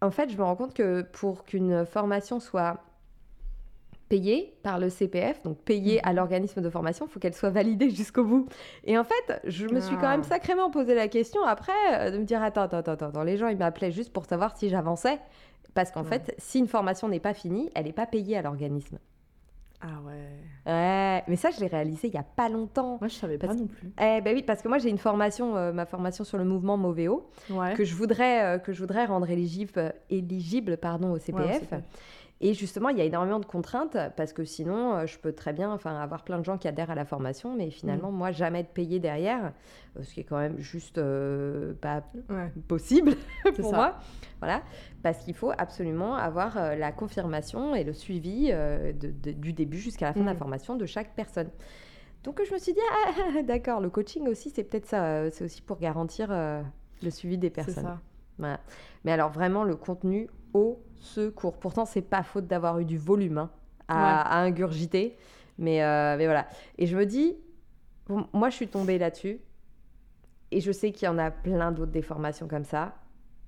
en 0.00 0.10
fait, 0.10 0.30
je 0.30 0.36
me 0.36 0.42
rends 0.42 0.56
compte 0.56 0.74
que 0.74 1.02
pour 1.02 1.44
qu'une 1.44 1.84
formation 1.84 2.40
soit 2.40 2.78
payée 4.08 4.54
par 4.62 4.78
le 4.78 4.88
CPF, 4.88 5.42
donc 5.42 5.58
payée 5.58 6.00
à 6.04 6.10
Mhm. 6.10 6.16
l'organisme 6.16 6.60
de 6.62 6.70
formation, 6.70 7.06
il 7.06 7.10
faut 7.12 7.20
qu'elle 7.20 7.34
soit 7.34 7.50
validée 7.50 7.90
jusqu'au 7.90 8.24
bout. 8.24 8.46
Et 8.84 8.96
en 8.98 9.04
fait, 9.04 9.40
je 9.44 9.66
me 9.66 9.80
suis 9.80 9.96
quand 9.96 10.08
même 10.08 10.22
Ah. 10.24 10.28
sacrément 10.28 10.70
posé 10.70 10.94
la 10.94 11.08
question 11.08 11.42
après 11.44 11.72
euh, 11.92 12.10
de 12.10 12.18
me 12.18 12.24
dire 12.24 12.42
attends, 12.42 12.62
attends, 12.62 12.78
attends, 12.78 12.92
attends, 13.06 13.22
les 13.22 13.36
gens 13.36 13.48
ils 13.48 13.58
m'appelaient 13.58 13.92
juste 13.92 14.12
pour 14.12 14.24
savoir 14.24 14.56
si 14.56 14.68
j'avançais. 14.68 15.18
Parce 15.74 15.90
qu'en 15.90 16.02
Ouais. 16.02 16.08
fait, 16.08 16.34
si 16.38 16.58
une 16.58 16.66
formation 16.68 17.08
n'est 17.08 17.20
pas 17.20 17.34
finie, 17.34 17.70
elle 17.74 17.84
n'est 17.84 17.92
pas 17.92 18.06
payée 18.06 18.36
à 18.36 18.42
l'organisme. 18.42 18.98
Ah 19.80 20.00
ouais. 20.04 20.72
Ouais, 20.72 21.22
mais 21.28 21.36
ça, 21.36 21.50
je 21.50 21.60
l'ai 21.60 21.68
réalisé 21.68 22.08
il 22.08 22.10
n'y 22.12 22.18
a 22.18 22.24
pas 22.24 22.48
longtemps. 22.48 22.98
Moi, 23.00 23.06
je 23.06 23.14
savais 23.14 23.38
Parce- 23.38 23.54
pas 23.54 23.60
non 23.60 23.68
plus. 23.68 23.92
Eh 24.00 24.20
ben 24.22 24.34
oui, 24.34 24.42
parce 24.42 24.60
que 24.60 24.66
moi 24.66 24.78
j'ai 24.78 24.90
une 24.90 24.98
formation, 24.98 25.56
euh, 25.56 25.72
ma 25.72 25.86
formation 25.86 26.24
sur 26.24 26.36
le 26.36 26.42
mouvement 26.44 26.76
Moveo, 26.76 27.30
Ouais. 27.50 27.74
que 27.74 27.84
je 27.84 27.94
voudrais, 27.94 28.42
euh, 28.44 28.58
que 28.58 28.72
je 28.72 28.80
voudrais 28.80 29.04
rendre 29.04 29.30
éligible, 29.30 29.94
éligible 30.10 30.78
pardon, 30.78 31.12
au 31.12 31.18
CPF. 31.18 31.44
Ouais, 31.46 31.56
au 31.56 31.60
CPF. 31.60 31.82
Et 32.40 32.54
justement, 32.54 32.88
il 32.90 32.98
y 32.98 33.00
a 33.00 33.04
énormément 33.04 33.40
de 33.40 33.46
contraintes 33.46 33.96
parce 34.16 34.32
que 34.32 34.44
sinon, 34.44 34.94
euh, 34.94 35.06
je 35.06 35.18
peux 35.18 35.32
très 35.32 35.52
bien 35.52 35.72
enfin, 35.72 35.96
avoir 36.00 36.22
plein 36.22 36.38
de 36.38 36.44
gens 36.44 36.56
qui 36.56 36.68
adhèrent 36.68 36.90
à 36.90 36.94
la 36.94 37.04
formation, 37.04 37.56
mais 37.56 37.66
Mm. 37.66 37.70
finalement, 37.72 38.12
moi, 38.12 38.30
jamais 38.30 38.62
de 38.62 38.68
payer 38.68 39.00
derrière, 39.00 39.52
euh, 39.98 40.02
ce 40.04 40.14
qui 40.14 40.20
est 40.20 40.24
quand 40.24 40.38
même 40.38 40.56
juste 40.58 40.98
euh, 40.98 41.74
pas 41.80 42.04
Ouais. 42.30 42.52
possible 42.68 43.14
pour 43.56 43.70
ça. 43.70 43.76
moi. 43.76 43.94
Voilà, 44.38 44.62
parce 45.02 45.18
qu'il 45.24 45.34
faut 45.34 45.50
absolument 45.58 46.14
avoir 46.14 46.54
la 46.76 46.92
confirmation 46.92 47.74
et 47.74 47.82
le 47.82 47.92
suivi 47.92 48.50
euh, 48.52 48.92
de- 48.92 49.10
de- 49.10 49.32
du 49.32 49.52
début 49.52 49.78
jusqu'à 49.78 50.06
la 50.06 50.12
fin 50.12 50.20
de 50.20 50.26
la 50.26 50.34
Mm. 50.34 50.38
formation 50.38 50.76
de 50.76 50.86
chaque 50.86 51.16
personne. 51.16 51.48
Donc 52.22 52.40
je 52.46 52.52
me 52.52 52.58
suis 52.58 52.72
dit, 52.72 52.80
ah, 52.92 53.42
d'accord, 53.42 53.80
le 53.80 53.90
coaching 53.90 54.28
aussi, 54.28 54.50
c'est 54.50 54.62
peut-être 54.62 54.86
ça, 54.86 55.28
c'est 55.32 55.44
aussi 55.44 55.60
pour 55.62 55.78
garantir 55.78 56.28
euh, 56.30 56.62
le 57.02 57.10
suivi 57.10 57.36
des 57.36 57.48
C'est 57.48 57.52
personnes. 57.64 57.82
ça. 57.84 57.98
Voilà. 58.38 58.60
Mais 59.04 59.10
alors 59.10 59.30
vraiment 59.30 59.64
le 59.64 59.74
contenu 59.74 60.28
au 60.54 60.80
secours. 61.00 61.58
Pourtant 61.58 61.84
c'est 61.84 62.02
pas 62.02 62.22
faute 62.22 62.46
d'avoir 62.46 62.78
eu 62.78 62.84
du 62.84 62.98
volume 62.98 63.38
hein, 63.38 63.50
à, 63.88 63.94
Ouais. 63.96 64.02
à 64.30 64.38
ingurgiter, 64.42 65.16
mais, 65.58 65.82
euh, 65.82 66.16
mais 66.16 66.26
voilà. 66.26 66.46
Et 66.76 66.86
je 66.86 66.96
me 66.96 67.06
dis, 67.06 67.36
bon, 68.06 68.26
moi 68.32 68.50
je 68.50 68.56
suis 68.56 68.68
tombée 68.68 68.98
là-dessus, 68.98 69.40
et 70.50 70.60
je 70.60 70.72
sais 70.72 70.92
qu'il 70.92 71.06
y 71.06 71.08
en 71.08 71.18
a 71.18 71.30
plein 71.30 71.72
d'autres 71.72 71.92
des 71.92 72.02
formations 72.02 72.48
comme 72.48 72.64
ça. 72.64 72.94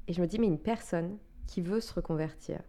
Et 0.07 0.13
je 0.13 0.21
me 0.21 0.27
dis, 0.27 0.39
mais 0.39 0.47
une 0.49 0.59
personne 0.59 1.19
qui 1.47 1.61
veut 1.61 1.81
se 1.81 1.93
reconvertir, 1.95 2.61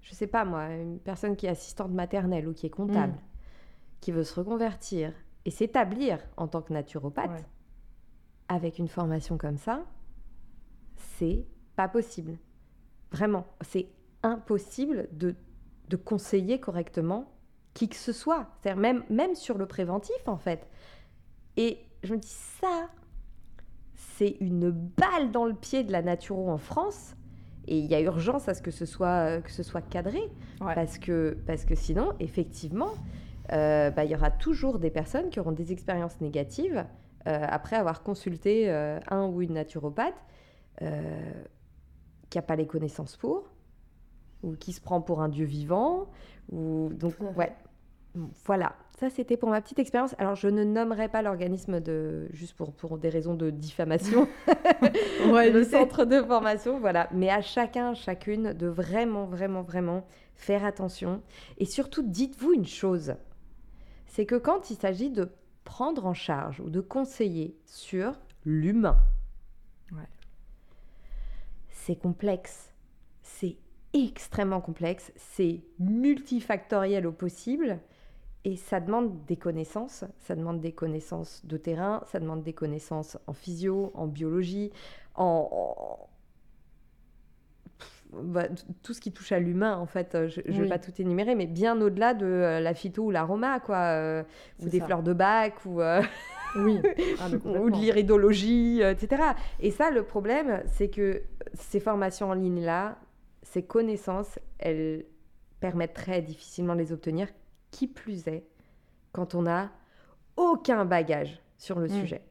je 0.00 0.14
sais 0.14 0.26
pas 0.26 0.44
moi, 0.44 0.68
une 0.74 0.98
personne 0.98 1.36
qui 1.36 1.46
est 1.46 1.50
assistante 1.50 1.90
maternelle 1.92 2.48
ou 2.48 2.52
qui 2.52 2.66
est 2.66 2.70
comptable, 2.70 3.12
Mm. 3.14 3.20
qui 4.00 4.10
veut 4.12 4.24
se 4.24 4.34
reconvertir 4.34 5.12
et 5.44 5.50
s'établir 5.50 6.18
en 6.36 6.48
tant 6.48 6.60
que 6.62 6.72
naturopathe, 6.72 7.30
Ouais. 7.30 7.44
avec 8.48 8.78
une 8.78 8.88
formation 8.88 9.38
comme 9.38 9.58
ça, 9.58 9.84
c'est 10.96 11.46
pas 11.76 11.88
possible. 11.88 12.36
Vraiment, 13.12 13.46
c'est 13.60 13.86
impossible 14.22 15.08
de, 15.12 15.34
de 15.88 15.96
conseiller 15.96 16.60
correctement 16.60 17.32
qui 17.74 17.88
que 17.88 17.96
ce 17.96 18.12
soit. 18.12 18.46
C'est-à-dire 18.60 18.80
même, 18.80 19.02
même 19.08 19.34
sur 19.34 19.58
le 19.58 19.66
préventif, 19.66 20.26
en 20.26 20.36
fait. 20.36 20.68
Et 21.56 21.78
je 22.02 22.14
me 22.14 22.18
dis, 22.18 22.28
ça, 22.60 22.88
c'est 23.94 24.36
une 24.40 24.70
balle 24.70 25.30
dans 25.32 25.46
le 25.46 25.54
pied 25.54 25.84
de 25.84 25.92
la 25.92 26.02
naturo 26.02 26.50
en 26.50 26.58
France. 26.58 27.14
Et 27.66 27.78
il 27.78 27.86
y 27.86 27.94
a 27.94 28.00
urgence 28.00 28.48
à 28.48 28.54
ce 28.54 28.62
que 28.62 28.70
ce 28.70 28.86
soit, 28.86 29.40
que 29.40 29.50
ce 29.50 29.62
soit 29.62 29.82
cadré. 29.82 30.20
Ouais. 30.60 30.74
Parce, 30.74 30.98
que, 30.98 31.38
parce 31.46 31.64
que 31.64 31.74
sinon, 31.74 32.12
effectivement, 32.20 32.92
euh, 33.52 33.90
bah, 33.90 34.04
il 34.04 34.10
y 34.10 34.14
aura 34.14 34.30
toujours 34.30 34.78
des 34.78 34.90
personnes 34.90 35.30
qui 35.30 35.40
auront 35.40 35.52
des 35.52 35.72
expériences 35.72 36.20
négatives 36.20 36.84
euh, 37.26 37.46
après 37.48 37.76
avoir 37.76 38.02
consulté 38.02 38.70
euh, 38.70 38.98
un 39.08 39.26
ou 39.26 39.42
une 39.42 39.54
naturopathe 39.54 40.14
qui 42.28 42.38
n'a 42.38 42.42
pas 42.42 42.56
les 42.56 42.66
connaissances 42.66 43.16
pour, 43.16 43.51
ou 44.42 44.54
qui 44.56 44.72
se 44.72 44.80
prend 44.80 45.00
pour 45.00 45.20
un 45.20 45.28
dieu 45.28 45.44
vivant. 45.44 46.08
Ou... 46.50 46.90
Donc, 46.94 47.14
ouais. 47.36 47.52
Voilà, 48.44 48.74
ça 48.98 49.08
c'était 49.08 49.38
pour 49.38 49.48
ma 49.48 49.62
petite 49.62 49.78
expérience. 49.78 50.14
Alors 50.18 50.34
je 50.34 50.46
ne 50.48 50.64
nommerai 50.64 51.08
pas 51.08 51.22
l'organisme 51.22 51.80
de 51.80 52.28
juste 52.32 52.54
pour, 52.54 52.74
pour 52.74 52.98
des 52.98 53.08
raisons 53.08 53.34
de 53.34 53.48
diffamation, 53.48 54.28
Ouais, 55.32 55.50
le 55.50 55.64
centre 55.64 56.04
de 56.04 56.20
formation, 56.22 56.78
voilà. 56.78 57.08
Mais 57.12 57.30
à 57.30 57.40
chacun, 57.40 57.94
chacune 57.94 58.52
de 58.52 58.66
vraiment, 58.66 59.24
vraiment, 59.24 59.62
vraiment 59.62 60.06
faire 60.34 60.62
attention. 60.64 61.22
Et 61.56 61.64
surtout, 61.64 62.02
dites-vous 62.02 62.52
une 62.52 62.66
chose, 62.66 63.14
c'est 64.06 64.26
que 64.26 64.34
quand 64.36 64.68
il 64.70 64.76
s'agit 64.76 65.08
de 65.10 65.30
prendre 65.64 66.04
en 66.04 66.14
charge 66.14 66.60
ou 66.60 66.68
de 66.68 66.80
conseiller 66.82 67.56
sur 67.64 68.12
l'humain, 68.44 68.98
Ouais. 69.90 70.08
c'est 71.70 71.96
complexe, 71.96 72.74
c'est 73.22 73.56
extrêmement 73.94 74.60
complexe, 74.60 75.12
c'est 75.16 75.60
multifactoriel 75.78 77.06
au 77.06 77.12
possible. 77.12 77.78
Et 78.44 78.56
ça 78.56 78.80
demande 78.80 79.24
des 79.26 79.36
connaissances, 79.36 80.04
ça 80.18 80.34
demande 80.34 80.60
des 80.60 80.72
connaissances 80.72 81.46
de 81.46 81.56
terrain, 81.56 82.02
ça 82.10 82.18
demande 82.18 82.42
des 82.42 82.52
connaissances 82.52 83.16
en 83.28 83.32
physio, 83.34 83.92
en 83.94 84.08
biologie, 84.08 84.72
en, 85.14 86.08
bah, 88.12 88.44
tout 88.82 88.92
ce 88.92 89.00
qui 89.00 89.12
touche 89.12 89.32
à 89.32 89.38
l'humain 89.38 89.76
en 89.76 89.86
fait. 89.86 90.28
Je 90.28 90.40
ne 90.46 90.62
vais 90.62 90.68
pas 90.68 90.78
tout 90.78 90.92
énumérer, 91.00 91.34
mais 91.34 91.46
bien 91.46 91.80
au-delà 91.80 92.14
de 92.14 92.26
euh, 92.26 92.60
la 92.60 92.74
phyto 92.74 93.04
ou 93.04 93.10
l'aroma, 93.10 93.60
quoi, 93.60 93.76
euh, 93.76 94.22
ou 94.60 94.68
des 94.68 94.80
ça. 94.80 94.86
fleurs 94.86 95.02
de 95.02 95.12
bac, 95.12 95.54
ou, 95.64 95.80
euh, 95.80 96.02
Oui. 96.56 96.80
Ah, 97.20 97.28
ou 97.46 97.70
de 97.70 97.76
l'iridologie, 97.76 98.82
etc. 98.82 99.22
Et 99.60 99.70
ça, 99.70 99.90
le 99.90 100.02
problème, 100.02 100.62
c'est 100.66 100.88
que 100.88 101.22
ces 101.54 101.80
formations 101.80 102.30
en 102.30 102.34
ligne-là, 102.34 102.98
ces 103.42 103.62
connaissances, 103.64 104.38
elles 104.58 105.04
permettent 105.60 105.94
très 105.94 106.22
difficilement 106.22 106.74
de 106.74 106.80
les 106.80 106.92
obtenir, 106.92 107.28
qui 107.70 107.86
plus 107.86 108.26
est, 108.28 108.44
quand 109.12 109.34
on 109.34 109.42
n'a 109.42 109.70
aucun 110.36 110.84
bagage 110.84 111.40
sur 111.58 111.78
le 111.78 111.86
Mm. 111.86 112.00
sujet. 112.00 112.22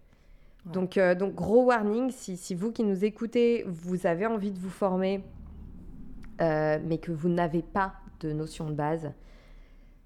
Ouais. 0.66 0.72
Donc, 0.74 0.98
euh, 0.98 1.16
donc, 1.16 1.34
gros 1.34 1.66
warning, 1.66 2.12
si, 2.12 2.38
si 2.38 2.54
vous 2.56 2.72
qui 2.72 2.84
nous 2.84 3.04
écoutez, 3.06 3.64
vous 3.68 4.06
avez 4.06 4.26
envie 4.28 4.52
de 4.52 4.60
vous 4.60 4.70
former, 4.70 5.24
euh, 6.42 6.80
mais 6.84 6.98
que 6.98 7.12
vous 7.12 7.30
n'avez 7.30 7.62
pas 7.62 7.94
de 8.20 8.32
notion 8.32 8.70
de 8.70 8.74
base, 8.76 9.12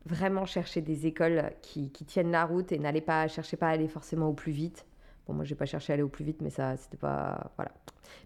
vraiment 0.06 0.46
cherchez 0.46 0.82
des 0.82 1.08
écoles 1.08 1.52
qui, 1.62 1.90
qui 1.92 2.06
tiennent 2.06 2.32
la 2.32 2.46
route 2.46 2.72
et 2.72 2.80
n'allez 2.80 3.02
pas, 3.02 3.28
cherchez 3.28 3.58
pas 3.58 3.68
à 3.68 3.72
aller 3.72 3.88
forcément 3.88 4.30
au 4.30 4.34
plus 4.34 4.52
vite. 4.52 4.86
Bon, 5.28 5.34
moi, 5.34 5.44
j'ai 5.44 5.56
pas 5.56 5.66
cherché 5.66 5.92
à 5.92 5.96
aller 5.96 6.04
au 6.04 6.08
plus 6.08 6.24
vite, 6.26 6.42
mais 6.42 6.50
ça, 6.52 6.78
c'était 6.78 6.98
pas. 6.98 7.52
Voilà. 7.58 7.72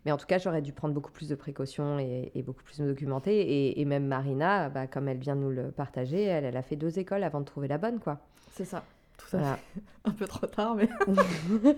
Mais 0.05 0.11
en 0.11 0.17
tout 0.17 0.25
cas, 0.25 0.37
j'aurais 0.37 0.61
dû 0.61 0.73
prendre 0.73 0.93
beaucoup 0.93 1.11
plus 1.11 1.29
de 1.29 1.35
précautions 1.35 1.97
et, 1.99 2.31
et 2.35 2.43
beaucoup 2.43 2.63
plus 2.63 2.79
me 2.79 2.87
documenter. 2.87 3.39
Et, 3.39 3.79
et 3.79 3.85
même 3.85 4.05
Marina, 4.05 4.69
bah, 4.69 4.87
comme 4.87 5.07
elle 5.07 5.17
vient 5.19 5.35
de 5.35 5.41
nous 5.41 5.49
le 5.51 5.71
partager, 5.71 6.23
elle, 6.23 6.43
elle 6.45 6.57
a 6.57 6.61
fait 6.61 6.75
deux 6.75 6.99
écoles 6.99 7.23
avant 7.23 7.39
de 7.39 7.45
trouver 7.45 7.67
la 7.69 7.77
bonne, 7.77 7.99
quoi. 7.99 8.19
C'est 8.51 8.65
ça. 8.65 8.83
Tout 9.17 9.35
à 9.37 9.39
Voilà. 9.39 9.55
fait. 9.55 9.81
Un 10.05 10.11
peu 10.11 10.27
trop 10.27 10.47
tard, 10.47 10.75
mais. 10.75 10.89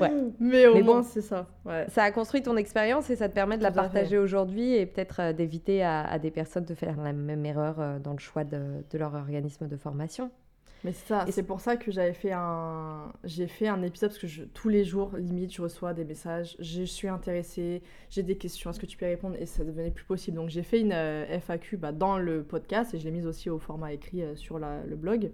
Ouais. 0.00 0.10
Mais 0.40 0.66
au 0.66 0.74
Mais 0.74 0.82
bon. 0.82 0.94
moins, 0.94 1.02
c'est 1.04 1.20
ça. 1.22 1.46
Ouais. 1.64 1.86
Ça 1.88 2.02
a 2.02 2.10
construit 2.10 2.42
ton 2.42 2.56
expérience 2.56 3.10
et 3.10 3.16
ça 3.16 3.28
te 3.28 3.34
permet 3.34 3.56
de 3.58 3.62
la 3.62 3.70
Tout 3.70 3.76
partager 3.76 4.18
aujourd'hui 4.18 4.74
et 4.74 4.86
peut-être 4.86 5.20
euh, 5.20 5.32
d'éviter 5.32 5.84
à, 5.84 6.02
à 6.04 6.18
des 6.18 6.32
personnes 6.32 6.64
de 6.64 6.74
faire 6.74 7.00
la 7.00 7.12
même 7.12 7.46
erreur 7.46 7.76
euh, 7.78 7.98
dans 8.00 8.12
le 8.12 8.18
choix 8.18 8.42
de, 8.42 8.82
de 8.90 8.98
leur 8.98 9.14
organisme 9.14 9.68
de 9.68 9.76
formation. 9.76 10.32
Mais 10.84 10.92
c'est 10.92 11.06
ça, 11.08 11.24
Et 11.26 11.32
c'est 11.32 11.42
pour 11.42 11.60
ça 11.60 11.76
que 11.78 11.90
j'avais 11.90 12.12
fait 12.12 12.32
un, 12.32 13.10
j'ai 13.24 13.46
fait 13.46 13.68
un 13.68 13.82
épisode 13.82 14.10
parce 14.10 14.18
que 14.20 14.26
je- 14.26 14.44
tous 14.44 14.68
les 14.68 14.84
jours, 14.84 15.16
limite, 15.16 15.52
je 15.54 15.62
reçois 15.62 15.94
des 15.94 16.04
messages. 16.04 16.56
Je 16.60 16.82
suis 16.82 17.08
intéressée, 17.08 17.82
j'ai 18.10 18.22
des 18.22 18.36
questions, 18.36 18.68
est-ce 18.70 18.78
que 18.80 18.84
tu 18.86 18.98
peux 18.98 19.06
y 19.06 19.08
répondre? 19.08 19.34
Et 19.40 19.46
ça 19.46 19.64
devenait 19.64 19.90
plus 19.90 20.04
possible. 20.04 20.36
Donc 20.36 20.50
j'ai 20.50 20.62
fait 20.62 20.80
une 20.80 20.92
euh, 20.92 21.24
FAQ 21.40 21.78
bah, 21.78 21.92
dans 21.92 22.18
le 22.18 22.42
podcast 22.42 22.92
et 22.94 22.98
je 22.98 23.04
l'ai 23.06 23.10
mise 23.12 23.26
aussi 23.26 23.48
au 23.48 23.58
format 23.58 23.92
écrit 23.94 24.22
euh, 24.22 24.36
sur 24.36 24.58
la- 24.58 24.84
le 24.84 24.94
blog. 24.96 25.30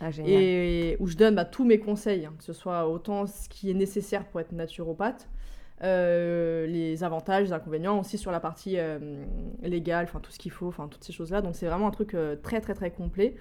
Ah. 0.00 0.08
Et 0.24 0.96
où 1.00 1.06
je 1.06 1.16
donne 1.16 1.34
bah, 1.34 1.44
tous 1.44 1.64
mes 1.64 1.78
conseils, 1.80 2.24
hein, 2.24 2.32
que 2.38 2.44
ce 2.44 2.52
soit 2.52 2.88
autant 2.88 3.26
ce 3.26 3.48
qui 3.48 3.70
est 3.70 3.74
nécessaire 3.74 4.24
pour 4.26 4.40
être 4.40 4.52
naturopathe, 4.52 5.28
euh, 5.82 6.66
les 6.66 7.04
avantages, 7.04 7.44
les 7.48 7.52
inconvénients, 7.52 8.00
aussi 8.00 8.16
sur 8.16 8.30
la 8.30 8.40
partie 8.40 8.78
euh, 8.78 9.24
légale, 9.62 10.04
enfin 10.08 10.20
tout 10.20 10.30
ce 10.32 10.38
qu'il 10.38 10.50
faut, 10.52 10.68
enfin 10.68 10.88
toutes 10.88 11.04
ces 11.04 11.12
choses-là. 11.12 11.42
Donc 11.42 11.54
c'est 11.56 11.66
vraiment 11.66 11.88
un 11.88 11.92
truc 11.92 12.14
euh, 12.14 12.36
très 12.36 12.60
très 12.60 12.74
très 12.74 12.90
complet. 12.90 13.34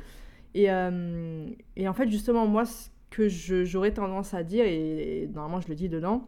Et, 0.57 0.71
euh, 0.71 1.45
et 1.75 1.87
en 1.87 1.93
fait, 1.93 2.09
justement, 2.09 2.47
moi, 2.47 2.65
ce 2.65 2.89
que 3.11 3.29
j'aurais 3.29 3.91
tendance 3.93 4.33
à 4.33 4.41
dire, 4.41 4.65
et, 4.65 5.29
normalement 5.31 5.61
je 5.61 5.67
le 5.67 5.75
dis 5.75 5.87
dedans, 5.87 6.27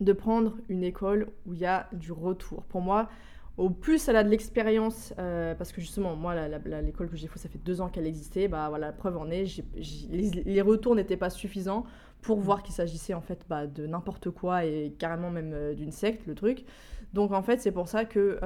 de 0.00 0.12
prendre 0.12 0.58
une 0.68 0.84
école 0.84 1.28
où 1.46 1.54
il 1.54 1.60
y 1.60 1.64
a 1.64 1.88
du 1.94 2.12
retour. 2.12 2.64
Pour 2.64 2.82
moi, 2.82 3.08
au 3.56 3.70
plus 3.70 4.06
elle 4.06 4.16
a 4.16 4.22
de 4.22 4.28
l'expérience, 4.28 5.14
euh, 5.18 5.54
parce 5.54 5.72
que 5.72 5.80
justement, 5.80 6.14
moi, 6.14 6.34
l'école 6.82 7.08
que 7.08 7.16
j'ai 7.16 7.26
fait, 7.26 7.38
ça 7.38 7.48
fait 7.48 7.58
deux 7.58 7.80
ans 7.80 7.88
qu'elle 7.88 8.06
existait, 8.06 8.48
bah 8.48 8.68
voilà, 8.68 8.88
la 8.88 8.92
preuve 8.92 9.16
en 9.16 9.30
est, 9.30 9.62
les, 10.10 10.60
retours 10.62 10.94
n'étaient 10.94 11.16
pas 11.16 11.30
suffisants 11.30 11.86
pour 12.20 12.40
voir 12.40 12.62
qu'il 12.62 12.74
s'agissait 12.74 13.14
en 13.14 13.22
fait 13.22 13.46
bah, 13.48 13.66
de 13.66 13.86
n'importe 13.86 14.28
quoi 14.28 14.66
et 14.66 14.94
carrément 14.98 15.30
même 15.30 15.52
euh, 15.54 15.72
d'une 15.72 15.92
secte, 15.92 16.26
le 16.26 16.34
truc. 16.34 16.66
Donc 17.14 17.32
en 17.32 17.40
fait, 17.40 17.62
c'est 17.62 17.72
pour 17.72 17.88
ça 17.88 18.04
que 18.04 18.38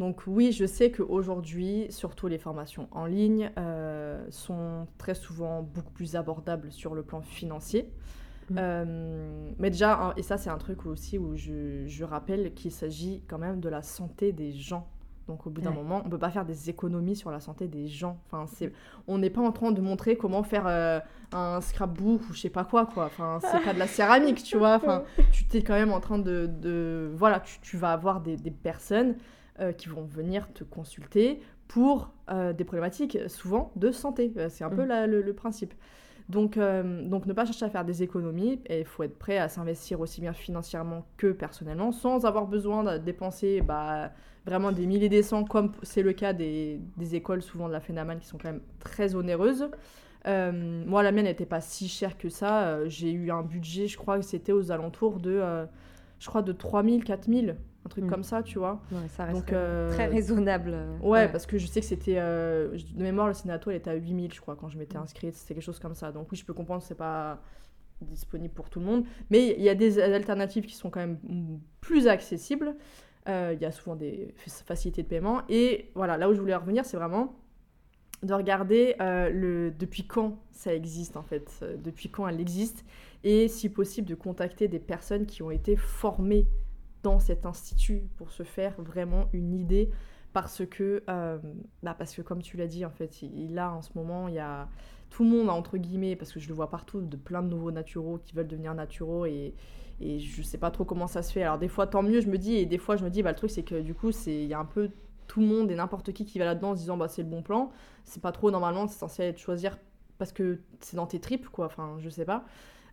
Donc 0.00 0.22
oui, 0.26 0.50
je 0.52 0.64
sais 0.66 0.90
qu'aujourd'hui, 0.90 1.86
surtout 1.90 2.26
les 2.26 2.38
formations 2.38 2.88
en 2.90 3.06
ligne, 3.06 3.50
euh, 3.58 4.24
sont 4.30 4.86
très 4.98 5.14
souvent 5.14 5.62
beaucoup 5.62 5.92
plus 5.92 6.16
abordables 6.16 6.72
sur 6.72 6.94
le 6.94 7.02
plan 7.02 7.20
financier. 7.20 7.88
Mm. 8.50 8.56
Euh, 8.58 9.50
mais 9.58 9.70
déjà, 9.70 9.94
hein, 9.94 10.12
et 10.16 10.22
ça 10.22 10.36
c'est 10.36 10.50
un 10.50 10.58
truc 10.58 10.84
aussi 10.86 11.16
où 11.16 11.36
je, 11.36 11.86
je 11.86 12.04
rappelle 12.04 12.52
qu'il 12.54 12.72
s'agit 12.72 13.22
quand 13.28 13.38
même 13.38 13.60
de 13.60 13.68
la 13.68 13.82
santé 13.82 14.32
des 14.32 14.52
gens. 14.52 14.86
Donc 15.28 15.46
au 15.46 15.50
bout 15.50 15.62
d'un 15.62 15.70
Ouais. 15.70 15.76
moment, 15.76 16.02
on 16.04 16.10
peut 16.10 16.18
pas 16.18 16.28
faire 16.28 16.44
des 16.44 16.68
économies 16.68 17.16
sur 17.16 17.30
la 17.30 17.40
santé 17.40 17.68
des 17.68 17.86
gens. 17.88 18.18
Enfin, 18.26 18.44
c'est, 18.46 18.72
on 19.08 19.16
n'est 19.16 19.30
pas 19.30 19.40
en 19.40 19.52
train 19.52 19.72
de 19.72 19.80
montrer 19.80 20.16
comment 20.16 20.42
faire 20.42 20.66
euh, 20.66 21.00
un 21.32 21.62
scrapbook 21.62 22.20
ou 22.28 22.34
je 22.34 22.40
sais 22.40 22.50
pas 22.50 22.64
quoi 22.64 22.84
quoi. 22.84 23.06
Enfin, 23.06 23.38
c'est 23.40 23.62
pas 23.64 23.72
de 23.72 23.78
la 23.78 23.86
céramique, 23.86 24.42
tu 24.42 24.58
vois. 24.58 24.74
Enfin, 24.74 25.04
tu 25.32 25.46
t'es 25.46 25.62
quand 25.62 25.72
même 25.72 25.92
en 25.92 26.00
train 26.00 26.18
de, 26.18 26.46
de- 26.46 27.10
voilà, 27.14 27.40
tu, 27.40 27.58
tu 27.62 27.78
vas 27.78 27.92
avoir 27.92 28.20
des, 28.20 28.36
des 28.36 28.50
personnes 28.50 29.14
euh, 29.60 29.72
qui 29.72 29.88
vont 29.88 30.04
venir 30.04 30.52
te 30.52 30.64
consulter 30.64 31.40
pour 31.68 32.10
euh, 32.30 32.52
des 32.52 32.64
problématiques 32.64 33.18
souvent 33.28 33.72
de 33.76 33.90
santé. 33.92 34.32
Euh, 34.36 34.48
C'est 34.50 34.64
un 34.64 34.70
peu 34.70 34.84
Mm. 34.84 34.88
la- 34.88 35.06
le, 35.06 35.22
le 35.22 35.32
principe. 35.34 35.74
Donc, 36.30 36.58
donc 36.58 37.26
ne 37.26 37.34
pas 37.34 37.44
chercher 37.44 37.66
à 37.66 37.68
faire 37.70 37.84
des 37.84 38.02
économies 38.02 38.58
et 38.66 38.80
il 38.80 38.86
faut 38.86 39.02
être 39.02 39.18
prêt 39.18 39.36
à 39.36 39.50
s'investir 39.50 40.00
aussi 40.00 40.22
bien 40.22 40.32
financièrement 40.32 41.04
que 41.18 41.32
personnellement 41.32 41.92
sans 41.92 42.24
avoir 42.24 42.46
besoin 42.46 42.82
de 42.82 42.96
dépenser 42.96 43.60
bah, 43.60 44.10
vraiment 44.46 44.72
des 44.72 44.86
milliers 44.86 45.10
des 45.10 45.22
cents 45.22 45.44
comme 45.44 45.72
c'est 45.82 46.00
le 46.00 46.14
cas 46.14 46.32
des, 46.32 46.80
des 46.96 47.14
écoles 47.14 47.42
souvent 47.42 47.68
de 47.68 47.74
la 47.74 47.80
FENAMAN 47.80 48.16
qui 48.20 48.26
sont 48.26 48.38
quand 48.38 48.48
même 48.50 48.62
très 48.80 49.14
onéreuses. 49.16 49.68
Euh, 50.26 50.82
moi 50.86 51.02
la 51.02 51.12
mienne 51.12 51.26
n'était 51.26 51.44
pas 51.44 51.60
si 51.60 51.88
chère 51.88 52.16
que 52.16 52.30
ça. 52.30 52.68
Euh, 52.68 52.88
J'ai 52.88 53.12
eu 53.12 53.30
un 53.30 53.42
budget 53.42 53.86
je 53.86 53.98
crois 53.98 54.16
que 54.18 54.24
c'était 54.24 54.52
aux 54.52 54.70
alentours 54.72 55.20
de 55.20 55.30
euh, 55.30 55.66
je 56.20 56.26
crois 56.28 56.40
de 56.40 56.52
3000, 56.52 57.04
4000, 57.04 57.56
un 57.84 57.88
truc 57.88 58.04
Mm. 58.04 58.08
comme 58.10 58.22
ça 58.24 58.42
tu 58.42 58.58
vois. 58.58 58.80
Ouais, 58.92 59.08
ça 59.08 59.24
reste 59.24 59.38
Donc, 59.38 59.52
euh, 59.52 59.92
très 59.92 60.06
raisonnable. 60.06 60.70
euh, 60.74 60.96
Ouais, 61.02 61.28
parce 61.30 61.46
que 61.46 61.58
je 61.58 61.66
sais 61.66 61.80
que 61.80 61.86
c'était. 61.86 62.16
euh, 62.18 62.76
de 62.94 63.02
mémoire, 63.02 63.26
le 63.28 63.34
Sénato, 63.34 63.70
elle 63.70 63.76
était 63.76 63.90
à 63.90 63.94
8000, 63.94 64.32
je 64.32 64.40
crois, 64.40 64.56
quand 64.56 64.68
je 64.68 64.76
Mm. 64.76 64.80
m'étais 64.80 64.96
inscrite. 64.96 65.34
C'était 65.34 65.54
quelque 65.54 65.62
chose 65.64 65.78
comme 65.78 65.94
ça. 65.94 66.12
Donc, 66.12 66.30
oui, 66.32 66.36
je 66.38 66.44
peux 66.44 66.54
comprendre 66.54 66.80
que 66.82 66.86
c'est 66.88 66.94
pas 66.94 67.40
disponible 68.00 68.52
pour 68.52 68.68
tout 68.70 68.80
le 68.80 68.86
monde. 68.86 69.04
Mais 69.30 69.54
il 69.56 69.62
y 69.62 69.68
a 69.68 69.74
des 69.74 69.98
alternatives 70.00 70.66
qui 70.66 70.74
sont 70.74 70.90
quand 70.90 71.00
même 71.00 71.18
mm, 71.28 71.58
plus 71.80 72.08
accessibles. 72.08 72.74
Euh, 73.28 73.52
Il 73.54 73.62
y 73.62 73.64
a 73.64 73.70
souvent 73.72 73.96
des 73.96 74.34
fa- 74.36 74.64
facilités 74.64 75.02
de 75.02 75.08
paiement. 75.08 75.42
Et 75.48 75.90
voilà, 75.94 76.16
là 76.18 76.28
où 76.28 76.34
je 76.34 76.40
voulais 76.40 76.54
en 76.54 76.60
revenir, 76.60 76.84
c'est 76.84 76.96
vraiment 76.96 77.36
de 78.22 78.32
regarder 78.34 78.94
le, 78.98 79.70
depuis 79.70 80.06
quand 80.06 80.38
ça 80.50 80.74
existe, 80.74 81.16
en 81.18 81.22
fait. 81.22 81.62
Depuis 81.82 82.08
quand 82.10 82.26
elle 82.26 82.40
existe. 82.40 82.84
Et 83.22 83.48
si 83.48 83.68
possible, 83.68 84.08
de 84.08 84.14
contacter 84.14 84.66
des 84.68 84.78
personnes 84.78 85.26
qui 85.26 85.42
ont 85.42 85.50
été 85.50 85.76
formées 85.76 86.46
dans 87.04 87.20
cet 87.20 87.46
institut 87.46 88.08
pour 88.16 88.32
se 88.32 88.42
faire 88.42 88.74
vraiment 88.78 89.28
une 89.32 89.54
idée 89.54 89.90
parce 90.32 90.66
que, 90.66 91.04
euh, 91.08 91.38
bah 91.84 91.94
parce 91.96 92.12
que 92.16 92.22
comme 92.22 92.42
tu 92.42 92.56
l'as 92.56 92.66
dit, 92.66 92.84
en 92.84 92.90
fait, 92.90 93.22
il, 93.22 93.56
a 93.56 93.70
en 93.70 93.82
ce 93.82 93.90
moment, 93.94 94.26
il 94.26 94.34
y 94.34 94.40
a 94.40 94.68
tout 95.10 95.22
le 95.22 95.30
monde, 95.30 95.48
entre 95.48 95.78
guillemets, 95.78 96.16
parce 96.16 96.32
que 96.32 96.40
je 96.40 96.48
le 96.48 96.54
vois 96.54 96.70
partout, 96.70 97.00
de 97.00 97.16
plein 97.16 97.40
de 97.40 97.48
nouveaux 97.48 97.70
naturaux 97.70 98.18
qui 98.18 98.34
veulent 98.34 98.48
devenir 98.48 98.74
naturaux 98.74 99.26
et, 99.26 99.54
et 100.00 100.18
je 100.18 100.42
sais 100.42 100.58
pas 100.58 100.72
trop 100.72 100.84
comment 100.84 101.06
ça 101.06 101.22
se 101.22 101.32
fait. 101.32 101.44
Alors 101.44 101.58
des 101.58 101.68
fois, 101.68 101.86
tant 101.86 102.02
mieux, 102.02 102.20
je 102.20 102.28
me 102.28 102.36
dis, 102.36 102.56
et 102.56 102.66
des 102.66 102.78
fois, 102.78 102.96
je 102.96 103.04
me 103.04 103.10
dis, 103.10 103.22
bah, 103.22 103.30
le 103.30 103.36
truc, 103.36 103.50
c'est 103.50 103.62
que 103.62 103.80
du 103.80 103.94
coup, 103.94 104.10
c'est 104.10 104.34
il 104.34 104.48
y 104.48 104.54
a 104.54 104.58
un 104.58 104.64
peu 104.64 104.90
tout 105.28 105.40
le 105.40 105.46
monde 105.46 105.70
et 105.70 105.76
n'importe 105.76 106.12
qui 106.12 106.24
qui 106.24 106.40
va 106.40 106.46
là-dedans 106.46 106.70
en 106.70 106.74
se 106.74 106.80
disant, 106.80 106.96
bah, 106.96 107.06
c'est 107.06 107.22
le 107.22 107.28
bon 107.28 107.42
plan. 107.42 107.70
C'est 108.02 108.20
pas 108.20 108.32
trop, 108.32 108.50
normalement, 108.50 108.88
c'est 108.88 108.98
censé 108.98 109.22
être 109.22 109.38
choisir 109.38 109.78
parce 110.18 110.32
que 110.32 110.58
c'est 110.80 110.96
dans 110.96 111.06
tes 111.06 111.20
tripes, 111.20 111.48
quoi. 111.48 111.66
Enfin, 111.66 111.96
je 112.00 112.08
sais 112.08 112.24
pas. 112.24 112.44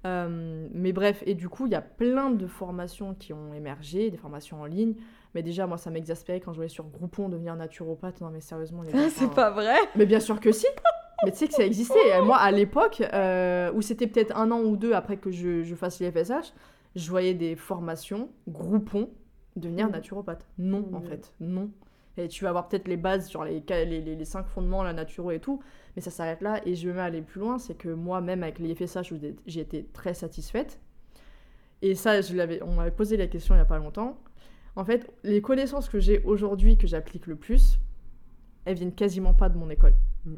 Euh, 0.05 0.67
mais 0.73 0.93
bref, 0.93 1.21
et 1.25 1.35
du 1.35 1.47
coup, 1.47 1.67
il 1.67 1.71
y 1.71 1.75
a 1.75 1.81
plein 1.81 2.31
de 2.31 2.47
formations 2.47 3.13
qui 3.13 3.33
ont 3.33 3.53
émergé, 3.53 4.09
des 4.09 4.17
formations 4.17 4.61
en 4.61 4.65
ligne. 4.65 4.95
Mais 5.35 5.43
déjà, 5.43 5.67
moi, 5.67 5.77
ça 5.77 5.89
m'exaspérait 5.91 6.39
quand 6.39 6.51
je 6.53 6.57
voyais 6.57 6.69
sur 6.69 6.85
Groupon 6.85 7.29
devenir 7.29 7.55
naturopathe. 7.55 8.19
Non, 8.21 8.29
mais 8.31 8.41
sérieusement, 8.41 8.81
les 8.83 8.91
gars, 8.91 9.09
c'est 9.09 9.29
pas 9.33 9.51
vrai. 9.51 9.75
Mais 9.95 10.05
bien 10.05 10.19
sûr 10.19 10.39
que 10.39 10.51
si 10.51 10.65
Mais 11.23 11.31
tu 11.31 11.37
sais 11.37 11.47
que 11.47 11.53
ça 11.53 11.65
existait. 11.65 11.99
Et 12.17 12.21
Moi, 12.21 12.35
à 12.37 12.49
l'époque, 12.51 13.03
euh, 13.13 13.71
où 13.73 13.81
c'était 13.83 14.07
peut-être 14.07 14.35
un 14.35 14.49
an 14.51 14.61
ou 14.61 14.75
deux 14.75 14.93
après 14.93 15.17
que 15.17 15.29
je, 15.31 15.61
je 15.63 15.75
fasse 15.75 15.99
les 15.99 16.11
FSH, 16.11 16.51
je 16.95 17.09
voyais 17.09 17.35
des 17.35 17.55
formations 17.55 18.29
Groupon 18.49 19.09
devenir 19.55 19.85
Mhm. 19.85 19.91
naturopathe. 19.93 20.47
Non, 20.57 20.89
en 20.93 20.99
Mhm. 20.99 21.05
fait. 21.07 21.33
Non. 21.39 21.69
Et 22.17 22.27
tu 22.27 22.43
vas 22.43 22.49
avoir 22.49 22.67
peut-être 22.67 22.87
les 22.87 22.97
bases 22.97 23.27
sur 23.27 23.43
les, 23.45 23.63
les, 23.69 23.85
les, 23.85 24.15
les 24.15 24.25
cinq 24.25 24.47
fondements, 24.47 24.83
la 24.83 24.91
naturo 24.93 25.31
et 25.31 25.39
tout, 25.39 25.61
mais 25.95 26.01
ça 26.01 26.11
s'arrête 26.11 26.41
là. 26.41 26.61
Et 26.65 26.75
je 26.75 26.87
vais 26.87 26.93
même 26.93 27.03
aller 27.03 27.21
plus 27.21 27.39
loin, 27.39 27.57
c'est 27.59 27.75
que 27.75 27.89
moi-même, 27.89 28.43
avec 28.43 28.59
les 28.59 28.73
FSH, 28.75 29.13
j'ai- 29.45 29.61
été 29.61 29.85
très 29.93 30.13
satisfaite. 30.13 30.79
Et 31.81 31.95
ça, 31.95 32.21
je 32.21 32.35
l'avais, 32.35 32.61
on 32.63 32.73
m'avait 32.73 32.91
posé 32.91 33.17
la 33.17 33.27
question 33.27 33.55
il 33.55 33.57
n'y 33.57 33.61
a 33.61 33.65
pas 33.65 33.79
longtemps. 33.79 34.17
En 34.75 34.85
fait, 34.85 35.11
les 35.23 35.41
connaissances 35.41 35.89
que 35.89 35.99
j'ai 35.99 36.21
aujourd'hui, 36.23 36.77
que 36.77 36.87
j'applique 36.87 37.27
le 37.27 37.35
plus, 37.35 37.79
elles 38.65 38.75
viennent 38.75 38.93
quasiment 38.93 39.33
pas 39.33 39.49
de 39.49 39.57
mon 39.57 39.69
école. 39.69 39.95
Mm. 40.25 40.35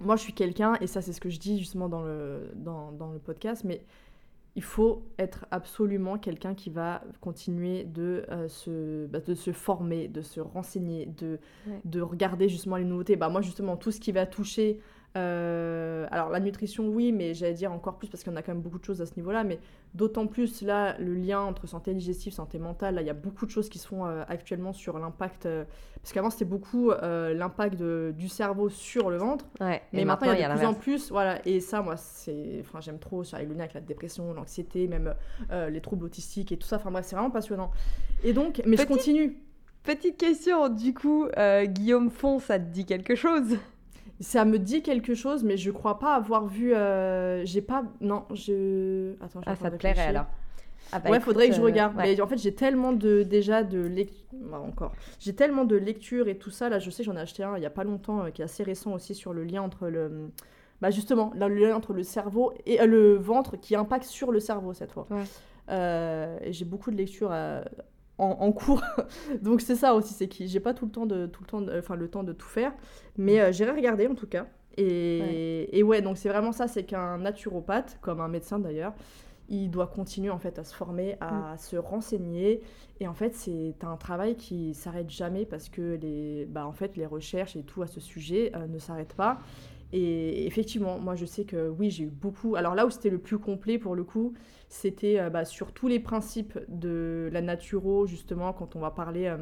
Moi, 0.00 0.16
je 0.16 0.22
suis 0.22 0.32
quelqu'un, 0.34 0.74
et 0.80 0.86
ça, 0.86 1.00
c'est 1.00 1.12
ce 1.12 1.20
que 1.20 1.30
je 1.30 1.38
dis 1.38 1.58
justement 1.58 1.88
dans 1.88 2.02
le, 2.02 2.52
dans, 2.56 2.92
dans 2.92 3.12
le 3.12 3.18
podcast, 3.18 3.64
mais 3.64 3.84
il 4.54 4.62
faut 4.62 5.02
être 5.18 5.46
absolument 5.50 6.18
quelqu'un 6.18 6.54
qui 6.54 6.68
va 6.70 7.02
continuer 7.20 7.84
de, 7.84 8.24
euh, 8.30 8.48
se, 8.48 9.06
bah, 9.06 9.20
de 9.20 9.34
se 9.34 9.52
former, 9.52 10.08
de 10.08 10.20
se 10.20 10.40
renseigner, 10.40 11.06
de, 11.06 11.38
Ouais. 11.66 11.80
de 11.84 12.00
regarder 12.02 12.48
justement 12.48 12.76
les 12.76 12.84
nouveautés. 12.84 13.16
Bah, 13.16 13.28
moi, 13.30 13.40
justement, 13.40 13.76
tout 13.76 13.90
ce 13.90 14.00
qui 14.00 14.12
va 14.12 14.26
toucher. 14.26 14.78
Euh, 15.16 16.06
alors, 16.10 16.30
la 16.30 16.40
nutrition, 16.40 16.88
oui, 16.88 17.12
mais 17.12 17.34
j'allais 17.34 17.52
dire 17.52 17.72
encore 17.72 17.98
plus 17.98 18.08
parce 18.08 18.26
en 18.26 18.36
a 18.36 18.42
quand 18.42 18.52
même 18.52 18.62
beaucoup 18.62 18.78
de 18.78 18.84
choses 18.84 19.00
à 19.02 19.06
ce 19.06 19.14
niveau-là. 19.16 19.44
Mais 19.44 19.58
d'autant 19.94 20.26
plus, 20.26 20.62
là, 20.62 20.96
le 20.98 21.14
lien 21.14 21.40
entre 21.40 21.66
santé 21.66 21.92
digestive, 21.92 22.32
santé 22.32 22.58
mentale, 22.58 22.94
là, 22.94 23.02
il 23.02 23.06
y 23.06 23.10
a 23.10 23.14
beaucoup 23.14 23.46
de 23.46 23.50
choses 23.50 23.68
qui 23.68 23.78
se 23.78 23.86
font 23.86 24.06
euh, 24.06 24.22
actuellement 24.28 24.72
sur 24.72 24.98
l'impact. 24.98 25.46
euh, 25.46 25.64
parce 26.00 26.12
qu'avant, 26.12 26.30
c'était 26.30 26.44
beaucoup 26.44 26.90
l'impact 26.90 27.80
du 27.80 28.28
cerveau 28.28 28.68
sur 28.68 29.08
le 29.08 29.18
ventre. 29.18 29.44
Ouais. 29.60 29.82
Mais 29.92 30.04
maintenant, 30.04 30.32
il 30.32 30.40
y 30.40 30.42
a 30.42 30.52
de 30.52 30.58
plus 30.58 30.66
en 30.66 30.74
plus, 30.74 31.10
voilà, 31.12 31.46
et 31.46 31.60
ça, 31.60 31.80
moi, 31.80 31.96
c'est, 31.96 32.58
enfin, 32.60 32.80
j'aime 32.80 32.98
trop, 32.98 33.22
ça 33.22 33.36
a 33.36 33.42
le 33.42 33.54
lien 33.54 33.60
avec 33.60 33.74
la 33.74 33.80
dépression, 33.80 34.34
l'anxiété, 34.34 34.88
même 34.88 35.14
les 35.70 35.80
troubles 35.80 36.06
autistiques 36.06 36.50
et 36.50 36.56
tout 36.56 36.66
ça. 36.66 36.76
Enfin 36.76 36.90
bref, 36.90 37.06
c'est 37.06 37.14
vraiment 37.14 37.30
passionnant. 37.30 37.70
Et 38.24 38.32
donc, 38.32 38.60
mais 38.66 38.76
je 38.76 38.84
continue. 38.84 39.36
Petite 39.84 40.16
question, 40.16 40.68
du 40.68 40.92
coup, 40.92 41.28
Guillaume 41.66 42.10
Font, 42.10 42.40
ça 42.40 42.58
te 42.58 42.64
dit 42.64 42.84
quelque 42.84 43.14
chose? 43.14 43.56
Ça 44.22 44.44
me 44.44 44.58
dit 44.58 44.82
quelque 44.82 45.14
chose, 45.14 45.44
mais 45.44 45.56
je 45.56 45.70
crois 45.70 45.98
pas 45.98 46.14
avoir 46.14 46.46
vu. 46.46 46.74
euh, 46.74 47.44
j'ai 47.44 47.60
pas, 47.60 47.84
non, 48.00 48.24
je. 48.32 49.14
Attends, 49.20 49.40
je 49.40 49.50
Ah, 49.50 49.56
ça 49.56 49.70
te 49.70 49.76
plairait 49.76 50.06
alors 50.06 50.26
ah 50.94 50.98
bah 50.98 51.08
ouais, 51.10 51.16
écoute, 51.16 51.24
faudrait 51.24 51.48
que 51.48 51.54
je 51.54 51.60
euh, 51.60 51.64
regarde. 51.64 51.96
ouais. 51.96 52.14
Mais 52.14 52.20
en 52.20 52.26
fait, 52.26 52.36
j'ai 52.36 52.54
tellement 52.54 52.92
de 52.92 53.22
déjà 53.22 53.62
de 53.62 53.80
lecture 53.80 54.38
encore. 54.52 54.92
J'ai 55.18 55.34
tellement 55.34 55.64
de 55.64 55.76
lectures 55.76 56.28
et 56.28 56.36
tout 56.36 56.50
ça. 56.50 56.68
Là, 56.68 56.78
je 56.78 56.90
sais, 56.90 57.02
j'en 57.02 57.16
ai 57.16 57.20
acheté 57.20 57.42
un 57.42 57.56
il 57.56 57.62
y 57.62 57.66
a 57.66 57.70
pas 57.70 57.84
longtemps, 57.84 58.24
euh, 58.24 58.30
qui 58.30 58.42
est 58.42 58.44
assez 58.44 58.62
récent 58.62 58.92
aussi 58.92 59.14
sur 59.14 59.32
le 59.32 59.44
lien 59.44 59.62
entre 59.62 59.88
le, 59.88 60.30
bah 60.82 60.90
justement, 60.90 61.32
là, 61.34 61.48
le 61.48 61.54
lien 61.54 61.74
entre 61.74 61.94
le 61.94 62.02
cerveau 62.02 62.52
et 62.66 62.80
euh, 62.80 62.86
le 62.86 63.14
ventre 63.14 63.56
qui 63.56 63.74
impacte 63.74 64.04
sur 64.04 64.32
le 64.32 64.40
cerveau 64.40 64.74
cette 64.74 64.92
fois. 64.92 65.06
Ouais. 65.10 65.24
Et 66.44 66.52
j'ai 66.52 66.66
beaucoup 66.66 66.90
de 66.90 66.96
lectures 66.96 67.32
en, 68.22 68.46
en 68.46 68.52
cours, 68.52 68.82
donc 69.42 69.60
c'est 69.60 69.76
ça 69.76 69.94
aussi, 69.94 70.14
c'est 70.14 70.28
que 70.28 70.46
j'ai 70.46 70.60
pas 70.60 70.74
tout 70.74 70.86
le 70.86 70.92
temps 70.92 71.06
de 71.06 71.26
tout 71.26 71.42
le 71.42 71.48
temps, 71.48 71.60
de- 71.62 71.78
enfin 71.78 71.96
le 71.96 72.08
temps 72.08 72.22
de 72.24 72.32
tout 72.32 72.48
faire, 72.48 72.72
mais 73.16 73.40
euh, 73.40 73.52
j'irai 73.52 73.72
regarder 73.72 74.06
en 74.06 74.14
tout 74.14 74.26
cas. 74.26 74.46
Et 74.78 75.68
et 75.78 75.82
ouais, 75.82 76.00
donc 76.02 76.16
c'est 76.18 76.28
vraiment 76.28 76.52
ça, 76.52 76.68
c'est 76.68 76.84
qu'un 76.84 77.18
naturopathe, 77.18 77.98
comme 78.00 78.20
un 78.20 78.28
médecin 78.28 78.58
d'ailleurs, 78.58 78.94
il 79.48 79.70
doit 79.70 79.86
continuer 79.88 80.30
en 80.30 80.38
fait 80.38 80.58
à 80.58 80.64
se 80.64 80.74
former, 80.74 81.16
à 81.20 81.56
se 81.58 81.76
renseigner. 81.76 82.62
Et 83.00 83.08
en 83.08 83.14
fait, 83.14 83.34
c'est 83.34 83.74
un 83.82 83.96
travail 83.96 84.36
qui 84.36 84.74
s'arrête 84.74 85.10
jamais 85.10 85.44
parce 85.44 85.68
que 85.68 85.98
les, 86.00 86.46
bah, 86.46 86.66
en 86.66 86.72
fait, 86.72 86.96
les 86.96 87.04
recherches 87.06 87.56
et 87.56 87.62
tout 87.64 87.82
à 87.82 87.86
ce 87.88 88.00
sujet 88.00 88.52
euh, 88.54 88.66
ne 88.68 88.78
s'arrêtent 88.78 89.14
pas. 89.14 89.40
Et 89.92 90.46
effectivement, 90.46 90.98
moi 90.98 91.14
je 91.16 91.26
sais 91.26 91.44
que 91.44 91.68
oui, 91.68 91.90
j'ai 91.90 92.04
eu 92.04 92.10
beaucoup. 92.10 92.56
Alors 92.56 92.74
là 92.74 92.86
où 92.86 92.90
c'était 92.90 93.10
le 93.10 93.18
plus 93.18 93.38
complet 93.38 93.78
pour 93.78 93.94
le 93.94 94.04
coup, 94.04 94.32
c'était 94.68 95.20
euh, 95.20 95.28
bah, 95.28 95.44
sur 95.44 95.72
tous 95.72 95.86
les 95.88 96.00
principes 96.00 96.58
de 96.68 97.28
la 97.32 97.42
naturo, 97.42 98.06
justement, 98.06 98.52
quand 98.54 98.74
on 98.74 98.80
va 98.80 98.90
parler 98.90 99.26
euh, 99.26 99.36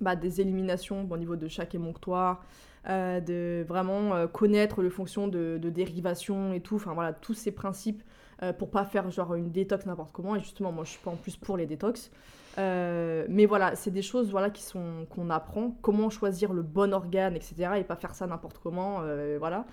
bah, 0.00 0.14
des 0.14 0.42
éliminations 0.42 1.08
au 1.10 1.16
niveau 1.16 1.36
de 1.36 1.48
chaque 1.48 1.74
émonctoire, 1.74 2.44
euh, 2.88 3.20
de 3.20 3.64
vraiment 3.66 4.26
connaître 4.28 4.82
le 4.82 4.90
fonction 4.90 5.26
de, 5.26 5.58
de 5.60 5.70
dérivation 5.70 6.52
et 6.52 6.60
tout, 6.60 6.76
enfin 6.76 6.92
voilà, 6.92 7.14
tous 7.14 7.34
ces 7.34 7.50
principes 7.50 8.02
euh, 8.42 8.52
pour 8.52 8.70
pas 8.70 8.84
faire 8.84 9.10
genre 9.10 9.34
une 9.34 9.50
détox 9.50 9.86
n'importe 9.86 10.12
comment. 10.12 10.36
Et 10.36 10.40
justement, 10.40 10.72
moi 10.72 10.84
je 10.84 10.90
suis 10.90 11.00
pas 11.00 11.10
en 11.10 11.16
plus 11.16 11.36
pour 11.36 11.56
les 11.56 11.66
détox. 11.66 12.10
Euh, 12.58 13.26
mais 13.28 13.46
voilà, 13.46 13.76
c'est 13.76 13.90
des 13.90 14.02
choses 14.02 14.30
voilà, 14.30 14.50
qui 14.50 14.62
sont 14.62 15.06
qu'on 15.10 15.30
apprend, 15.30 15.76
comment 15.82 16.10
choisir 16.10 16.52
le 16.52 16.62
bon 16.62 16.92
organe, 16.92 17.36
etc. 17.36 17.72
Et 17.76 17.84
pas 17.84 17.96
faire 17.96 18.14
ça 18.14 18.26
n'importe 18.26 18.58
comment, 18.58 19.00
euh, 19.02 19.36
voilà. 19.38 19.66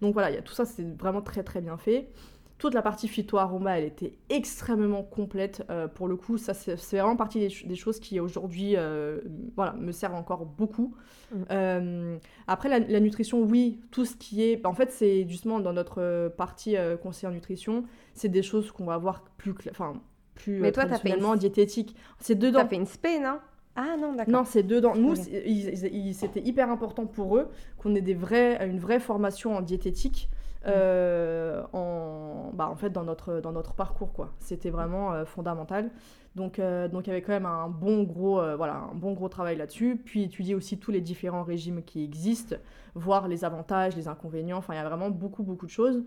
Donc 0.00 0.14
voilà, 0.14 0.30
il 0.30 0.34
y 0.34 0.38
a 0.38 0.42
tout 0.42 0.54
ça, 0.54 0.64
c'est 0.64 0.84
vraiment 0.98 1.22
très 1.22 1.42
très 1.42 1.60
bien 1.60 1.76
fait. 1.76 2.08
Toute 2.58 2.72
la 2.74 2.82
partie 2.82 3.08
phyto-aroma, 3.08 3.78
elle 3.78 3.84
était 3.84 4.14
extrêmement 4.30 5.02
complète. 5.02 5.64
euh, 5.70 5.88
pour 5.88 6.06
le 6.08 6.16
coup, 6.16 6.38
ça 6.38 6.54
c'est 6.54 6.76
vraiment 6.98 7.16
partie 7.16 7.40
des, 7.40 7.48
ch- 7.50 7.66
des 7.66 7.74
choses 7.74 7.98
qui 7.98 8.20
aujourd'hui 8.20 8.76
euh, 8.76 9.20
voilà, 9.56 9.72
me 9.74 9.90
servent 9.92 10.14
encore 10.14 10.46
beaucoup. 10.46 10.94
Mm. 11.32 11.36
Euh, 11.50 12.16
après, 12.46 12.68
la, 12.68 12.78
la 12.78 13.00
nutrition, 13.00 13.42
oui, 13.42 13.80
tout 13.90 14.04
ce 14.04 14.14
qui 14.16 14.44
est... 14.44 14.64
En 14.64 14.72
fait, 14.72 14.92
c'est 14.92 15.28
justement 15.28 15.58
dans 15.58 15.72
notre 15.72 16.28
partie 16.36 16.76
conseil 17.02 17.28
en 17.28 17.32
nutrition, 17.32 17.84
c'est 18.14 18.28
des 18.28 18.42
choses 18.42 18.70
qu'on 18.70 18.84
va 18.86 18.98
voir 18.98 19.24
plus... 19.36 19.52
Enfin, 19.70 19.94
plus 20.34 20.60
Mais 20.60 20.70
toi, 20.72 20.84
t'as 20.84 20.90
fait 20.90 20.94
une- 20.94 20.98
traditionnellement 21.18 21.36
diététiques. 21.36 21.96
C'est 22.20 22.36
dedans. 22.36 22.60
T'as 22.60 22.68
fait 22.68 22.76
une 22.76 22.86
spé, 22.86 23.18
non? 23.18 23.38
Ah 23.76 23.96
non, 24.00 24.12
d'accord. 24.14 24.32
Non, 24.32 24.44
c'est 24.44 24.62
dedans. 24.62 24.94
Nous, 24.94 25.16
c'était 25.16 26.40
hyper 26.44 26.70
important 26.70 27.06
pour 27.06 27.36
eux 27.36 27.48
qu'on 27.78 27.94
ait 27.96 28.00
des 28.00 28.14
vrais, 28.14 28.64
une 28.68 28.78
vraie 28.78 29.00
formation 29.00 29.56
en 29.56 29.60
diététique. 29.60 30.28
Euh, 30.66 31.62
en, 31.72 32.50
bah, 32.54 32.68
en 32.68 32.76
fait 32.76 32.90
dans 32.90 33.04
notre, 33.04 33.40
dans 33.40 33.52
notre 33.52 33.74
parcours 33.74 34.12
quoi. 34.12 34.32
C'était 34.38 34.70
vraiment 34.70 35.12
euh, 35.12 35.24
fondamental. 35.24 35.90
Donc 36.36 36.58
euh, 36.58 36.88
donc 36.88 37.06
il 37.06 37.10
y 37.10 37.12
avait 37.12 37.22
quand 37.22 37.32
même 37.32 37.46
un 37.46 37.68
bon 37.68 38.02
gros 38.02 38.40
voilà 38.56 38.88
un 38.90 38.94
bon 38.94 39.12
gros 39.12 39.28
travail 39.28 39.56
là-dessus. 39.56 40.00
Puis 40.04 40.24
étudier 40.24 40.54
aussi 40.54 40.78
tous 40.78 40.90
les 40.90 41.00
différents 41.00 41.42
régimes 41.42 41.82
qui 41.82 42.02
existent 42.02 42.56
voir 42.94 43.28
les 43.28 43.44
avantages 43.44 43.96
les 43.96 44.08
inconvénients. 44.08 44.58
Enfin 44.58 44.74
il 44.74 44.76
y 44.76 44.80
a 44.80 44.88
vraiment 44.88 45.10
beaucoup 45.10 45.42
beaucoup 45.42 45.66
de 45.66 45.70
choses 45.70 46.02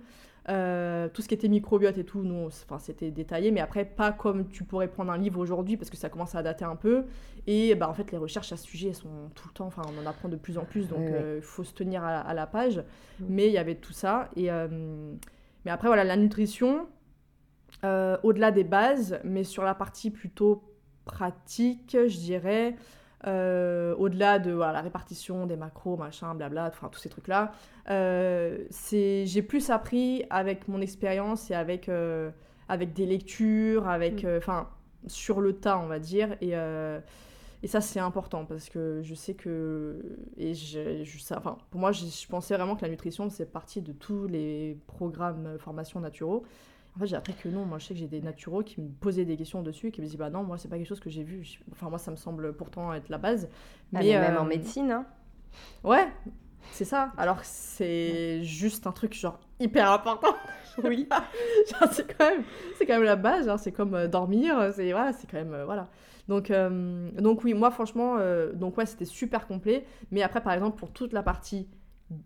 Euh, 0.49 1.09
tout 1.09 1.21
ce 1.21 1.27
qui 1.27 1.33
était 1.33 1.49
microbiote 1.49 1.97
et 1.97 2.05
tout 2.05 2.21
nous 2.23 2.47
c'était 2.79 3.11
détaillé 3.11 3.51
mais 3.51 3.59
après 3.59 3.83
pas 3.83 4.13
comme 4.13 4.47
tu 4.47 4.63
pourrais 4.63 4.87
prendre 4.87 5.11
un 5.11 5.17
livre 5.17 5.41
aujourd'hui 5.41 5.75
parce 5.75 5.89
que 5.89 5.97
ça 5.97 6.07
commence 6.07 6.35
à 6.35 6.41
dater 6.41 6.63
un 6.63 6.77
peu 6.77 7.03
et 7.47 7.75
bah, 7.75 7.89
en 7.89 7.93
fait, 7.93 8.11
les 8.11 8.17
recherches 8.17 8.51
à 8.53 8.57
ce 8.57 8.65
sujet 8.65 8.89
elles 8.89 8.95
sont 8.95 9.29
tout 9.35 9.47
le 9.47 9.53
temps, 9.53 9.67
enfin, 9.67 9.81
on 9.87 10.01
en 10.01 10.05
apprend 10.05 10.27
de 10.29 10.35
plus 10.35 10.57
en 10.57 10.65
plus, 10.65 10.87
donc 10.89 10.99
il 11.07 11.11
Ouais, 11.13 11.21
ouais. 11.35 11.41
faut 11.41 11.63
se 11.63 11.73
tenir 11.73 12.03
à, 12.03 12.19
à 12.19 12.33
la 12.33 12.45
page. 12.45 12.83
Mais 13.21 13.47
il 13.47 13.53
y 13.53 13.57
avait 13.57 13.75
tout 13.75 13.93
ça. 13.93 14.29
Et, 14.35 14.51
euh, 14.51 14.67
mais 15.63 15.71
après, 15.71 15.87
voilà, 15.87 16.03
la 16.03 16.17
nutrition, 16.17 16.87
euh, 17.85 18.17
au-delà 18.23 18.51
des 18.51 18.65
bases, 18.65 19.19
mais 19.23 19.45
sur 19.45 19.63
la 19.63 19.73
partie 19.75 20.11
plutôt 20.11 20.63
pratique, 21.05 21.91
je 22.07 22.17
dirais, 22.17 22.75
euh, 23.26 23.95
au-delà 23.95 24.38
de 24.39 24.52
voilà, 24.52 24.73
la 24.73 24.81
répartition 24.81 25.45
des 25.48 25.56
macros, 25.57 25.98
machin, 25.98 26.35
blabla, 26.35 26.68
enfin, 26.68 26.89
tous 26.89 26.99
ces 26.99 27.10
trucs-là, 27.10 27.52
euh, 27.89 28.60
j'ai 28.91 29.41
plus 29.41 29.69
appris 29.72 30.23
avec 30.30 30.68
mon 30.68 30.81
expérience 30.81 31.49
et 31.49 31.56
avec, 31.56 31.89
euh, 31.89 32.30
avec 32.69 32.94
des 32.94 33.06
lectures, 33.06 33.88
avec, 33.88 34.23
Mm. 34.23 34.27
euh, 34.27 34.38
enfin, 34.38 34.69
sur 35.07 35.41
le 35.41 35.53
tas, 35.53 35.80
on 35.80 35.88
va 35.88 35.99
dire. 35.99 36.35
Et, 36.41 36.53
et 37.64 37.68
ça, 37.68 37.81
c'est 37.81 37.99
important 37.99 38.45
parce 38.45 38.69
que 38.69 39.02
je 39.03 39.15
sais 39.15 39.34
que. 39.34 39.99
Et 40.38 40.53
je, 40.53 41.03
je 41.03 41.34
enfin, 41.34 41.57
pour 41.72 41.80
moi, 41.80 41.91
je, 41.91 42.06
je 42.06 42.27
pensais 42.27 42.56
vraiment 42.56 42.76
que 42.76 42.84
la 42.84 42.89
nutrition, 42.89 43.30
c'est 43.30 43.52
partie 43.52 43.81
de 43.81 43.94
tous 43.94 44.27
les 44.27 44.77
programmes 44.88 45.57
formation 45.60 45.99
naturaux. 45.99 46.44
En 46.97 46.99
fait, 46.99 47.05
j'ai 47.07 47.15
appris 47.15 47.35
que 47.35 47.47
non. 47.47 47.63
Moi, 47.63 47.77
je 47.77 47.85
sais 47.85 47.93
que 47.93 47.99
j'ai 47.99 48.07
des 48.07 48.21
naturaux 48.21 48.63
qui 48.63 48.81
me 48.81 48.89
posaient 48.89 49.23
des 49.23 49.37
questions 49.37 49.61
dessus 49.61 49.87
et 49.87 49.91
qui 49.91 50.01
me 50.01 50.07
disaient 50.07 50.17
Bah 50.17 50.31
non, 50.31 50.43
moi, 50.43 50.57
c'est 50.57 50.67
pas 50.67 50.77
quelque 50.77 50.87
chose 50.87 50.99
que 50.99 51.11
j'ai 51.11 51.21
vu. 51.21 51.47
Enfin, 51.71 51.89
moi, 51.89 51.99
ça 51.99 52.09
me 52.09 52.15
semble 52.15 52.53
pourtant 52.53 52.91
être 52.93 53.09
la 53.09 53.19
base. 53.19 53.49
Ah, 53.93 53.99
mais 54.01 54.19
même 54.19 54.35
euh, 54.35 54.41
en 54.41 54.45
médecine, 54.45 54.89
hein. 54.91 55.05
Ouais, 55.83 56.07
c'est 56.71 56.85
ça. 56.85 57.11
Alors 57.17 57.43
c'est 57.43 58.43
juste 58.43 58.87
un 58.87 58.91
truc 58.91 59.13
genre 59.13 59.39
hyper 59.59 59.91
important. 59.91 60.33
Oui. 60.83 61.09
C'est 61.91 62.15
quand 62.15 62.29
même, 62.29 62.43
quand 62.79 62.87
même 62.87 63.01
la 63.03 63.15
base. 63.15 63.49
hein. 63.49 63.57
C'est 63.57 63.71
comme 63.71 63.95
euh, 63.95 64.07
dormir. 64.07 64.71
C'est 64.75 64.91
voilà, 64.91 65.11
quand 65.11 65.37
même 65.37 65.53
euh, 65.53 65.65
voilà. 65.65 65.89
Donc 66.27 66.51
euh, 66.51 67.09
donc 67.19 67.43
oui, 67.43 67.55
moi 67.55 67.71
franchement, 67.71 68.17
euh, 68.19 68.53
donc 68.53 68.77
ouais, 68.77 68.85
c'était 68.85 69.05
super 69.05 69.47
complet. 69.47 69.85
Mais 70.11 70.21
après, 70.21 70.41
par 70.41 70.53
exemple, 70.53 70.77
pour 70.77 70.91
toute 70.91 71.13
la 71.13 71.23
partie 71.23 71.67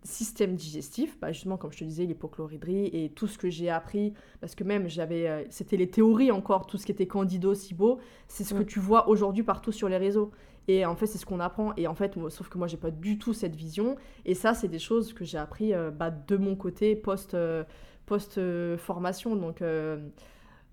système 0.04 0.54
digestif, 0.54 1.18
bah 1.20 1.32
justement 1.32 1.56
comme 1.56 1.72
je 1.72 1.78
te 1.78 1.84
disais, 1.84 2.04
l'hypochlorhydrie 2.06 2.86
et 2.92 3.10
tout 3.10 3.26
ce 3.26 3.36
que 3.38 3.50
j'ai 3.50 3.68
appris, 3.68 4.14
parce 4.40 4.54
que 4.54 4.62
même 4.64 4.88
j'avais, 4.88 5.28
euh, 5.28 5.42
c'était 5.50 5.76
les 5.76 5.90
théories 5.90 6.30
encore, 6.30 6.66
tout 6.66 6.78
ce 6.78 6.86
qui 6.86 6.92
était 6.92 7.06
candido, 7.08 7.54
SIBO, 7.54 7.98
c'est 8.28 8.44
ce 8.44 8.54
que 8.54 8.62
Mm. 8.62 8.66
tu 8.66 8.78
vois 8.80 9.08
aujourd'hui 9.08 9.42
partout 9.42 9.72
sur 9.72 9.88
les 9.88 9.96
réseaux. 9.96 10.30
Et 10.68 10.86
en 10.86 10.94
fait, 10.94 11.06
c'est 11.06 11.18
ce 11.18 11.26
qu'on 11.26 11.40
apprend. 11.40 11.74
Et 11.76 11.88
en 11.88 11.94
fait, 11.94 12.14
moi- 12.16 12.30
sauf 12.30 12.48
que 12.48 12.56
moi, 12.58 12.68
j'ai 12.68 12.76
pas 12.76 12.92
du 12.92 13.18
tout 13.18 13.32
cette 13.34 13.56
vision. 13.56 13.96
Et 14.24 14.34
ça, 14.34 14.54
c'est 14.54 14.68
des 14.68 14.78
choses 14.78 15.12
que 15.12 15.24
j'ai 15.24 15.38
appris 15.38 15.74
euh, 15.74 15.90
bah, 15.90 16.10
de 16.12 16.36
mon 16.36 16.54
côté 16.54 16.94
post, 16.94 17.34
euh, 17.34 17.64
post 18.06 18.38
formation. 18.78 19.34
Donc, 19.36 19.60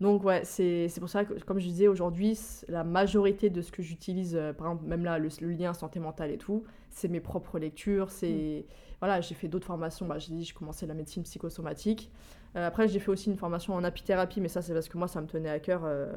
donc 0.02 0.23
ouais, 0.23 0.41
c'est 0.45 0.88
c'est 0.88 1.02
pour 1.02 1.10
ça 1.10 1.26
que, 1.26 1.34
comme 1.44 1.60
je 1.60 1.65
disais 1.68 1.88
aujourd'hui, 1.88 2.40
la 2.69 2.84
majorité 2.86 3.49
de 3.49 3.61
ce 3.61 3.72
que 3.72 3.81
j'utilise, 3.84 4.36
euh, 4.36 4.53
par 4.53 4.68
exemple, 4.68 4.86
même 4.88 5.03
là, 5.03 5.19
le, 5.19 5.27
le 5.41 5.49
lien 5.52 5.73
santé 5.73 5.99
mentale 5.99 6.31
et 6.31 6.38
tout, 6.38 6.64
c'est 6.90 7.10
mes 7.10 7.19
propres 7.19 7.60
lectures. 7.60 8.10
C'est 8.10 8.65
voilà, 8.99 9.21
j'ai 9.21 9.35
fait 9.35 9.47
d'autres 9.47 9.67
formations. 9.67 10.05
Bah, 10.05 10.19
j'ai 10.19 10.34
dit, 10.34 10.43
j'ai 10.43 10.53
commencé 10.53 10.85
la 10.85 10.93
médecine 10.93 11.23
psychosomatique. 11.23 12.11
Euh, 12.55 12.67
après, 12.67 12.88
j'ai 12.88 12.99
fait 12.99 13.11
aussi 13.11 13.30
une 13.30 13.38
formation 13.38 13.76
en 13.76 13.84
apithérapie, 13.84 14.41
mais 14.41 14.47
ça, 14.47 14.61
c'est 14.61 14.73
parce 14.73 14.89
que 14.89 14.97
moi, 14.97 15.07
ça 15.07 15.21
me 15.21 15.27
tenait 15.27 15.49
à 15.49 15.59
cœur. 15.59 15.81
euh, 15.85 16.11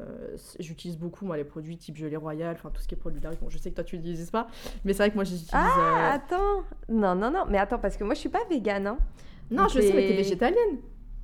j'utilise 0.59 0.97
beaucoup, 0.97 1.25
moi, 1.25 1.37
les 1.37 1.43
produits 1.43 1.77
type 1.77 1.95
gelée 1.95 2.15
royale, 2.15 2.55
enfin, 2.57 2.71
tout 2.73 2.81
ce 2.81 2.87
qui 2.87 2.95
est 2.95 2.97
produit 2.97 3.21
d'arrêt. 3.21 3.37
Bon, 3.39 3.49
je 3.49 3.57
sais 3.57 3.69
que 3.69 3.75
toi, 3.75 3.83
tu 3.83 3.97
l'utilises 3.97 4.31
pas, 4.31 4.47
mais 4.83 4.93
c'est 4.93 5.03
vrai 5.03 5.09
que 5.11 5.15
moi, 5.15 5.23
j'utilise. 5.23 5.51
Ah, 5.53 6.11
euh, 6.11 6.15
attends. 6.15 6.63
Non, 6.89 7.13
non, 7.13 7.29
non. 7.29 7.45
Mais 7.47 7.59
attends, 7.59 7.77
parce 7.77 7.97
que 7.97 8.03
moi, 8.03 8.15
je 8.15 8.19
suis 8.19 8.29
pas 8.29 8.43
végane, 8.49 8.87
hein. 8.87 8.97
Non, 9.51 9.67
je 9.67 9.79
sais, 9.79 9.93
mais 9.93 10.07
t'es 10.07 10.15
végétalienne. 10.15 10.79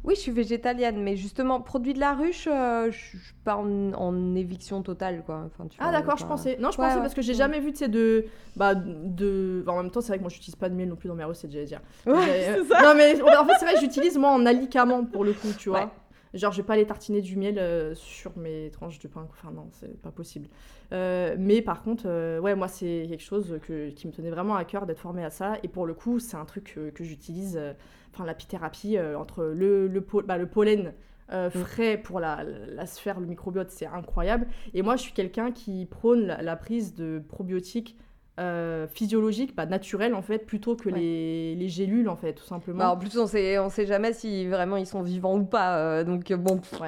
Oui, 0.05 0.15
je 0.15 0.21
suis 0.21 0.31
végétalienne, 0.31 1.03
mais 1.03 1.17
justement, 1.17 1.59
produit 1.59 1.93
de 1.93 1.99
la 1.99 2.13
ruche, 2.13 2.47
euh, 2.49 2.89
je 2.89 2.97
suis 2.97 3.19
pas 3.43 3.57
en, 3.57 3.91
en 3.93 4.35
éviction 4.35 4.81
totale, 4.81 5.23
quoi. 5.25 5.43
Enfin, 5.47 5.67
tu 5.67 5.77
Ah 5.81 5.91
d'accord, 5.91 6.15
pas- 6.15 6.21
je 6.21 6.25
pensais. 6.25 6.57
Non, 6.59 6.71
je 6.71 6.77
Ouais, 6.79 6.85
pensais 6.85 6.95
ouais. 6.95 7.01
parce 7.01 7.13
que 7.13 7.21
j'ai 7.21 7.33
Mm. 7.33 7.37
jamais 7.37 7.59
vu, 7.59 7.71
tu 7.73 7.79
sais, 7.79 7.89
de... 7.89 8.25
Bah, 8.55 8.75
de... 8.75 9.61
enfin, 9.67 9.77
en 9.79 9.83
même 9.83 9.91
temps, 9.91 9.99
c'est 10.01 10.07
vrai 10.07 10.17
que 10.17 10.23
moi, 10.23 10.29
j'utilise 10.29 10.55
pas 10.55 10.69
de 10.69 10.75
miel 10.75 10.87
non 10.89 10.95
plus 10.95 11.09
dans 11.09 11.15
mes 11.15 11.25
recettes, 11.25 11.51
j'allais 11.51 11.65
dire. 11.65 11.81
Ouais, 12.05 12.59
ça. 12.69 12.81
Non, 12.81 12.93
mais 12.95 13.21
en 13.21 13.45
fait, 13.45 13.53
c'est 13.59 13.65
vrai 13.65 13.73
que 13.75 13.81
j'utilise, 13.81 14.17
moi, 14.17 14.29
en 14.31 14.45
alicament, 14.45 15.03
pour 15.03 15.23
le 15.25 15.33
coup, 15.33 15.49
tu 15.57 15.69
vois. 15.69 15.81
Ouais. 15.85 15.89
Genre, 16.33 16.51
je 16.53 16.57
vais 16.61 16.65
pas 16.65 16.73
aller 16.73 16.85
tartiner 16.85 17.21
du 17.21 17.35
miel 17.35 17.57
euh, 17.57 17.93
sur 17.95 18.37
mes 18.37 18.69
tranches 18.71 18.99
de 18.99 19.07
pain. 19.07 19.27
Enfin, 19.31 19.51
non, 19.51 19.67
c'est 19.71 19.99
pas 19.99 20.11
possible. 20.11 20.47
Euh, 20.93 21.35
mais 21.39 21.61
par 21.63 21.81
contre, 21.81 22.03
euh, 22.05 22.39
ouais, 22.39 22.53
moi, 22.55 22.67
c'est 22.67 23.07
quelque 23.09 23.23
chose 23.23 23.59
que, 23.67 23.89
qui 23.89 24.05
me 24.07 24.13
tenait 24.13 24.29
vraiment 24.29 24.55
à 24.55 24.63
cœur 24.63 24.85
d'être 24.85 24.99
formée 24.99 25.23
à 25.25 25.31
ça. 25.31 25.53
Et 25.63 25.67
pour 25.67 25.87
le 25.87 25.95
coup, 25.95 26.19
c'est 26.19 26.37
un 26.37 26.45
truc 26.45 26.73
que, 26.75 26.91
que 26.91 27.03
j'utilise, 27.03 27.57
euh, 27.57 27.73
enfin, 28.13 28.25
l'apithérapie, 28.25 28.97
euh, 28.97 29.17
entre 29.17 29.43
le, 29.43 29.87
le, 29.87 30.05
bah, 30.25 30.37
le 30.37 30.47
pollen 30.47 30.93
euh, 31.31 31.49
frais 31.49 31.97
pour 31.97 32.19
la, 32.19 32.43
la 32.43 32.85
sphère, 32.85 33.19
le 33.19 33.27
microbiote, 33.27 33.69
c'est 33.69 33.85
incroyable. 33.85 34.47
Et 34.73 34.81
moi, 34.81 34.95
je 34.95 35.01
suis 35.03 35.13
quelqu'un 35.13 35.51
qui 35.51 35.85
prône 35.85 36.25
la, 36.25 36.41
la 36.41 36.55
prise 36.55 36.95
de 36.95 37.21
probiotiques 37.27 37.97
euh, 38.39 38.87
physiologiques, 38.87 39.55
bah, 39.55 39.65
naturels, 39.65 40.15
en 40.15 40.21
fait, 40.21 40.45
plutôt 40.45 40.75
que 40.75 40.89
Ouais. 40.89 40.97
les, 40.97 41.55
les 41.55 41.67
gélules, 41.69 42.07
en 42.09 42.15
fait, 42.15 42.33
tout 42.33 42.45
simplement. 42.45 42.79
Bah, 42.79 42.91
en 42.91 42.97
plus, 42.97 43.17
on 43.19 43.27
sait, 43.27 43.59
on 43.59 43.69
sait 43.69 43.85
jamais 43.85 44.13
si 44.13 44.47
vraiment 44.47 44.77
ils 44.77 44.87
sont 44.87 45.01
vivants 45.01 45.37
ou 45.37 45.43
pas, 45.43 45.77
euh, 45.77 46.03
donc 46.03 46.31
bon. 46.33 46.61
Ouais. 46.79 46.87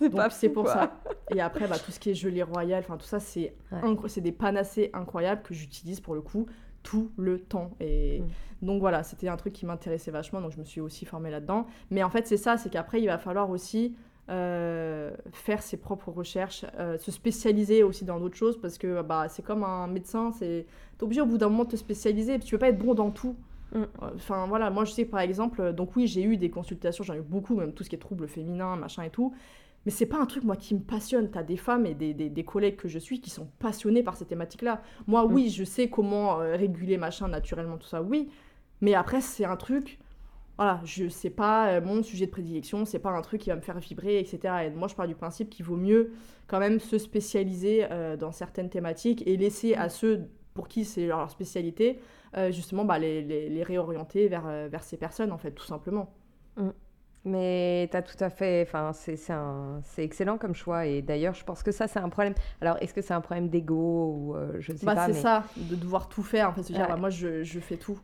c'est 0.30 0.48
pour 0.48 0.62
quoi. 0.64 0.72
ça. 0.74 1.00
Et 1.34 1.40
après, 1.40 1.66
bah, 1.66 1.76
tout 1.84 1.90
ce 1.90 1.98
qui 1.98 2.10
est 2.10 2.14
gelée 2.14 2.44
royale, 2.44 2.84
enfin 2.86 2.96
tout 2.96 3.06
ça, 3.06 3.18
c'est 3.18 3.54
Ouais. 3.72 3.80
c'est 4.06 4.20
des 4.20 4.30
panacées 4.32 4.90
incroyables 4.94 5.42
que 5.42 5.52
j'utilise 5.52 6.00
pour 6.00 6.14
le 6.14 6.20
coup 6.22 6.46
tout 6.82 7.10
le 7.16 7.38
temps. 7.38 7.70
Et 7.80 8.20
Mm. 8.20 8.66
donc 8.66 8.80
voilà, 8.80 9.02
c'était 9.02 9.28
un 9.28 9.36
truc 9.36 9.52
qui 9.52 9.66
m'intéressait 9.66 10.10
vachement, 10.10 10.40
donc 10.40 10.52
je 10.52 10.58
me 10.58 10.64
suis 10.64 10.80
aussi 10.80 11.04
formée 11.04 11.30
là-dedans. 11.30 11.66
Mais 11.90 12.02
en 12.02 12.10
fait, 12.10 12.26
c'est 12.26 12.36
ça, 12.36 12.56
c'est 12.56 12.70
qu'après, 12.70 13.00
il 13.00 13.06
va 13.06 13.18
falloir 13.18 13.50
aussi 13.50 13.94
euh, 14.30 15.10
faire 15.32 15.62
ses 15.62 15.78
propres 15.78 16.10
recherches, 16.10 16.64
euh, 16.78 16.98
se 16.98 17.10
spécialiser 17.10 17.82
aussi 17.82 18.04
dans 18.04 18.20
d'autres 18.20 18.36
choses, 18.36 18.60
parce 18.60 18.76
que 18.76 19.00
bah, 19.02 19.26
c'est 19.28 19.42
comme 19.42 19.64
un 19.64 19.86
médecin, 19.86 20.32
c'est 20.32 20.66
t'es 20.98 21.04
obligé 21.04 21.20
au 21.20 21.26
bout 21.26 21.38
d'un 21.38 21.48
moment 21.48 21.64
de 21.64 21.70
te 21.70 21.76
spécialiser, 21.76 22.34
et 22.34 22.38
puis 22.38 22.46
tu 22.46 22.54
peux 22.54 22.58
pas 22.58 22.68
être 22.68 22.78
bon 22.78 22.94
dans 22.94 23.10
tout. 23.10 23.36
Mm. 23.74 23.84
Enfin 24.16 24.46
voilà, 24.46 24.70
moi 24.70 24.84
je 24.84 24.92
sais 24.92 25.04
par 25.04 25.20
exemple, 25.20 25.72
donc 25.72 25.96
oui, 25.96 26.06
j'ai 26.06 26.22
eu 26.22 26.36
des 26.36 26.50
consultations, 26.50 27.04
j'en 27.04 27.14
ai 27.14 27.18
eu 27.18 27.22
beaucoup, 27.22 27.56
même 27.56 27.72
tout 27.72 27.84
ce 27.84 27.88
qui 27.88 27.96
est 27.96 27.98
troubles 27.98 28.28
féminins, 28.28 28.76
machin 28.76 29.02
et 29.02 29.10
tout. 29.10 29.34
Mais 29.86 29.92
c'est 29.92 30.06
pas 30.06 30.18
un 30.18 30.26
truc, 30.26 30.44
moi, 30.44 30.56
qui 30.56 30.74
me 30.74 30.80
passionne. 30.80 31.30
T'as 31.30 31.42
des 31.42 31.56
femmes 31.56 31.86
et 31.86 31.94
des, 31.94 32.14
des, 32.14 32.28
des 32.30 32.44
collègues 32.44 32.76
que 32.76 32.88
je 32.88 32.98
suis 32.98 33.20
qui 33.20 33.30
sont 33.30 33.48
passionnés 33.58 34.02
par 34.02 34.16
ces 34.16 34.26
thématiques-là. 34.26 34.82
Moi, 35.06 35.26
Mm. 35.28 35.32
oui, 35.32 35.50
je 35.50 35.64
sais 35.64 35.88
comment 35.88 36.40
euh, 36.40 36.56
réguler, 36.56 36.98
machin, 36.98 37.28
naturellement, 37.28 37.78
tout 37.78 37.88
ça, 37.88 38.02
oui. 38.02 38.28
Mais 38.80 38.94
après, 38.94 39.20
c'est 39.20 39.44
un 39.44 39.56
truc... 39.56 39.98
Voilà, 40.56 40.80
je 40.84 41.08
sais 41.08 41.30
pas 41.30 41.68
euh, 41.68 41.80
mon 41.80 42.02
sujet 42.02 42.26
de 42.26 42.32
prédilection, 42.32 42.84
c'est 42.84 42.98
pas 42.98 43.10
un 43.10 43.22
truc 43.22 43.40
qui 43.42 43.50
va 43.50 43.54
me 43.56 43.60
faire 43.60 43.78
vibrer, 43.78 44.18
etc. 44.18 44.66
Et 44.66 44.70
moi, 44.70 44.88
je 44.88 44.94
pars 44.96 45.06
du 45.06 45.14
principe 45.14 45.50
qu'il 45.50 45.64
vaut 45.64 45.76
mieux 45.76 46.12
quand 46.48 46.58
même 46.58 46.80
se 46.80 46.98
spécialiser 46.98 47.86
euh, 47.92 48.16
dans 48.16 48.32
certaines 48.32 48.68
thématiques 48.68 49.22
et 49.26 49.36
laisser 49.36 49.74
à 49.74 49.88
ceux 49.88 50.28
pour 50.54 50.66
qui 50.66 50.84
c'est 50.84 51.06
leur 51.06 51.30
spécialité, 51.30 52.00
justement, 52.50 52.84
bah, 52.84 52.98
les, 52.98 53.22
les, 53.22 53.48
les 53.48 53.62
réorienter 53.62 54.26
vers, 54.28 54.42
vers 54.68 54.82
ces 54.82 54.96
personnes, 54.96 55.30
en 55.30 55.38
fait, 55.38 55.52
tout 55.52 55.64
simplement. 55.64 56.12
Mais 57.24 57.88
tu 57.90 57.96
as 57.96 58.02
tout 58.02 58.16
à 58.22 58.30
fait. 58.30 58.62
Enfin, 58.66 58.92
c'est 58.92 59.16
c'est 59.16 59.32
un- 59.32 59.80
c'est 59.84 60.04
excellent 60.04 60.38
comme 60.38 60.54
choix. 60.54 60.86
Et 60.86 61.02
d'ailleurs, 61.02 61.34
je 61.34 61.44
pense 61.44 61.62
que 61.62 61.72
ça, 61.72 61.86
c'est 61.88 61.98
un 61.98 62.08
problème. 62.08 62.34
Alors, 62.60 62.76
est-ce 62.80 62.94
que 62.94 63.02
c'est 63.02 63.14
un 63.14 63.20
problème 63.20 63.48
d'ego 63.48 64.14
ou 64.16 64.36
euh, 64.36 64.56
je 64.60 64.72
ne 64.72 64.76
sais 64.78 64.86
Bah, 64.86 64.94
pas 64.94 65.06
c'est 65.06 65.12
mais 65.12 65.20
ça, 65.20 65.44
de 65.56 65.74
devoir 65.76 66.08
tout 66.08 66.22
faire, 66.22 66.50
en 66.50 66.52
fait, 66.52 66.62
se 66.62 66.72
dire, 66.72 66.82
Ouais. 66.82 66.88
bah, 66.88 66.96
moi, 66.96 67.10
je, 67.10 67.42
je 67.42 67.60
fais 67.60 67.76
tout. 67.76 68.00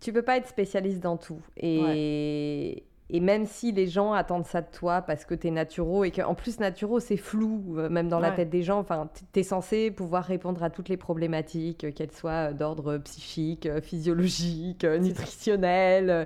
tu 0.00 0.12
peux 0.12 0.22
pas 0.22 0.36
être 0.36 0.48
spécialiste 0.48 1.00
dans 1.00 1.16
tout. 1.16 1.40
Et, 1.56 2.84
et 3.08 3.20
même 3.20 3.46
si 3.46 3.70
les 3.72 3.86
gens 3.86 4.12
attendent 4.12 4.46
ça 4.46 4.62
de 4.62 4.70
toi 4.72 5.00
parce 5.02 5.24
que 5.24 5.34
tu 5.34 5.46
es 5.46 5.50
naturo 5.50 6.04
et 6.04 6.10
qu'en 6.10 6.34
plus, 6.34 6.58
naturo, 6.58 6.98
c'est 6.98 7.16
flou, 7.16 7.76
euh, 7.78 7.88
même 7.88 8.08
dans 8.08 8.18
la 8.20 8.30
tête 8.32 8.50
des 8.50 8.62
gens. 8.62 8.78
Enfin, 8.80 9.08
tu 9.32 9.40
es 9.40 9.42
censé 9.44 9.90
pouvoir 9.90 10.24
répondre 10.24 10.62
à 10.62 10.70
toutes 10.70 10.88
les 10.88 10.96
problématiques, 10.96 11.84
euh, 11.84 11.92
qu'elles 11.92 12.10
soient 12.12 12.52
d'ordre 12.52 12.98
psychique, 12.98 13.66
euh, 13.66 13.80
physiologique, 13.80 14.84
euh, 14.84 14.98
nutritionnel, 14.98 16.10
euh, 16.10 16.24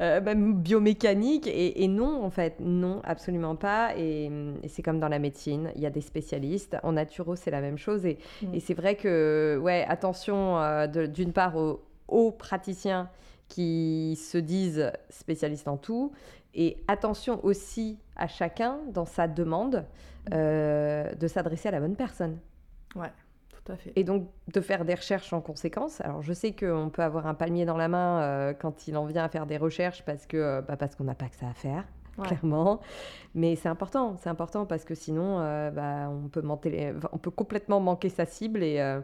euh, 0.00 0.20
même 0.20 0.54
biomécanique. 0.54 1.46
Et, 1.46 1.84
et 1.84 1.88
non, 1.88 2.24
en 2.24 2.30
fait, 2.30 2.56
non, 2.60 3.00
absolument 3.04 3.54
pas. 3.56 3.90
Et, 3.96 4.24
et 4.62 4.68
c'est 4.68 4.82
comme 4.82 4.98
dans 4.98 5.08
la 5.08 5.18
médecine, 5.18 5.70
il 5.76 5.82
y 5.82 5.86
a 5.86 5.90
des 5.90 6.00
spécialistes. 6.00 6.76
En 6.82 6.92
naturo, 6.92 7.36
c'est 7.36 7.50
la 7.50 7.60
même 7.60 7.78
chose. 7.78 8.04
Et, 8.04 8.18
Mm. 8.42 8.54
et 8.54 8.60
c'est 8.60 8.74
vrai 8.74 8.96
que, 8.96 9.58
ouais, 9.62 9.84
attention 9.88 10.58
euh, 10.58 10.86
d'une 11.06 11.32
part 11.32 11.56
aux, 11.56 11.80
aux 12.08 12.32
praticiens 12.32 13.08
qui 13.48 14.16
se 14.16 14.38
disent 14.38 14.90
spécialistes 15.10 15.68
en 15.68 15.76
tout. 15.76 16.12
Et 16.54 16.78
attention 16.88 17.44
aussi 17.44 17.98
à 18.16 18.26
chacun 18.28 18.78
dans 18.92 19.04
sa 19.04 19.28
demande 19.28 19.84
euh, 20.32 21.14
de 21.14 21.28
s'adresser 21.28 21.68
à 21.68 21.72
la 21.72 21.80
bonne 21.80 21.96
personne. 21.96 22.38
Tout 22.94 23.00
Tout 23.64 23.72
à 23.72 23.76
fait. 23.76 23.92
Et 23.94 24.04
donc 24.04 24.28
de 24.52 24.60
faire 24.60 24.84
des 24.84 24.94
recherches 24.94 25.32
en 25.32 25.40
conséquence. 25.40 26.00
Alors 26.00 26.22
je 26.22 26.32
sais 26.32 26.52
qu'on 26.52 26.88
peut 26.92 27.02
avoir 27.02 27.26
un 27.26 27.34
palmier 27.34 27.64
dans 27.66 27.76
la 27.76 27.88
main 27.88 28.20
euh, 28.22 28.54
quand 28.54 28.88
il 28.88 28.96
en 28.96 29.04
vient 29.04 29.24
à 29.24 29.28
faire 29.28 29.46
des 29.46 29.58
recherches 29.58 30.02
parce 30.04 30.26
que 30.26 30.36
euh, 30.36 30.62
bah, 30.62 30.76
parce 30.76 30.94
qu'on 30.96 31.04
n'a 31.04 31.14
pas 31.14 31.28
que 31.28 31.36
ça 31.36 31.48
à 31.48 31.54
faire. 31.54 31.84
Ouais. 32.18 32.26
Clairement, 32.28 32.80
mais 33.34 33.56
c'est 33.56 33.68
important, 33.68 34.16
c'est 34.16 34.30
important 34.30 34.64
parce 34.64 34.84
que 34.86 34.94
sinon, 34.94 35.38
euh, 35.38 35.70
bah, 35.70 36.08
on 36.10 36.28
peut 36.28 36.40
manquer, 36.40 36.70
les- 36.70 36.92
enfin, 36.96 37.10
on 37.12 37.18
peut 37.18 37.30
complètement 37.30 37.78
manquer 37.78 38.08
sa 38.08 38.24
cible 38.24 38.62
et, 38.62 38.80
euh, 38.80 39.02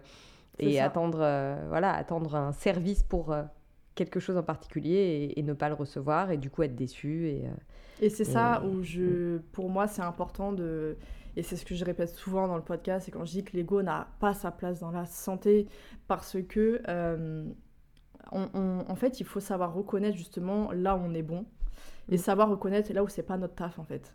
attendre, 0.81 1.19
euh, 1.21 1.63
voilà, 1.69 1.93
attendre 1.93 2.35
un 2.37 2.53
service 2.53 3.03
pour 3.03 3.37
quelque 3.95 4.21
chose 4.21 4.37
en 4.37 4.43
particulier 4.43 4.91
et, 5.35 5.39
et 5.39 5.43
ne 5.43 5.53
pas 5.53 5.69
le 5.69 5.75
recevoir 5.75 6.31
et 6.31 6.37
du 6.39 6.51
coup 6.51 6.63
être 6.63 6.75
déçu 6.77 7.29
et, 7.29 7.47
euh, 7.47 7.51
Et 8.01 8.09
c'est 8.11 8.25
ça 8.25 8.61
Et- 8.63 8.67
où 8.67 8.83
je, 8.83 9.39
pour 9.53 9.69
moi, 9.71 9.87
c'est 9.87 10.03
important 10.03 10.53
de, 10.53 10.97
et 11.37 11.43
c'est 11.43 11.57
ce 11.57 11.65
que 11.65 11.75
je 11.75 11.85
répète 11.85 12.09
souvent 12.11 12.49
dans 12.49 12.57
le 12.57 12.63
podcast, 12.63 13.05
c'est 13.07 13.11
quand 13.13 13.25
je 13.25 13.33
dis 13.33 13.45
que 13.45 13.57
l'ego 13.57 13.83
n'a 13.83 14.09
pas 14.21 14.35
sa 14.35 14.51
place 14.51 14.81
dans 14.81 14.91
la 14.91 15.05
santé 15.07 15.67
parce 16.09 16.37
que, 16.49 16.81
euh, 16.89 17.45
on- 18.33 18.49
on- 18.55 18.85
en 18.89 18.95
fait, 18.95 19.21
il 19.21 19.25
faut 19.27 19.41
savoir 19.41 19.75
reconnaître 19.75 20.17
justement 20.17 20.73
là 20.73 20.97
où 20.97 21.01
on 21.01 21.13
est 21.15 21.23
bon 21.23 21.45
et 22.11 22.15
Mm. 22.15 22.19
savoir 22.19 22.49
reconnaître 22.49 22.93
là 22.93 23.03
où 23.05 23.09
c'est 23.09 23.23
pas 23.23 23.37
notre 23.37 23.55
taf 23.55 23.79
en 23.79 23.85
fait. 23.85 24.15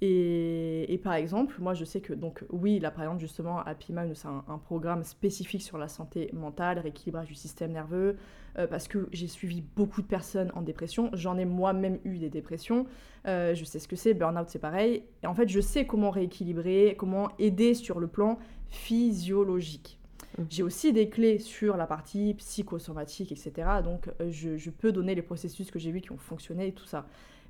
Et, 0.00 0.92
et 0.92 0.98
par 0.98 1.14
exemple, 1.14 1.56
moi 1.58 1.74
je 1.74 1.84
sais 1.84 2.00
que, 2.00 2.12
donc 2.12 2.44
oui, 2.50 2.78
là 2.78 2.90
par 2.90 3.02
exemple, 3.04 3.20
justement, 3.20 3.58
Happy 3.60 3.92
Mind, 3.92 4.14
c'est 4.14 4.28
un, 4.28 4.44
un 4.46 4.58
programme 4.58 5.02
spécifique 5.02 5.62
sur 5.62 5.76
la 5.76 5.88
santé 5.88 6.30
mentale, 6.32 6.78
rééquilibrage 6.78 7.26
du 7.26 7.34
système 7.34 7.72
nerveux, 7.72 8.16
euh, 8.58 8.66
parce 8.66 8.88
que 8.88 9.08
j'ai 9.12 9.26
suivi 9.26 9.62
beaucoup 9.76 10.02
de 10.02 10.06
personnes 10.06 10.50
en 10.54 10.62
dépression. 10.62 11.10
J'en 11.12 11.36
ai 11.36 11.44
moi-même 11.44 11.98
eu 12.04 12.18
des 12.18 12.28
dépressions. 12.28 12.86
Euh, 13.26 13.54
je 13.54 13.64
sais 13.64 13.78
ce 13.78 13.88
que 13.88 13.96
c'est, 13.96 14.14
burn-out 14.14 14.48
c'est 14.48 14.58
pareil. 14.58 15.02
Et 15.22 15.26
en 15.26 15.34
fait, 15.34 15.48
je 15.48 15.60
sais 15.60 15.86
comment 15.86 16.10
rééquilibrer, 16.10 16.94
comment 16.98 17.28
aider 17.38 17.74
sur 17.74 18.00
le 18.00 18.06
plan 18.06 18.38
physiologique. 18.68 19.98
Mhm. 20.38 20.46
J'ai 20.50 20.62
aussi 20.62 20.92
des 20.92 21.08
clés 21.08 21.38
sur 21.38 21.76
la 21.76 21.86
partie 21.86 22.34
psychosomatique, 22.34 23.32
etc. 23.32 23.52
Donc, 23.82 24.08
euh, 24.20 24.30
je, 24.30 24.56
je 24.56 24.70
peux 24.70 24.92
donner 24.92 25.14
les 25.14 25.22
processus 25.22 25.70
que 25.70 25.78
j'ai 25.78 25.90
vus 25.90 26.00
qui 26.00 26.12
ont 26.12 26.18
fonctionné 26.18 26.68
et 26.68 26.72
tout 26.72 26.86
ça. 26.86 27.06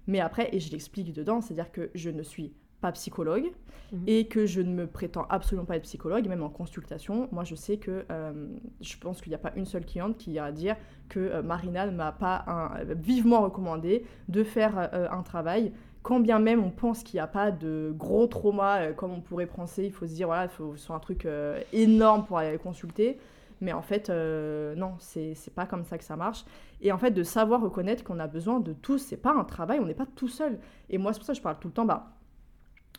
Mais 0.09 0.19
après, 0.21 0.49
et 0.53 0.59
je 0.59 0.73
l'explique 0.73 1.13
dedans, 1.13 1.41
c'est-à-dire 1.41 1.71
que 1.71 1.91
je 1.95 2.11
ne 2.11 2.23
suis 2.25 2.53
pas 2.81 2.91
psychologue 2.93 3.51
Mhm. 3.93 4.05
et 4.07 4.27
que 4.29 4.45
je 4.47 4.61
ne 4.61 4.73
me 4.73 4.87
prétends 4.87 5.27
absolument 5.31 5.65
pas 5.65 5.77
être 5.77 5.83
psychologue, 5.85 6.29
même 6.29 6.43
en 6.43 6.49
consultation. 6.51 7.29
Moi, 7.33 7.43
je 7.45 7.55
sais 7.55 7.77
que 7.79 8.05
euh, 8.11 8.33
je 8.81 8.97
pense 8.99 9.21
qu'il 9.21 9.31
n'y 9.31 9.35
a 9.35 9.39
pas 9.39 9.53
une 9.57 9.65
seule 9.65 9.85
cliente 9.87 10.17
qui 10.19 10.33
ira 10.33 10.53
dire 10.53 10.77
que 11.09 11.19
euh, 11.21 11.43
Marina 11.43 11.87
ne 11.87 11.91
m'a 11.97 12.13
pas 12.13 12.45
un- 12.47 12.77
euh, 12.81 12.95
vivement 12.95 13.41
recommandé 13.43 14.05
de 14.29 14.45
faire 14.45 14.91
euh, 14.93 15.09
un 15.11 15.23
travail. 15.23 15.73
Quand 16.03 16.21
bien 16.21 16.39
même 16.39 16.63
on 16.63 16.71
pense 16.71 17.03
qu'il 17.03 17.17
n'y 17.17 17.23
a 17.23 17.27
pas 17.27 17.51
de 17.51 17.93
gros 17.97 18.27
trauma, 18.29 18.93
comme 18.93 19.13
on 19.13 19.21
pourrait 19.21 19.47
penser, 19.47 19.85
il 19.87 19.93
faut 19.93 20.07
se 20.07 20.15
dire, 20.15 20.27
voilà, 20.29 20.45
il 20.45 20.51
faut 20.51 20.77
soit 20.77 20.95
un 20.95 21.01
truc 21.01 21.27
énorme 21.73 22.25
pour 22.25 22.39
aller 22.39 22.57
consulter. 22.59 23.19
Mais 23.61 23.73
en 23.73 23.83
fait, 23.83 24.11
euh, 24.11 24.75
non, 24.77 24.95
c'est 24.99 25.35
pas 25.55 25.67
comme 25.67 25.85
ça 25.85 25.99
que 25.99 26.05
ça 26.05 26.17
marche. 26.17 26.45
Et 26.81 26.93
en 26.93 26.99
fait, 26.99 27.11
de 27.11 27.23
savoir 27.23 27.61
reconnaître 27.61 28.05
qu'on 28.05 28.19
a 28.21 28.27
besoin 28.29 28.61
de 28.61 28.73
tous, 28.73 28.99
c'est 28.99 29.17
pas 29.17 29.33
un 29.35 29.45
travail, 29.45 29.81
on 29.81 29.87
n'est 29.87 29.95
pas 29.95 30.07
tout 30.07 30.29
seul. 30.29 30.59
Et 30.91 30.99
moi, 30.99 31.13
c'est 31.13 31.19
pour 31.19 31.27
ça 31.27 31.33
que 31.33 31.39
je 31.39 31.43
parle 31.43 31.59
tout 31.59 31.69
le 31.69 31.75
temps, 31.75 31.85
bah, 31.85 32.13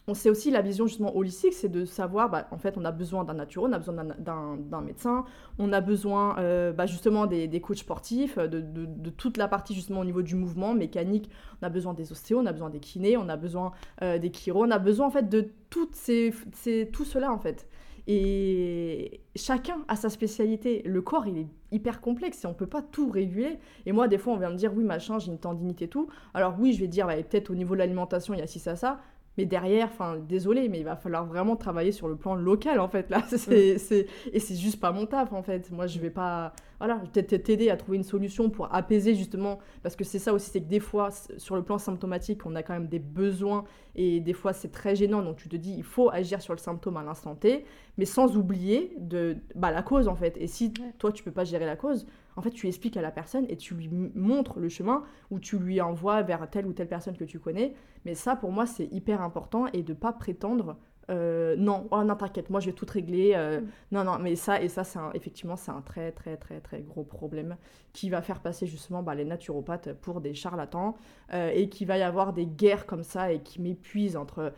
on 0.08 0.16
sait 0.16 0.32
aussi 0.32 0.50
la 0.50 0.62
vision 0.64 0.88
justement 0.88 1.16
holistique, 1.16 1.54
c'est 1.54 1.70
de 1.70 1.86
savoir, 1.86 2.30
bah, 2.32 2.48
en 2.50 2.58
fait, 2.58 2.78
on 2.80 2.86
a 2.86 2.92
besoin 2.92 3.24
d'un 3.26 3.36
naturo, 3.36 3.68
on 3.68 3.74
a 3.74 3.78
besoin 3.78 3.94
d'un- 4.18 4.82
médecin, 4.82 5.24
on 5.60 5.72
a 5.72 5.82
besoin 5.82 6.36
euh, 6.40 6.72
bah, 6.74 6.88
justement 6.88 7.28
des, 7.28 7.48
des 7.48 7.62
coachs 7.62 7.78
sportifs, 7.78 8.40
de, 8.40 8.60
de- 8.60 9.10
toute 9.12 9.38
la 9.38 9.48
partie 9.48 9.76
justement 9.76 10.00
au 10.00 10.06
niveau 10.06 10.24
du 10.24 10.34
mouvement 10.36 10.74
mécanique, 10.74 11.30
on 11.62 11.66
a 11.66 11.70
besoin 11.70 11.94
des 11.94 12.12
ostéos, 12.12 12.40
on 12.40 12.46
a 12.48 12.52
besoin 12.54 12.72
des 12.72 12.80
kinés, 12.80 13.18
on 13.18 13.30
a 13.30 13.38
besoin 13.38 13.72
euh, 14.02 14.18
des 14.18 14.32
chiro, 14.34 14.66
on 14.66 14.72
a 14.72 14.80
besoin 14.80 15.08
en 15.08 15.12
fait 15.12 15.30
de 15.30 15.50
toutes 15.70 15.94
ces, 15.96 16.34
ces- 16.54 16.90
tout 16.92 17.06
cela 17.06 17.32
en 17.32 17.38
fait. 17.38 17.68
Et 18.08 19.22
chacun 19.36 19.78
a 19.88 19.96
sa 19.96 20.10
spécialité. 20.10 20.82
Le 20.86 21.02
corps, 21.02 21.28
il 21.28 21.38
est 21.38 21.48
hyper 21.72 22.02
complexe 22.02 22.44
et 22.44 22.48
on 22.48 22.54
peut 22.54 22.68
pas 22.68 22.82
tout 22.82 23.10
réguler. 23.10 23.60
Et 23.86 23.92
moi, 23.92 24.08
des 24.08 24.18
fois, 24.18 24.34
on 24.34 24.38
vient 24.38 24.50
me 24.50 24.56
dire, 24.56 24.74
oui, 24.76 24.84
machin, 24.84 25.20
j'ai 25.20 25.32
une 25.32 25.40
tendinite 25.40 25.82
et 25.82 25.88
tout. 25.88 26.10
Alors 26.34 26.56
oui, 26.60 26.74
je 26.74 26.80
vais 26.80 26.88
dire, 26.88 27.08
bah, 27.08 27.16
peut-être 27.18 27.50
au 27.52 27.56
niveau 27.56 27.74
de 27.76 27.80
l'alimentation, 27.80 28.34
il 28.34 28.40
y 28.40 28.44
a 28.44 28.48
ci, 28.48 28.60
ça, 28.60 28.76
ça. 28.76 29.00
Mais 29.38 29.46
derrière, 29.46 29.88
enfin, 29.88 30.18
désolé, 30.18 30.68
mais 30.70 30.80
il 30.80 30.84
va 30.84 30.96
falloir 30.98 31.26
vraiment 31.26 31.56
travailler 31.56 31.92
sur 31.92 32.08
le 32.10 32.16
plan 32.18 32.36
local, 32.36 32.80
en 32.80 32.90
fait, 32.90 33.10
là. 33.10 33.24
C'est, 33.30 33.78
c'est- 33.78 34.08
Et 34.34 34.40
c'est 34.40 34.56
juste 34.56 34.80
pas 34.80 34.92
mon 34.92 35.06
taf, 35.06 35.32
en 35.34 35.44
fait. 35.44 35.72
Moi, 35.72 35.88
je 35.88 36.00
vais 36.00 36.10
pas... 36.10 36.54
Voilà, 36.80 36.96
peut-être 37.12 37.44
t'aider 37.44 37.70
à 37.70 37.78
trouver 37.78 37.98
une 37.98 38.04
solution 38.04 38.50
pour 38.50 38.74
apaiser, 38.74 39.14
justement, 39.14 39.60
parce 39.84 39.96
que 39.96 40.04
c'est 40.06 40.18
ça 40.20 40.34
aussi, 40.34 40.50
c'est 40.50 40.62
que 40.62 40.70
des 40.70 40.80
fois, 40.80 41.10
sur 41.38 41.56
le 41.56 41.62
plan 41.64 41.78
symptomatique, 41.78 42.46
on 42.46 42.56
a 42.56 42.64
quand 42.64 42.74
même 42.74 42.88
des 42.88 43.00
besoins, 43.00 43.66
et 43.96 44.22
des 44.22 44.34
fois, 44.34 44.54
c'est 44.54 44.72
très 44.72 44.96
gênant, 44.96 45.22
donc 45.22 45.36
tu 45.36 45.50
te 45.50 45.58
dis, 45.58 45.74
il 45.76 45.84
faut 45.84 46.10
agir 46.10 46.42
sur 46.42 46.54
le 46.54 46.60
symptôme 46.60 46.96
à 46.96 47.04
l'instant 47.04 47.36
T, 47.36 47.66
mais 47.98 48.06
sans 48.06 48.38
oublier 48.38 48.96
de, 48.98 49.38
bah, 49.56 49.72
la 49.72 49.82
cause, 49.82 50.08
en 50.08 50.16
fait. 50.16 50.38
Et 50.38 50.48
si 50.48 50.72
Ouais. 50.80 50.94
toi, 50.98 51.12
tu 51.12 51.22
peux 51.24 51.32
pas 51.32 51.44
gérer 51.44 51.66
la 51.66 51.76
cause, 51.76 52.08
en 52.38 52.42
fait, 52.42 52.52
tu 52.52 52.68
expliques 52.68 52.96
à 52.96 53.02
la 53.02 53.12
personne 53.12 53.46
et 53.50 53.58
tu 53.58 53.76
lui 53.76 53.90
montres 54.16 54.60
le 54.60 54.70
chemin 54.70 55.04
ou 55.32 55.40
tu 55.40 55.60
lui 55.60 55.82
envoies 55.82 56.22
vers 56.22 56.50
telle 56.50 56.66
ou 56.66 56.72
telle 56.72 56.88
personne 56.88 57.18
que 57.18 57.26
tu 57.26 57.40
connais. 57.40 57.74
Mais 58.06 58.16
ça, 58.16 58.38
pour 58.38 58.54
moi, 58.54 58.66
c'est 58.66 58.86
hyper 58.94 59.22
important 59.22 59.66
et 59.74 59.84
de 59.84 59.94
pas 59.94 60.14
prétendre 60.14 60.78
euh, 61.10 61.56
non, 61.58 61.88
oh, 61.92 62.04
non, 62.04 62.16
t'inquiète, 62.16 62.50
moi 62.50 62.60
je 62.60 62.68
vais 62.68 62.74
tout 62.74 62.86
régler. 62.90 63.32
euh, 63.36 63.62
Mm. 63.62 63.68
Non, 63.92 64.04
non, 64.04 64.20
mais 64.20 64.36
ça, 64.36 64.62
et 64.62 64.70
ça, 64.70 64.84
c'est 64.84 65.00
effectivement, 65.16 65.56
c'est 65.56 65.72
un 65.72 65.82
très, 65.82 66.12
très, 66.12 66.38
très, 66.38 66.60
très 66.62 66.82
gros 66.82 67.04
problème 67.04 67.58
qui 67.94 68.10
va 68.10 68.22
faire 68.22 68.40
passer 68.42 68.68
justement 68.68 69.02
bah, 69.04 69.16
les 69.16 69.26
naturopathes 69.26 69.94
pour 69.94 70.22
des 70.22 70.34
charlatans 70.34 70.96
euh, 71.34 71.52
et 71.54 71.70
qui 71.70 71.86
va 71.86 71.98
y 71.98 72.04
avoir 72.04 72.34
des 72.34 72.46
guerres 72.46 72.86
comme 72.86 73.04
ça 73.04 73.32
et 73.32 73.40
qui 73.42 73.62
m'épuisent 73.62 74.16
entre 74.18 74.54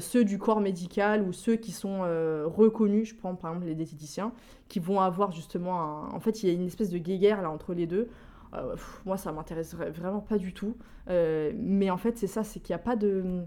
ceux 0.00 0.24
du 0.24 0.38
corps 0.38 0.60
médical 0.60 1.22
ou 1.22 1.32
ceux 1.32 1.56
qui 1.56 1.70
sont 1.72 2.00
reconnus, 2.46 3.10
je 3.10 3.14
prends 3.14 3.34
par 3.34 3.50
exemple 3.52 3.66
les 3.66 3.74
diététiciens, 3.74 4.32
qui 4.68 4.78
vont 4.80 5.00
avoir 5.00 5.32
justement 5.32 5.80
un... 5.82 6.08
En 6.10 6.20
fait, 6.20 6.42
il 6.42 6.48
y 6.48 6.50
a 6.50 6.54
une 6.54 6.66
espèce 6.66 6.88
de 6.90 6.96
guéguerre 6.98 7.42
là 7.42 7.50
entre 7.50 7.74
les 7.74 7.86
deux. 7.86 8.08
Pff, 8.52 9.02
moi, 9.04 9.16
ça 9.16 9.32
m'intéresse 9.32 9.74
vra- 9.74 9.90
vraiment 9.90 10.20
pas 10.20 10.38
du 10.38 10.54
tout. 10.54 10.76
Mais 11.08 11.90
en 11.90 11.96
fait, 11.98 12.16
c'est 12.18 12.26
ça, 12.28 12.44
c'est 12.44 12.60
qu'il 12.60 12.72
n'y 12.74 12.80
a 12.80 12.84
pas 12.84 12.96
de... 12.96 13.42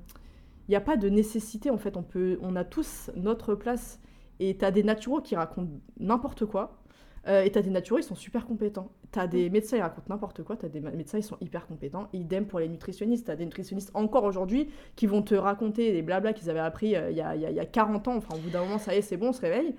Il 0.68 0.72
n'y 0.72 0.76
a 0.76 0.82
pas 0.82 0.98
de 0.98 1.10
nécessité, 1.10 1.70
en 1.70 1.78
fait. 1.78 1.98
On, 1.98 2.04
peut, 2.04 2.38
on 2.42 2.56
a 2.56 2.64
tous 2.64 3.10
notre 3.16 3.56
place. 3.56 4.00
Et 4.40 4.58
tu 4.58 4.66
as 4.66 4.72
des 4.72 4.84
naturaux 4.84 5.22
qui 5.22 5.36
racontent 5.36 5.72
n'importe 6.00 6.46
quoi. 6.46 6.78
Euh, 7.28 7.44
et 7.44 7.52
tu 7.52 7.58
as 7.58 7.62
des 7.62 7.70
naturaux, 7.72 8.00
ils 8.00 8.04
sont 8.04 8.16
super 8.16 8.46
compétents. 8.46 8.92
Tu 9.12 9.20
as 9.20 9.28
des 9.28 9.50
médecins, 9.50 9.78
ils 9.78 9.82
racontent 9.82 10.06
n'importe 10.10 10.44
quoi. 10.44 10.56
Tu 10.58 10.66
as 10.66 10.70
des 10.70 10.80
médecins, 10.80 11.18
ils 11.18 11.24
sont 11.24 11.38
hyper 11.42 11.68
compétents. 11.68 12.08
Idem 12.14 12.46
pour 12.46 12.60
les 12.60 12.70
nutritionnistes. 12.70 13.26
Tu 13.26 13.32
as 13.32 13.36
des 13.36 13.46
nutritionnistes 13.46 13.92
encore 13.96 14.24
aujourd'hui 14.24 14.70
qui 14.96 15.08
vont 15.08 15.22
te 15.22 15.36
raconter 15.36 15.92
des 15.92 16.02
blabla 16.02 16.34
qu'ils 16.34 16.50
avaient 16.50 16.60
appris 16.60 16.96
euh, 16.96 17.10
il 17.12 17.18
y, 17.18 17.22
a, 17.22 17.36
y 17.36 17.46
a- 17.46 17.50
il 17.50 17.56
y 17.56 17.60
a 17.60 17.66
40 17.66 18.08
ans. 18.08 18.16
Enfin, 18.18 18.36
au 18.36 18.40
bout 18.40 18.50
d'un 18.50 18.62
moment, 18.64 18.78
ça 18.78 18.94
y 18.94 18.98
est, 19.00 19.02
c'est 19.02 19.18
bon, 19.18 19.30
on 19.30 19.34
se 19.34 19.42
réveille. 19.42 19.76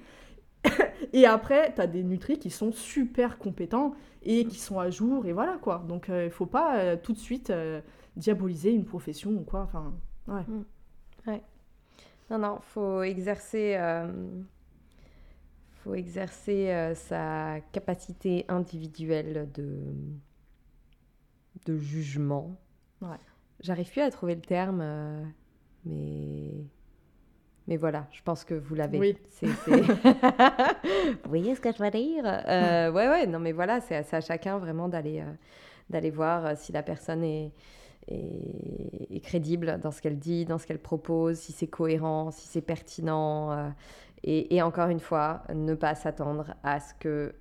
et 1.12 1.26
après, 1.26 1.72
tu 1.74 1.80
as 1.80 1.86
des 1.86 2.02
nutris 2.02 2.38
qui 2.38 2.50
sont 2.50 2.72
super 2.72 3.38
compétents 3.38 3.94
et 4.22 4.44
qui 4.46 4.58
sont 4.58 4.78
à 4.78 4.90
jour. 4.90 5.26
Et 5.26 5.32
voilà, 5.32 5.58
quoi. 5.62 5.84
Donc, 5.88 6.06
il 6.08 6.14
ne 6.14 6.28
faut 6.30 6.46
pas 6.46 6.78
euh, 6.78 6.96
tout 7.00 7.12
de 7.12 7.18
suite 7.18 7.50
euh, 7.50 7.80
diaboliser 8.16 8.72
une 8.72 8.84
profession 8.84 9.30
ou 9.30 9.40
quoi. 9.44 9.60
Enfin, 9.62 9.94
ouais. 10.28 10.42
Non, 12.30 12.38
non, 12.38 12.60
faut 12.60 13.02
exercer, 13.02 13.74
euh, 13.78 14.06
faut 15.84 15.94
exercer 15.94 16.70
euh, 16.70 16.94
sa 16.94 17.60
capacité 17.72 18.44
individuelle 18.48 19.48
de, 19.54 19.80
de 21.66 21.78
jugement. 21.78 22.56
Ouais. 23.02 23.16
J'arrive 23.60 23.90
plus 23.90 24.00
à 24.02 24.10
trouver 24.10 24.34
le 24.34 24.40
terme, 24.40 24.80
euh, 24.82 25.24
mais 25.84 26.52
mais 27.66 27.76
voilà, 27.76 28.06
je 28.12 28.22
pense 28.22 28.44
que 28.44 28.54
vous 28.54 28.74
l'avez. 28.74 28.98
Oui. 28.98 29.16
C'est, 29.28 29.46
c'est- 29.64 29.82
vous 31.22 31.28
voyez 31.28 31.54
ce 31.54 31.60
que 31.60 31.70
je 31.72 31.78
veux 31.82 31.90
dire? 31.90 32.24
Ouais, 32.24 33.08
ouais, 33.08 33.26
non, 33.26 33.38
mais 33.38 33.52
voilà, 33.52 33.80
c'est 33.80 33.96
à, 33.96 34.16
à 34.16 34.20
chacun 34.20 34.58
vraiment 34.58 34.88
d'aller 34.88 35.22
d'aller 35.90 36.10
voir 36.10 36.56
si 36.56 36.72
la 36.72 36.82
personne 36.82 37.22
est, 37.24 37.52
est, 38.08 39.16
est 39.16 39.20
crédible 39.20 39.78
dans 39.80 39.90
ce 39.90 40.00
qu'elle 40.02 40.18
dit, 40.18 40.44
dans 40.44 40.58
ce 40.58 40.66
qu'elle 40.66 40.80
propose, 40.82 41.38
si 41.38 41.52
c'est 41.52 41.66
cohérent, 41.68 42.30
si 42.30 42.46
c'est 42.48 42.62
pertinent. 42.62 43.52
euh, 43.52 43.70
et, 44.24 44.56
et 44.56 44.62
encore 44.62 44.88
une 44.88 45.00
fois, 45.00 45.44
ne 45.54 45.74
pas 45.74 45.94
s'attendre 45.94 46.54
à 46.62 46.80
ce 46.80 46.94
que 46.94 47.34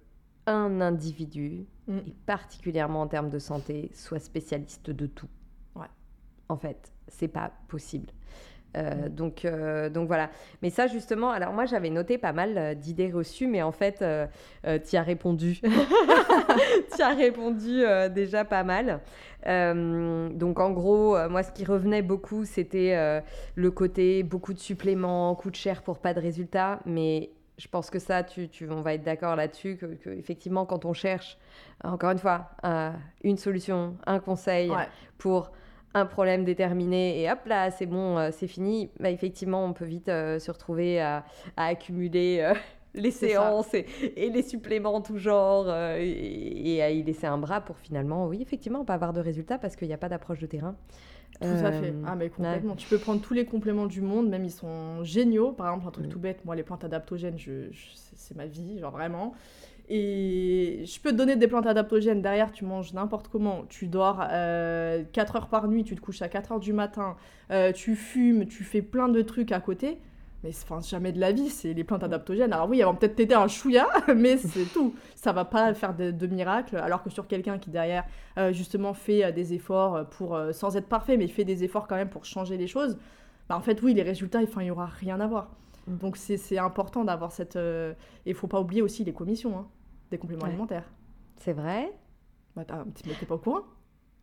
un 0.46 0.82
individu, 0.82 1.66
Mm. 1.88 2.00
et 2.06 2.14
particulièrement 2.26 3.02
en 3.02 3.08
termes 3.08 3.30
de 3.30 3.40
santé, 3.40 3.90
soit 3.94 4.20
spécialiste 4.20 4.90
de 4.90 5.08
tout. 5.08 5.30
Ouais. 5.76 5.88
En 6.50 6.58
fait, 6.58 6.92
c'est 7.08 7.28
pas 7.30 7.52
possible. 7.70 8.08
Euh, 8.76 9.08
Mm. 9.08 9.10
donc, 9.10 9.46
euh, 9.46 9.90
donc 9.90 10.08
voilà. 10.08 10.30
Mais 10.62 10.70
ça, 10.70 10.88
justement, 10.88 11.32
alors 11.32 11.54
moi, 11.54 11.66
j'avais 11.66 11.90
noté 11.90 12.18
pas 12.18 12.34
mal 12.34 12.58
euh, 12.58 12.74
d'idées 12.76 13.10
reçues, 13.12 13.48
mais 13.48 13.62
en 13.64 13.72
fait, 13.72 14.04
tu 14.88 14.96
as 14.98 15.02
répondu. 15.02 15.60
tu 16.96 17.02
as 17.02 17.14
répondu 17.16 17.84
déjà 18.14 18.46
pas 18.46 18.64
mal. 18.64 19.00
Donc, 19.46 20.60
en 20.60 20.72
gros, 20.72 21.18
moi, 21.30 21.44
ce 21.44 21.52
qui 21.52 21.66
revenait 21.66 22.02
beaucoup, 22.02 22.46
c'était 22.46 23.22
le 23.56 23.72
côté 23.72 24.24
beaucoup 24.24 24.54
de 24.54 24.60
suppléments, 24.60 25.34
coûte 25.36 25.56
cher 25.56 25.82
pour 25.82 26.00
pas 26.00 26.14
de 26.14 26.20
résultats. 26.20 26.80
Mais 26.86 27.32
je 27.58 27.68
pense 27.68 27.90
que 27.90 28.00
ça, 28.00 28.24
tu, 28.24 28.50
tu- 28.50 28.70
on 28.70 28.82
va 28.82 28.94
être 28.94 29.04
d'accord 29.04 29.36
là-dessus, 29.36 29.78
que, 29.78 29.86
que 29.88 30.10
effectivement, 30.10 30.66
quand 30.66 30.86
on 30.86 30.94
cherche, 30.94 31.38
encore 31.84 32.12
une 32.12 32.20
fois, 32.20 32.50
une 33.24 33.38
solution, 33.38 33.96
un 34.06 34.20
conseil 34.20 34.70
Ouais. 34.70 34.88
pour 35.18 35.52
un 35.94 36.06
problème 36.06 36.44
déterminé 36.46 37.22
et 37.22 37.32
hop 37.32 37.40
là, 37.46 37.72
c'est 37.72 37.86
bon, 37.88 38.18
euh, 38.18 38.30
c'est 38.32 38.48
fini, 38.48 38.90
bah, 39.00 39.10
effectivement, 39.10 39.66
on 39.66 39.74
peut 39.74 39.86
vite 39.86 40.10
euh, 40.10 40.38
se 40.40 40.52
retrouver 40.52 41.00
à, 41.02 41.24
à 41.56 41.66
accumuler 41.68 42.40
euh, 42.42 42.54
les 42.94 43.12
séances 43.12 43.74
et, 43.74 43.86
et 44.16 44.30
les 44.30 44.44
suppléments 44.44 45.02
tout 45.02 45.18
genre 45.18 45.66
euh, 45.68 45.98
et, 46.00 46.76
et 46.76 46.82
à 46.84 46.92
y 46.92 47.02
laisser 47.04 47.26
un 47.28 47.38
bras 47.38 47.62
pour 47.62 47.78
finalement, 47.78 48.28
oui, 48.28 48.42
effectivement, 48.42 48.86
pas 48.86 48.94
avoir 48.94 49.14
de 49.14 49.22
résultats 49.22 49.58
parce 49.58 49.76
qu'il 49.76 49.88
n'y 49.88 49.94
a 49.94 49.98
pas 49.98 50.10
d'approche 50.10 50.40
de 50.40 50.46
terrain. 50.48 50.76
Tout 51.40 51.46
à 51.66 51.72
fait. 51.72 51.94
Ah, 52.08 52.16
mais 52.16 52.26
ouais. 52.26 52.30
complètement. 52.30 52.76
Tu 52.76 52.88
peux 52.88 52.98
prendre 52.98 53.22
tous 53.22 53.34
les 53.36 53.46
compléments 53.46 53.86
du 53.86 54.02
monde, 54.02 54.28
même 54.28 54.44
ils 54.44 54.52
sont 54.52 55.04
géniaux. 55.04 55.52
Par 55.52 55.68
exemple, 55.68 55.88
un 55.88 55.92
truc 55.92 56.08
Mm. 56.08 56.10
tout 56.10 56.20
bête, 56.20 56.46
moi, 56.46 56.56
les 56.56 56.64
plantes 56.64 56.84
adaptogènes, 56.84 57.38
je, 57.38 57.70
c'est 58.16 58.36
ma 58.36 58.48
vie, 58.48 58.80
genre 58.80 58.92
vraiment. 58.92 59.34
Et 59.90 60.84
je 60.86 61.00
peux 61.00 61.12
te 61.12 61.16
donner 61.16 61.36
des 61.38 61.48
plantes 61.48 61.66
adaptogènes. 61.66 62.22
Derrière, 62.22 62.52
tu 62.52 62.66
manges 62.66 62.94
n'importe 62.94 63.30
comment. 63.30 63.64
Tu 63.70 63.88
dors 63.88 64.18
4 65.14 65.36
heures 65.38 65.48
par 65.48 65.68
nuit, 65.68 65.84
tu 65.84 65.96
te 65.96 66.02
couches 66.02 66.22
à 66.22 66.28
4 66.30 66.52
heures 66.54 66.60
du 66.60 66.74
matin, 66.74 67.16
euh, 67.52 67.72
tu 67.72 67.96
fumes, 67.96 68.46
tu 68.48 68.64
fais 68.64 68.82
plein 68.82 69.08
de 69.10 69.22
trucs 69.22 69.52
à 69.52 69.60
côté. 69.62 70.00
Mais 70.44 70.52
c'est- 70.52 70.66
enfin, 70.70 70.82
jamais 70.82 71.12
de 71.12 71.20
la 71.20 71.32
vie, 71.32 71.50
c'est 71.50 71.74
les 71.74 71.84
plantes 71.84 72.04
adaptogènes. 72.04 72.54
Alors 72.54 72.70
oui, 72.70 72.80
elles 72.80 72.86
vont 72.86 72.96
peut-être 72.96 73.16
t'aider 73.16 73.34
un 73.34 73.48
chouïa, 73.48 73.88
mais 74.16 74.38
c'est 74.38 74.66
tout. 74.72 74.94
Ça 75.16 75.32
va 75.34 75.46
pas 75.46 75.74
faire 75.74 75.96
de, 75.96 76.12
de 76.12 76.28
miracles. 76.28 76.78
Alors 76.78 77.02
que 77.04 77.10
sur 77.10 77.26
quelqu'un 77.28 77.58
qui 77.58 77.70
derrière, 77.72 78.04
euh, 78.38 78.52
justement, 78.54 78.94
fait 78.94 79.24
euh, 79.26 79.32
des 79.32 79.54
efforts 79.54 80.06
pour, 80.10 80.36
euh, 80.36 80.52
sans 80.52 80.76
être 80.78 80.88
parfait, 80.88 81.18
mais 81.18 81.26
il 81.26 81.32
fait 81.32 81.46
des 81.46 81.64
efforts 81.64 81.88
quand 81.88 81.96
même 81.96 82.10
pour 82.10 82.26
changer 82.26 82.58
les 82.58 82.68
choses, 82.68 82.98
bah, 83.50 83.58
en 83.58 83.62
fait, 83.62 83.82
oui, 83.82 83.94
les 83.94 84.04
résultats, 84.04 84.42
il 84.44 84.66
y 84.68 84.72
aura 84.72 84.86
rien 84.88 85.20
à 85.20 85.28
voir. 85.28 85.50
Mm. 85.88 85.98
Donc 85.98 86.18
c'est 86.18 86.38
c'est 86.38 86.58
important 86.60 87.04
d'avoir 87.06 87.32
cette... 87.32 87.56
euh, 87.56 87.94
Et 88.26 88.32
il 88.32 88.36
faut 88.36 88.48
pas 88.48 88.60
oublier 88.62 88.82
aussi 88.82 89.04
les 89.04 89.14
commissions, 89.14 89.58
hein, 89.58 89.68
des 90.12 90.18
compléments 90.18 90.44
Ouais. 90.44 90.50
alimentaires. 90.50 90.90
C'est 91.38 91.54
vrai? 91.54 91.92
Bah, 92.56 92.64
t'es 92.66 93.26
pas 93.26 93.36
au 93.36 93.40
courant 93.40 93.62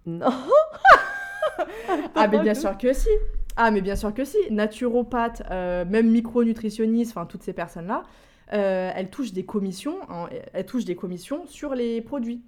Non. 0.07 0.27
Ah, 2.17 2.27
mais 2.29 2.41
bien 2.41 2.55
sûr 2.55 2.77
que 2.77 2.93
si. 2.93 3.09
Ah, 3.57 3.71
mais 3.71 3.81
bien 3.81 3.95
sûr 3.97 4.13
que 4.13 4.25
si. 4.25 4.37
Naturopathe, 4.51 5.43
euh, 5.51 5.85
même 5.85 6.11
micronutritionniste, 6.11 7.13
enfin 7.17 7.27
toutes 7.27 7.43
ces 7.45 7.53
personnes-là, 7.53 8.03
euh, 8.53 8.91
elles 8.95 9.11
touchent 9.11 9.33
des 9.33 9.45
commissions. 9.45 9.99
hein, 10.11 10.29
elles 10.53 10.67
touchent 10.67 10.85
des 10.85 10.97
commissions 10.97 11.47
sur 11.47 11.75
les 11.75 12.01
produits. 12.01 12.43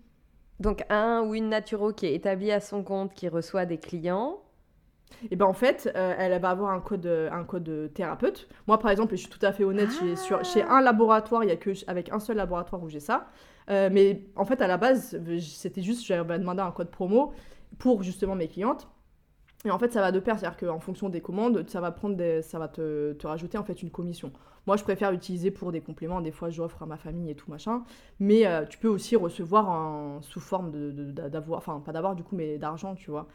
Donc 0.58 0.84
un 0.90 1.22
ou 1.22 1.34
une 1.34 1.48
naturo 1.50 1.92
qui 1.92 2.06
est 2.06 2.14
établi 2.14 2.50
à 2.50 2.60
son 2.60 2.82
compte, 2.82 3.14
qui 3.14 3.28
reçoit 3.28 3.64
des 3.66 3.78
clients. 3.78 4.38
Et 5.30 5.36
ben 5.36 5.46
en 5.46 5.52
fait, 5.52 5.90
euh, 5.96 6.14
elle 6.18 6.38
va 6.40 6.50
avoir 6.50 6.70
un 6.72 6.80
code, 6.80 7.06
un 7.06 7.44
code 7.44 7.90
thérapeute. 7.94 8.48
Moi, 8.66 8.78
par 8.78 8.90
exemple, 8.90 9.14
et 9.14 9.16
je 9.16 9.22
suis 9.22 9.30
tout 9.30 9.44
à 9.44 9.52
fait 9.52 9.64
honnête, 9.64 9.90
j'ai 9.90 10.16
sur- 10.16 10.44
chez 10.44 10.62
un 10.64 10.80
laboratoire, 10.80 11.44
il 11.44 11.48
y 11.48 11.52
a 11.52 11.56
que 11.56 11.70
avec 11.88 12.12
un 12.12 12.20
seul 12.20 12.36
laboratoire 12.36 12.82
où 12.82 12.88
j'ai 12.88 13.00
ça. 13.00 13.26
Euh, 13.70 13.88
mais 13.92 14.24
en 14.36 14.44
fait, 14.44 14.60
à 14.60 14.66
la 14.66 14.76
base, 14.76 15.18
c'était 15.40 15.82
juste, 15.82 16.04
j'avais 16.04 16.38
demandé 16.38 16.60
un 16.62 16.70
code 16.70 16.90
promo 16.90 17.32
pour 17.78 18.02
justement 18.02 18.34
mes 18.34 18.48
clientes. 18.48 18.88
Et 19.64 19.70
en 19.70 19.78
fait, 19.78 19.92
ça 19.92 20.00
va 20.00 20.12
de 20.12 20.20
pair, 20.20 20.38
c'est-à-dire 20.38 20.58
qu'en 20.58 20.78
fonction 20.80 21.08
des 21.08 21.20
commandes, 21.20 21.68
ça 21.68 21.80
va 21.80 21.90
prendre, 21.90 22.16
des- 22.16 22.42
ça 22.42 22.58
va 22.58 22.68
te, 22.68 23.12
te 23.14 23.26
rajouter 23.26 23.58
en 23.58 23.64
fait 23.64 23.82
une 23.82 23.90
commission. 23.90 24.32
Moi, 24.66 24.76
je 24.76 24.84
préfère 24.84 25.12
utiliser 25.12 25.50
pour 25.50 25.72
des 25.72 25.80
compléments. 25.80 26.20
Des 26.20 26.32
fois, 26.32 26.50
j'offre 26.50 26.82
à 26.82 26.86
ma 26.86 26.96
famille 26.96 27.30
et 27.30 27.34
tout 27.34 27.50
machin. 27.50 27.82
Mais 28.20 28.46
euh, 28.46 28.64
tu 28.66 28.78
peux 28.78 28.88
aussi 28.88 29.16
recevoir 29.16 29.68
en, 29.68 30.22
sous 30.22 30.40
forme 30.40 30.70
de, 30.70 30.90
de- 30.92 31.28
d'avoir, 31.28 31.58
enfin 31.58 31.80
pas 31.84 31.92
d'avoir 31.92 32.14
du 32.16 32.22
coup, 32.22 32.36
mais 32.36 32.58
d'argent, 32.58 32.94
tu 32.94 33.10
vois. 33.10 33.26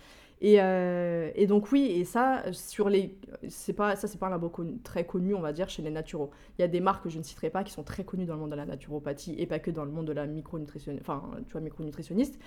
Et, 0.43 0.55
euh, 0.59 1.29
et 1.35 1.45
donc 1.45 1.71
oui, 1.71 1.85
et 1.85 2.03
ça, 2.03 2.41
sur 2.51 2.89
les, 2.89 3.15
c'est 3.47 3.73
pas, 3.73 3.95
ça 3.95 4.07
c'est 4.07 4.17
pas 4.17 4.25
un 4.25 4.31
labo 4.31 4.49
connu- 4.49 4.81
très 4.81 5.05
connu, 5.05 5.35
on 5.35 5.39
va 5.39 5.53
dire, 5.53 5.69
chez 5.69 5.83
les 5.83 5.91
naturaux. 5.91 6.31
Il 6.57 6.61
y 6.61 6.65
a 6.65 6.67
des 6.67 6.79
marques 6.79 7.03
que 7.03 7.09
je 7.09 7.19
ne 7.19 7.23
citerai 7.23 7.51
pas 7.51 7.63
qui 7.63 7.71
sont 7.71 7.83
très 7.83 8.03
connues 8.03 8.25
dans 8.25 8.33
le 8.33 8.39
monde 8.39 8.49
de 8.49 8.55
la 8.55 8.65
naturopathie 8.65 9.35
et 9.37 9.45
pas 9.45 9.59
que 9.59 9.69
dans 9.69 9.85
le 9.85 9.91
monde 9.91 10.07
de 10.07 10.13
la 10.13 10.25
micronutrition, 10.25 10.93
enfin 10.99 11.21
tu 11.45 11.51
vois 11.51 11.61
micronutritionniste. 11.61 12.39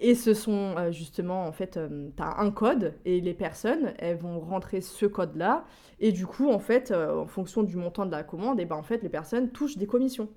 Et 0.00 0.16
ce 0.16 0.34
sont 0.34 0.74
euh, 0.76 0.90
justement 0.90 1.44
en 1.46 1.52
fait, 1.52 1.78
tu 2.16 2.22
as 2.22 2.40
un 2.40 2.50
code 2.50 2.94
et 3.04 3.20
les 3.20 3.34
personnes 3.34 3.92
elles 3.98 4.16
vont 4.16 4.40
rentrer 4.40 4.80
ce 4.80 5.06
code-là 5.06 5.64
et 6.00 6.10
du 6.10 6.26
coup 6.26 6.50
en 6.50 6.58
fait, 6.58 6.90
euh, 6.90 7.20
en 7.22 7.26
fonction 7.26 7.62
du 7.62 7.76
montant 7.76 8.04
de 8.04 8.10
la 8.10 8.24
commande, 8.24 8.58
et 8.58 8.64
ben 8.64 8.76
en 8.76 8.82
fait 8.82 9.00
les 9.04 9.08
personnes 9.08 9.50
touchent 9.50 9.78
des 9.78 9.86
commissions. 9.86 10.28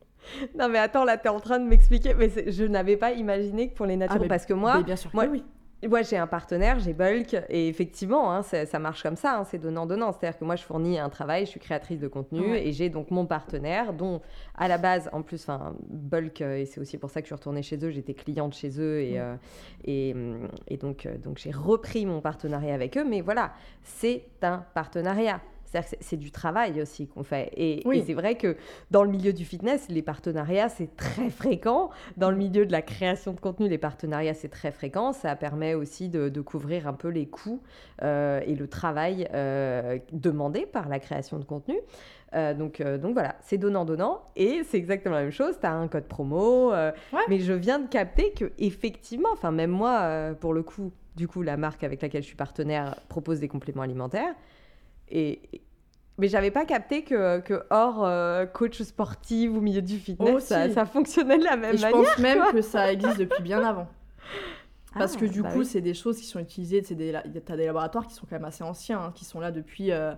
Non 0.58 0.70
mais 0.70 0.78
attends, 0.78 1.04
là 1.04 1.18
tu 1.18 1.26
es 1.26 1.30
en 1.30 1.40
train 1.40 1.58
de 1.60 1.66
m'expliquer, 1.66 2.14
mais 2.14 2.30
je 2.52 2.64
n'avais 2.64 2.96
pas 2.98 3.12
imaginé 3.14 3.70
que 3.70 3.74
pour 3.76 3.88
les 3.88 3.98
naturaux, 3.98 4.22
mais- 4.22 4.28
parce 4.28 4.46
que 4.46 4.54
moi, 4.54 4.84
bien 4.84 4.96
sûr 4.96 5.10
que 5.10 5.16
moi- 5.16 5.26
oui. 5.28 5.44
Moi, 5.90 6.04
j'ai 6.04 6.18
un 6.18 6.28
partenaire, 6.28 6.80
j'ai 6.80 6.94
Bulk, 6.94 7.36
et 7.50 7.68
effectivement, 7.68 8.32
hein, 8.32 8.44
ça, 8.44 8.68
ça 8.68 8.78
marche 8.78 9.02
comme 9.02 9.16
ça, 9.16 9.40
hein, 9.40 9.44
c'est 9.46 9.58
donnant-donnant. 9.58 10.12
C'est-à-dire 10.12 10.38
que 10.38 10.46
moi, 10.46 10.56
je 10.56 10.64
fournis 10.64 11.00
un 11.00 11.10
travail, 11.10 11.46
je 11.46 11.50
suis 11.52 11.60
créatrice 11.60 12.00
de 12.00 12.08
contenu, 12.08 12.52
Ouais. 12.52 12.68
et 12.68 12.72
j'ai 12.72 12.90
donc 12.90 13.10
mon 13.10 13.26
partenaire, 13.26 13.92
dont 13.94 14.22
à 14.56 14.68
la 14.68 14.78
base, 14.78 15.10
en 15.12 15.24
plus, 15.24 15.48
Bulk, 15.90 16.42
euh, 16.42 16.58
et 16.58 16.66
c'est 16.68 16.80
aussi 16.80 17.00
pour 17.00 17.10
ça 17.10 17.22
que 17.22 17.26
je 17.26 17.30
suis 17.30 17.36
retournée 17.36 17.64
chez 17.64 17.84
eux, 17.84 17.90
j'étais 17.90 18.14
cliente 18.14 18.54
chez 18.54 18.80
eux, 18.80 19.02
et, 19.02 19.14
Ouais. 19.14 19.20
euh, 19.20 19.36
et, 19.86 20.14
hum, 20.14 20.48
et 20.68 20.78
donc, 20.78 21.08
euh, 21.08 21.18
donc 21.18 21.40
j'ai 21.40 21.52
repris 21.52 22.06
mon 22.06 22.22
partenariat 22.22 22.76
avec 22.76 22.96
eux, 22.96 23.04
mais 23.04 23.22
voilà, 23.22 23.52
c'est 23.82 24.24
un 24.44 24.64
partenariat. 24.76 25.42
C'est-à-dire 25.72 25.90
que 25.92 25.96
c'est- 26.02 26.18
du 26.18 26.32
travail 26.32 26.82
aussi 26.82 27.08
qu'on 27.08 27.24
fait. 27.24 27.52
Et, 27.56 27.82
Oui. 27.86 28.00
et 28.00 28.04
c'est 28.04 28.14
vrai 28.14 28.36
que 28.36 28.58
dans 28.92 29.04
le 29.04 29.10
milieu 29.10 29.32
du 29.32 29.46
fitness, 29.46 29.88
les 29.90 30.02
partenariats, 30.02 30.68
c'est 30.70 30.96
très 30.98 31.30
fréquent. 31.30 31.90
Dans 32.18 32.30
le 32.30 32.36
milieu 32.38 32.66
de 32.66 32.72
la 32.72 32.82
création 32.82 33.32
de 33.34 33.40
contenu, 33.40 33.70
les 33.70 33.78
partenariats, 33.78 34.34
c'est 34.34 34.50
très 34.50 34.72
fréquent. 34.72 35.14
Ça 35.14 35.36
permet 35.38 35.74
aussi 35.74 36.10
de, 36.10 36.28
de 36.30 36.42
couvrir 36.42 36.88
un 36.88 36.94
peu 36.94 37.08
les 37.08 37.26
coûts 37.28 37.62
euh, 38.04 38.42
et 38.46 38.56
le 38.56 38.68
travail 38.68 39.28
euh, 39.34 39.98
demandé 40.12 40.66
par 40.66 40.90
la 40.90 41.00
création 41.00 41.40
de 41.40 41.46
contenu. 41.46 41.78
Euh, 42.34 42.54
donc, 42.54 42.80
euh, 42.82 42.98
donc 42.98 43.14
voilà, 43.14 43.36
c'est 43.42 43.58
donnant-donnant. 43.58 44.22
Et 44.36 44.62
c'est 44.66 44.78
exactement 44.78 45.16
la 45.16 45.22
même 45.24 45.32
chose. 45.32 45.58
Tu 45.60 45.66
as 45.66 45.74
un 45.74 45.88
code 45.88 46.06
promo. 46.06 46.72
euh, 46.74 46.92
Ouais. 47.14 47.20
Mais 47.30 47.40
je 47.40 47.54
viens 47.54 47.80
de 47.80 47.88
capter 47.88 48.32
que 48.32 48.52
effectivement, 48.60 49.30
enfin 49.34 49.52
même 49.52 49.72
moi, 49.72 50.34
pour 50.40 50.54
le 50.54 50.64
coup, 50.64 50.92
du 51.16 51.28
coup, 51.28 51.42
la 51.42 51.58
marque 51.58 51.84
avec 51.84 52.02
laquelle 52.02 52.22
je 52.22 52.28
suis 52.28 52.36
partenaire 52.38 52.96
propose 53.10 53.40
des 53.40 53.48
compléments 53.50 53.82
alimentaires. 53.82 54.34
Et, 55.12 55.42
mais 56.18 56.28
j'avais 56.28 56.52
pas 56.52 56.66
capté 56.66 57.04
que, 57.04 57.40
que 57.40 57.64
hors 57.70 58.06
euh, 58.06 58.46
coach 58.46 58.82
sportif 58.82 59.52
ou 59.52 59.62
milieu 59.62 59.82
du 59.82 59.98
fitness, 59.98 60.46
ça, 60.46 60.70
ça 60.70 60.86
fonctionnait 60.86 61.38
de 61.38 61.44
la 61.44 61.58
même 61.58 61.74
Et 61.76 61.78
je 61.78 61.82
manière. 61.84 62.02
pense 62.04 62.18
même 62.20 62.44
que 62.52 62.62
ça 62.62 62.92
existe 62.94 63.18
depuis 63.18 63.44
bien 63.44 63.64
avant. 63.64 63.88
Parce 64.94 65.16
Ah, 65.16 65.20
que 65.22 65.26
du 65.26 65.42
bah 65.42 65.52
coup, 65.52 65.60
oui. 65.60 65.66
c'est 65.66 65.82
des 65.82 65.94
choses 65.94 66.18
qui 66.18 66.26
sont 66.26 66.40
utilisées. 66.40 66.84
C'est 66.84 66.96
des, 66.96 67.18
t'as 67.46 67.56
des 67.56 67.66
laboratoires 67.66 68.06
qui 68.08 68.14
sont 68.14 68.26
quand 68.30 68.36
même 68.36 68.46
assez 68.46 68.64
anciens, 68.64 69.00
hein, 69.00 69.12
qui 69.16 69.24
sont 69.26 69.40
là 69.40 69.52
depuis, 69.52 69.92
euh, 69.92 70.14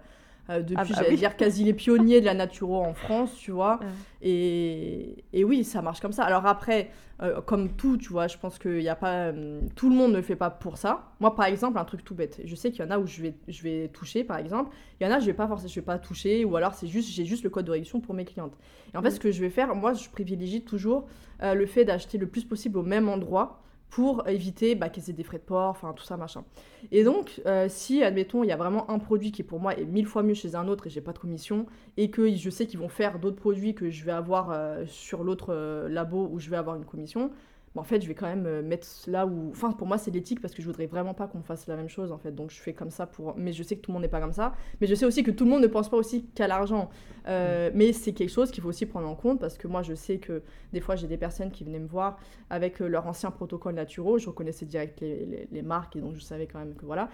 euh, 0.50 0.60
depuis 0.62 0.76
Ah 0.78 0.84
bah 0.84 0.90
j'allais 0.96 1.10
oui. 1.12 1.16
dire, 1.18 1.38
quasi 1.38 1.64
les 1.64 1.74
pionniers 1.74 2.20
de 2.22 2.26
la 2.26 2.34
naturo 2.34 2.82
en 2.82 2.94
France, 2.94 3.34
tu 3.36 3.52
vois. 3.52 3.80
Ouais. 3.82 3.88
Et, 4.22 5.24
et 5.34 5.44
oui, 5.44 5.64
ça 5.64 5.82
marche 5.82 6.00
comme 6.02 6.12
ça. 6.12 6.24
Alors 6.24 6.46
après, 6.46 6.90
euh, 7.22 7.42
comme 7.42 7.70
tout, 7.76 7.98
tu 7.98 8.10
vois, 8.10 8.28
je 8.28 8.38
pense 8.38 8.58
que 8.58 8.82
y 8.82 8.90
a 8.90 8.96
pas, 8.96 9.28
euh, 9.32 9.62
tout 9.76 9.90
le 9.90 9.96
monde 9.96 10.12
ne 10.12 10.18
le 10.18 10.22
fait 10.22 10.36
pas 10.36 10.50
pour 10.50 10.78
ça. 10.78 11.12
Moi, 11.20 11.36
par 11.36 11.46
exemple, 11.46 11.78
un 11.78 11.86
truc 11.86 12.04
tout 12.04 12.16
bête. 12.16 12.42
Je 12.44 12.56
sais 12.56 12.72
qu'il 12.72 12.84
y 12.84 12.88
en 12.88 12.92
a 12.92 13.00
où 13.00 13.06
je 13.08 13.22
vais, 13.22 13.36
je 13.48 13.64
vais 13.64 13.88
toucher, 13.90 14.24
par 14.24 14.38
exemple. 14.38 14.72
Il 15.00 15.08
y 15.08 15.10
en 15.10 15.14
a, 15.14 15.20
je 15.20 15.26
vais 15.26 15.34
pas 15.34 15.48
forcément, 15.48 15.70
je 15.70 15.76
vais 15.76 15.86
pas 15.86 16.00
toucher, 16.00 16.44
ou 16.46 16.56
alors 16.56 16.74
c'est 16.74 16.88
juste, 16.88 17.10
j'ai 17.10 17.26
juste 17.26 17.44
le 17.44 17.50
code 17.50 17.66
de 17.66 17.72
réduction 17.72 18.02
pour 18.02 18.14
mes 18.16 18.26
clientes. 18.26 18.58
Et 18.94 18.98
en 18.98 19.02
fait, 19.02 19.10
Mm. 19.10 19.16
ce 19.16 19.20
que 19.20 19.32
je 19.32 19.40
vais 19.42 19.50
faire, 19.50 19.74
moi, 19.76 19.94
je 19.94 20.10
privilégie 20.10 20.62
toujours 20.64 21.06
le 21.42 21.66
fait 21.66 21.84
d'acheter 21.86 22.18
le 22.18 22.28
plus 22.28 22.46
possible 22.46 22.78
au 22.78 22.84
même 22.84 23.10
endroit 23.10 23.62
pour 23.94 24.28
éviter 24.28 24.74
bah, 24.74 24.90
qu'ils 24.90 25.12
aient 25.12 25.14
des 25.14 25.24
frais 25.24 25.38
de 25.38 25.44
port, 25.44 25.70
enfin 25.70 25.94
tout 25.94 26.04
ça 26.04 26.18
machin. 26.18 26.44
Et 26.92 27.04
donc, 27.04 27.44
euh, 27.46 27.68
si, 27.70 28.02
admettons, 28.02 28.44
il 28.44 28.48
y 28.48 28.52
a 28.52 28.56
vraiment 28.56 28.90
un 28.90 28.98
produit 28.98 29.32
qui 29.32 29.44
pour 29.44 29.60
moi 29.60 29.78
est 29.78 29.86
mille 29.86 30.08
fois 30.08 30.24
mieux 30.24 30.34
chez 30.34 30.56
un 30.56 30.68
autre 30.68 30.88
et 30.88 30.90
j'ai 30.90 31.00
pas 31.00 31.14
de 31.14 31.20
commission, 31.20 31.68
et 31.96 32.10
que 32.10 32.36
je 32.36 32.50
sais 32.50 32.66
qu'ils 32.66 32.80
vont 32.80 32.90
faire 32.90 33.20
d'autres 33.20 33.36
produits 33.36 33.76
que 33.76 33.92
je 33.92 34.04
vais 34.04 34.12
avoir 34.12 34.50
euh, 34.50 34.84
sur 34.88 35.24
l'autre 35.24 35.54
euh, 35.54 35.88
labo 35.90 36.28
où 36.32 36.40
je 36.40 36.50
vais 36.50 36.58
avoir 36.58 36.76
une 36.76 36.86
commission, 36.86 37.30
bah, 37.76 37.82
en 37.82 37.84
fait, 37.84 38.02
je 38.02 38.08
vais 38.08 38.14
quand 38.14 38.28
même 38.28 38.46
euh, 38.46 38.62
mettre 38.62 38.88
là 39.08 39.26
où... 39.26 39.50
Enfin, 39.52 39.72
pour 39.72 39.88
moi, 39.88 39.98
c'est 39.98 40.12
l'éthique 40.12 40.42
parce 40.42 40.54
que 40.54 40.62
je 40.62 40.68
voudrais 40.68 40.86
vraiment 40.86 41.14
pas 41.14 41.28
qu'on 41.28 41.42
fasse 41.42 41.68
la 41.68 41.76
même 41.76 41.90
chose, 41.90 42.12
en 42.12 42.18
fait. 42.20 42.32
Donc, 42.34 42.52
je 42.52 42.60
fais 42.60 42.74
comme 42.74 42.92
ça 42.92 43.08
pour... 43.08 43.36
Mais 43.38 43.52
je 43.52 43.64
sais 43.64 43.76
que 43.76 43.82
tout 43.82 43.92
le 43.92 43.94
monde 43.94 44.04
n'est 44.04 44.10
pas 44.10 44.22
comme 44.22 44.34
ça. 44.34 44.54
Mais 44.80 44.88
je 44.88 44.96
sais 44.96 45.06
aussi 45.06 45.24
que 45.24 45.32
tout 45.32 45.44
le 45.46 45.50
monde 45.50 45.62
ne 45.64 45.68
pense 45.68 45.90
pas 45.90 45.98
aussi 45.98 46.26
qu'à 46.36 46.48
l'argent. 46.48 46.90
Euh, 47.28 47.72
Mais 47.74 47.94
c'est 47.94 48.14
quelque 48.14 48.30
chose 48.30 48.52
qu'il 48.52 48.62
faut 48.62 48.70
aussi 48.70 48.86
prendre 48.86 49.08
en 49.08 49.16
compte 49.16 49.40
parce 49.40 49.58
que 49.58 49.68
moi, 49.68 49.82
je 49.82 49.96
sais 49.96 50.18
que 50.20 50.44
des 50.72 50.82
fois, 50.82 50.96
j'ai 50.96 51.08
des 51.08 51.18
personnes 51.18 51.52
qui 51.52 51.64
venaient 51.64 51.80
me 51.80 51.88
voir 51.88 52.18
avec 52.50 52.82
euh, 52.82 52.88
leur 52.88 53.08
ancien 53.08 53.32
protocole 53.32 53.76
naturaux. 53.76 54.18
Je 54.20 54.28
reconnaissais 54.28 54.66
direct 54.66 55.02
les, 55.02 55.26
les- 55.26 55.48
les 55.52 55.62
marques 55.64 55.96
et 55.96 56.02
donc 56.02 56.16
je 56.16 56.22
savais 56.22 56.48
quand 56.48 56.60
même 56.60 56.76
que 56.76 56.86
voilà. 56.86 57.10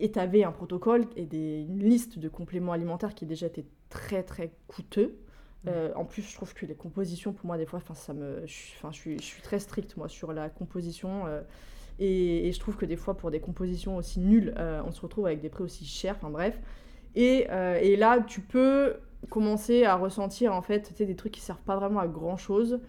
Et 0.00 0.10
tu 0.10 0.18
avais 0.18 0.42
un 0.44 0.52
protocole 0.52 1.06
et 1.16 1.26
des, 1.26 1.62
une 1.68 1.78
liste 1.80 2.18
de 2.18 2.28
compléments 2.28 2.72
alimentaires 2.72 3.14
qui 3.14 3.26
déjà 3.26 3.46
étaient 3.46 3.66
très 3.88 4.22
très 4.22 4.52
coûteux. 4.66 5.16
Euh, 5.68 5.92
en 5.94 6.04
plus, 6.04 6.22
je 6.22 6.34
trouve 6.34 6.52
que 6.54 6.66
les 6.66 6.74
compositions, 6.74 7.32
pour 7.32 7.46
moi, 7.46 7.56
des 7.56 7.66
fois, 7.66 7.80
ça 7.94 8.12
me, 8.12 8.44
je, 8.46 8.54
je 8.90 8.96
suis, 8.96 9.18
je 9.18 9.22
suis 9.22 9.42
très 9.42 9.58
stricte 9.58 9.96
moi 9.96 10.08
sur 10.08 10.32
la 10.32 10.48
composition. 10.48 11.26
euh, 11.26 11.42
et, 11.98 12.50
je 12.52 12.58
trouve 12.58 12.76
que 12.76 12.86
des 12.86 12.96
fois, 12.96 13.16
pour 13.16 13.30
des 13.30 13.40
compositions 13.40 13.96
aussi 13.96 14.20
nulles, 14.20 14.54
euh, 14.58 14.82
on 14.86 14.92
se 14.92 15.00
retrouve 15.00 15.26
avec 15.26 15.40
des 15.40 15.48
prix 15.48 15.62
aussi 15.64 15.84
chers. 15.84 16.16
Enfin 16.16 16.30
bref. 16.30 16.58
Et, 17.14 17.46
là, 17.96 18.20
tu 18.20 18.40
peux 18.40 18.96
commencer 19.30 19.84
à 19.84 19.94
ressentir 19.94 20.52
en 20.52 20.62
fait, 20.62 20.92
des 21.00 21.14
trucs 21.14 21.32
qui 21.32 21.40
servent 21.40 21.62
pas 21.62 21.76
vraiment 21.76 22.00
à 22.00 22.08
grand 22.08 22.36
chose. 22.36 22.80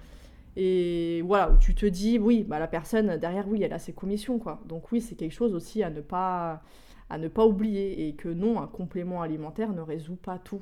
Et 0.56 1.22
voilà, 1.24 1.52
où 1.52 1.58
tu 1.58 1.76
te 1.76 1.86
dis, 1.86 2.20
oui, 2.20 2.44
bah, 2.44 2.60
la 2.60 2.68
personne 2.68 3.18
derrière, 3.18 3.48
oui, 3.48 3.64
elle 3.64 3.74
a 3.74 3.80
ses 3.80 3.94
commissions, 3.94 4.40
quoi. 4.40 4.62
Donc 4.68 4.92
oui, 4.92 5.02
c'est 5.02 5.16
quelque 5.16 5.34
chose 5.34 5.54
aussi 5.54 5.84
à 5.84 5.90
ne 5.90 6.02
pas 6.02 6.62
à 7.10 7.18
ne 7.18 7.28
pas 7.28 7.46
oublier 7.46 8.08
et 8.08 8.16
que 8.16 8.30
non, 8.30 8.60
un 8.60 8.68
complément 8.68 9.22
alimentaire 9.22 9.74
ne 9.74 9.82
résout 9.82 10.16
pas 10.16 10.40
tout. 10.40 10.62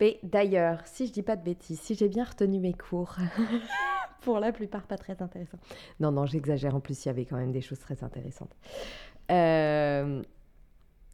Mais 0.00 0.18
d'ailleurs, 0.22 0.80
si 0.86 1.06
je 1.06 1.12
dis 1.12 1.22
pas 1.22 1.36
de 1.36 1.44
bêtises, 1.44 1.80
si 1.80 1.94
j'ai 1.94 2.08
bien 2.08 2.24
retenu 2.24 2.58
mes 2.60 2.72
cours, 2.74 3.16
pour 4.20 4.38
la 4.40 4.52
plupart 4.52 4.82
pas 4.86 4.96
très 4.98 5.20
intéressants. 5.22 5.58
Non, 5.98 6.12
non, 6.12 6.26
j'exagère. 6.26 6.74
En 6.74 6.80
plus, 6.80 7.04
il 7.04 7.08
y 7.08 7.10
avait 7.10 7.24
quand 7.24 7.36
même 7.36 7.52
des 7.52 7.60
choses 7.60 7.78
très 7.80 8.02
intéressantes. 8.04 8.54
Euh, 9.30 10.22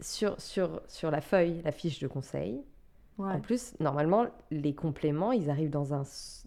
sur, 0.00 0.40
sur, 0.40 0.82
sur 0.88 1.10
la 1.10 1.20
feuille, 1.20 1.62
la 1.64 1.72
fiche 1.72 1.98
de 2.00 2.08
conseil, 2.08 2.62
Ouais. 3.18 3.32
En 3.32 3.40
plus, 3.40 3.72
normalement, 3.80 4.26
les 4.50 4.74
compléments, 4.74 5.32
ils 5.32 5.48
arrivent 5.48 5.70
dans, 5.70 5.94
un, 5.94 6.02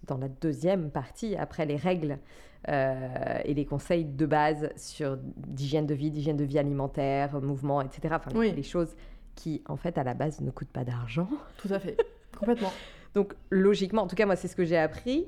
dans 0.06 0.18
la 0.20 0.28
deuxième 0.28 0.92
partie, 0.92 1.36
après 1.36 1.66
les 1.66 1.78
règles 1.78 2.20
euh, 2.68 3.40
et 3.44 3.56
les 3.56 3.66
conseils 3.66 4.06
de 4.06 4.26
base 4.28 4.70
sur 4.76 5.18
d'hygiène 5.18 5.88
de 5.88 5.96
vie, 5.96 6.12
d'hygiène 6.12 6.38
de 6.38 6.44
vie 6.44 6.60
alimentaire, 6.60 7.42
mouvement, 7.42 7.82
etc. 7.82 8.14
Enfin, 8.18 8.30
Oui. 8.36 8.52
les 8.52 8.62
choses 8.62 8.96
qui, 9.40 9.64
en 9.68 9.78
fait, 9.78 9.98
à 9.98 10.04
la 10.04 10.14
base, 10.14 10.42
ne 10.42 10.52
coûtent 10.52 10.72
pas 10.72 10.84
d'argent. 10.84 11.30
Tout 11.58 11.74
à 11.74 11.80
fait. 11.80 11.98
Complètement. 12.38 12.72
Donc, 13.16 13.34
logiquement, 13.50 14.04
en 14.04 14.08
tout 14.08 14.16
cas, 14.16 14.26
moi, 14.26 14.36
c'est 14.36 14.48
ce 14.48 14.56
que 14.56 14.66
j'ai 14.66 14.78
appris. 14.78 15.28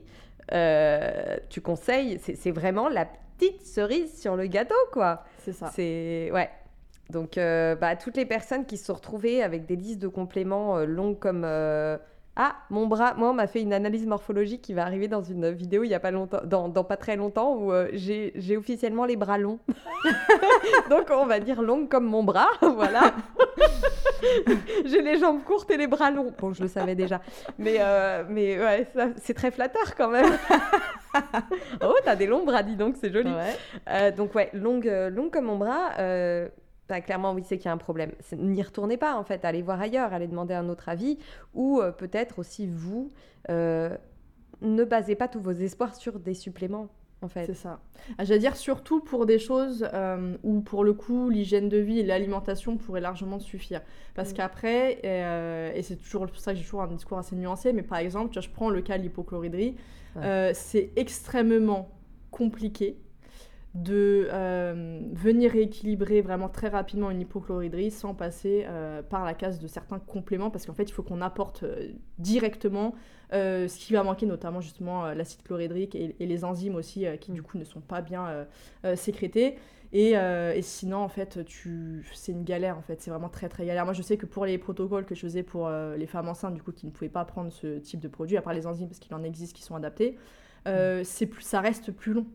Euh, 0.51 1.37
tu 1.49 1.61
conseilles, 1.61 2.19
c'est 2.21 2.35
c'est 2.35 2.51
vraiment 2.51 2.89
la 2.89 3.05
petite 3.05 3.65
cerise 3.65 4.19
sur 4.19 4.35
le 4.35 4.47
gâteau, 4.47 4.75
quoi. 4.91 5.23
C'est 5.39 5.53
ça. 5.53 5.71
C'est 5.73 6.29
ouais. 6.33 6.49
Donc 7.11 7.37
euh, 7.37 7.75
bah, 7.75 7.95
toutes 7.95 8.17
les 8.17 8.25
personnes 8.25 8.65
qui 8.65 8.77
se 8.77 8.85
sont 8.85 8.93
retrouvées 8.93 9.43
avec 9.43 9.65
des 9.65 9.75
listes 9.75 9.99
de 9.99 10.07
compléments 10.07 10.77
euh, 10.77 10.85
longues 10.85 11.19
comme 11.19 11.43
euh, 11.45 11.97
ah 12.37 12.55
mon 12.69 12.87
bras, 12.87 13.13
moi 13.15 13.31
on 13.31 13.33
m'a 13.33 13.47
fait 13.47 13.61
une 13.61 13.73
analyse 13.73 14.07
morphologique 14.07 14.61
qui 14.61 14.73
va 14.73 14.83
arriver 14.83 15.09
dans 15.09 15.21
une 15.21 15.51
vidéo 15.51 15.83
il 15.83 15.89
y 15.89 15.93
a 15.93 15.99
pas 15.99 16.11
longtemps, 16.11 16.39
dans, 16.45 16.69
dans 16.69 16.85
pas 16.85 16.95
très 16.95 17.17
longtemps 17.17 17.55
où 17.55 17.73
euh, 17.73 17.89
j'ai 17.93 18.55
officiellement 18.55 19.03
les 19.03 19.17
bras 19.17 19.37
longs. 19.37 19.59
Donc 20.89 21.09
on 21.11 21.25
va 21.25 21.41
dire 21.41 21.61
longues 21.61 21.89
comme 21.89 22.05
mon 22.05 22.23
bras, 22.23 22.47
voilà. 22.61 23.13
j'ai 24.85 25.01
les 25.01 25.19
jambes 25.19 25.43
courtes 25.43 25.69
et 25.71 25.77
les 25.77 25.87
bras 25.87 26.09
longs. 26.09 26.33
Bon 26.39 26.53
je 26.53 26.61
le 26.61 26.69
savais 26.69 26.95
déjà, 26.95 27.19
mais 27.57 27.77
euh, 27.79 28.23
mais 28.29 28.57
ouais 28.57 28.87
c'est 29.17 29.33
très 29.33 29.51
flatteur 29.51 29.93
quand 29.97 30.09
même. 30.09 30.31
oh 31.83 31.95
t'as 32.05 32.15
des 32.15 32.27
longs 32.27 32.45
bras 32.45 32.63
dis 32.63 32.77
donc 32.77 32.95
c'est 33.01 33.11
joli. 33.11 33.29
Ouais. 33.29 33.57
Euh, 33.89 34.11
donc 34.11 34.33
ouais, 34.35 34.49
longue, 34.53 34.89
longue 35.11 35.31
comme 35.31 35.45
mon 35.45 35.57
bras, 35.57 35.89
bah, 36.89 37.01
clairement 37.01 37.33
oui 37.33 37.43
c'est 37.45 37.57
qu'il 37.57 37.65
y 37.65 37.69
a 37.69 37.73
un 37.73 37.77
problème. 37.77 38.11
N'y 38.37 38.61
retournez 38.61 38.97
pas 38.97 39.15
en 39.15 39.23
fait, 39.23 39.45
allez 39.45 39.61
voir 39.61 39.79
ailleurs, 39.81 40.13
allez 40.13 40.27
demander 40.27 40.53
un 40.53 40.69
autre 40.69 40.89
avis, 40.89 41.17
ou 41.53 41.79
euh, 41.79 41.91
peut-être 41.91 42.39
aussi 42.39 42.67
vous, 42.67 43.09
euh, 43.49 43.95
ne 44.61 44.83
basez 44.83 45.15
pas 45.15 45.27
tous 45.27 45.39
vos 45.41 45.51
espoirs 45.51 45.95
sur 45.95 46.19
des 46.19 46.33
suppléments 46.33 46.89
en 47.23 47.27
fait. 47.27 47.45
C'est 47.45 47.53
ça. 47.53 47.79
Ah, 48.17 48.25
J'allais 48.25 48.39
dire 48.39 48.55
surtout 48.57 48.99
pour 48.99 49.27
des 49.27 49.37
choses 49.37 49.87
euh, 49.93 50.35
où 50.43 50.61
pour 50.61 50.83
le 50.83 50.93
coup 50.93 51.29
l'hygiène 51.29 51.69
de 51.69 51.77
vie 51.77 51.99
et 51.99 52.03
l'alimentation 52.03 52.77
pourraient 52.77 52.99
largement 53.01 53.39
suffire. 53.39 53.81
Parce 54.15 54.31
Mm. 54.31 54.35
qu'après, 54.37 54.99
euh, 55.05 55.71
et 55.75 55.83
c'est 55.83 55.97
toujours 55.97 56.25
pour 56.25 56.39
ça 56.39 56.51
que 56.53 56.57
j'ai 56.57 56.63
toujours 56.63 56.81
un 56.81 56.87
discours 56.87 57.19
assez 57.19 57.35
nuancé, 57.35 57.73
mais 57.73 57.83
par 57.83 57.99
exemple, 57.99 58.29
tu 58.31 58.39
vois, 58.39 58.41
je 58.41 58.49
prends 58.49 58.69
le 58.71 58.81
cas 58.81 58.97
de 58.97 59.03
l'hypochloridrie, 59.03 59.75
Ouais. 60.15 60.21
euh, 60.25 60.51
c'est 60.55 60.91
extrêmement 60.95 61.89
compliqué 62.31 62.97
de 63.73 64.27
euh, 64.31 64.99
venir 65.13 65.51
rééquilibrer 65.51 66.21
vraiment 66.21 66.49
très 66.49 66.67
rapidement 66.67 67.09
une 67.09 67.21
hypochloridrie 67.21 67.89
sans 67.89 68.13
passer 68.13 68.65
euh, 68.67 69.01
par 69.01 69.23
la 69.23 69.33
case 69.33 69.59
de 69.59 69.67
certains 69.67 69.99
compléments 69.99 70.49
parce 70.49 70.65
qu'en 70.65 70.73
fait 70.73 70.83
il 70.83 70.91
faut 70.91 71.03
qu'on 71.03 71.21
apporte 71.21 71.63
euh, 71.63 71.89
directement 72.19 72.93
ce 73.33 73.77
qui 73.77 73.93
va 73.93 74.03
manquer 74.03 74.25
notamment 74.25 74.59
justement 74.59 75.13
l'acide 75.13 75.41
chlorhydrique 75.43 75.95
et, 75.95 76.17
et 76.19 76.25
les 76.25 76.43
enzymes 76.43 76.75
aussi 76.75 77.05
qui 77.21 77.31
Mm. 77.31 77.35
du 77.35 77.41
coup 77.41 77.57
ne 77.57 77.63
sont 77.63 77.79
pas 77.79 78.01
bien 78.01 78.45
sécrétées. 78.95 79.55
Et, 79.93 80.15
et 80.15 80.61
sinon 80.61 80.97
en 80.97 81.07
fait 81.07 81.45
tu 81.45 82.05
c'est 82.13 82.33
une 82.33 82.43
galère 82.43 82.77
en 82.77 82.81
fait. 82.81 83.01
C'est 83.01 83.09
vraiment 83.09 83.29
très 83.29 83.47
très 83.47 83.65
galère. 83.65 83.85
Moi 83.85 83.93
je 83.93 84.01
sais 84.01 84.17
que 84.17 84.25
pour 84.25 84.45
les 84.45 84.57
protocoles 84.57 85.05
que 85.05 85.15
je 85.15 85.21
faisais 85.21 85.43
pour 85.43 85.69
les 85.69 86.07
femmes 86.07 86.27
enceintes 86.27 86.55
du 86.55 86.61
coup 86.61 86.73
qui 86.73 86.85
ne 86.85 86.91
pouvaient 86.91 87.07
pas 87.07 87.23
prendre 87.23 87.53
ce 87.53 87.77
type 87.77 88.01
de 88.01 88.09
produit 88.09 88.35
à 88.35 88.41
part 88.41 88.53
les 88.53 88.67
enzymes 88.67 88.89
parce 88.89 88.99
qu'il 88.99 89.15
en 89.15 89.23
existe 89.23 89.55
qui 89.55 89.63
sont 89.63 89.75
adaptés 89.75 90.17
euh, 90.67 91.01
c'est 91.03 91.25
plus 91.25 91.41
ça 91.41 91.59
reste 91.59 91.91
plus 91.91 92.13
long 92.13 92.27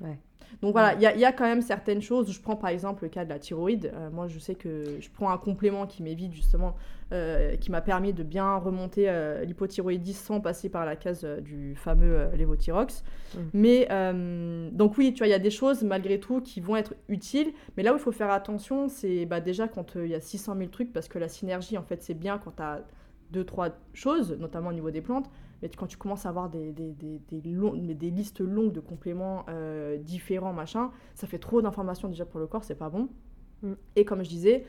Ouais. 0.00 0.18
donc 0.62 0.72
voilà, 0.72 0.94
il 0.94 1.00
y, 1.02 1.06
a- 1.06 1.14
il 1.14 1.20
y 1.20 1.24
a 1.24 1.32
quand 1.32 1.44
même 1.44 1.62
certaines 1.62 2.02
choses. 2.02 2.30
Je 2.32 2.40
prends 2.40 2.56
par 2.56 2.70
exemple 2.70 3.04
le 3.04 3.08
cas 3.08 3.24
de 3.24 3.28
la 3.30 3.38
thyroïde. 3.38 3.92
Euh, 3.94 4.10
moi, 4.10 4.26
je 4.28 4.38
sais 4.38 4.54
que 4.54 4.98
je 5.00 5.08
prends 5.10 5.30
un 5.30 5.38
complément 5.38 5.86
qui 5.86 6.02
m'évite 6.02 6.32
justement, 6.32 6.74
euh, 7.12 7.56
qui 7.56 7.70
m'a 7.70 7.80
permis 7.82 8.12
de 8.12 8.22
bien 8.22 8.56
remonter 8.56 9.08
euh, 9.08 9.44
l'hypothyroïdisme 9.44 10.24
sans 10.24 10.40
passer 10.40 10.68
par 10.70 10.84
la 10.86 10.96
case 10.96 11.24
du 11.42 11.74
fameux 11.76 12.30
lévothyrox. 12.34 13.04
Mm. 13.34 13.38
Mais 13.52 13.88
donc 14.72 14.96
oui, 14.98 15.12
tu 15.12 15.18
vois, 15.18 15.26
il 15.26 15.30
y 15.30 15.34
a 15.34 15.38
des 15.38 15.50
choses 15.50 15.82
malgré 15.84 16.18
tout 16.18 16.40
qui 16.40 16.60
vont 16.60 16.76
être 16.76 16.94
utiles. 17.08 17.52
Mais 17.76 17.82
là 17.82 17.92
où 17.92 17.96
il 17.96 18.00
faut 18.00 18.12
faire 18.12 18.30
attention, 18.30 18.88
c'est 18.88 19.26
bah, 19.26 19.40
déjà 19.40 19.68
quand 19.68 19.94
il 19.96 20.06
y 20.08 20.14
a 20.14 20.20
600 20.20 20.56
000 20.56 20.70
trucs, 20.70 20.92
parce 20.92 21.08
que 21.08 21.18
la 21.18 21.28
synergie, 21.28 21.76
en 21.78 21.82
fait, 21.82 22.02
c'est 22.02 22.14
bien 22.14 22.38
quand 22.38 22.56
tu 22.56 22.62
as 22.62 22.80
deux, 23.30 23.44
trois 23.44 23.70
choses, 23.94 24.36
notamment 24.38 24.68
au 24.70 24.74
niveau 24.74 24.90
des 24.90 25.00
plantes. 25.00 25.30
Mais 25.62 25.68
quand 25.68 25.86
tu 25.86 25.96
commences 25.96 26.26
à 26.26 26.28
avoir 26.28 26.50
des, 26.50 26.72
des, 26.72 26.92
des, 26.92 27.20
des 27.30 27.40
longs- 27.50 27.76
mais 27.80 27.94
des 27.94 28.10
listes 28.10 28.40
longues 28.40 28.72
de 28.72 28.80
compléments 28.80 29.44
euh, 29.48 29.96
différents, 29.98 30.52
machin, 30.52 30.90
ça 31.14 31.26
fait 31.26 31.38
trop 31.38 31.62
d'informations 31.62 32.08
déjà 32.08 32.26
pour 32.26 32.40
le 32.40 32.46
corps, 32.48 32.64
c'est 32.64 32.74
pas 32.74 32.90
bon. 32.90 33.08
Mm. 33.62 33.72
Et 33.96 34.04
comme 34.04 34.22
je 34.24 34.28
disais, 34.28 34.64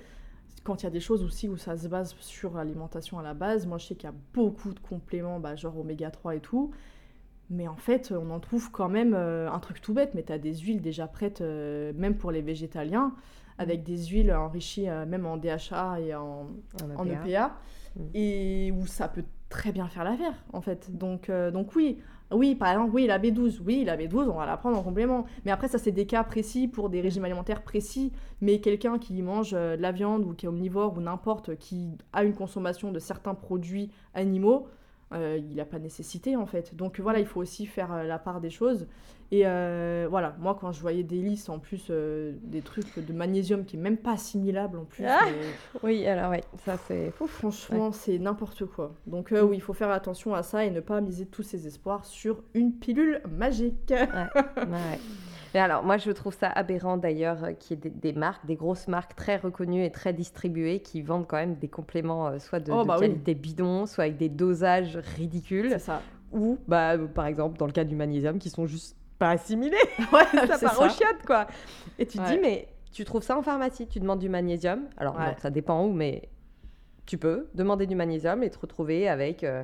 quand 0.63 0.81
il 0.81 0.85
y 0.85 0.87
a 0.87 0.91
des 0.91 0.99
choses 0.99 1.23
aussi 1.23 1.49
où 1.49 1.57
ça 1.57 1.75
se 1.75 1.87
base 1.87 2.15
sur 2.19 2.53
l'alimentation 2.53 3.19
à 3.19 3.23
la 3.23 3.33
base, 3.33 3.65
moi 3.67 3.77
je 3.79 3.87
sais 3.87 3.95
qu'il 3.95 4.07
y 4.09 4.13
a 4.13 4.15
beaucoup 4.33 4.73
de 4.73 4.79
compléments, 4.79 5.39
bah, 5.39 5.55
genre 5.55 5.77
oméga 5.79 6.11
3 6.11 6.35
et 6.35 6.39
tout. 6.39 6.71
Mais 7.49 7.67
en 7.67 7.75
fait, 7.75 8.11
on 8.17 8.29
en 8.31 8.39
trouve 8.39 8.71
quand 8.71 8.87
même 8.89 9.13
euh, 9.13 9.51
un 9.51 9.59
truc 9.59 9.81
tout 9.81 9.93
bête, 9.93 10.13
mais 10.15 10.23
tu 10.23 10.31
as 10.31 10.39
des 10.39 10.55
huiles 10.55 10.81
déjà 10.81 11.07
prêtes, 11.07 11.41
euh, 11.41 11.91
même 11.95 12.17
pour 12.17 12.31
les 12.31 12.41
végétaliens, 12.41 13.13
avec 13.57 13.83
des 13.83 13.97
huiles 14.07 14.33
enrichies 14.33 14.89
euh, 14.89 15.05
même 15.05 15.25
en 15.25 15.37
DHA 15.37 15.99
et 15.99 16.15
en, 16.15 16.47
En 16.81 16.89
en 16.95 17.05
EPA. 17.05 17.27
EPA 17.27 17.51
Mm. 17.95 18.01
et 18.15 18.73
où 18.75 18.87
ça 18.87 19.07
peut 19.07 19.23
très 19.53 19.71
bien 19.71 19.87
faire 19.87 20.03
l'affaire 20.03 20.33
en 20.51 20.61
fait. 20.61 20.97
Donc, 20.97 21.29
euh, 21.29 21.51
oui, 21.75 21.99
oui, 22.31 22.55
par 22.55 22.71
exemple, 22.71 22.91
oui, 22.91 23.05
la 23.05 23.19
B12, 23.19 23.59
oui, 23.63 23.83
la 23.85 23.95
B12, 23.95 24.27
on 24.29 24.37
va 24.37 24.47
la 24.47 24.57
prendre 24.57 24.77
en 24.77 24.81
complément. 24.81 25.25
Mais 25.45 25.51
après, 25.51 25.67
ça, 25.67 25.77
c'est 25.77 25.91
des 25.91 26.07
cas 26.07 26.23
précis 26.23 26.67
pour 26.67 26.89
des 26.89 27.01
régimes 27.01 27.23
alimentaires 27.23 27.61
précis. 27.61 28.11
Mais 28.41 28.59
quelqu'un 28.59 28.97
qui 28.97 29.21
mange 29.21 29.51
euh, 29.53 29.77
de 29.77 29.81
la 29.83 29.91
viande 29.91 30.25
ou 30.25 30.33
qui 30.33 30.47
est 30.47 30.49
omnivore 30.49 30.97
ou 30.97 31.01
n'importe, 31.01 31.55
qui 31.57 31.97
a 32.13 32.23
une 32.23 32.33
consommation 32.33 32.91
de 32.91 32.97
certains 32.97 33.35
produits 33.35 33.91
animaux, 34.15 34.67
euh, 35.13 35.39
il 35.39 35.55
n'a 35.55 35.65
pas 35.65 35.79
nécessité 35.79 36.35
en 36.35 36.45
fait. 36.45 36.75
Donc 36.75 36.99
voilà, 36.99 37.19
il 37.19 37.25
faut 37.25 37.41
aussi 37.41 37.65
faire 37.65 37.93
euh, 37.93 38.03
la 38.03 38.19
part 38.19 38.41
des 38.41 38.49
choses. 38.49 38.87
Et 39.31 39.47
euh, 39.47 40.05
voilà, 40.09 40.35
moi 40.39 40.55
quand 40.59 40.71
je 40.71 40.79
voyais 40.81 41.01
des 41.01 41.17
listes 41.21 41.49
en 41.49 41.57
plus, 41.57 41.87
euh, 41.89 42.33
des 42.43 42.61
trucs 42.61 42.99
de 42.99 43.13
magnésium 43.13 43.65
qui 43.65 43.77
est 43.77 43.79
même 43.79 43.97
pas 43.97 44.11
assimilable 44.11 44.77
en 44.77 44.85
plus, 44.85 45.05
Ah 45.07 45.21
mais 45.25 45.79
Oui, 45.83 46.05
alors 46.05 46.29
ouais, 46.31 46.43
ça 46.65 46.77
c'est 46.87 47.11
franchement 47.11 47.91
c'est 47.91 48.19
n'importe 48.19 48.65
quoi. 48.65 48.93
Donc 49.07 49.29
oui, 49.31 49.55
il 49.57 49.61
faut 49.61 49.73
faire 49.73 49.89
attention 49.89 50.35
à 50.35 50.43
ça 50.43 50.65
et 50.65 50.69
ne 50.69 50.81
pas 50.81 51.01
miser 51.01 51.25
tous 51.25 51.43
ses 51.43 51.65
espoirs 51.65 52.05
sur 52.05 52.43
une 52.53 52.73
pilule 52.73 53.21
magique. 53.27 53.91
Ouais. 53.91 54.99
Mais 55.53 55.59
alors, 55.59 55.83
moi, 55.83 55.97
je 55.97 56.09
trouve 56.11 56.33
ça 56.33 56.47
aberrant 56.49 56.97
d'ailleurs 56.97 57.43
euh, 57.43 57.51
qu'il 57.53 57.77
y 57.77 57.79
ait 57.79 57.89
des, 57.89 57.89
des 57.89 58.13
marques, 58.13 58.45
des 58.45 58.55
grosses 58.55 58.87
marques 58.87 59.15
très 59.15 59.37
reconnues 59.37 59.83
et 59.85 59.91
très 59.91 60.11
distribuées 60.13 60.81
qui 60.81 61.01
vendent 61.01 61.27
quand 61.27 61.37
même 61.37 61.55
des 61.55 61.67
compléments 61.67 62.27
euh, 62.27 62.39
soit 62.39 62.59
de, 62.59 62.71
Oh, 62.71 62.81
de 62.83 62.87
bah 62.87 62.95
oui. 62.99 63.07
qualité 63.07 63.35
bidon, 63.35 63.85
soit 63.85 64.05
avec 64.05 64.17
des 64.17 64.29
dosages 64.29 64.97
ridicules, 64.97 65.69
C'est 65.69 65.79
ça. 65.79 66.01
ou, 66.31 66.57
bah, 66.67 66.97
par 67.13 67.27
exemple, 67.27 67.57
dans 67.57 67.67
le 67.67 67.71
cas 67.71 67.83
du 67.83 67.95
magnésium, 67.95 68.39
qui 68.39 68.49
sont 68.49 68.65
juste 68.65 68.97
pas 69.19 69.29
assimilés. 69.31 69.77
Ouais, 70.11 70.25
ça 70.47 70.57
part 70.57 70.75
ça. 70.77 70.85
aux 70.85 70.89
chiottes, 70.89 71.25
quoi. 71.25 71.47
Et 71.99 72.05
tu 72.07 72.17
te 72.17 72.25
dis, 72.25 72.39
mais 72.39 72.67
tu 72.91 73.05
trouves 73.05 73.23
ça 73.23 73.37
en 73.37 73.41
pharmacie, 73.43 73.87
tu 73.87 73.99
demandes 73.99 74.19
du 74.19 74.29
magnésium? 74.29 74.87
Alors, 74.97 75.15
Ouais. 75.17 75.35
ça 75.39 75.49
dépend 75.51 75.85
où, 75.85 75.93
mais 75.93 76.29
tu 77.05 77.17
peux 77.17 77.47
demander 77.53 77.85
du 77.85 77.95
magnésium 77.95 78.41
et 78.43 78.49
te 78.49 78.57
retrouver 78.59 79.07
avec. 79.07 79.43
euh, 79.43 79.63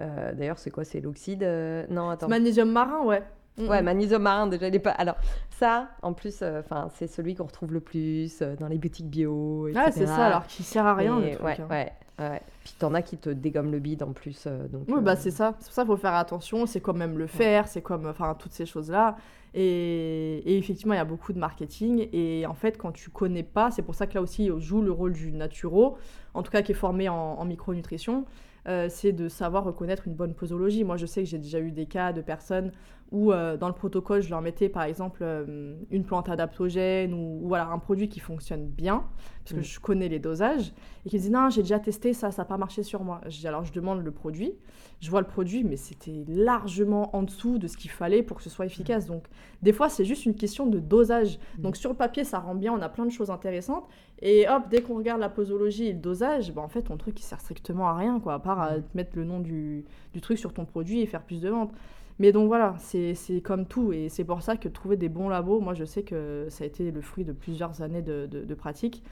euh, 0.00 0.32
D'ailleurs, 0.32 0.58
c'est 0.58 0.70
quoi? 0.70 0.84
C'est 0.84 1.00
l'oxyde 1.00 1.42
euh, 1.42 1.84
Non, 1.90 2.08
attends. 2.10 2.28
Magnésium 2.28 2.70
marin, 2.70 3.02
ouais. 3.04 3.22
Mm, 3.58 3.68
Ouais, 3.68 3.82
mm. 3.82 3.84
magnésium 3.84 4.22
marin, 4.22 4.46
déjà, 4.46 4.68
il 4.68 4.74
est 4.74 4.78
pas. 4.78 4.90
Alors, 4.92 5.16
ça, 5.50 5.88
en 6.02 6.12
plus, 6.12 6.38
euh, 6.42 6.62
c'est 6.94 7.06
celui 7.08 7.34
qu'on 7.34 7.44
retrouve 7.44 7.72
le 7.72 7.80
plus 7.80 8.40
euh, 8.42 8.54
dans 8.56 8.68
les 8.68 8.78
boutiques 8.78 9.08
bio. 9.10 9.68
Etc. 9.68 9.82
Ah, 9.86 9.90
c'est 9.92 10.06
ça, 10.06 10.26
alors 10.26 10.46
qu'il 10.46 10.64
sert 10.64 10.86
à 10.86 10.94
rien 10.94 11.18
le 11.20 11.30
truc. 11.32 11.44
ouais, 11.44 11.60
hein. 11.60 11.66
ouais, 11.70 11.92
ouais. 12.20 12.42
Puis 12.64 12.74
t'en 12.78 12.94
as 12.94 13.02
qui 13.02 13.16
te 13.16 13.30
dégomment 13.30 13.72
le 13.72 13.78
bide 13.78 14.02
en 14.02 14.12
plus. 14.12 14.44
euh, 14.46 14.68
donc, 14.68 14.84
Oui, 14.88 15.00
bah 15.00 15.16
c'est 15.16 15.30
ça. 15.30 15.54
C'est 15.58 15.66
pour 15.66 15.74
ça 15.74 15.82
qu'il 15.82 15.90
faut 15.90 15.96
faire 15.96 16.14
attention. 16.14 16.66
C'est 16.66 16.80
comme 16.80 16.98
même 16.98 17.18
le 17.18 17.26
fer, 17.26 17.66
c'est 17.68 17.82
comme 17.82 18.06
enfin 18.06 18.34
toutes 18.38 18.52
ces 18.52 18.66
choses-là. 18.66 19.16
Et, 19.54 20.42
et 20.44 20.58
effectivement, 20.58 20.94
il 20.94 20.98
y 20.98 21.00
a 21.00 21.04
beaucoup 21.04 21.32
de 21.32 21.38
marketing. 21.38 22.08
Et 22.12 22.44
en 22.46 22.54
fait, 22.54 22.76
quand 22.78 22.92
tu 22.92 23.10
connais 23.10 23.42
pas, 23.42 23.70
c'est 23.70 23.82
pour 23.82 23.94
ça 23.94 24.06
que 24.06 24.14
là 24.14 24.22
aussi 24.22 24.50
on 24.52 24.58
joue 24.60 24.82
le 24.82 24.92
rôle 24.92 25.12
du 25.14 25.32
naturo, 25.32 25.96
en 26.34 26.42
tout 26.42 26.50
cas 26.52 26.62
qui 26.62 26.72
est 26.72 26.76
formé 26.76 27.08
en, 27.08 27.14
en 27.14 27.44
micronutrition. 27.44 28.24
euh, 28.68 28.88
c'est 28.90 29.12
de 29.12 29.28
savoir 29.28 29.64
reconnaître 29.64 30.06
une 30.06 30.14
bonne 30.14 30.34
posologie. 30.34 30.84
Moi, 30.84 30.96
je 30.98 31.06
sais 31.06 31.22
que 31.22 31.28
j'ai 31.28 31.38
déjà 31.38 31.58
eu 31.60 31.70
des 31.72 31.86
cas 31.86 32.12
de 32.12 32.20
personnes 32.20 32.72
où, 33.10 33.32
euh, 33.32 33.56
dans 33.56 33.68
le 33.68 33.74
protocole, 33.74 34.20
je 34.20 34.28
leur 34.30 34.42
mettais 34.42 34.68
par 34.68 34.82
exemple 34.82 35.20
euh, 35.22 35.74
une 35.90 36.04
plante 36.04 36.28
adaptogène 36.28 37.14
ou, 37.14 37.40
ou 37.42 37.48
voilà, 37.48 37.66
un 37.68 37.78
produit 37.78 38.08
qui 38.08 38.20
fonctionne 38.20 38.66
bien, 38.66 39.04
parce 39.44 39.54
que 39.54 39.60
Mm. 39.60 39.62
je 39.64 39.80
connais 39.80 40.08
les 40.08 40.18
dosages, 40.18 40.72
et 41.06 41.08
qui 41.08 41.16
me 41.16 41.20
disaient 41.22 41.32
non, 41.32 41.48
j'ai 41.48 41.62
déjà 41.62 41.78
testé 41.78 42.12
ça, 42.12 42.30
ça 42.30 42.42
n'a 42.42 42.46
pas 42.46 42.58
marché 42.58 42.82
sur 42.82 43.02
moi. 43.04 43.20
Je 43.26 43.38
dis 43.38 43.48
alors, 43.48 43.64
je 43.64 43.72
demande 43.72 44.04
le 44.04 44.10
produit, 44.10 44.52
je 45.00 45.08
vois 45.10 45.20
le 45.20 45.26
produit, 45.26 45.64
mais 45.64 45.76
c'était 45.76 46.24
largement 46.28 47.14
en 47.16 47.22
dessous 47.22 47.58
de 47.58 47.66
ce 47.66 47.76
qu'il 47.78 47.90
fallait 47.90 48.22
pour 48.22 48.36
que 48.36 48.42
ce 48.42 48.50
soit 48.50 48.66
efficace. 48.66 49.06
Donc, 49.06 49.24
des 49.62 49.72
fois, 49.72 49.88
c'est 49.88 50.04
juste 50.04 50.26
une 50.26 50.34
question 50.34 50.66
de 50.66 50.78
dosage. 50.78 51.38
Mm. 51.58 51.62
Donc, 51.62 51.76
sur 51.76 51.90
le 51.90 51.96
papier, 51.96 52.24
ça 52.24 52.38
rend 52.40 52.54
bien, 52.54 52.72
on 52.74 52.82
a 52.82 52.88
plein 52.90 53.06
de 53.06 53.10
choses 53.10 53.30
intéressantes. 53.30 53.86
Et 54.20 54.48
hop, 54.48 54.64
dès 54.68 54.82
qu'on 54.82 54.96
regarde 54.96 55.20
la 55.20 55.28
posologie 55.28 55.86
et 55.86 55.92
le 55.92 55.98
dosage, 56.00 56.52
bah, 56.52 56.60
en 56.60 56.68
fait, 56.68 56.82
ton 56.82 56.96
truc, 56.96 57.18
il 57.20 57.22
sert 57.22 57.40
strictement 57.40 57.88
à 57.88 57.94
rien, 57.94 58.18
quoi, 58.20 58.34
à 58.34 58.38
part 58.38 58.60
à 58.60 58.76
Mm. 58.78 58.82
te 58.82 58.96
mettre 58.96 59.16
le 59.16 59.24
nom 59.24 59.40
du, 59.40 59.84
du 60.12 60.20
truc 60.20 60.38
sur 60.38 60.52
ton 60.52 60.64
produit 60.66 61.00
et 61.00 61.06
faire 61.06 61.22
plus 61.22 61.40
de 61.40 61.48
ventes. 61.48 61.72
Mais 62.18 62.32
donc 62.32 62.48
voilà, 62.48 62.74
c'est 62.78 63.14
c'est 63.14 63.40
comme 63.40 63.66
tout. 63.66 63.92
Et 63.92 64.08
c'est 64.08 64.24
pour 64.24 64.42
ça 64.42 64.56
que 64.56 64.68
trouver 64.68 64.96
des 64.96 65.08
bons 65.08 65.28
labos, 65.28 65.60
moi, 65.60 65.74
je 65.74 65.84
sais 65.84 66.02
que 66.02 66.46
ça 66.50 66.64
a 66.64 66.66
été 66.66 66.90
le 66.90 67.00
fruit 67.00 67.24
de 67.24 67.32
plusieurs 67.32 67.82
années 67.82 68.02
de, 68.02 68.26
de- 68.26 68.44
de 68.44 68.54
pratique. 68.54 69.02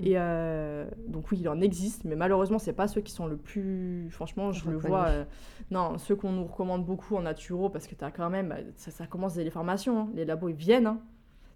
Et 0.00 0.14
euh, 0.16 0.84
donc 1.08 1.30
oui, 1.30 1.38
il 1.40 1.48
en 1.48 1.60
existe, 1.60 2.04
mais 2.04 2.16
malheureusement, 2.16 2.58
c'est 2.58 2.74
pas 2.74 2.86
ceux 2.88 3.00
qui 3.00 3.12
sont 3.12 3.26
le 3.26 3.36
plus... 3.38 4.08
Franchement, 4.10 4.52
je 4.52 4.68
le 4.68 4.76
vois... 4.76 5.06
euh, 5.06 5.24
Non, 5.70 5.96
ceux 5.98 6.14
qu'on 6.16 6.32
nous 6.32 6.44
recommande 6.44 6.84
beaucoup 6.84 7.16
en 7.16 7.22
naturo, 7.22 7.70
parce 7.70 7.86
que 7.86 7.94
t'as 7.94 8.10
quand 8.10 8.28
même... 8.30 8.54
Ça, 8.76 8.90
ça 8.90 9.06
commence 9.06 9.34
dès 9.34 9.44
les 9.44 9.50
formations, 9.50 10.00
hein. 10.00 10.08
les 10.14 10.24
labos, 10.26 10.48
ils 10.50 10.54
viennent. 10.56 10.86
hein. 10.86 11.00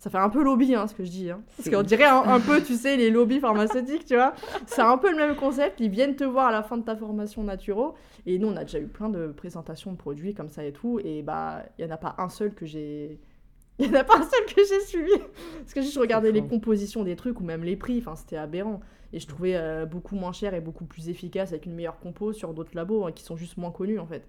Ça 0.01 0.09
fait 0.09 0.16
un 0.16 0.31
peu 0.31 0.43
lobby, 0.43 0.74
hein, 0.74 0.86
ce 0.86 0.94
que 0.94 1.05
je 1.05 1.10
dis. 1.10 1.31
hein. 1.31 1.43
Parce 1.59 1.68
qu'on 1.68 1.82
dirait 1.82 2.06
un, 2.06 2.22
un 2.22 2.40
peu, 2.40 2.62
tu 2.62 2.74
sais, 2.74 2.97
les 2.97 3.10
lobbies 3.10 3.39
pharmaceutiques, 3.39 4.06
tu 4.06 4.14
vois. 4.14 4.32
C'est 4.66 4.81
un 4.81 4.97
peu 4.97 5.10
le 5.10 5.16
même 5.16 5.36
concept. 5.36 5.78
Ils 5.78 5.90
viennent 5.90 6.16
te 6.16 6.24
voir 6.24 6.47
à 6.47 6.51
la 6.52 6.62
fin 6.62 6.78
de 6.78 6.82
ta 6.82 6.97
formation 6.97 7.44
naturo. 7.44 7.94
Et 8.24 8.39
nous, 8.39 8.48
on 8.48 8.56
a 8.56 8.64
déjà 8.64 8.78
eu 8.81 8.86
plein 8.86 9.10
de 9.10 9.27
présentations 9.27 9.93
de 9.93 9.98
produits 9.98 10.32
comme 10.32 10.48
ça 10.48 10.64
et 10.64 10.72
tout. 10.72 11.01
Et 11.05 11.20
bah, 11.20 11.64
il 11.78 11.85
n'y 11.85 11.93
en 11.93 11.94
a 11.94 11.98
pas 11.98 12.14
un 12.16 12.31
seul 12.31 12.55
que 12.55 12.64
j'ai... 12.64 13.20
Il 13.78 13.90
n'y 13.90 13.97
en 13.97 14.01
a 14.01 14.05
pas 14.05 14.16
un 14.16 14.22
seul 14.22 14.47
que 14.47 14.62
j'ai 14.66 14.81
suivi. 14.86 15.12
Parce 15.59 15.74
que 15.74 15.82
juste, 15.82 15.94
je 15.94 16.01
regardais 16.01 16.32
les 16.32 16.47
compositions 16.47 17.05
des 17.05 17.14
trucs 17.14 17.39
ou 17.39 17.44
même 17.44 17.62
les 17.62 17.77
prix. 17.77 17.98
Enfin, 17.98 18.16
c'était 18.16 18.39
aberrant. 18.39 18.81
Et 19.12 19.20
je 19.20 19.27
trouvais 19.27 19.55
euh, 19.56 19.85
beaucoup 19.85 20.14
moins 20.16 20.32
cher 20.32 20.55
et 20.55 20.62
beaucoup 20.62 20.86
plus 20.86 21.10
efficace 21.10 21.51
avec 21.51 21.66
une 21.66 21.74
meilleure 21.74 21.98
compo 21.98 22.32
sur 22.32 22.55
d'autres 22.55 22.72
labos 22.74 23.05
hein, 23.05 23.12
qui 23.12 23.22
sont 23.22 23.36
juste 23.36 23.59
moins 23.59 23.70
connus, 23.70 23.98
en 23.98 24.06
fait. 24.06 24.27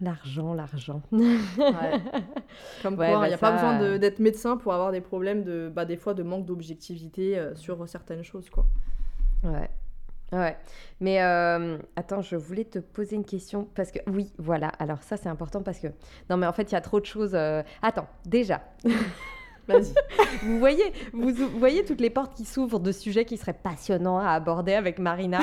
L'argent, 0.00 0.54
l'argent. 0.54 1.02
Ouais. 1.12 2.00
Comme 2.82 2.96
Ouais, 2.96 3.10
quoi, 3.10 3.18
il 3.18 3.20
bah 3.20 3.28
n'y 3.28 3.34
a 3.34 3.38
pas 3.38 3.52
besoin 3.52 3.80
euh. 3.82 3.98
d'être 3.98 4.20
médecin 4.20 4.56
pour 4.56 4.72
avoir 4.72 4.92
des 4.92 5.00
problèmes 5.00 5.42
de, 5.44 5.70
bah, 5.74 5.84
des 5.84 5.96
fois, 5.96 6.14
de 6.14 6.22
manque 6.22 6.44
d'objectivité 6.46 7.38
euh, 7.38 7.54
sur 7.56 7.88
certaines 7.88 8.22
choses, 8.22 8.48
quoi. 8.50 8.66
Ouais. 9.42 9.70
Ouais. 10.32 10.56
Mais 11.00 11.22
euh, 11.22 11.78
attends, 11.96 12.20
je 12.22 12.36
voulais 12.36 12.64
te 12.64 12.78
poser 12.78 13.16
une 13.16 13.24
question 13.24 13.68
parce 13.74 13.90
que 13.92 13.98
oui, 14.08 14.32
voilà. 14.38 14.68
Alors 14.78 15.02
ça, 15.02 15.16
c'est 15.16 15.28
important 15.28 15.62
parce 15.62 15.78
que 15.80 15.88
non, 16.30 16.36
mais 16.36 16.46
en 16.46 16.52
fait, 16.52 16.70
il 16.70 16.74
y 16.74 16.76
a 16.78 16.80
trop 16.82 17.00
de 17.00 17.06
choses. 17.06 17.34
euh, 17.34 17.62
Attends, 17.82 18.08
déjà, 18.26 18.62
Vous 20.42 20.58
voyez, 20.58 20.92
vous, 21.12 21.32
voyez 21.58 21.84
toutes 21.84 22.00
les 22.00 22.10
portes 22.10 22.34
qui 22.34 22.44
s'ouvrent 22.44 22.80
de 22.80 22.92
sujets 22.92 23.24
qui 23.24 23.36
seraient 23.36 23.52
passionnants 23.52 24.18
à 24.18 24.30
aborder 24.30 24.74
avec 24.74 24.98
Marina. 24.98 25.40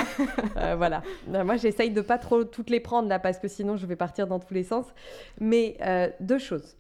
Euh, 0.58 0.76
voilà. 0.76 1.04
Euh, 1.34 1.44
Moi, 1.44 1.58
j'essaye 1.58 1.92
de 1.92 2.02
pas 2.02 2.18
trop 2.18 2.44
toutes 2.46 2.70
les 2.70 2.80
prendre 2.80 3.10
là 3.10 3.20
parce 3.20 3.40
que 3.40 3.48
sinon, 3.48 3.76
je 3.76 3.86
vais 3.86 3.98
partir 3.98 4.26
dans 4.26 4.40
tous 4.40 4.54
les 4.54 4.64
sens. 4.64 4.86
Mais 5.40 5.78
euh, 5.82 6.10
deux 6.22 6.38
choses. 6.38 6.78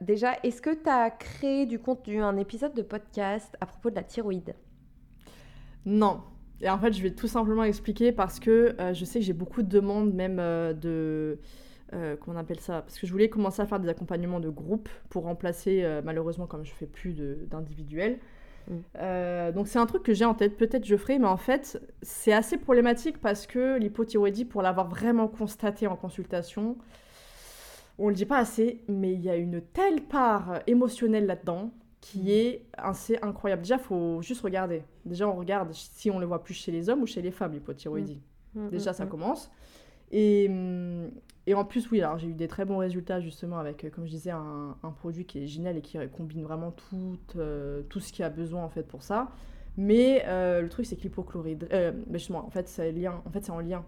Déjà, 0.00 0.34
est-ce 0.42 0.60
que 0.60 0.70
tu 0.70 0.88
as 0.88 1.10
créé 1.10 1.66
du 1.66 1.78
contenu, 1.78 2.22
un 2.22 2.36
épisode 2.36 2.74
de 2.74 2.82
podcast 2.82 3.56
à 3.60 3.66
propos 3.66 3.90
de 3.90 3.96
la 3.96 4.02
thyroïde? 4.02 4.54
Non. 5.84 6.20
Et 6.60 6.68
en 6.70 6.78
fait, 6.78 6.92
je 6.92 7.02
vais 7.02 7.10
tout 7.10 7.28
simplement 7.28 7.64
expliquer 7.64 8.12
parce 8.12 8.38
que 8.38 8.76
je 8.92 9.04
sais 9.04 9.18
que 9.18 9.24
j'ai 9.24 9.32
beaucoup 9.32 9.62
de 9.62 9.68
demandes, 9.68 10.12
même 10.12 10.36
de. 10.36 11.38
Euh, 11.92 12.16
comment 12.16 12.36
on 12.36 12.40
appelle 12.40 12.60
ça 12.60 12.82
Parce 12.82 12.98
que 12.98 13.06
je 13.06 13.12
voulais 13.12 13.28
commencer 13.28 13.62
à 13.62 13.66
faire 13.66 13.80
des 13.80 13.88
accompagnements 13.88 14.40
de 14.40 14.48
groupe 14.48 14.88
pour 15.08 15.24
remplacer, 15.24 15.84
euh, 15.84 16.02
malheureusement, 16.04 16.46
comme 16.46 16.64
je 16.64 16.72
fais 16.72 16.86
plus 16.86 17.12
d'individuels. 17.14 18.18
Mm. 18.68 18.74
Euh, 18.98 19.52
donc 19.52 19.68
c'est 19.68 19.78
un 19.78 19.86
truc 19.86 20.02
que 20.02 20.12
j'ai 20.12 20.24
en 20.24 20.34
tête, 20.34 20.56
peut-être 20.56 20.84
je 20.84 20.96
ferai, 20.96 21.20
mais 21.20 21.28
en 21.28 21.36
fait 21.36 21.80
c'est 22.02 22.32
assez 22.32 22.56
problématique 22.58 23.18
parce 23.18 23.46
que 23.46 23.78
l'hypothyroïdie, 23.78 24.44
pour 24.44 24.60
l'avoir 24.62 24.88
vraiment 24.88 25.28
constaté 25.28 25.86
en 25.86 25.94
consultation, 25.94 26.76
on 27.98 28.08
le 28.08 28.14
dit 28.14 28.26
pas 28.26 28.38
assez, 28.38 28.82
mais 28.88 29.12
il 29.12 29.20
y 29.20 29.30
a 29.30 29.36
une 29.36 29.60
telle 29.60 30.02
part 30.02 30.60
émotionnelle 30.66 31.26
là-dedans 31.26 31.70
qui 32.00 32.22
Mm. 32.22 32.28
est 32.28 32.62
assez 32.74 33.18
incroyable. 33.22 33.62
Déjà, 33.62 33.78
faut 33.78 34.20
juste 34.20 34.42
regarder. 34.42 34.82
Déjà, 35.04 35.28
on 35.28 35.34
regarde 35.34 35.72
si 35.72 36.10
on 36.10 36.18
le 36.18 36.26
voit 36.26 36.42
plus 36.42 36.54
chez 36.54 36.72
les 36.72 36.88
hommes 36.88 37.02
ou 37.02 37.06
chez 37.06 37.22
les 37.22 37.30
femmes, 37.30 37.52
l'hypothyroïdie. 37.52 38.20
Déjà, 38.70 38.92
ça 38.92 39.06
commence. 39.06 39.50
Et, 40.12 40.46
hum, 40.48 41.05
et 41.46 41.54
en 41.54 41.64
plus, 41.64 41.90
oui, 41.90 42.00
alors 42.02 42.18
j'ai 42.18 42.28
eu 42.28 42.34
des 42.34 42.48
très 42.48 42.64
bons 42.64 42.78
résultats 42.78 43.20
justement 43.20 43.58
avec, 43.58 43.84
euh, 43.84 43.90
comme 43.90 44.04
je 44.04 44.10
disais, 44.10 44.32
un, 44.32 44.76
produit 44.98 45.24
qui 45.24 45.44
est 45.44 45.46
génial 45.46 45.76
et 45.76 45.80
qui 45.80 45.96
combine 46.16 46.42
vraiment 46.42 46.72
tout, 46.72 47.18
euh, 47.36 47.82
tout 47.88 48.00
ce 48.00 48.12
qu'il 48.12 48.22
y 48.22 48.26
a 48.26 48.30
besoin 48.30 48.64
en 48.64 48.68
fait 48.68 48.82
pour 48.82 49.02
ça. 49.02 49.30
Mais 49.76 50.24
euh, 50.26 50.62
le 50.62 50.68
truc, 50.68 50.86
c'est 50.86 50.96
que 50.96 51.02
l'hypochlorhydrie, 51.02 51.68
mais 52.08 52.18
justement, 52.18 52.44
en 52.44 52.50
fait, 52.50 52.68
c'est 52.68 52.92
en 53.08 53.30
fait, 53.30 53.48
en 53.50 53.60
lien. 53.60 53.84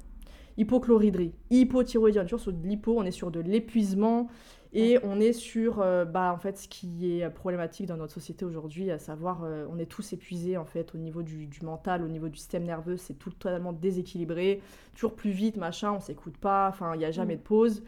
Hypochlorhydrie, 0.56 1.32
hypothyroïdie, 1.50 2.18
on 2.18 2.22
est 2.22 2.24
toujours 2.24 2.40
sur 2.40 2.52
de 2.52 2.66
l'hypo, 2.66 2.96
on 2.98 3.04
est 3.04 3.12
sur 3.12 3.30
de 3.30 3.40
l'épuisement 3.40 4.28
et 4.72 4.98
on 5.02 5.18
est 5.20 5.32
sur, 5.32 5.80
euh, 5.80 6.04
bah, 6.04 6.32
en 6.34 6.38
fait, 6.38 6.58
ce 6.58 6.68
qui 6.68 7.18
est 7.20 7.30
problématique 7.30 7.86
dans 7.86 7.96
notre 7.96 8.12
société 8.12 8.44
aujourd'hui, 8.44 8.90
à 8.90 8.98
savoir, 8.98 9.44
euh, 9.44 9.66
on 9.70 9.78
est 9.78 9.86
tous 9.86 10.12
épuisés 10.12 10.56
en 10.58 10.64
fait 10.66 10.94
au 10.94 10.98
niveau 10.98 11.22
du, 11.22 11.46
du 11.46 11.62
mental, 11.62 12.02
au 12.02 12.08
niveau 12.08 12.28
du 12.28 12.36
système 12.38 12.64
nerveux, 12.64 12.96
c'est 12.98 13.14
tout 13.14 13.30
totalement 13.30 13.72
déséquilibré 13.72 14.60
toujours 14.94 15.14
plus 15.14 15.30
vite, 15.30 15.56
machin, 15.56 15.92
on 15.92 16.00
s'écoute 16.00 16.36
pas, 16.36 16.68
enfin, 16.68 16.94
il 16.94 16.98
n'y 16.98 17.04
a 17.04 17.10
jamais 17.12 17.36
Mm. 17.36 17.36
de 17.36 17.40
pause. 17.42 17.82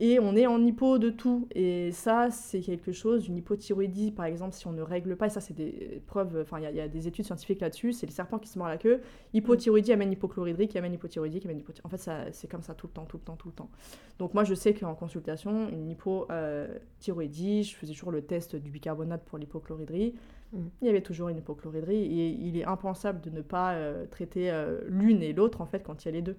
Et 0.00 0.18
on 0.18 0.34
est 0.34 0.46
en 0.48 0.60
hypo 0.64 0.98
de 0.98 1.08
tout. 1.08 1.46
Et 1.54 1.92
ça, 1.92 2.28
c'est 2.32 2.60
quelque 2.60 2.90
chose, 2.90 3.28
une 3.28 3.36
hypothyroïdie, 3.36 4.10
par 4.10 4.26
exemple, 4.26 4.52
si 4.54 4.66
on 4.66 4.72
ne 4.72 4.82
règle 4.82 5.16
pas, 5.16 5.26
et 5.26 5.30
ça, 5.30 5.40
c'est 5.40 5.54
des 5.54 6.02
preuves, 6.08 6.36
enfin, 6.42 6.58
il 6.58 6.64
y, 6.64 6.66
a- 6.66 6.70
il 6.72 6.76
y 6.76 6.80
a 6.80 6.88
des 6.88 7.06
études 7.06 7.24
scientifiques 7.24 7.60
là-dessus, 7.60 7.92
c'est 7.92 8.06
le 8.06 8.10
serpent 8.12 8.38
qui 8.40 8.48
se 8.48 8.58
mord 8.58 8.66
la 8.68 8.76
queue. 8.76 9.00
Hypothyroïdie 9.34 9.92
amène 9.92 10.10
hypochloridrie, 10.10 10.66
qui 10.66 10.78
amène 10.78 10.94
hypothyroïdie, 10.94 11.38
qui 11.38 11.46
amène 11.46 11.60
hypothyroïdie. 11.60 11.86
En 11.86 11.88
fait, 11.88 11.98
ça- 11.98 12.32
c'est 12.32 12.48
comme 12.48 12.62
ça 12.62 12.74
tout 12.74 12.88
le 12.88 12.92
temps, 12.92 13.04
tout 13.04 13.18
le 13.18 13.22
temps, 13.22 13.36
tout 13.36 13.48
le 13.48 13.54
temps. 13.54 13.70
Donc, 14.18 14.34
moi, 14.34 14.42
je 14.42 14.54
sais 14.54 14.74
qu'en 14.74 14.94
consultation, 14.96 15.68
une 15.68 15.88
hypothyroïdie, 15.90 17.62
je 17.64 17.76
faisais 17.76 17.92
toujours 17.92 18.10
le 18.10 18.22
test 18.22 18.56
du 18.56 18.70
bicarbonate 18.70 19.24
pour 19.24 19.38
l'hypochloridrie. 19.38 20.14
Mm. 20.52 20.58
Il 20.82 20.86
y 20.86 20.90
avait 20.90 21.02
toujours 21.02 21.28
une 21.28 21.38
hypochloridrie 21.38 21.96
et 22.20 22.28
il 22.30 22.56
est 22.56 22.64
impensable 22.64 23.20
de 23.20 23.30
ne 23.30 23.42
pas 23.42 23.74
euh, 23.74 24.06
traiter 24.06 24.50
euh, 24.50 24.80
l'une 24.88 25.22
et 25.22 25.32
l'autre, 25.32 25.60
en 25.60 25.66
fait, 25.66 25.82
quand 25.84 26.04
il 26.04 26.08
y 26.08 26.08
a 26.08 26.12
les 26.12 26.22
deux. 26.22 26.36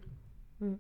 Mm. 0.62 0.74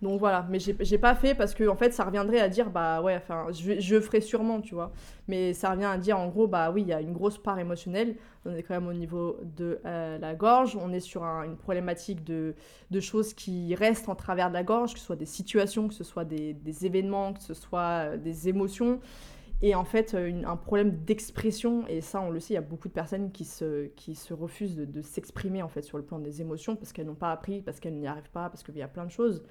Donc 0.00 0.20
voilà, 0.20 0.46
mais 0.48 0.58
j'ai 0.60 0.98
pas 0.98 1.14
fait 1.16 1.34
parce 1.34 1.54
que 1.54 1.66
en 1.68 1.74
fait 1.74 1.92
ça 1.92 2.04
reviendrait 2.04 2.38
à 2.40 2.48
dire 2.48 2.70
bah 2.70 3.02
ouais, 3.02 3.16
enfin 3.16 3.46
je, 3.50 3.80
je 3.80 4.00
ferai 4.00 4.20
sûrement, 4.20 4.60
tu 4.60 4.74
vois. 4.74 4.92
Mais 5.26 5.52
ça 5.54 5.70
revient 5.70 5.86
à 5.86 5.98
dire 5.98 6.18
en 6.18 6.28
gros 6.28 6.46
bah 6.46 6.70
oui, 6.70 6.82
il 6.82 6.88
y 6.88 6.92
a 6.92 7.00
une 7.00 7.12
grosse 7.12 7.36
part 7.38 7.58
émotionnelle. 7.58 8.14
On 8.46 8.54
est 8.54 8.62
quand 8.62 8.74
même 8.74 8.86
au 8.86 8.92
niveau 8.92 9.38
de 9.56 9.80
euh, 9.86 10.16
la 10.18 10.34
gorge, 10.34 10.76
on 10.80 10.92
est 10.92 11.00
sur 11.00 11.24
un- 11.24 11.42
une 11.44 11.56
problématique 11.56 12.22
de, 12.24 12.54
de 12.92 13.00
choses 13.00 13.34
qui 13.34 13.74
restent 13.74 14.08
en 14.08 14.14
travers 14.14 14.48
de 14.50 14.54
la 14.54 14.62
gorge, 14.62 14.94
que 14.94 15.00
ce 15.00 15.04
soit 15.06 15.16
des 15.16 15.26
situations, 15.26 15.88
que 15.88 15.94
ce 15.94 16.04
soit 16.04 16.24
des, 16.24 16.56
événements, 16.86 17.32
que 17.32 17.42
ce 17.42 17.54
soit 17.54 18.12
euh, 18.12 18.16
des 18.16 18.48
émotions. 18.48 19.00
Et 19.60 19.74
en 19.74 19.84
fait, 19.84 20.14
euh, 20.14 20.42
un 20.46 20.56
problème 20.56 20.92
d'expression, 21.04 21.84
et 21.88 22.00
ça 22.00 22.20
on 22.20 22.30
le 22.30 22.38
sait, 22.40 22.54
il 22.54 22.56
y 22.56 22.58
a 22.58 22.62
beaucoup 22.62 22.88
de 22.88 22.92
personnes 22.92 23.32
qui 23.32 23.44
se, 23.44 23.86
qui 23.96 24.14
se 24.14 24.32
refusent 24.32 24.76
de, 24.76 24.84
de 24.84 25.02
s'exprimer 25.02 25.62
en 25.62 25.68
fait 25.68 25.82
sur 25.82 25.98
le 25.98 26.04
plan 26.04 26.18
des 26.20 26.40
émotions 26.40 26.76
parce 26.76 26.92
qu'elles 26.92 27.06
n'ont 27.06 27.14
pas 27.16 27.32
appris, 27.32 27.60
parce 27.62 27.80
qu'elles 27.80 27.96
n'y 27.96 28.06
arrivent 28.06 28.30
pas, 28.30 28.48
parce 28.50 28.62
qu'il 28.62 28.76
y 28.76 28.82
a 28.82 28.88
plein 28.88 29.04
de 29.04 29.10
choses. 29.10 29.42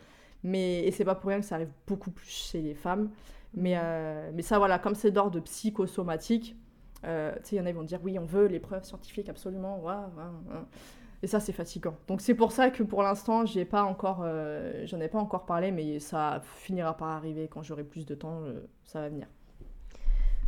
Mais, 0.43 0.83
et 0.85 0.91
c'est 0.91 1.05
pas 1.05 1.15
pour 1.15 1.29
rien 1.29 1.39
que 1.39 1.45
ça 1.45 1.55
arrive 1.55 1.71
beaucoup 1.87 2.11
plus 2.11 2.29
chez 2.29 2.61
les 2.61 2.75
femmes. 2.75 3.09
Mais, 3.53 3.75
euh, 3.77 4.31
mais 4.33 4.41
ça, 4.41 4.57
voilà, 4.59 4.79
comme 4.79 4.95
c'est 4.95 5.11
d'ordre 5.11 5.39
psychosomatique, 5.39 6.55
euh, 7.05 7.35
il 7.51 7.57
y 7.57 7.61
en 7.61 7.65
a 7.65 7.69
qui 7.69 7.75
vont 7.75 7.83
dire 7.83 7.99
oui, 8.03 8.17
on 8.19 8.25
veut 8.25 8.47
les 8.47 8.59
preuves 8.59 8.83
scientifiques, 8.83 9.29
absolument. 9.29 9.81
Et 11.23 11.27
ça, 11.27 11.39
c'est 11.39 11.53
fatigant. 11.53 11.95
Donc 12.07 12.21
c'est 12.21 12.35
pour 12.35 12.51
ça 12.51 12.69
que 12.69 12.83
pour 12.83 13.01
l'instant, 13.01 13.45
j'ai 13.45 13.65
pas 13.65 13.83
encore, 13.83 14.21
euh, 14.23 14.85
j'en 14.85 14.99
ai 14.99 15.07
pas 15.07 15.19
encore 15.19 15.45
parlé, 15.45 15.71
mais 15.71 15.99
ça 15.99 16.41
finira 16.43 16.95
par 16.95 17.09
arriver 17.09 17.47
quand 17.47 17.63
j'aurai 17.63 17.83
plus 17.83 18.05
de 18.05 18.15
temps, 18.15 18.41
euh, 18.43 18.61
ça 18.83 19.01
va 19.01 19.09
venir. 19.09 19.27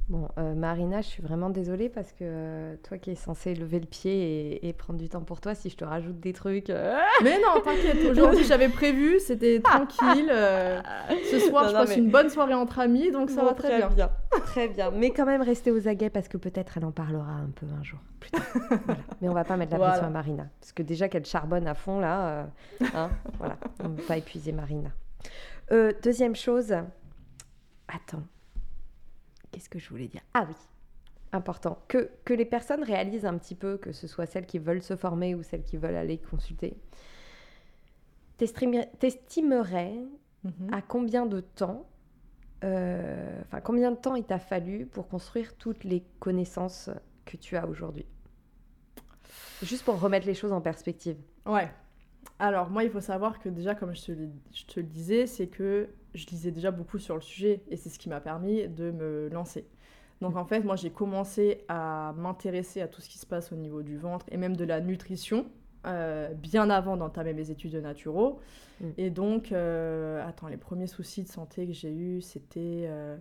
Bon, 0.09 0.27
euh, 0.39 0.55
Marina, 0.55 1.01
je 1.01 1.07
suis 1.07 1.21
vraiment 1.21 1.51
désolée 1.51 1.87
parce 1.87 2.11
que 2.13 2.21
euh, 2.23 2.75
toi 2.81 2.97
qui 2.97 3.11
es 3.11 3.15
censée 3.15 3.53
lever 3.53 3.79
le 3.79 3.85
pied 3.85 4.55
et, 4.55 4.67
et 4.67 4.73
prendre 4.73 4.97
du 4.97 5.07
temps 5.07 5.21
pour 5.21 5.39
toi, 5.39 5.53
si 5.53 5.69
je 5.69 5.77
te 5.77 5.85
rajoute 5.85 6.19
des 6.19 6.33
trucs. 6.33 6.71
euh, 6.71 6.97
Mais 7.23 7.37
non, 7.37 7.61
t'inquiète. 7.63 8.09
Aujourd'hui, 8.09 8.43
j'avais 8.43 8.69
prévu, 8.69 9.19
c'était 9.19 9.59
tranquille. 9.63 10.31
ce 11.29 11.39
soir, 11.39 11.65
Non, 11.65 11.69
je 11.69 11.73
non, 11.75 11.79
passe 11.81 11.89
mais- 11.89 11.97
une 11.97 12.09
bonne 12.09 12.29
soirée 12.31 12.55
entre 12.55 12.79
amis, 12.79 13.11
donc 13.11 13.29
ça 13.29 13.41
Bon, 13.41 13.47
va 13.49 13.53
très, 13.53 13.77
bien. 13.77 14.09
Très 14.45 14.67
bien. 14.67 14.89
Mais 14.89 15.11
quand 15.11 15.27
même, 15.27 15.43
restez 15.43 15.69
aux 15.69 15.87
aguets 15.87 16.09
parce 16.09 16.27
que 16.27 16.37
peut-être 16.37 16.77
elle 16.77 16.85
en 16.85 16.91
parlera 16.91 17.31
un 17.33 17.51
peu 17.53 17.67
un 17.79 17.83
jour. 17.83 17.99
Plus 18.19 18.31
tard. 18.31 18.41
Voilà. 18.85 19.01
Mais 19.21 19.29
on 19.29 19.33
va 19.33 19.43
pas 19.43 19.57
mettre 19.57 19.73
la 19.73 19.77
Voilà. 19.77 19.91
pression 19.93 20.07
à 20.07 20.11
Marina. 20.11 20.47
Parce 20.59 20.71
que 20.73 20.81
déjà 20.81 21.07
qu'elle 21.07 21.25
charbonne 21.25 21.67
à 21.67 21.75
fond 21.75 21.99
là, 21.99 22.47
hein, 22.95 23.11
voilà. 23.37 23.57
On 23.83 23.89
ne 23.89 23.95
veut 23.95 24.03
pas 24.03 24.17
épuiser 24.17 24.53
Marina. 24.53 24.89
Deuxième 26.01 26.35
chose. 26.35 26.73
Attends. 27.87 28.23
Qu'est-ce 29.51 29.69
que 29.69 29.79
je 29.79 29.89
voulais 29.89 30.07
dire? 30.07 30.21
Ah 30.33 30.45
oui. 30.47 30.55
Important. 31.31 31.79
Que, 31.87 32.09
que 32.25 32.33
les 32.33 32.45
personnes 32.45 32.83
réalisent 32.83 33.25
un 33.25 33.37
petit 33.37 33.55
peu, 33.55 33.77
que 33.77 33.91
ce 33.91 34.07
soit 34.07 34.25
celles 34.25 34.45
qui 34.47 34.57
veulent 34.59 34.81
se 34.81 34.95
former 34.95 35.35
ou 35.35 35.43
celles 35.43 35.63
qui 35.63 35.77
veulent 35.77 35.95
aller 35.95 36.17
consulter. 36.17 36.75
T'estimerais 38.37 39.95
Mhm. 40.45 40.73
à 40.73 40.81
combien 40.81 41.25
de 41.25 41.41
temps, 41.41 41.85
euh, 42.63 43.41
enfin 43.41 43.59
combien 43.59 43.91
de 43.91 43.97
temps 43.97 44.15
il 44.15 44.23
t'a 44.23 44.39
fallu 44.39 44.85
pour 44.85 45.09
construire 45.09 45.53
toutes 45.57 45.83
les 45.83 46.01
connaissances 46.19 46.89
que 47.25 47.35
tu 47.35 47.57
as 47.57 47.67
aujourd'hui? 47.67 48.05
Juste 49.61 49.83
pour 49.83 49.99
remettre 49.99 50.25
les 50.25 50.33
choses 50.33 50.53
en 50.53 50.61
perspective. 50.61 51.17
Ouais. 51.45 51.69
Alors, 52.37 52.69
moi, 52.69 52.83
il 52.83 52.89
faut 52.89 53.01
savoir 53.01 53.39
que 53.39 53.49
déjà, 53.49 53.75
comme 53.75 53.93
je 53.95 54.01
te, 54.01 54.11
l'ai- 54.11 54.29
je 54.53 54.65
te 54.65 54.79
le 54.79 54.85
disais, 54.85 55.27
c'est 55.27 55.47
que 55.47 55.89
je 56.13 56.25
lisais 56.27 56.51
déjà 56.51 56.71
beaucoup 56.71 56.97
sur 56.97 57.15
le 57.15 57.21
sujet 57.21 57.61
et 57.69 57.77
c'est 57.77 57.89
ce 57.89 57.99
qui 57.99 58.09
m'a 58.09 58.21
permis 58.21 58.67
de 58.67 58.91
me 58.91 59.29
lancer. 59.29 59.65
Donc, 60.21 60.35
en 60.35 60.45
fait, 60.45 60.61
moi, 60.61 60.75
j'ai 60.75 60.89
commencé 60.89 61.63
à 61.69 62.13
m'intéresser 62.17 62.81
à 62.81 62.87
tout 62.87 63.01
ce 63.01 63.09
qui 63.09 63.17
se 63.17 63.25
passe 63.25 63.51
au 63.51 63.55
niveau 63.55 63.81
du 63.83 63.97
ventre 63.97 64.25
et 64.31 64.37
même 64.37 64.55
de 64.55 64.65
la 64.65 64.81
nutrition 64.81 65.45
euh, 65.85 66.33
bien 66.33 66.69
avant 66.69 66.97
d'entamer 66.97 67.33
mes 67.33 67.51
études 67.51 67.71
de 67.71 67.79
naturo. 67.79 68.39
Mm. 68.81 68.89
Et 68.97 69.09
donc, 69.09 69.51
euh, 69.51 70.25
attends, 70.27 70.47
les 70.47 70.57
premiers 70.57 70.87
soucis 70.87 71.23
de 71.23 71.29
santé 71.29 71.67
que 71.67 71.73
j'ai 71.73 71.91
eus, 71.91 72.21
c'était 72.21 72.85
euh, 72.87 73.15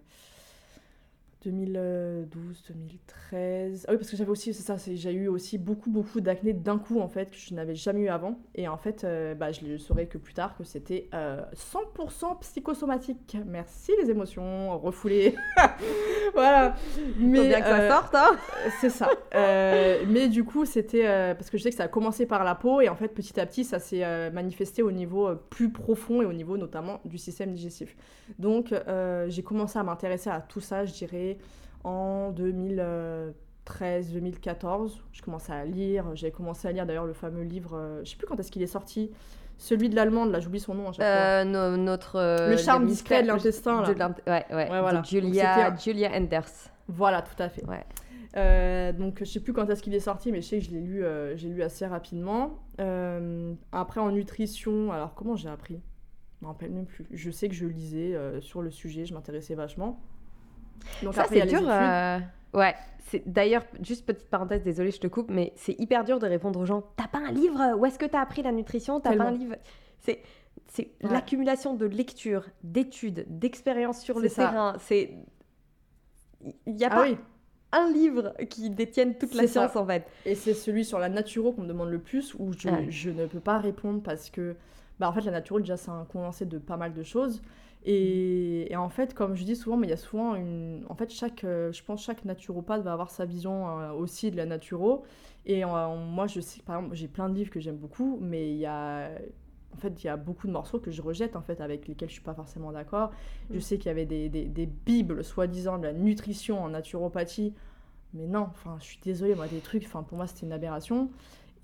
2012, 1.50 2.64
2013. 2.68 3.86
Ah 3.86 3.92
oui, 3.92 3.98
parce 3.98 4.10
que 4.10 4.16
j'avais 4.16 4.30
aussi, 4.30 4.52
c'est 4.52 4.62
ça, 4.62 4.76
j'ai 4.76 5.12
eu 5.12 5.28
aussi 5.28 5.58
beaucoup, 5.58 5.90
beaucoup 5.90 6.20
d'acné 6.20 6.52
d'un 6.52 6.78
coup, 6.78 7.00
en 7.00 7.08
fait, 7.08 7.30
que 7.30 7.36
je 7.36 7.54
n'avais 7.54 7.74
jamais 7.74 8.00
eu 8.00 8.08
avant. 8.08 8.38
Et 8.54 8.68
en 8.68 8.76
fait, 8.76 9.04
euh, 9.04 9.34
bah, 9.34 9.52
je 9.52 9.64
le 9.64 9.78
saurais 9.78 10.06
que 10.06 10.18
plus 10.18 10.34
tard 10.34 10.56
que 10.56 10.64
c'était 10.64 11.08
euh, 11.14 11.42
100% 11.54 12.40
psychosomatique. 12.40 13.36
Merci 13.46 13.92
les 14.00 14.10
émotions 14.10 14.78
refoulées. 14.78 15.34
voilà. 16.34 16.74
Mais 17.18 17.48
bien 17.48 17.60
que 17.60 17.66
ça 17.66 17.80
euh, 17.80 17.90
sorte, 17.90 18.14
hein 18.14 18.36
c'est 18.80 18.90
ça. 18.90 19.08
Euh, 19.34 20.04
mais 20.08 20.28
du 20.28 20.44
coup, 20.44 20.64
c'était 20.64 21.06
euh, 21.06 21.34
parce 21.34 21.50
que 21.50 21.58
je 21.58 21.62
sais 21.62 21.70
que 21.70 21.76
ça 21.76 21.84
a 21.84 21.88
commencé 21.88 22.26
par 22.26 22.44
la 22.44 22.54
peau 22.54 22.80
et 22.80 22.88
en 22.88 22.94
fait, 22.94 23.08
petit 23.08 23.38
à 23.40 23.46
petit, 23.46 23.64
ça 23.64 23.78
s'est 23.78 24.04
euh, 24.04 24.30
manifesté 24.30 24.82
au 24.82 24.92
niveau 24.92 25.28
euh, 25.28 25.34
plus 25.50 25.70
profond 25.70 26.22
et 26.22 26.26
au 26.26 26.32
niveau 26.32 26.56
notamment 26.56 27.00
du 27.04 27.18
système 27.18 27.52
digestif. 27.52 27.96
Donc, 28.38 28.72
euh, 28.72 29.26
j'ai 29.28 29.42
commencé 29.42 29.78
à 29.78 29.82
m'intéresser 29.82 30.30
à 30.30 30.40
tout 30.40 30.60
ça, 30.60 30.84
je 30.84 30.92
dirais, 30.92 31.37
en 31.84 32.32
2013-2014. 32.32 33.32
Je 35.12 35.22
commençais 35.22 35.52
à 35.52 35.64
lire. 35.64 36.06
J'ai 36.14 36.30
commencé 36.30 36.68
à 36.68 36.72
lire 36.72 36.86
d'ailleurs 36.86 37.06
le 37.06 37.12
fameux 37.12 37.42
livre, 37.42 37.76
euh, 37.76 38.00
je 38.04 38.10
sais 38.10 38.16
plus 38.16 38.26
quand 38.26 38.38
est-ce 38.40 38.50
qu'il 38.50 38.62
est 38.62 38.66
sorti, 38.66 39.10
celui 39.56 39.88
de 39.88 39.96
l'allemande, 39.96 40.30
là, 40.30 40.40
j'oublie 40.40 40.60
son 40.60 40.74
nom 40.74 40.88
à 40.88 40.92
chaque 40.92 40.96
fois. 40.98 41.06
Euh, 41.06 41.44
no- 41.44 41.76
notre 41.76 42.16
euh, 42.16 42.50
Le 42.50 42.56
charme 42.56 42.86
discret 42.86 43.22
de 43.22 43.28
l'intestin, 43.28 43.82
Ouais, 43.84 43.94
ouais. 44.26 44.44
Ouais, 44.50 44.66
voilà. 44.80 45.02
Julia, 45.02 45.70
Donc, 45.70 45.80
Julia 45.80 46.10
Enders. 46.16 46.48
Voilà, 46.88 47.22
tout 47.22 47.40
à 47.42 47.48
fait. 47.48 47.64
Ouais. 47.66 47.84
Euh, 48.36 48.92
donc 48.92 49.20
je 49.20 49.24
sais 49.24 49.40
plus 49.40 49.52
quand 49.54 49.68
est-ce 49.70 49.82
qu'il 49.82 49.94
est 49.94 50.00
sorti, 50.00 50.30
mais 50.32 50.42
je 50.42 50.46
sais 50.48 50.58
que 50.58 50.64
je 50.64 50.70
l'ai 50.70 50.80
lu, 50.80 51.02
euh, 51.02 51.34
j'ai 51.36 51.48
lu 51.48 51.62
assez 51.62 51.86
rapidement. 51.86 52.58
Euh, 52.78 53.54
après 53.72 54.00
en 54.00 54.10
nutrition, 54.12 54.92
alors 54.92 55.14
comment 55.14 55.34
j'ai 55.34 55.48
appris? 55.48 55.80
Je 56.40 56.44
me 56.46 56.50
rappelle 56.52 56.70
même 56.70 56.84
plus. 56.86 57.06
Je 57.10 57.30
sais 57.30 57.48
que 57.48 57.54
je 57.54 57.66
lisais 57.66 58.14
sur 58.40 58.62
le 58.62 58.70
sujet, 58.70 59.06
je 59.06 59.14
m'intéressais 59.14 59.54
vachement. 59.56 59.98
Donc 61.02 61.14
Ça, 61.14 61.26
c'est 61.28 61.46
dur. 61.46 61.60
euh, 61.68 62.18
Ouais, 62.54 62.74
c'est 63.10 63.22
d'ailleurs, 63.26 63.64
juste 63.82 64.06
petite 64.06 64.28
parenthèse, 64.30 64.62
désolée, 64.62 64.90
je 64.90 65.00
te 65.00 65.06
coupe, 65.06 65.30
mais 65.30 65.52
c'est 65.56 65.78
hyper 65.80 66.04
dur 66.04 66.18
de 66.18 66.26
répondre 66.26 66.58
aux 66.60 66.64
gens 66.66 66.82
T'as 66.96 67.08
pas 67.08 67.18
un 67.18 67.30
livre? 67.32 67.76
Où 67.78 67.84
est-ce 67.86 67.98
que 67.98 68.06
t'as 68.06 68.20
appris 68.20 68.42
la 68.42 68.52
nutrition? 68.52 69.00
T'as 69.00 69.16
pas 69.16 69.24
un 69.24 69.30
livre? 69.32 69.56
C'est. 69.98 70.20
C'est 70.70 70.90
Ouais. 71.02 71.10
l'accumulation 71.10 71.74
de 71.74 71.86
lectures, 71.86 72.44
d'études, 72.62 73.24
d'expériences 73.28 74.00
sur 74.02 74.18
le 74.18 74.28
ça. 74.28 74.48
terrain. 74.48 74.74
C'est. 74.80 75.14
Il 76.66 76.74
n'y 76.74 76.84
a 76.84 76.88
Ah 76.90 76.94
pas 76.96 77.02
oui, 77.02 77.16
un 77.72 77.90
livre 77.92 78.34
qui 78.48 78.70
détienne 78.70 79.16
toute 79.16 79.34
la 79.34 79.42
ça. 79.46 79.48
science 79.48 79.76
en 79.76 79.86
fait. 79.86 80.06
et 80.24 80.34
c'est 80.34 80.54
celui 80.54 80.84
sur 80.84 80.98
la 80.98 81.08
naturo 81.08 81.52
qu'on 81.52 81.62
me 81.62 81.68
demande 81.68 81.90
le 81.90 81.98
plus 81.98 82.34
où 82.38 82.52
je, 82.52 82.68
Ouais. 82.68 82.86
je 82.90 83.10
ne 83.10 83.26
peux 83.26 83.40
pas 83.40 83.58
répondre 83.58 84.02
parce 84.02 84.30
que 84.30 84.56
bah, 84.98 85.08
en 85.08 85.12
fait 85.12 85.20
la 85.22 85.32
naturo 85.32 85.58
déjà 85.60 85.76
c'est 85.76 85.90
un 85.90 86.04
condensé 86.04 86.44
de 86.46 86.58
pas 86.58 86.76
mal 86.76 86.92
de 86.92 87.02
choses. 87.02 87.42
Et, 87.84 88.70
et 88.72 88.76
en 88.76 88.88
fait, 88.88 89.14
comme 89.14 89.34
je 89.36 89.44
dis 89.44 89.56
souvent, 89.56 89.76
mais 89.76 89.86
il 89.86 89.90
y 89.90 89.94
a 89.94 89.96
souvent 89.96 90.34
une. 90.34 90.84
En 90.88 90.94
fait, 90.94 91.10
chaque, 91.10 91.44
euh, 91.44 91.72
je 91.72 91.82
pense 91.82 92.02
chaque 92.04 92.24
naturopathe 92.24 92.82
va 92.82 92.92
avoir 92.92 93.10
sa 93.10 93.24
vision 93.24 93.68
euh, 93.80 93.92
aussi 93.92 94.30
de 94.30 94.36
la 94.36 94.46
naturo. 94.46 95.04
Et 95.46 95.64
euh, 95.64 95.96
moi, 95.96 96.26
je 96.26 96.40
sais, 96.40 96.60
par 96.62 96.78
exemple, 96.78 96.94
j'ai 96.96 97.08
plein 97.08 97.28
de 97.28 97.34
livres 97.34 97.50
que 97.50 97.60
j'aime 97.60 97.76
beaucoup, 97.76 98.18
mais 98.20 98.50
il 98.50 98.58
y 98.58 98.66
a. 98.66 99.10
En 99.74 99.76
fait, 99.76 100.02
il 100.02 100.06
y 100.06 100.10
a 100.10 100.16
beaucoup 100.16 100.46
de 100.46 100.52
morceaux 100.52 100.80
que 100.80 100.90
je 100.90 101.02
rejette, 101.02 101.36
en 101.36 101.42
fait, 101.42 101.60
avec 101.60 101.86
lesquels 101.86 102.08
je 102.08 102.14
suis 102.14 102.22
pas 102.22 102.34
forcément 102.34 102.72
d'accord. 102.72 103.12
Je 103.50 103.58
Mm. 103.58 103.60
sais 103.60 103.78
qu'il 103.78 103.86
y 103.86 103.90
avait 103.90 104.06
des, 104.06 104.28
des, 104.28 104.46
des 104.46 104.66
bibles, 104.66 105.22
soi-disant, 105.22 105.78
de 105.78 105.84
la 105.84 105.92
nutrition 105.92 106.58
en 106.62 106.70
naturopathie. 106.70 107.54
Mais 108.14 108.26
non, 108.26 108.48
enfin, 108.50 108.76
je 108.80 108.84
suis 108.86 109.00
désolée, 109.02 109.34
moi, 109.34 109.46
des 109.48 109.60
trucs, 109.60 109.84
enfin, 109.84 110.02
pour 110.02 110.16
moi, 110.16 110.26
c'était 110.26 110.46
une 110.46 110.52
aberration. 110.52 111.10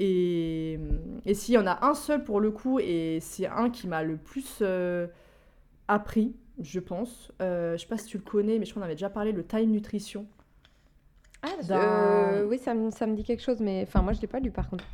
Et, 0.00 0.78
et 1.24 1.34
s'il 1.34 1.54
y 1.54 1.58
en 1.58 1.66
a 1.66 1.86
un 1.86 1.94
seul 1.94 2.24
pour 2.24 2.40
le 2.40 2.50
coup, 2.50 2.78
et 2.80 3.18
c'est 3.20 3.46
un 3.46 3.70
qui 3.70 3.86
m'a 3.88 4.02
le 4.02 4.16
plus 4.16 4.58
euh, 4.60 5.06
appris, 5.88 6.34
je 6.60 6.80
pense. 6.80 7.32
Euh, 7.42 7.76
je 7.76 7.82
sais 7.82 7.88
pas 7.88 7.98
si 7.98 8.06
tu 8.06 8.18
le 8.18 8.22
connais, 8.24 8.58
mais 8.58 8.64
je 8.64 8.70
crois 8.70 8.80
qu'on 8.82 8.86
avait 8.86 8.94
déjà 8.94 9.10
parlé, 9.10 9.32
le 9.32 9.44
Time 9.44 9.70
Nutrition. 9.70 10.26
Ah, 11.42 11.62
D'un- 11.62 12.44
oui, 12.46 12.58
ça 12.58 12.74
me, 12.74 12.90
ça 12.90 13.06
me 13.06 13.14
dit 13.14 13.22
quelque 13.24 13.42
chose, 13.42 13.60
mais 13.60 13.82
enfin, 13.86 14.00
moi 14.02 14.12
je 14.14 14.20
l'ai 14.20 14.26
pas 14.26 14.40
lu 14.40 14.50
par 14.50 14.68
contre. 14.70 14.84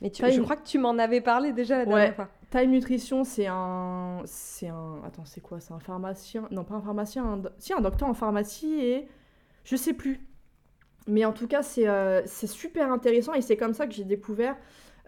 Mais 0.00 0.10
tu, 0.10 0.20
Pas 0.22 0.30
je 0.30 0.40
crois 0.40 0.56
que 0.56 0.66
tu 0.66 0.78
m'en 0.78 0.98
avais 0.98 1.20
parlé 1.20 1.52
déjà 1.52 1.76
la 1.78 1.84
Ouais. 1.84 1.94
dernière 1.94 2.14
fois. 2.16 2.28
Time 2.50 2.70
Nutrition, 2.72 3.22
c'est 3.22 3.46
un. 3.46 4.20
C'est 4.24 4.66
un. 4.68 5.00
Attends, 5.06 5.24
c'est 5.24 5.40
quoi 5.40 5.60
C'est 5.60 5.72
un 5.72 5.78
pharmacien. 5.78 6.48
Non, 6.50 6.64
pas 6.64 6.74
un 6.74 6.80
pharmacien. 6.82 7.24
Un... 7.24 7.42
Si, 7.58 7.72
un 7.72 7.80
docteur 7.80 8.08
en 8.08 8.14
pharmacie 8.14 8.80
et. 8.80 9.08
Je 9.64 9.76
sais 9.76 9.92
plus. 9.92 10.20
Mais 11.06 11.24
en 11.24 11.32
tout 11.32 11.46
cas, 11.46 11.62
c'est 11.62 11.86
euh, 11.86 12.20
c'est 12.26 12.48
super 12.48 12.90
intéressant 12.90 13.32
et 13.34 13.42
c'est 13.42 13.56
comme 13.56 13.74
ça 13.74 13.86
que 13.86 13.92
j'ai 13.94 14.04
découvert. 14.04 14.56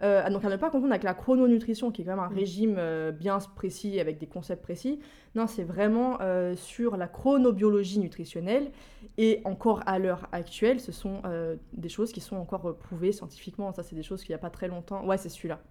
Euh, 0.03 0.29
donc, 0.29 0.43
à 0.43 0.49
ne 0.49 0.57
pas 0.57 0.69
confondre 0.69 0.91
avec 0.91 1.03
la 1.03 1.13
chrononutrition, 1.13 1.91
qui 1.91 2.01
est 2.01 2.05
quand 2.05 2.11
même 2.11 2.19
un 2.19 2.29
Mm. 2.29 2.35
régime 2.35 2.75
euh, 2.77 3.11
bien 3.11 3.37
précis 3.55 3.99
avec 3.99 4.17
des 4.17 4.27
concepts 4.27 4.61
précis. 4.61 4.99
Non, 5.35 5.47
c'est 5.47 5.63
vraiment 5.63 6.17
euh, 6.21 6.55
sur 6.55 6.97
la 6.97 7.07
chronobiologie 7.07 7.99
nutritionnelle. 7.99 8.71
Et 9.17 9.41
encore 9.45 9.81
à 9.85 9.99
l'heure 9.99 10.27
actuelle, 10.33 10.79
ce 10.81 10.91
sont 10.91 11.21
des 11.73 11.89
choses 11.89 12.11
qui 12.11 12.19
sont 12.19 12.35
encore 12.35 12.77
prouvées 12.77 13.13
scientifiquement. 13.13 13.71
Ça, 13.71 13.83
c'est 13.83 13.95
des 13.95 14.03
choses 14.03 14.21
qu'il 14.23 14.31
n'y 14.31 14.35
a 14.35 14.39
pas 14.39 14.49
très 14.49 14.67
longtemps. 14.67 15.05
Ouais, 15.05 15.17
c'est 15.17 15.29
celui-là. 15.29 15.61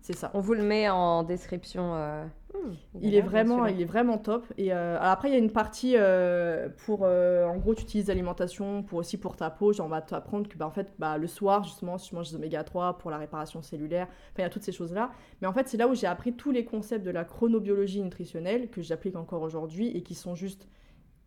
C'est 0.00 0.12
ça. 0.14 0.30
On 0.34 0.40
vous 0.40 0.54
le 0.54 0.62
met 0.62 0.88
en 0.88 1.24
description. 1.24 1.94
euh. 1.96 2.24
Hmm, 2.54 2.74
Il 3.00 3.14
est 3.16 3.20
vraiment, 3.22 3.66
il 3.66 3.80
est 3.80 3.84
vraiment 3.84 4.18
top. 4.18 4.46
Et 4.56 4.72
euh, 4.72 4.96
après, 5.00 5.28
il 5.28 5.32
y 5.32 5.34
a 5.34 5.38
une 5.38 5.50
partie 5.50 5.94
euh, 5.96 6.68
pour, 6.84 7.02
en 7.02 7.56
gros, 7.56 7.74
tu 7.74 7.82
utilises 7.82 8.06
l'alimentation 8.06 8.84
pour 8.84 8.98
aussi 8.98 9.18
pour 9.18 9.34
ta 9.34 9.50
peau. 9.50 9.72
Genre, 9.72 9.84
on 9.86 9.88
va 9.88 10.00
t'apprendre 10.02 10.48
que, 10.48 10.56
bah, 10.56 10.66
en 10.66 10.70
fait, 10.70 10.92
bah, 11.00 11.18
le 11.18 11.26
soir, 11.26 11.64
justement, 11.64 11.98
si 11.98 12.10
tu 12.10 12.14
manges 12.14 12.30
des 12.30 12.36
oméga 12.36 12.62
3 12.62 12.98
pour 12.98 13.10
la 13.10 13.18
réparation 13.18 13.62
cellulaire. 13.62 14.06
Enfin, 14.06 14.38
il 14.38 14.42
y 14.42 14.44
a 14.44 14.48
toutes 14.50 14.62
ces 14.62 14.70
choses-là. 14.72 15.10
Mais 15.40 15.48
en 15.48 15.52
fait, 15.52 15.66
c'est 15.68 15.76
là 15.76 15.88
où 15.88 15.94
j'ai 15.94 16.06
appris 16.06 16.34
tous 16.34 16.52
les 16.52 16.64
concepts 16.64 17.04
de 17.04 17.10
la 17.10 17.24
chronobiologie 17.24 18.00
nutritionnelle 18.00 18.70
que 18.70 18.82
j'applique 18.82 19.16
encore 19.16 19.42
aujourd'hui 19.42 19.88
et 19.88 20.02
qui 20.04 20.14
sont 20.14 20.36
juste 20.36 20.68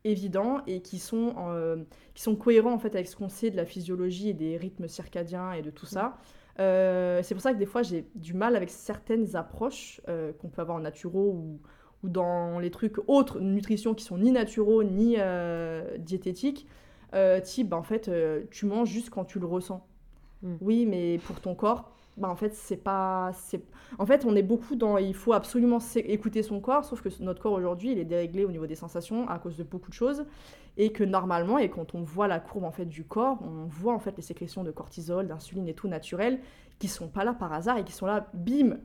évidents 0.05 0.61
et 0.65 0.81
qui 0.81 0.97
sont, 0.97 1.35
qui 2.13 2.21
sont 2.23 2.37
cohérents 2.37 2.71
en 2.73 2.79
fait 2.79 2.95
avec 2.95 3.07
ce 3.09 3.17
qu'on 3.17 3.27
sait 3.27 3.51
de 3.51 3.57
la 3.57 3.65
physiologie 3.65 4.29
et 4.29 4.33
des 4.33 4.55
rythmes 4.55 4.87
circadiens 4.87 5.51
et 5.51 5.61
de 5.61 5.69
tout 5.71 5.85
ça. 5.85 6.17
Euh, 6.59 7.21
c'est 7.23 7.33
pour 7.35 7.41
ça 7.41 7.53
que 7.53 7.57
des 7.57 7.65
fois 7.65 7.83
j'ai 7.83 8.05
du 8.15 8.33
mal 8.33 8.55
avec 8.55 8.69
certaines 8.69 9.35
approches 9.35 10.01
euh, 10.09 10.33
qu'on 10.33 10.49
peut 10.49 10.61
avoir 10.61 10.77
en 10.77 10.81
naturo 10.81 11.31
ou, 11.31 11.59
ou 12.03 12.09
dans 12.09 12.59
les 12.59 12.69
trucs 12.69 12.97
autres 13.07 13.39
nutrition 13.39 13.93
qui 13.93 14.03
sont 14.03 14.17
ni 14.17 14.31
naturaux 14.31 14.83
ni 14.83 15.15
euh, 15.17 15.97
diététiques. 15.97 16.67
Type, 17.43 17.69
bah, 17.69 17.77
en 17.77 17.83
fait, 17.83 18.11
tu 18.51 18.67
manges 18.67 18.89
juste 18.89 19.09
quand 19.09 19.25
tu 19.25 19.39
le 19.39 19.47
ressens. 19.47 19.83
Mm. 20.43 20.55
Oui, 20.61 20.85
mais 20.85 21.17
pour 21.17 21.41
ton 21.41 21.55
corps, 21.55 21.91
bah, 22.19 22.29
en 22.29 22.35
fait, 22.35 22.53
c'est 22.53 22.77
pas. 22.77 23.31
En 23.97 24.05
fait, 24.05 24.25
on 24.25 24.35
est 24.35 24.43
beaucoup 24.43 24.75
dans. 24.75 24.97
Il 24.97 25.13
faut 25.13 25.33
absolument 25.33 25.79
écouter 25.95 26.43
son 26.43 26.59
corps, 26.59 26.85
sauf 26.85 27.01
que 27.01 27.09
notre 27.21 27.41
corps 27.41 27.53
aujourd'hui, 27.53 27.91
il 27.91 27.97
est 27.99 28.05
déréglé 28.05 28.45
au 28.45 28.51
niveau 28.51 28.67
des 28.67 28.75
sensations 28.75 29.27
à 29.27 29.39
cause 29.39 29.57
de 29.57 29.63
beaucoup 29.63 29.89
de 29.89 29.95
choses. 29.95 30.25
Et 30.77 30.91
que 30.91 31.03
normalement, 31.03 31.57
et 31.57 31.69
quand 31.69 31.95
on 31.95 32.03
voit 32.03 32.27
la 32.27 32.39
courbe 32.39 32.63
en 32.63 32.71
fait, 32.71 32.85
du 32.85 33.03
corps, 33.03 33.39
on 33.41 33.65
voit 33.67 33.93
en 33.93 33.99
fait 33.99 34.15
les 34.15 34.23
sécrétions 34.23 34.63
de 34.63 34.71
cortisol, 34.71 35.27
d'insuline 35.27 35.67
et 35.67 35.73
tout 35.73 35.87
naturelles 35.87 36.39
qui 36.77 36.87
sont 36.87 37.07
pas 37.09 37.23
là 37.25 37.33
par 37.33 37.51
hasard 37.51 37.77
et 37.77 37.83
qui 37.83 37.91
sont 37.91 38.05
là, 38.05 38.27
bim, 38.33 38.77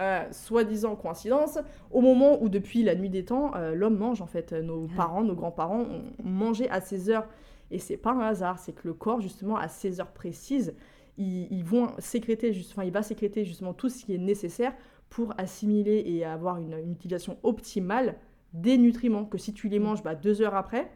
euh, 0.00 0.24
soi-disant 0.32 0.96
coïncidence, 0.96 1.58
au 1.90 2.00
moment 2.00 2.42
où 2.42 2.48
depuis 2.48 2.82
la 2.82 2.94
nuit 2.94 3.10
des 3.10 3.26
temps, 3.26 3.52
euh, 3.56 3.74
l'homme 3.74 3.98
mange 3.98 4.22
en 4.22 4.26
fait. 4.26 4.52
Nos 4.52 4.86
Ah. 4.92 4.96
parents, 4.96 5.22
nos 5.22 5.34
grands-parents 5.34 5.80
ont 5.80 6.02
ont 6.24 6.28
mangé 6.28 6.70
à 6.70 6.80
ces 6.80 7.10
heures. 7.10 7.26
Et 7.70 7.78
c'est 7.78 7.96
pas 7.96 8.12
un 8.12 8.20
hasard, 8.20 8.58
c'est 8.58 8.72
que 8.72 8.86
le 8.86 8.94
corps, 8.94 9.20
justement, 9.20 9.56
à 9.56 9.68
ces 9.68 10.00
heures 10.00 10.12
précises, 10.12 10.74
ils, 11.18 11.46
ils 11.52 11.64
vont 11.64 11.88
sécréter, 11.98 12.52
juste, 12.52 12.72
enfin, 12.72 12.84
il 12.84 12.92
va 12.92 13.02
sécréter 13.02 13.44
justement 13.44 13.74
tout 13.74 13.88
ce 13.88 14.04
qui 14.04 14.14
est 14.14 14.18
nécessaire 14.18 14.74
pour 15.10 15.34
assimiler 15.38 16.02
et 16.06 16.24
avoir 16.24 16.58
une, 16.58 16.74
une 16.74 16.92
utilisation 16.92 17.38
optimale 17.42 18.16
des 18.52 18.78
nutriments. 18.78 19.24
Que 19.24 19.38
si 19.38 19.52
tu 19.52 19.68
les 19.68 19.78
manges 19.78 20.02
bah, 20.02 20.14
deux 20.14 20.40
heures 20.40 20.54
après, 20.54 20.90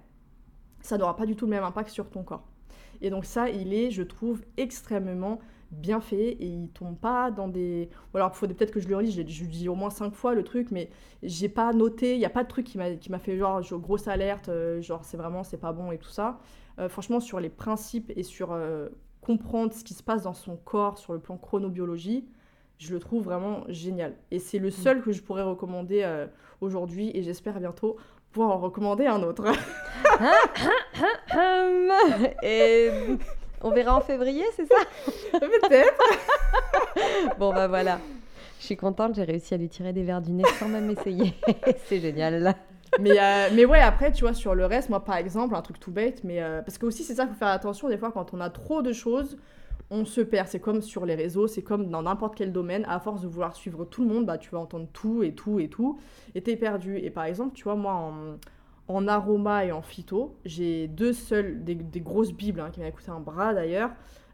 ça 0.80 0.98
n'aura 0.98 1.16
pas 1.16 1.26
du 1.26 1.36
tout 1.36 1.47
le 1.47 1.51
même 1.51 1.64
impact 1.64 1.90
sur 1.90 2.09
ton 2.10 2.22
corps. 2.22 2.47
Et 3.02 3.10
donc 3.10 3.24
ça, 3.24 3.51
il 3.51 3.74
est, 3.74 3.90
je 3.90 4.02
trouve, 4.02 4.43
extrêmement 4.56 5.38
bien 5.70 6.01
fait 6.01 6.28
et 6.28 6.47
il 6.47 6.68
tombe 6.70 6.97
pas 6.97 7.30
dans 7.30 7.48
des... 7.48 7.90
Ou 8.14 8.16
alors, 8.16 8.30
il 8.32 8.36
faut 8.36 8.47
peut-être 8.47 8.70
que 8.70 8.80
je 8.80 8.88
le 8.88 8.97
relis, 8.97 9.12
je 9.12 9.20
le 9.20 9.51
dis 9.51 9.68
au 9.68 9.74
moins 9.74 9.90
cinq 9.90 10.14
fois 10.14 10.34
le 10.34 10.44
truc, 10.44 10.70
mais 10.70 10.90
j'ai 11.22 11.48
pas 11.48 11.72
noté, 11.72 12.14
il 12.14 12.18
n'y 12.18 12.24
a 12.24 12.30
pas 12.30 12.44
de 12.44 12.48
truc 12.48 12.66
qui 12.66 12.78
m'a 12.78 13.18
fait 13.18 13.36
genre, 13.36 13.62
genre, 13.62 13.80
grosse 13.80 14.09
alerte, 14.09 14.48
euh, 14.48 14.80
genre 14.80 15.05
c'est 15.05 15.16
vraiment, 15.16 15.43
c'est 15.43 15.56
pas 15.59 15.72
bon 15.72 15.93
et 15.93 15.98
tout 15.98 16.09
ça. 16.09 16.38
Euh, 16.78 16.88
franchement, 16.88 17.20
sur 17.20 17.40
les 17.40 17.48
principes 17.48 18.12
et 18.16 18.22
sur 18.22 18.52
euh, 18.52 18.88
comprendre 19.27 19.73
ce 19.73 19.82
qui 19.82 19.93
se 19.93 20.05
passe 20.05 20.23
dans 20.23 20.35
son 20.35 20.55
corps 20.57 20.98
sur 20.98 21.12
le 21.12 21.19
plan 21.19 21.36
chronobiologie, 21.36 22.28
je 22.78 22.94
le 22.94 23.01
trouve 23.01 23.24
vraiment 23.24 23.65
génial. 23.66 24.15
Et 24.31 24.39
c'est 24.39 24.61
le 24.61 24.70
seul 24.70 25.03
que 25.03 25.11
je 25.11 25.20
pourrais 25.20 25.43
recommander 25.43 26.03
euh, 26.05 26.28
aujourd'hui 26.61 27.11
et 27.12 27.24
j'espère 27.24 27.59
bientôt 27.59 27.97
pouvoir 28.31 28.53
en 28.53 28.59
recommander 28.59 29.07
un 29.07 29.24
autre. 29.24 29.47
Et 32.44 32.90
on 33.62 33.70
verra 33.73 33.97
en 33.97 34.01
février, 34.01 34.44
c'est 34.55 34.66
ça? 34.66 34.77
Peut-être. 35.32 36.05
Bon 37.39 37.53
bah 37.53 37.66
voilà. 37.66 37.98
Je 38.61 38.65
suis 38.65 38.77
contente, 38.77 39.16
j'ai 39.16 39.24
réussi 39.24 39.55
à 39.55 39.57
lui 39.57 39.69
tirer 39.69 39.93
des 39.93 40.05
verres 40.05 40.23
du 40.23 40.31
nez 40.31 40.44
sans 40.59 40.69
même 40.69 40.89
essayer. 40.90 41.35
c'est 41.86 41.98
génial. 41.98 42.55
Mais, 43.01 43.18
euh, 43.20 43.48
mais 43.55 43.64
ouais, 43.64 43.81
après, 43.81 44.12
tu 44.12 44.23
vois, 44.24 44.35
sur 44.35 44.55
le 44.55 44.66
reste, 44.66 44.89
moi, 44.90 45.05
par 45.05 45.16
exemple, 45.16 45.55
un 45.55 45.62
truc 45.62 45.78
tout 45.81 45.90
bête, 45.93 46.24
mais 46.24 46.43
euh, 46.43 46.62
parce 46.62 46.78
que 46.78 46.86
aussi, 46.86 47.05
c'est 47.05 47.14
ça 47.14 47.24
qu'il 47.24 47.32
faut 47.35 47.39
faire 47.39 47.48
attention, 47.48 47.89
des 47.89 47.98
fois, 47.98 48.12
quand 48.12 48.32
on 48.35 48.40
a 48.40 48.51
trop 48.51 48.82
de 48.82 48.93
choses, 48.93 49.36
on 49.90 50.05
se 50.05 50.20
perd. 50.20 50.48
C'est 50.48 50.60
comme 50.60 50.82
sur 50.82 51.06
les 51.06 51.14
réseaux, 51.14 51.47
c'est 51.47 51.62
comme 51.62 51.89
dans 51.90 52.02
n'importe 52.02 52.35
quel 52.36 52.52
domaine. 52.52 52.85
À 52.89 52.98
force 53.01 53.23
de 53.23 53.28
vouloir 53.28 53.55
suivre 53.55 53.85
tout 53.85 54.02
le 54.05 54.09
monde, 54.12 54.27
bah, 54.27 54.39
tu 54.39 54.51
vas 54.51 54.59
entendre 54.59 54.89
tout 54.93 55.23
et 55.23 55.32
tout 55.35 55.60
et 55.60 55.68
tout, 55.68 55.98
et 56.35 56.43
t'es 56.43 56.56
perdu. 56.56 56.98
Et 56.98 57.10
par 57.10 57.24
exemple, 57.24 57.55
tu 57.55 57.64
vois, 57.64 57.77
moi, 57.77 57.93
en, 57.94 58.14
en 58.89 59.09
aroma 59.09 59.64
et 59.64 59.73
en 59.73 59.82
phyto. 59.82 60.36
J'ai 60.44 60.89
deux 60.89 61.12
seules, 61.12 61.64
des, 61.64 61.74
des 61.74 62.01
grosses 62.01 62.32
bibles 62.32 62.60
hein, 62.60 62.70
qui 62.73 62.81
m'avaient 62.81 62.93
coûté 62.93 63.10
un 63.10 63.20
bras 63.20 63.55
d'ailleurs. 63.55 63.90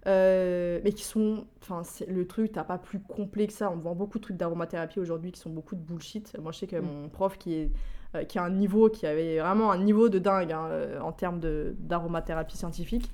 Euh, 0.09 0.81
mais 0.83 0.93
qui 0.93 1.05
sont, 1.05 1.47
enfin, 1.63 1.83
le 2.09 2.27
truc, 2.27 2.51
t'as 2.53 2.65
pas 2.65 2.79
plus 2.79 2.99
complet 3.01 3.47
que 3.47 3.53
ça. 3.53 3.71
On 3.71 3.77
vend 3.77 3.95
beaucoup 3.95 4.19
de 4.19 4.25
trucs 4.25 4.37
d'aromathérapie 4.37 4.99
aujourd'hui 4.99 5.31
qui 5.31 5.41
sont 5.41 5.51
beaucoup 5.51 5.77
de 5.77 5.81
bullshit. 5.81 6.37
Moi, 6.41 6.51
je 6.53 6.59
sais 6.59 6.67
que 6.67 6.77
Mm. 6.77 6.85
mon 7.03 7.09
prof 7.09 7.39
qui 7.39 7.55
est 7.55 7.71
euh, 8.15 8.25
qui 8.25 8.39
a 8.39 8.43
un 8.43 8.51
niveau, 8.51 8.91
qui 8.91 9.07
avait 9.07 9.39
vraiment 9.39 9.71
un 9.71 9.79
niveau 9.79 10.11
de 10.11 10.19
dingue 10.19 10.53
hein, 10.53 10.67
euh, 10.69 11.01
en 11.01 11.13
termes 11.13 11.41
d'aromathérapie 11.41 12.59
scientifique. 12.59 13.11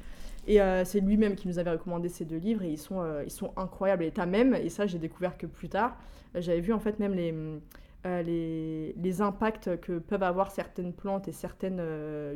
Et 0.48 0.60
euh, 0.60 0.84
c'est 0.84 1.00
lui-même 1.00 1.36
qui 1.36 1.46
nous 1.46 1.60
avait 1.60 1.70
recommandé 1.70 2.08
ces 2.08 2.24
deux 2.24 2.38
livres 2.38 2.64
et 2.64 2.70
ils 2.70 2.78
sont, 2.78 3.04
ils 3.24 3.30
sont 3.30 3.52
incroyables. 3.56 4.02
Et 4.02 4.10
t'as 4.10 4.26
même, 4.26 4.54
et 4.54 4.70
ça 4.70 4.86
j'ai 4.86 4.98
découvert 4.98 5.36
que 5.36 5.46
plus 5.46 5.68
tard, 5.68 5.96
j'avais 6.34 6.60
vu 6.60 6.72
en 6.72 6.80
fait 6.80 6.98
même 6.98 7.14
les, 7.14 8.92
les, 8.96 9.20
impacts 9.20 9.78
que 9.80 9.98
peuvent 9.98 10.22
avoir 10.22 10.50
certaines 10.50 10.94
plantes 10.94 11.28
et 11.28 11.32
certaines 11.32 11.82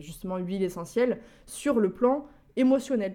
justement 0.00 0.36
huiles 0.36 0.62
essentielles 0.62 1.20
sur 1.46 1.80
le 1.80 1.90
plan 1.90 2.26
émotionnel. 2.56 3.14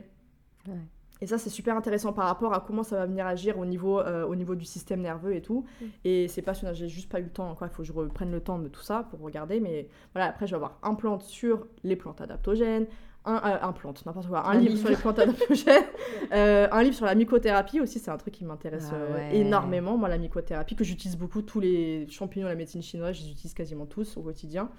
Et 1.22 1.28
ça, 1.28 1.38
c'est 1.38 1.50
super 1.50 1.76
intéressant 1.76 2.14
par 2.14 2.26
rapport 2.26 2.54
à 2.54 2.60
comment 2.60 2.84
ça 2.84 2.98
va 2.98 3.06
venir 3.06 3.26
agir 3.26 3.58
au 3.58 3.66
niveau, 3.66 4.00
euh, 4.00 4.26
au 4.26 4.36
niveau 4.36 4.56
du 4.56 4.66
système 4.66 5.02
nerveux 5.02 5.36
et 5.36 5.42
tout. 5.42 5.66
Mm. 5.82 5.86
Et 6.06 6.28
c'est 6.28 6.42
passionnant. 6.42 6.74
J'ai 6.74 6.90
juste 6.90 7.10
pas 7.10 7.20
eu 7.20 7.24
le 7.24 7.30
temps. 7.30 7.56
quoi. 7.56 7.68
Il 7.68 7.74
faut 7.74 7.82
que 7.82 7.88
je 7.88 7.94
reprenne 7.94 8.32
le 8.32 8.40
temps 8.40 8.60
de 8.60 8.68
tout 8.68 8.82
ça 8.82 9.08
pour 9.10 9.20
regarder. 9.22 9.60
Mais 9.60 9.88
voilà, 10.14 10.30
après, 10.30 10.46
je 10.48 10.52
vais 10.52 10.58
avoir 10.58 10.78
un 10.84 10.94
plante 10.96 11.24
sur 11.24 11.66
les 11.84 11.96
plantes 11.96 12.22
adaptogènes, 12.22 12.86
un, 13.26 13.36
euh, 13.36 13.58
un 13.62 13.74
plante, 13.74 14.06
n'importe 14.06 14.28
quoi, 14.28 14.48
un, 14.48 14.52
Un 14.52 14.54
livre, 14.60 14.70
livre. 14.76 14.80
sur 14.80 14.90
les 14.90 14.96
plantes 14.96 15.20
adaptogènes, 15.20 15.84
euh, 16.34 16.68
un 16.72 16.84
livre 16.84 16.96
sur 16.96 17.06
la 17.06 17.16
mycothérapie 17.16 17.82
aussi. 17.82 18.00
C'est 18.00 18.12
un 18.12 18.18
truc 18.18 18.36
qui 18.36 18.46
m'intéresse 18.46 18.90
Ah 18.92 19.14
ouais. 19.14 19.38
énormément. 19.38 19.98
Moi, 19.98 20.08
la 20.10 20.18
mycothérapie, 20.18 20.76
que 20.76 20.84
j'utilise 20.84 21.18
beaucoup. 21.18 21.42
Tous 21.42 21.60
les 21.60 22.08
champignons 22.10 22.46
de 22.46 22.52
la 22.52 22.56
médecine 22.56 22.82
chinoise, 22.82 23.18
je 23.18 23.24
les 23.24 23.32
utilise 23.32 23.54
quasiment 23.54 23.86
tous 23.86 24.18
au 24.18 24.22
quotidien. 24.22 24.70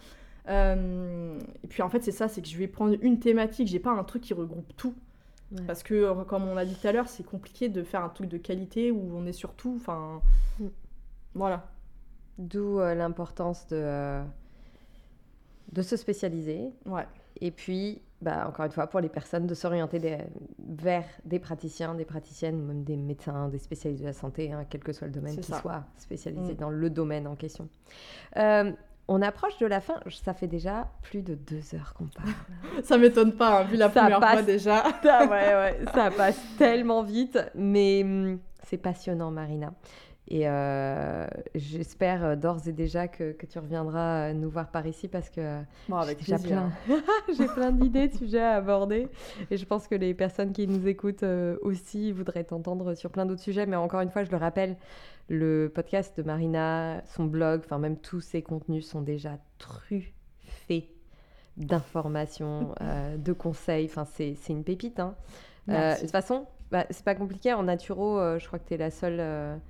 Et 0.49 1.67
puis 1.69 1.83
en 1.83 1.91
fait, 1.91 2.03
c'est 2.03 2.13
ça, 2.13 2.27
c'est 2.29 2.41
que 2.41 2.49
je 2.49 2.57
vais 2.57 2.69
prendre 2.69 2.97
une 3.03 3.19
thématique. 3.19 3.69
J'ai 3.69 3.81
pas 3.81 3.91
un 3.91 4.03
truc 4.05 4.23
qui 4.23 4.33
regroupe 4.33 4.73
tout. 4.79 4.95
Ouais. 5.53 5.63
Parce 5.67 5.83
que, 5.83 5.95
euh, 5.95 6.15
comme 6.25 6.45
on 6.47 6.57
a 6.57 6.65
dit 6.65 6.75
tout 6.75 6.87
à 6.87 6.93
l'heure, 6.93 7.09
c'est 7.09 7.25
compliqué 7.25 7.69
de 7.69 7.83
faire 7.83 8.03
un 8.05 8.09
truc 8.11 8.29
de 8.29 8.37
qualité 8.39 8.91
où 8.91 9.11
on 9.17 9.25
est 9.27 9.33
sur 9.33 9.55
tout. 9.55 9.75
Enfin, 9.81 10.21
Mm. 10.59 10.67
voilà. 11.35 11.67
D'où 12.39 12.79
euh, 12.81 12.95
l'importance 12.95 13.67
de, 13.69 13.77
euh, 13.77 14.23
de 15.73 15.83
se 15.83 15.97
spécialiser. 15.97 16.69
Ouais. 16.87 17.07
Et 17.41 17.51
puis, 17.51 18.03
bah, 18.21 18.47
encore 18.49 18.67
une 18.67 18.73
fois, 18.73 18.87
pour 18.89 19.01
les 19.01 19.09
personnes, 19.09 19.47
de 19.47 19.55
s'orienter 19.55 19.99
vers 20.59 21.05
des 21.25 21.39
praticiens, 21.39 21.95
des 21.95 22.05
praticiennes, 22.05 22.61
même 22.65 22.83
des 22.85 22.97
médecins, 22.97 23.49
des 23.49 23.59
spécialistes 23.59 24.03
de 24.03 24.09
la 24.09 24.13
santé, 24.13 24.53
hein, 24.53 24.67
quel 24.69 24.83
que 24.83 24.93
soit 24.93 25.07
le 25.07 25.13
domaine, 25.13 25.37
qui 25.37 25.45
ça. 25.51 25.61
soit 25.61 25.85
spécialisé 25.99 26.53
Mm. 26.55 26.57
dans 26.57 26.71
le 26.71 26.91
domaine 26.91 27.27
en 27.27 27.37
question. 27.37 27.69
Euh, 28.37 28.73
on 29.09 29.23
approche 29.23 29.59
de 29.59 29.67
la 29.67 29.81
fin. 29.81 29.95
Ça 30.23 30.35
fait 30.35 30.47
déjà 30.47 30.89
plus 31.03 31.23
de 31.23 31.35
deux 31.35 31.75
heures 31.75 31.95
qu'on 31.95 32.07
parle. 32.07 32.29
Ça 32.85 32.99
m'étonne 32.99 33.33
pas, 33.33 33.61
hein, 33.61 33.65
vu 33.65 33.77
la 33.77 33.91
Ça 33.91 34.01
première 34.03 34.19
fois 34.19 34.37
passe. 34.37 34.47
déjà. 34.47 34.85
Ah 35.05 35.25
ouais, 35.25 35.29
ouais, 35.31 35.81
ça 35.95 36.11
passe 36.11 36.41
tellement 36.59 37.03
vite, 37.03 37.39
mais 37.55 38.03
hum, 38.05 38.39
c'est 38.65 38.77
passionnant, 38.77 39.31
Marina. 39.31 39.73
Et 40.31 40.47
euh, 40.47 41.27
j'espère 41.55 42.23
euh, 42.23 42.37
d'ores 42.37 42.69
et 42.69 42.73
déjà 42.73 43.09
que, 43.09 43.33
que 43.33 43.47
tu 43.47 43.59
reviendras 43.59 44.29
euh, 44.29 44.33
nous 44.35 44.51
voir 44.51 44.69
par 44.69 44.87
ici 44.87 45.09
parce 45.09 45.31
que 45.31 45.61
Bon, 45.89 46.03
j'ai 46.03 46.15
déjà 46.17 46.39
plein, 46.39 46.71
j'ai 47.35 47.47
plein 47.47 47.73
d'idées 47.73 48.09
de 48.09 48.15
sujets 48.15 48.43
à 48.43 48.57
aborder. 48.57 49.09
Et 49.51 49.57
je 49.57 49.65
pense 49.65 49.89
que 49.89 49.95
les 49.95 50.13
personnes 50.13 50.53
qui 50.53 50.69
nous 50.69 50.87
écoutent 50.87 51.25
aussi 51.63 52.13
voudraient 52.13 52.45
t'entendre 52.45 52.93
sur 52.95 53.09
plein 53.11 53.25
d'autres 53.25 53.41
sujets. 53.41 53.65
Mais 53.65 53.77
encore 53.77 54.03
une 54.03 54.11
fois, 54.11 54.23
je 54.25 54.31
le 54.31 54.37
rappelle, 54.37 54.77
le 55.29 55.71
podcast 55.73 56.17
de 56.17 56.23
Marina, 56.23 57.03
son 57.15 57.25
blog, 57.25 57.63
enfin 57.65 57.79
même 57.79 57.99
tous 57.99 58.21
ses 58.21 58.43
contenus 58.43 58.87
sont 58.87 59.03
déjà 59.03 59.39
truffés 59.59 60.95
d'informations, 61.57 62.75
euh, 62.81 63.17
de 63.17 63.33
conseils. 63.33 63.87
Enfin, 63.87 64.05
c'est 64.05 64.37
une 64.49 64.65
pépite. 64.65 65.01
Hein. 65.01 65.15
Euh, 65.69 65.95
de 65.95 66.01
toute 66.01 66.11
façon, 66.11 66.47
bah, 66.71 66.87
c'est 66.91 67.05
pas 67.05 67.15
compliqué. 67.15 67.53
En 67.53 67.65
naturo, 67.65 68.19
euh, 68.19 68.39
je 68.39 68.47
crois 68.47 68.59
que 68.59 68.69
tu 68.69 68.75
es 68.75 68.79
la 68.79 68.91
seule. 68.91 69.61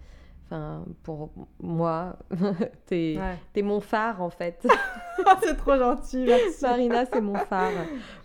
Enfin, 0.50 0.82
pour 1.02 1.30
moi, 1.60 2.16
t'es 2.86 3.16
Ouais. 3.18 3.36
es 3.54 3.60
mon 3.62 3.80
phare 3.80 4.22
en 4.22 4.30
fait. 4.30 4.66
c'est 5.42 5.56
trop 5.56 5.76
gentil, 5.76 6.24
merci. 6.26 6.62
Marina, 6.62 7.04
c'est 7.04 7.20
mon 7.20 7.34
phare. 7.34 7.72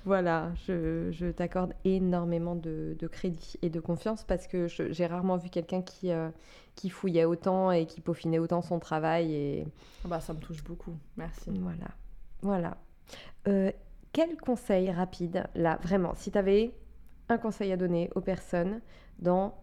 Voilà, 0.06 0.52
je, 0.66 1.12
je 1.12 1.26
t'accorde 1.28 1.74
énormément 1.84 2.56
de, 2.56 2.96
de 2.98 3.08
crédit 3.08 3.58
et 3.62 3.70
de 3.70 3.82
confiance 3.82 4.24
parce 4.24 4.48
que 4.48 4.68
j'ai 4.68 5.06
rarement 5.06 5.36
vu 5.36 5.50
quelqu'un 5.50 5.82
qui, 5.82 6.12
euh, 6.14 6.30
qui 6.76 6.90
fouillait 6.90 7.26
autant 7.26 7.72
et 7.72 7.86
qui 7.86 8.00
peaufinait 8.00 8.40
autant 8.40 8.62
son 8.62 8.80
travail. 8.80 9.34
Et 9.36 9.68
Bah, 10.06 10.22
ça 10.22 10.34
me 10.34 10.40
touche 10.40 10.64
beaucoup. 10.64 10.96
Merci. 11.18 11.50
voilà. 11.60 11.88
Voilà. 12.42 12.78
Euh, 13.50 13.70
quel 14.14 14.38
conseil 14.38 14.92
rapide, 14.92 15.44
là, 15.56 15.78
vraiment, 15.82 16.14
si 16.16 16.32
tu 16.32 16.38
avais 16.38 16.74
un 17.28 17.38
conseil 17.38 17.72
à 17.74 17.78
donner 17.78 18.10
aux 18.16 18.22
personnes 18.22 18.80
dans. 19.20 19.56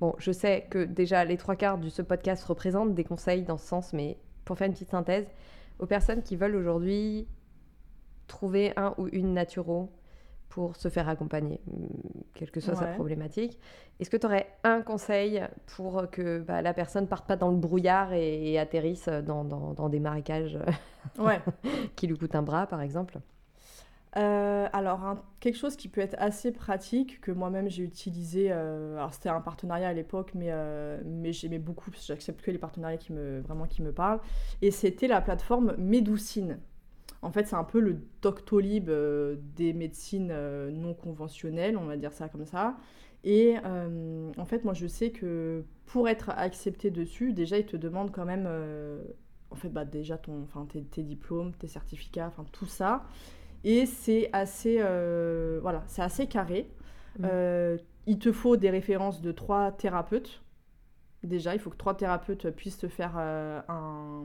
Bon, 0.00 0.14
je 0.18 0.32
sais 0.32 0.66
que 0.70 0.82
déjà 0.84 1.24
les 1.24 1.36
trois 1.36 1.56
quarts 1.56 1.78
de 1.78 1.88
ce 1.90 2.00
podcast 2.02 2.42
représentent 2.44 2.94
des 2.94 3.04
conseils 3.04 3.42
dans 3.42 3.58
ce 3.58 3.66
sens, 3.66 3.92
mais 3.92 4.16
pour 4.44 4.56
faire 4.56 4.66
une 4.66 4.72
petite 4.72 4.90
synthèse, 4.90 5.26
aux 5.78 5.86
personnes 5.86 6.22
qui 6.22 6.36
veulent 6.36 6.56
aujourd'hui 6.56 7.28
trouver 8.26 8.72
un 8.76 8.94
ou 8.98 9.08
une 9.12 9.34
naturo 9.34 9.90
pour 10.48 10.74
se 10.76 10.88
faire 10.88 11.08
accompagner, 11.08 11.60
hum, 11.72 11.88
quelle 12.34 12.50
que 12.50 12.60
soit 12.60 12.74
sa 12.74 12.86
problématique. 12.94 13.58
Est-ce 14.00 14.10
que 14.10 14.16
tu 14.16 14.26
aurais 14.26 14.48
un 14.64 14.80
conseil 14.82 15.42
pour 15.76 16.10
que 16.10 16.40
bah, 16.40 16.60
la 16.62 16.74
personne 16.74 17.06
parte 17.06 17.26
pas 17.28 17.36
dans 17.36 17.50
le 17.50 17.56
brouillard 17.56 18.12
et, 18.14 18.52
et 18.52 18.58
atterrisse 18.58 19.08
dans, 19.08 19.44
dans- 19.44 19.74
dans 19.74 19.88
des 19.88 20.00
marécages 20.00 20.58
Ouais. 21.18 21.40
qui 21.96 22.06
lui 22.08 22.16
coûtent 22.18 22.34
un 22.34 22.42
bras, 22.42 22.66
par 22.66 22.80
exemple? 22.80 23.18
Euh, 24.16 24.68
alors, 24.72 25.24
quelque 25.38 25.56
chose 25.56 25.76
qui 25.76 25.88
peut 25.88 26.00
être 26.00 26.16
assez 26.18 26.50
pratique, 26.50 27.20
que 27.20 27.30
moi-même 27.30 27.68
j'ai 27.68 27.84
utilisé, 27.84 28.48
euh, 28.50 28.96
alors 28.96 29.14
c'était 29.14 29.28
un 29.28 29.40
partenariat 29.40 29.88
à 29.88 29.92
l'époque, 29.92 30.32
mais, 30.34 30.48
euh, 30.50 31.00
mais 31.04 31.32
j'aimais 31.32 31.60
beaucoup, 31.60 31.90
parce 31.90 32.02
que 32.02 32.08
j'accepte 32.08 32.42
que 32.42 32.50
les 32.50 32.58
partenariats 32.58 32.96
qui 32.96 33.12
me, 33.12 33.40
vraiment 33.40 33.66
qui 33.66 33.82
me 33.82 33.92
parlent, 33.92 34.20
et 34.62 34.72
c'était 34.72 35.06
la 35.06 35.20
plateforme 35.20 35.74
Medoucine. 35.78 36.58
En 37.22 37.30
fait, 37.30 37.46
c'est 37.46 37.56
un 37.56 37.64
peu 37.64 37.80
le 37.80 38.00
Doctolib 38.22 38.88
euh, 38.88 39.36
des 39.56 39.72
médecines 39.74 40.34
non 40.70 40.94
conventionnelles, 40.94 41.76
on 41.76 41.84
va 41.84 41.96
dire 41.96 42.12
ça 42.12 42.28
comme 42.28 42.46
ça. 42.46 42.76
Et 43.22 43.56
en 43.58 44.44
fait, 44.46 44.64
moi 44.64 44.72
je 44.72 44.86
sais 44.86 45.10
que 45.10 45.62
pour 45.84 46.08
être 46.08 46.30
accepté 46.30 46.90
dessus, 46.90 47.34
déjà 47.34 47.58
ils 47.58 47.66
te 47.66 47.76
demandent 47.76 48.10
quand 48.10 48.24
même, 48.24 48.48
en 49.50 49.54
fait, 49.56 49.68
bah, 49.68 49.84
déjà 49.84 50.16
ton, 50.16 50.46
tes, 50.66 50.82
tes 50.82 51.02
diplômes, 51.02 51.52
tes 51.52 51.68
certificats, 51.68 52.28
enfin 52.28 52.46
tout 52.50 52.66
ça. 52.66 53.04
Et 53.64 53.86
c'est 53.86 54.30
assez, 54.32 54.78
euh, 54.80 55.58
voilà, 55.62 55.82
c'est 55.86 56.02
assez 56.02 56.26
carré. 56.26 56.68
Mhm. 57.18 57.26
Euh, 57.26 57.78
il 58.06 58.18
te 58.18 58.32
faut 58.32 58.56
des 58.56 58.70
références 58.70 59.20
de 59.20 59.32
trois 59.32 59.72
thérapeutes. 59.72 60.42
Déjà, 61.24 61.54
il 61.54 61.60
faut 61.60 61.70
que 61.70 61.76
trois 61.76 61.96
thérapeutes 61.96 62.50
puissent 62.50 62.78
te 62.78 62.88
faire 62.88 63.14
euh, 63.18 63.60
un, 63.68 64.24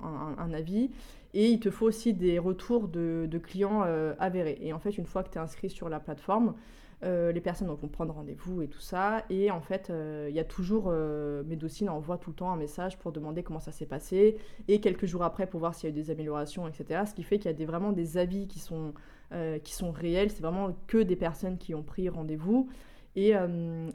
un- 0.00 0.36
un 0.38 0.52
avis. 0.52 0.90
Et 1.34 1.48
il 1.50 1.60
te 1.60 1.70
faut 1.70 1.86
aussi 1.86 2.14
des 2.14 2.38
retours 2.38 2.88
de, 2.88 3.26
de 3.30 3.38
clients 3.38 3.82
avérés. 4.18 4.58
Et 4.62 4.72
en 4.72 4.78
fait, 4.78 4.98
une 4.98 5.06
fois 5.06 5.22
que 5.24 5.30
tu 5.30 5.38
es 5.38 5.40
inscrit 5.40 5.70
sur 5.70 5.88
la 5.88 6.00
plateforme, 6.00 6.54
euh, 7.04 7.30
les 7.30 7.40
personnes 7.40 7.68
vont 7.68 7.76
prendre 7.76 8.12
rendez-vous 8.12 8.62
et 8.62 8.68
tout 8.68 8.80
ça. 8.80 9.24
Et 9.30 9.50
en 9.50 9.60
fait, 9.60 9.90
euh, 9.90 10.26
il 10.28 10.34
y 10.34 10.40
a 10.40 10.44
toujours, 10.44 10.86
euh, 10.88 11.44
Médocine 11.44 11.88
envoie 11.88 12.18
tout 12.18 12.30
le 12.30 12.36
temps 12.36 12.50
un 12.50 12.56
message 12.56 12.98
pour 12.98 13.12
demander 13.12 13.42
comment 13.42 13.60
ça 13.60 13.70
s'est 13.72 13.86
passé. 13.86 14.36
Et 14.66 14.80
quelques 14.80 15.06
jours 15.06 15.22
après, 15.22 15.46
pour 15.46 15.60
voir 15.60 15.74
s'il 15.74 15.88
y 15.88 15.92
a 15.92 15.96
eu 15.96 16.00
des 16.00 16.10
améliorations, 16.10 16.66
etc. 16.66 17.04
Ce 17.06 17.14
qui 17.14 17.22
fait 17.22 17.38
qu'il 17.38 17.50
y 17.50 17.54
a 17.54 17.56
des, 17.56 17.66
vraiment 17.66 17.92
des 17.92 18.18
avis 18.18 18.48
qui 18.48 18.58
sont, 18.58 18.94
euh, 19.32 19.58
qui 19.60 19.74
sont 19.74 19.92
réels. 19.92 20.30
C'est 20.30 20.42
vraiment 20.42 20.76
que 20.88 20.98
des 20.98 21.16
personnes 21.16 21.56
qui 21.56 21.74
ont 21.74 21.84
pris 21.84 22.08
rendez-vous. 22.08 22.68
Et, 23.16 23.34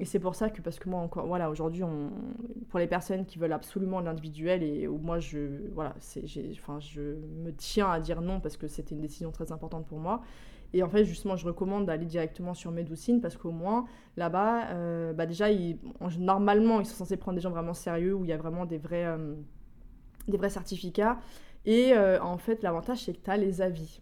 c'est 0.03 0.19
pour 0.19 0.35
ça 0.35 0.49
que, 0.49 0.61
parce 0.61 0.80
que 0.80 0.89
moi, 0.89 0.99
encore, 0.99 1.25
voilà, 1.27 1.49
aujourd'hui, 1.49 1.81
pour 2.67 2.77
les 2.77 2.88
personnes 2.88 3.25
qui 3.25 3.39
veulent 3.39 3.53
absolument 3.53 4.01
l'individuel, 4.01 4.63
et 4.63 4.85
moi, 4.85 5.19
je, 5.19 5.71
voilà, 5.73 5.95
enfin, 6.55 6.81
je 6.81 7.01
me 7.01 7.53
tiens 7.55 7.89
à 7.89 8.01
dire 8.01 8.19
non 8.19 8.41
parce 8.41 8.57
que 8.57 8.67
c'était 8.67 8.95
une 8.95 8.99
décision 8.99 9.31
très 9.31 9.53
importante 9.53 9.88
pour 9.88 9.99
moi. 9.99 10.23
Et 10.74 10.82
en 10.84 10.90
fait, 10.90 11.06
justement, 11.06 11.36
je 11.36 11.45
recommande 11.45 11.86
d'aller 11.86 12.06
directement 12.06 12.54
sur 12.54 12.72
Medoucine 12.72 13.22
parce 13.22 13.38
qu'au 13.38 13.52
moins, 13.52 13.86
là-bas, 14.18 14.70
euh, 14.72 15.14
bah 15.14 15.26
déjà, 15.28 15.52
ils- 15.52 15.78
normalement, 16.20 16.80
ils 16.80 16.86
sont 16.86 16.95
censés 16.95 17.18
prendre 17.18 17.36
des 17.36 17.41
gens 17.41 17.52
vraiment 17.52 17.74
sérieux 17.76 18.14
où 18.16 18.26
il 18.26 18.30
y 18.30 18.34
a 18.34 18.38
vraiment 18.38 18.66
des 18.66 18.80
vrais, 18.80 19.06
euh, 19.06 19.36
des 20.28 20.38
vrais 20.38 20.50
certificats. 20.50 21.20
Et 21.66 21.94
euh, 21.94 22.22
en 22.22 22.38
fait, 22.38 22.64
l'avantage, 22.64 23.04
c'est 23.04 23.14
que 23.14 23.24
tu 23.24 23.30
as 23.30 23.38
les 23.38 23.62
avis. 23.62 24.02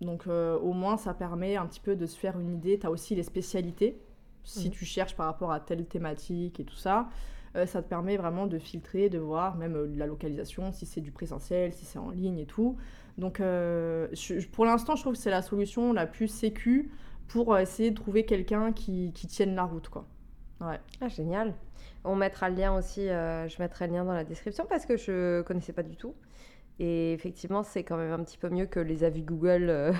Donc, 0.00 0.26
au 0.26 0.72
moins, 0.72 0.96
ça 0.96 1.14
permet 1.14 1.56
un 1.56 1.66
petit 1.66 1.80
peu 1.80 1.94
de 1.96 2.06
se 2.06 2.18
faire 2.18 2.38
une 2.38 2.52
idée. 2.54 2.78
Tu 2.78 2.86
as 2.86 2.90
aussi 2.90 3.14
les 3.14 3.22
spécialités 3.22 4.00
si 4.44 4.66
Mhm. 4.68 4.74
tu 4.74 4.84
cherches 4.84 5.14
par 5.16 5.26
rapport 5.26 5.52
à 5.52 5.60
telle 5.60 5.86
thématique 5.86 6.58
et 6.58 6.64
tout 6.64 6.74
ça. 6.76 7.08
Euh, 7.56 7.66
ça 7.66 7.82
te 7.82 7.88
permet 7.88 8.16
vraiment 8.16 8.46
de 8.46 8.58
filtrer, 8.58 9.10
de 9.10 9.18
voir 9.18 9.56
même 9.56 9.76
euh, 9.76 9.86
la 9.96 10.06
localisation, 10.06 10.72
si 10.72 10.86
c'est 10.86 11.02
du 11.02 11.12
présentiel, 11.12 11.72
si 11.72 11.84
c'est 11.84 11.98
en 11.98 12.10
ligne 12.10 12.38
et 12.38 12.46
tout. 12.46 12.76
Donc 13.18 13.40
euh, 13.40 14.08
je- 14.12 14.46
pour 14.48 14.64
l'instant, 14.64 14.96
je 14.96 15.02
trouve 15.02 15.12
que 15.14 15.18
c'est 15.18 15.30
la 15.30 15.42
solution 15.42 15.92
la 15.92 16.06
plus 16.06 16.28
sécu 16.28 16.90
pour 17.28 17.56
essayer 17.58 17.90
de 17.90 17.94
trouver 17.96 18.24
quelqu'un 18.24 18.72
qui, 18.72 19.12
qui 19.12 19.26
tienne 19.26 19.54
la 19.54 19.64
route. 19.64 19.88
Quoi. 19.90 20.06
Ouais. 20.62 20.80
Ah, 21.02 21.08
génial. 21.08 21.54
On 22.04 22.16
mettra 22.16 22.48
le 22.48 22.56
lien 22.56 22.74
aussi, 22.74 23.08
euh, 23.08 23.46
je 23.48 23.60
mettrai 23.60 23.86
le 23.86 23.92
lien 23.94 24.04
dans 24.04 24.14
la 24.14 24.24
description 24.24 24.64
parce 24.68 24.86
que 24.86 24.96
je 24.96 25.42
connaissais 25.42 25.72
pas 25.74 25.82
du 25.82 25.96
tout. 25.96 26.14
Et 26.78 27.12
effectivement, 27.12 27.62
c'est 27.62 27.84
quand 27.84 27.96
même 27.98 28.12
un 28.12 28.24
petit 28.24 28.38
peu 28.38 28.48
mieux 28.48 28.66
que 28.66 28.80
les 28.80 29.04
avis 29.04 29.22
Google. 29.22 29.66
euh. 29.68 29.92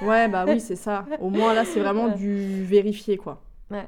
Ouais, 0.00 0.28
bah 0.28 0.44
oui, 0.46 0.60
c'est 0.60 0.76
ça. 0.76 1.06
Au 1.20 1.28
moins 1.28 1.54
là, 1.54 1.64
c'est 1.64 1.80
vraiment 1.80 2.08
du 2.08 2.64
vérifié, 2.64 3.16
quoi. 3.16 3.42
Ouais. 3.70 3.86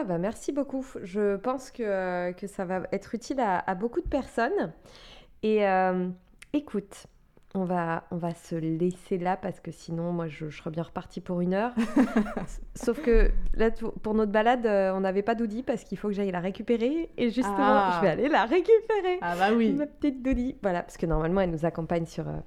Ah 0.00 0.04
bah 0.04 0.18
merci 0.18 0.52
beaucoup. 0.52 0.86
Je 1.02 1.36
pense 1.36 1.70
que, 1.70 1.82
euh, 1.82 2.32
que 2.32 2.46
ça 2.46 2.64
va 2.64 2.82
être 2.92 3.14
utile 3.14 3.40
à, 3.40 3.58
à 3.58 3.74
beaucoup 3.74 4.00
de 4.00 4.08
personnes. 4.08 4.72
Et 5.42 5.66
euh, 5.68 6.08
écoute, 6.52 7.06
on 7.54 7.64
va, 7.64 8.04
on 8.10 8.16
va 8.16 8.32
se 8.34 8.54
laisser 8.54 9.18
là 9.18 9.36
parce 9.36 9.60
que 9.60 9.70
sinon, 9.70 10.10
moi, 10.12 10.26
je, 10.28 10.48
je 10.48 10.56
serais 10.56 10.70
bien 10.70 10.82
repartie 10.84 11.20
pour 11.20 11.40
une 11.42 11.52
heure. 11.52 11.74
Sauf 12.74 13.02
que 13.02 13.30
là, 13.54 13.70
pour 14.02 14.14
notre 14.14 14.32
balade, 14.32 14.64
euh, 14.64 14.92
on 14.94 15.00
n'avait 15.00 15.22
pas 15.22 15.34
d'Audi 15.34 15.62
parce 15.62 15.84
qu'il 15.84 15.98
faut 15.98 16.08
que 16.08 16.14
j'aille 16.14 16.30
la 16.30 16.40
récupérer. 16.40 17.10
Et 17.18 17.28
justement, 17.30 17.56
Ah. 17.58 17.96
je 17.96 18.06
vais 18.06 18.12
aller 18.12 18.28
la 18.28 18.44
récupérer. 18.46 19.18
Ah 19.20 19.36
bah 19.36 19.48
oui. 19.54 19.72
Ma 19.74 19.86
petite 19.86 20.22
Doudi. 20.22 20.56
Voilà, 20.62 20.82
parce 20.82 20.96
que 20.96 21.04
normalement, 21.06 21.42
elle 21.42 21.50
nous 21.50 21.66
accompagne 21.66 22.06
sur 22.06 22.26
euh, 22.28 22.38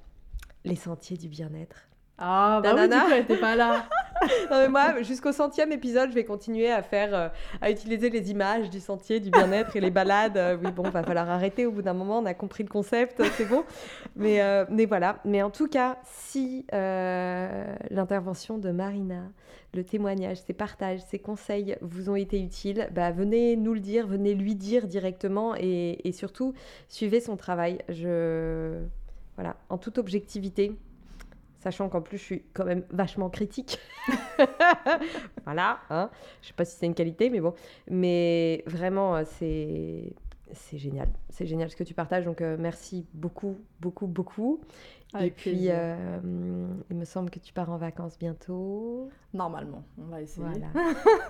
les 0.64 0.74
sentiers 0.76 1.16
du 1.16 1.28
bien-être. 1.28 1.76
Ah 2.18 2.60
bah 2.62 2.74
oui, 2.74 2.88
elle 3.12 3.22
était 3.22 3.36
pas 3.36 3.56
là. 3.56 3.84
Non, 4.50 4.56
mais 4.62 4.68
moi, 4.68 5.02
jusqu'au 5.02 5.32
centième 5.32 5.72
épisode, 5.72 6.08
je 6.08 6.14
vais 6.14 6.24
continuer 6.24 6.70
à 6.70 6.82
faire, 6.82 7.14
euh, 7.14 7.28
à 7.60 7.70
utiliser 7.70 8.08
les 8.08 8.30
images 8.30 8.70
du 8.70 8.80
sentier, 8.80 9.20
du 9.20 9.30
bien-être 9.30 9.76
et 9.76 9.80
les 9.80 9.90
balades. 9.90 10.38
Euh, 10.38 10.56
oui, 10.56 10.72
bon, 10.72 10.84
va 10.84 11.02
falloir 11.02 11.28
arrêter 11.28 11.66
au 11.66 11.70
bout 11.70 11.82
d'un 11.82 11.92
moment. 11.92 12.20
On 12.20 12.24
a 12.24 12.32
compris 12.32 12.62
le 12.62 12.70
concept, 12.70 13.22
c'est 13.36 13.44
bon. 13.44 13.64
Mais, 14.16 14.40
euh, 14.40 14.64
mais 14.70 14.86
voilà. 14.86 15.18
Mais 15.26 15.42
en 15.42 15.50
tout 15.50 15.68
cas, 15.68 15.98
si 16.02 16.64
euh, 16.72 17.66
l'intervention 17.90 18.56
de 18.56 18.70
Marina, 18.70 19.24
le 19.74 19.84
témoignage, 19.84 20.38
ses 20.38 20.54
partages, 20.54 21.00
ses 21.00 21.18
conseils 21.18 21.76
vous 21.82 22.08
ont 22.08 22.16
été 22.16 22.40
utiles, 22.40 22.88
bah, 22.94 23.10
venez 23.10 23.56
nous 23.56 23.74
le 23.74 23.80
dire, 23.80 24.06
venez 24.06 24.34
lui 24.34 24.54
dire 24.54 24.86
directement 24.86 25.54
et, 25.58 26.00
et 26.08 26.12
surtout 26.12 26.54
suivez 26.88 27.20
son 27.20 27.36
travail. 27.36 27.78
Je 27.90 28.78
voilà, 29.36 29.56
en 29.68 29.76
toute 29.76 29.98
objectivité. 29.98 30.72
Sachant 31.66 31.88
qu'en 31.88 32.00
plus, 32.00 32.16
je 32.18 32.22
suis 32.22 32.42
quand 32.52 32.64
même 32.64 32.84
vachement 32.90 33.28
critique. 33.28 33.80
voilà, 35.44 35.80
hein. 35.90 36.10
je 36.40 36.46
sais 36.46 36.54
pas 36.54 36.64
si 36.64 36.76
c'est 36.76 36.86
une 36.86 36.94
qualité, 36.94 37.28
mais 37.28 37.40
bon. 37.40 37.54
Mais 37.90 38.62
vraiment, 38.68 39.16
euh, 39.16 39.24
c'est 39.24 40.12
c'est 40.52 40.78
génial. 40.78 41.08
C'est 41.28 41.44
génial 41.44 41.68
ce 41.68 41.74
que 41.74 41.82
tu 41.82 41.92
partages. 41.92 42.24
Donc, 42.24 42.40
euh, 42.40 42.56
merci 42.56 43.04
beaucoup, 43.14 43.56
beaucoup, 43.80 44.06
beaucoup. 44.06 44.60
Avec 45.12 45.32
Et 45.32 45.34
puis, 45.34 45.66
euh, 45.70 46.68
il 46.88 46.96
me 46.96 47.04
semble 47.04 47.30
que 47.30 47.40
tu 47.40 47.52
pars 47.52 47.68
en 47.68 47.78
vacances 47.78 48.16
bientôt. 48.16 49.10
Normalement, 49.34 49.82
on 49.98 50.04
va 50.04 50.22
essayer. 50.22 50.46
Voilà. 50.46 50.68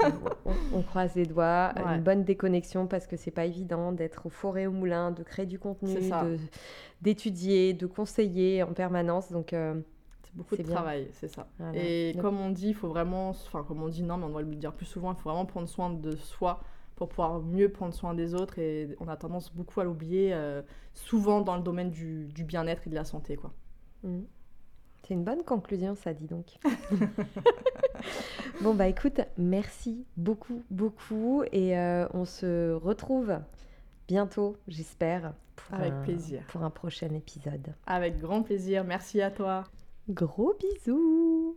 on, 0.45 0.53
on 0.75 0.83
croise 0.83 1.15
les 1.15 1.25
doigts. 1.25 1.73
Ouais. 1.77 1.95
Une 1.97 2.03
bonne 2.03 2.25
déconnexion 2.25 2.87
parce 2.87 3.07
que 3.07 3.17
c'est 3.17 3.31
pas 3.31 3.47
évident 3.47 3.91
d'être 3.91 4.27
au 4.27 4.29
forêt 4.29 4.67
au 4.67 4.73
moulin, 4.73 5.13
de 5.13 5.23
créer 5.23 5.47
du 5.47 5.59
contenu, 5.59 5.95
de- 5.95 6.37
d'étudier, 7.01 7.73
de 7.73 7.87
conseiller 7.87 8.63
en 8.63 8.75
permanence. 8.75 9.33
Donc, 9.33 9.55
euh, 9.55 9.81
beaucoup 10.37 10.57
de 10.57 10.63
bien. 10.63 10.75
travail, 10.75 11.09
c'est 11.13 11.29
ça. 11.29 11.49
Voilà. 11.59 11.79
Et 11.83 12.13
Donc- 12.13 12.23
comme 12.23 12.39
on 12.41 12.51
dit, 12.51 12.69
il 12.69 12.75
faut 12.75 12.89
vraiment, 12.89 13.31
enfin 13.31 13.65
comme 13.67 13.83
on 13.83 13.89
dit 13.89 14.03
non, 14.03 14.17
mais 14.19 14.25
on 14.27 14.31
doit 14.31 14.43
le 14.43 14.55
dire 14.55 14.73
plus 14.73 14.87
souvent, 14.87 15.13
il 15.13 15.17
faut 15.19 15.29
vraiment 15.31 15.47
prendre 15.47 15.69
soin 15.69 15.91
de 15.91 16.15
soi 16.17 16.61
pour 16.95 17.09
pouvoir 17.09 17.41
mieux 17.41 17.69
prendre 17.71 17.93
soin 17.95 18.15
des 18.15 18.35
autres. 18.35 18.59
Et 18.59 18.95
on 19.01 19.09
a 19.09 19.17
tendance 19.17 19.53
beaucoup 19.55 19.81
à 19.81 19.85
l'oublier, 19.85 20.33
euh, 20.33 20.63
souvent 20.95 21.41
dans 21.41 21.57
le 21.57 21.63
domaine 21.63 21.91
du, 21.91 22.27
du 22.27 22.45
bien-être 22.45 22.87
et 22.87 22.91
de 22.91 22.95
la 22.95 23.05
santé, 23.05 23.37
quoi. 23.37 23.53
Mm. 24.03 24.21
C'est 25.03 25.15
une 25.15 25.23
bonne 25.25 25.45
conclusion, 25.45 25.95
ça 25.95 26.13
dit 26.13 26.27
donc. 26.27 26.47
bon, 28.63 28.75
bah 28.75 28.89
écoute, 28.89 29.21
merci 29.39 30.05
beaucoup, 30.17 30.63
beaucoup. 30.71 31.45
Et 31.53 31.79
euh, 31.79 32.09
on 32.13 32.25
se 32.25 32.73
retrouve 32.73 33.39
bientôt, 34.09 34.57
j'espère, 34.67 35.35
Avec 35.71 35.93
un- 35.93 36.03
plaisir. 36.03 36.43
pour 36.49 36.63
un 36.65 36.71
prochain 36.71 37.11
épisode. 37.15 37.75
Avec 37.87 38.19
grand 38.19 38.43
plaisir. 38.43 38.83
Merci 38.85 39.21
à 39.21 39.31
toi. 39.31 39.65
Gros 40.09 40.55
bisous. 40.61 41.57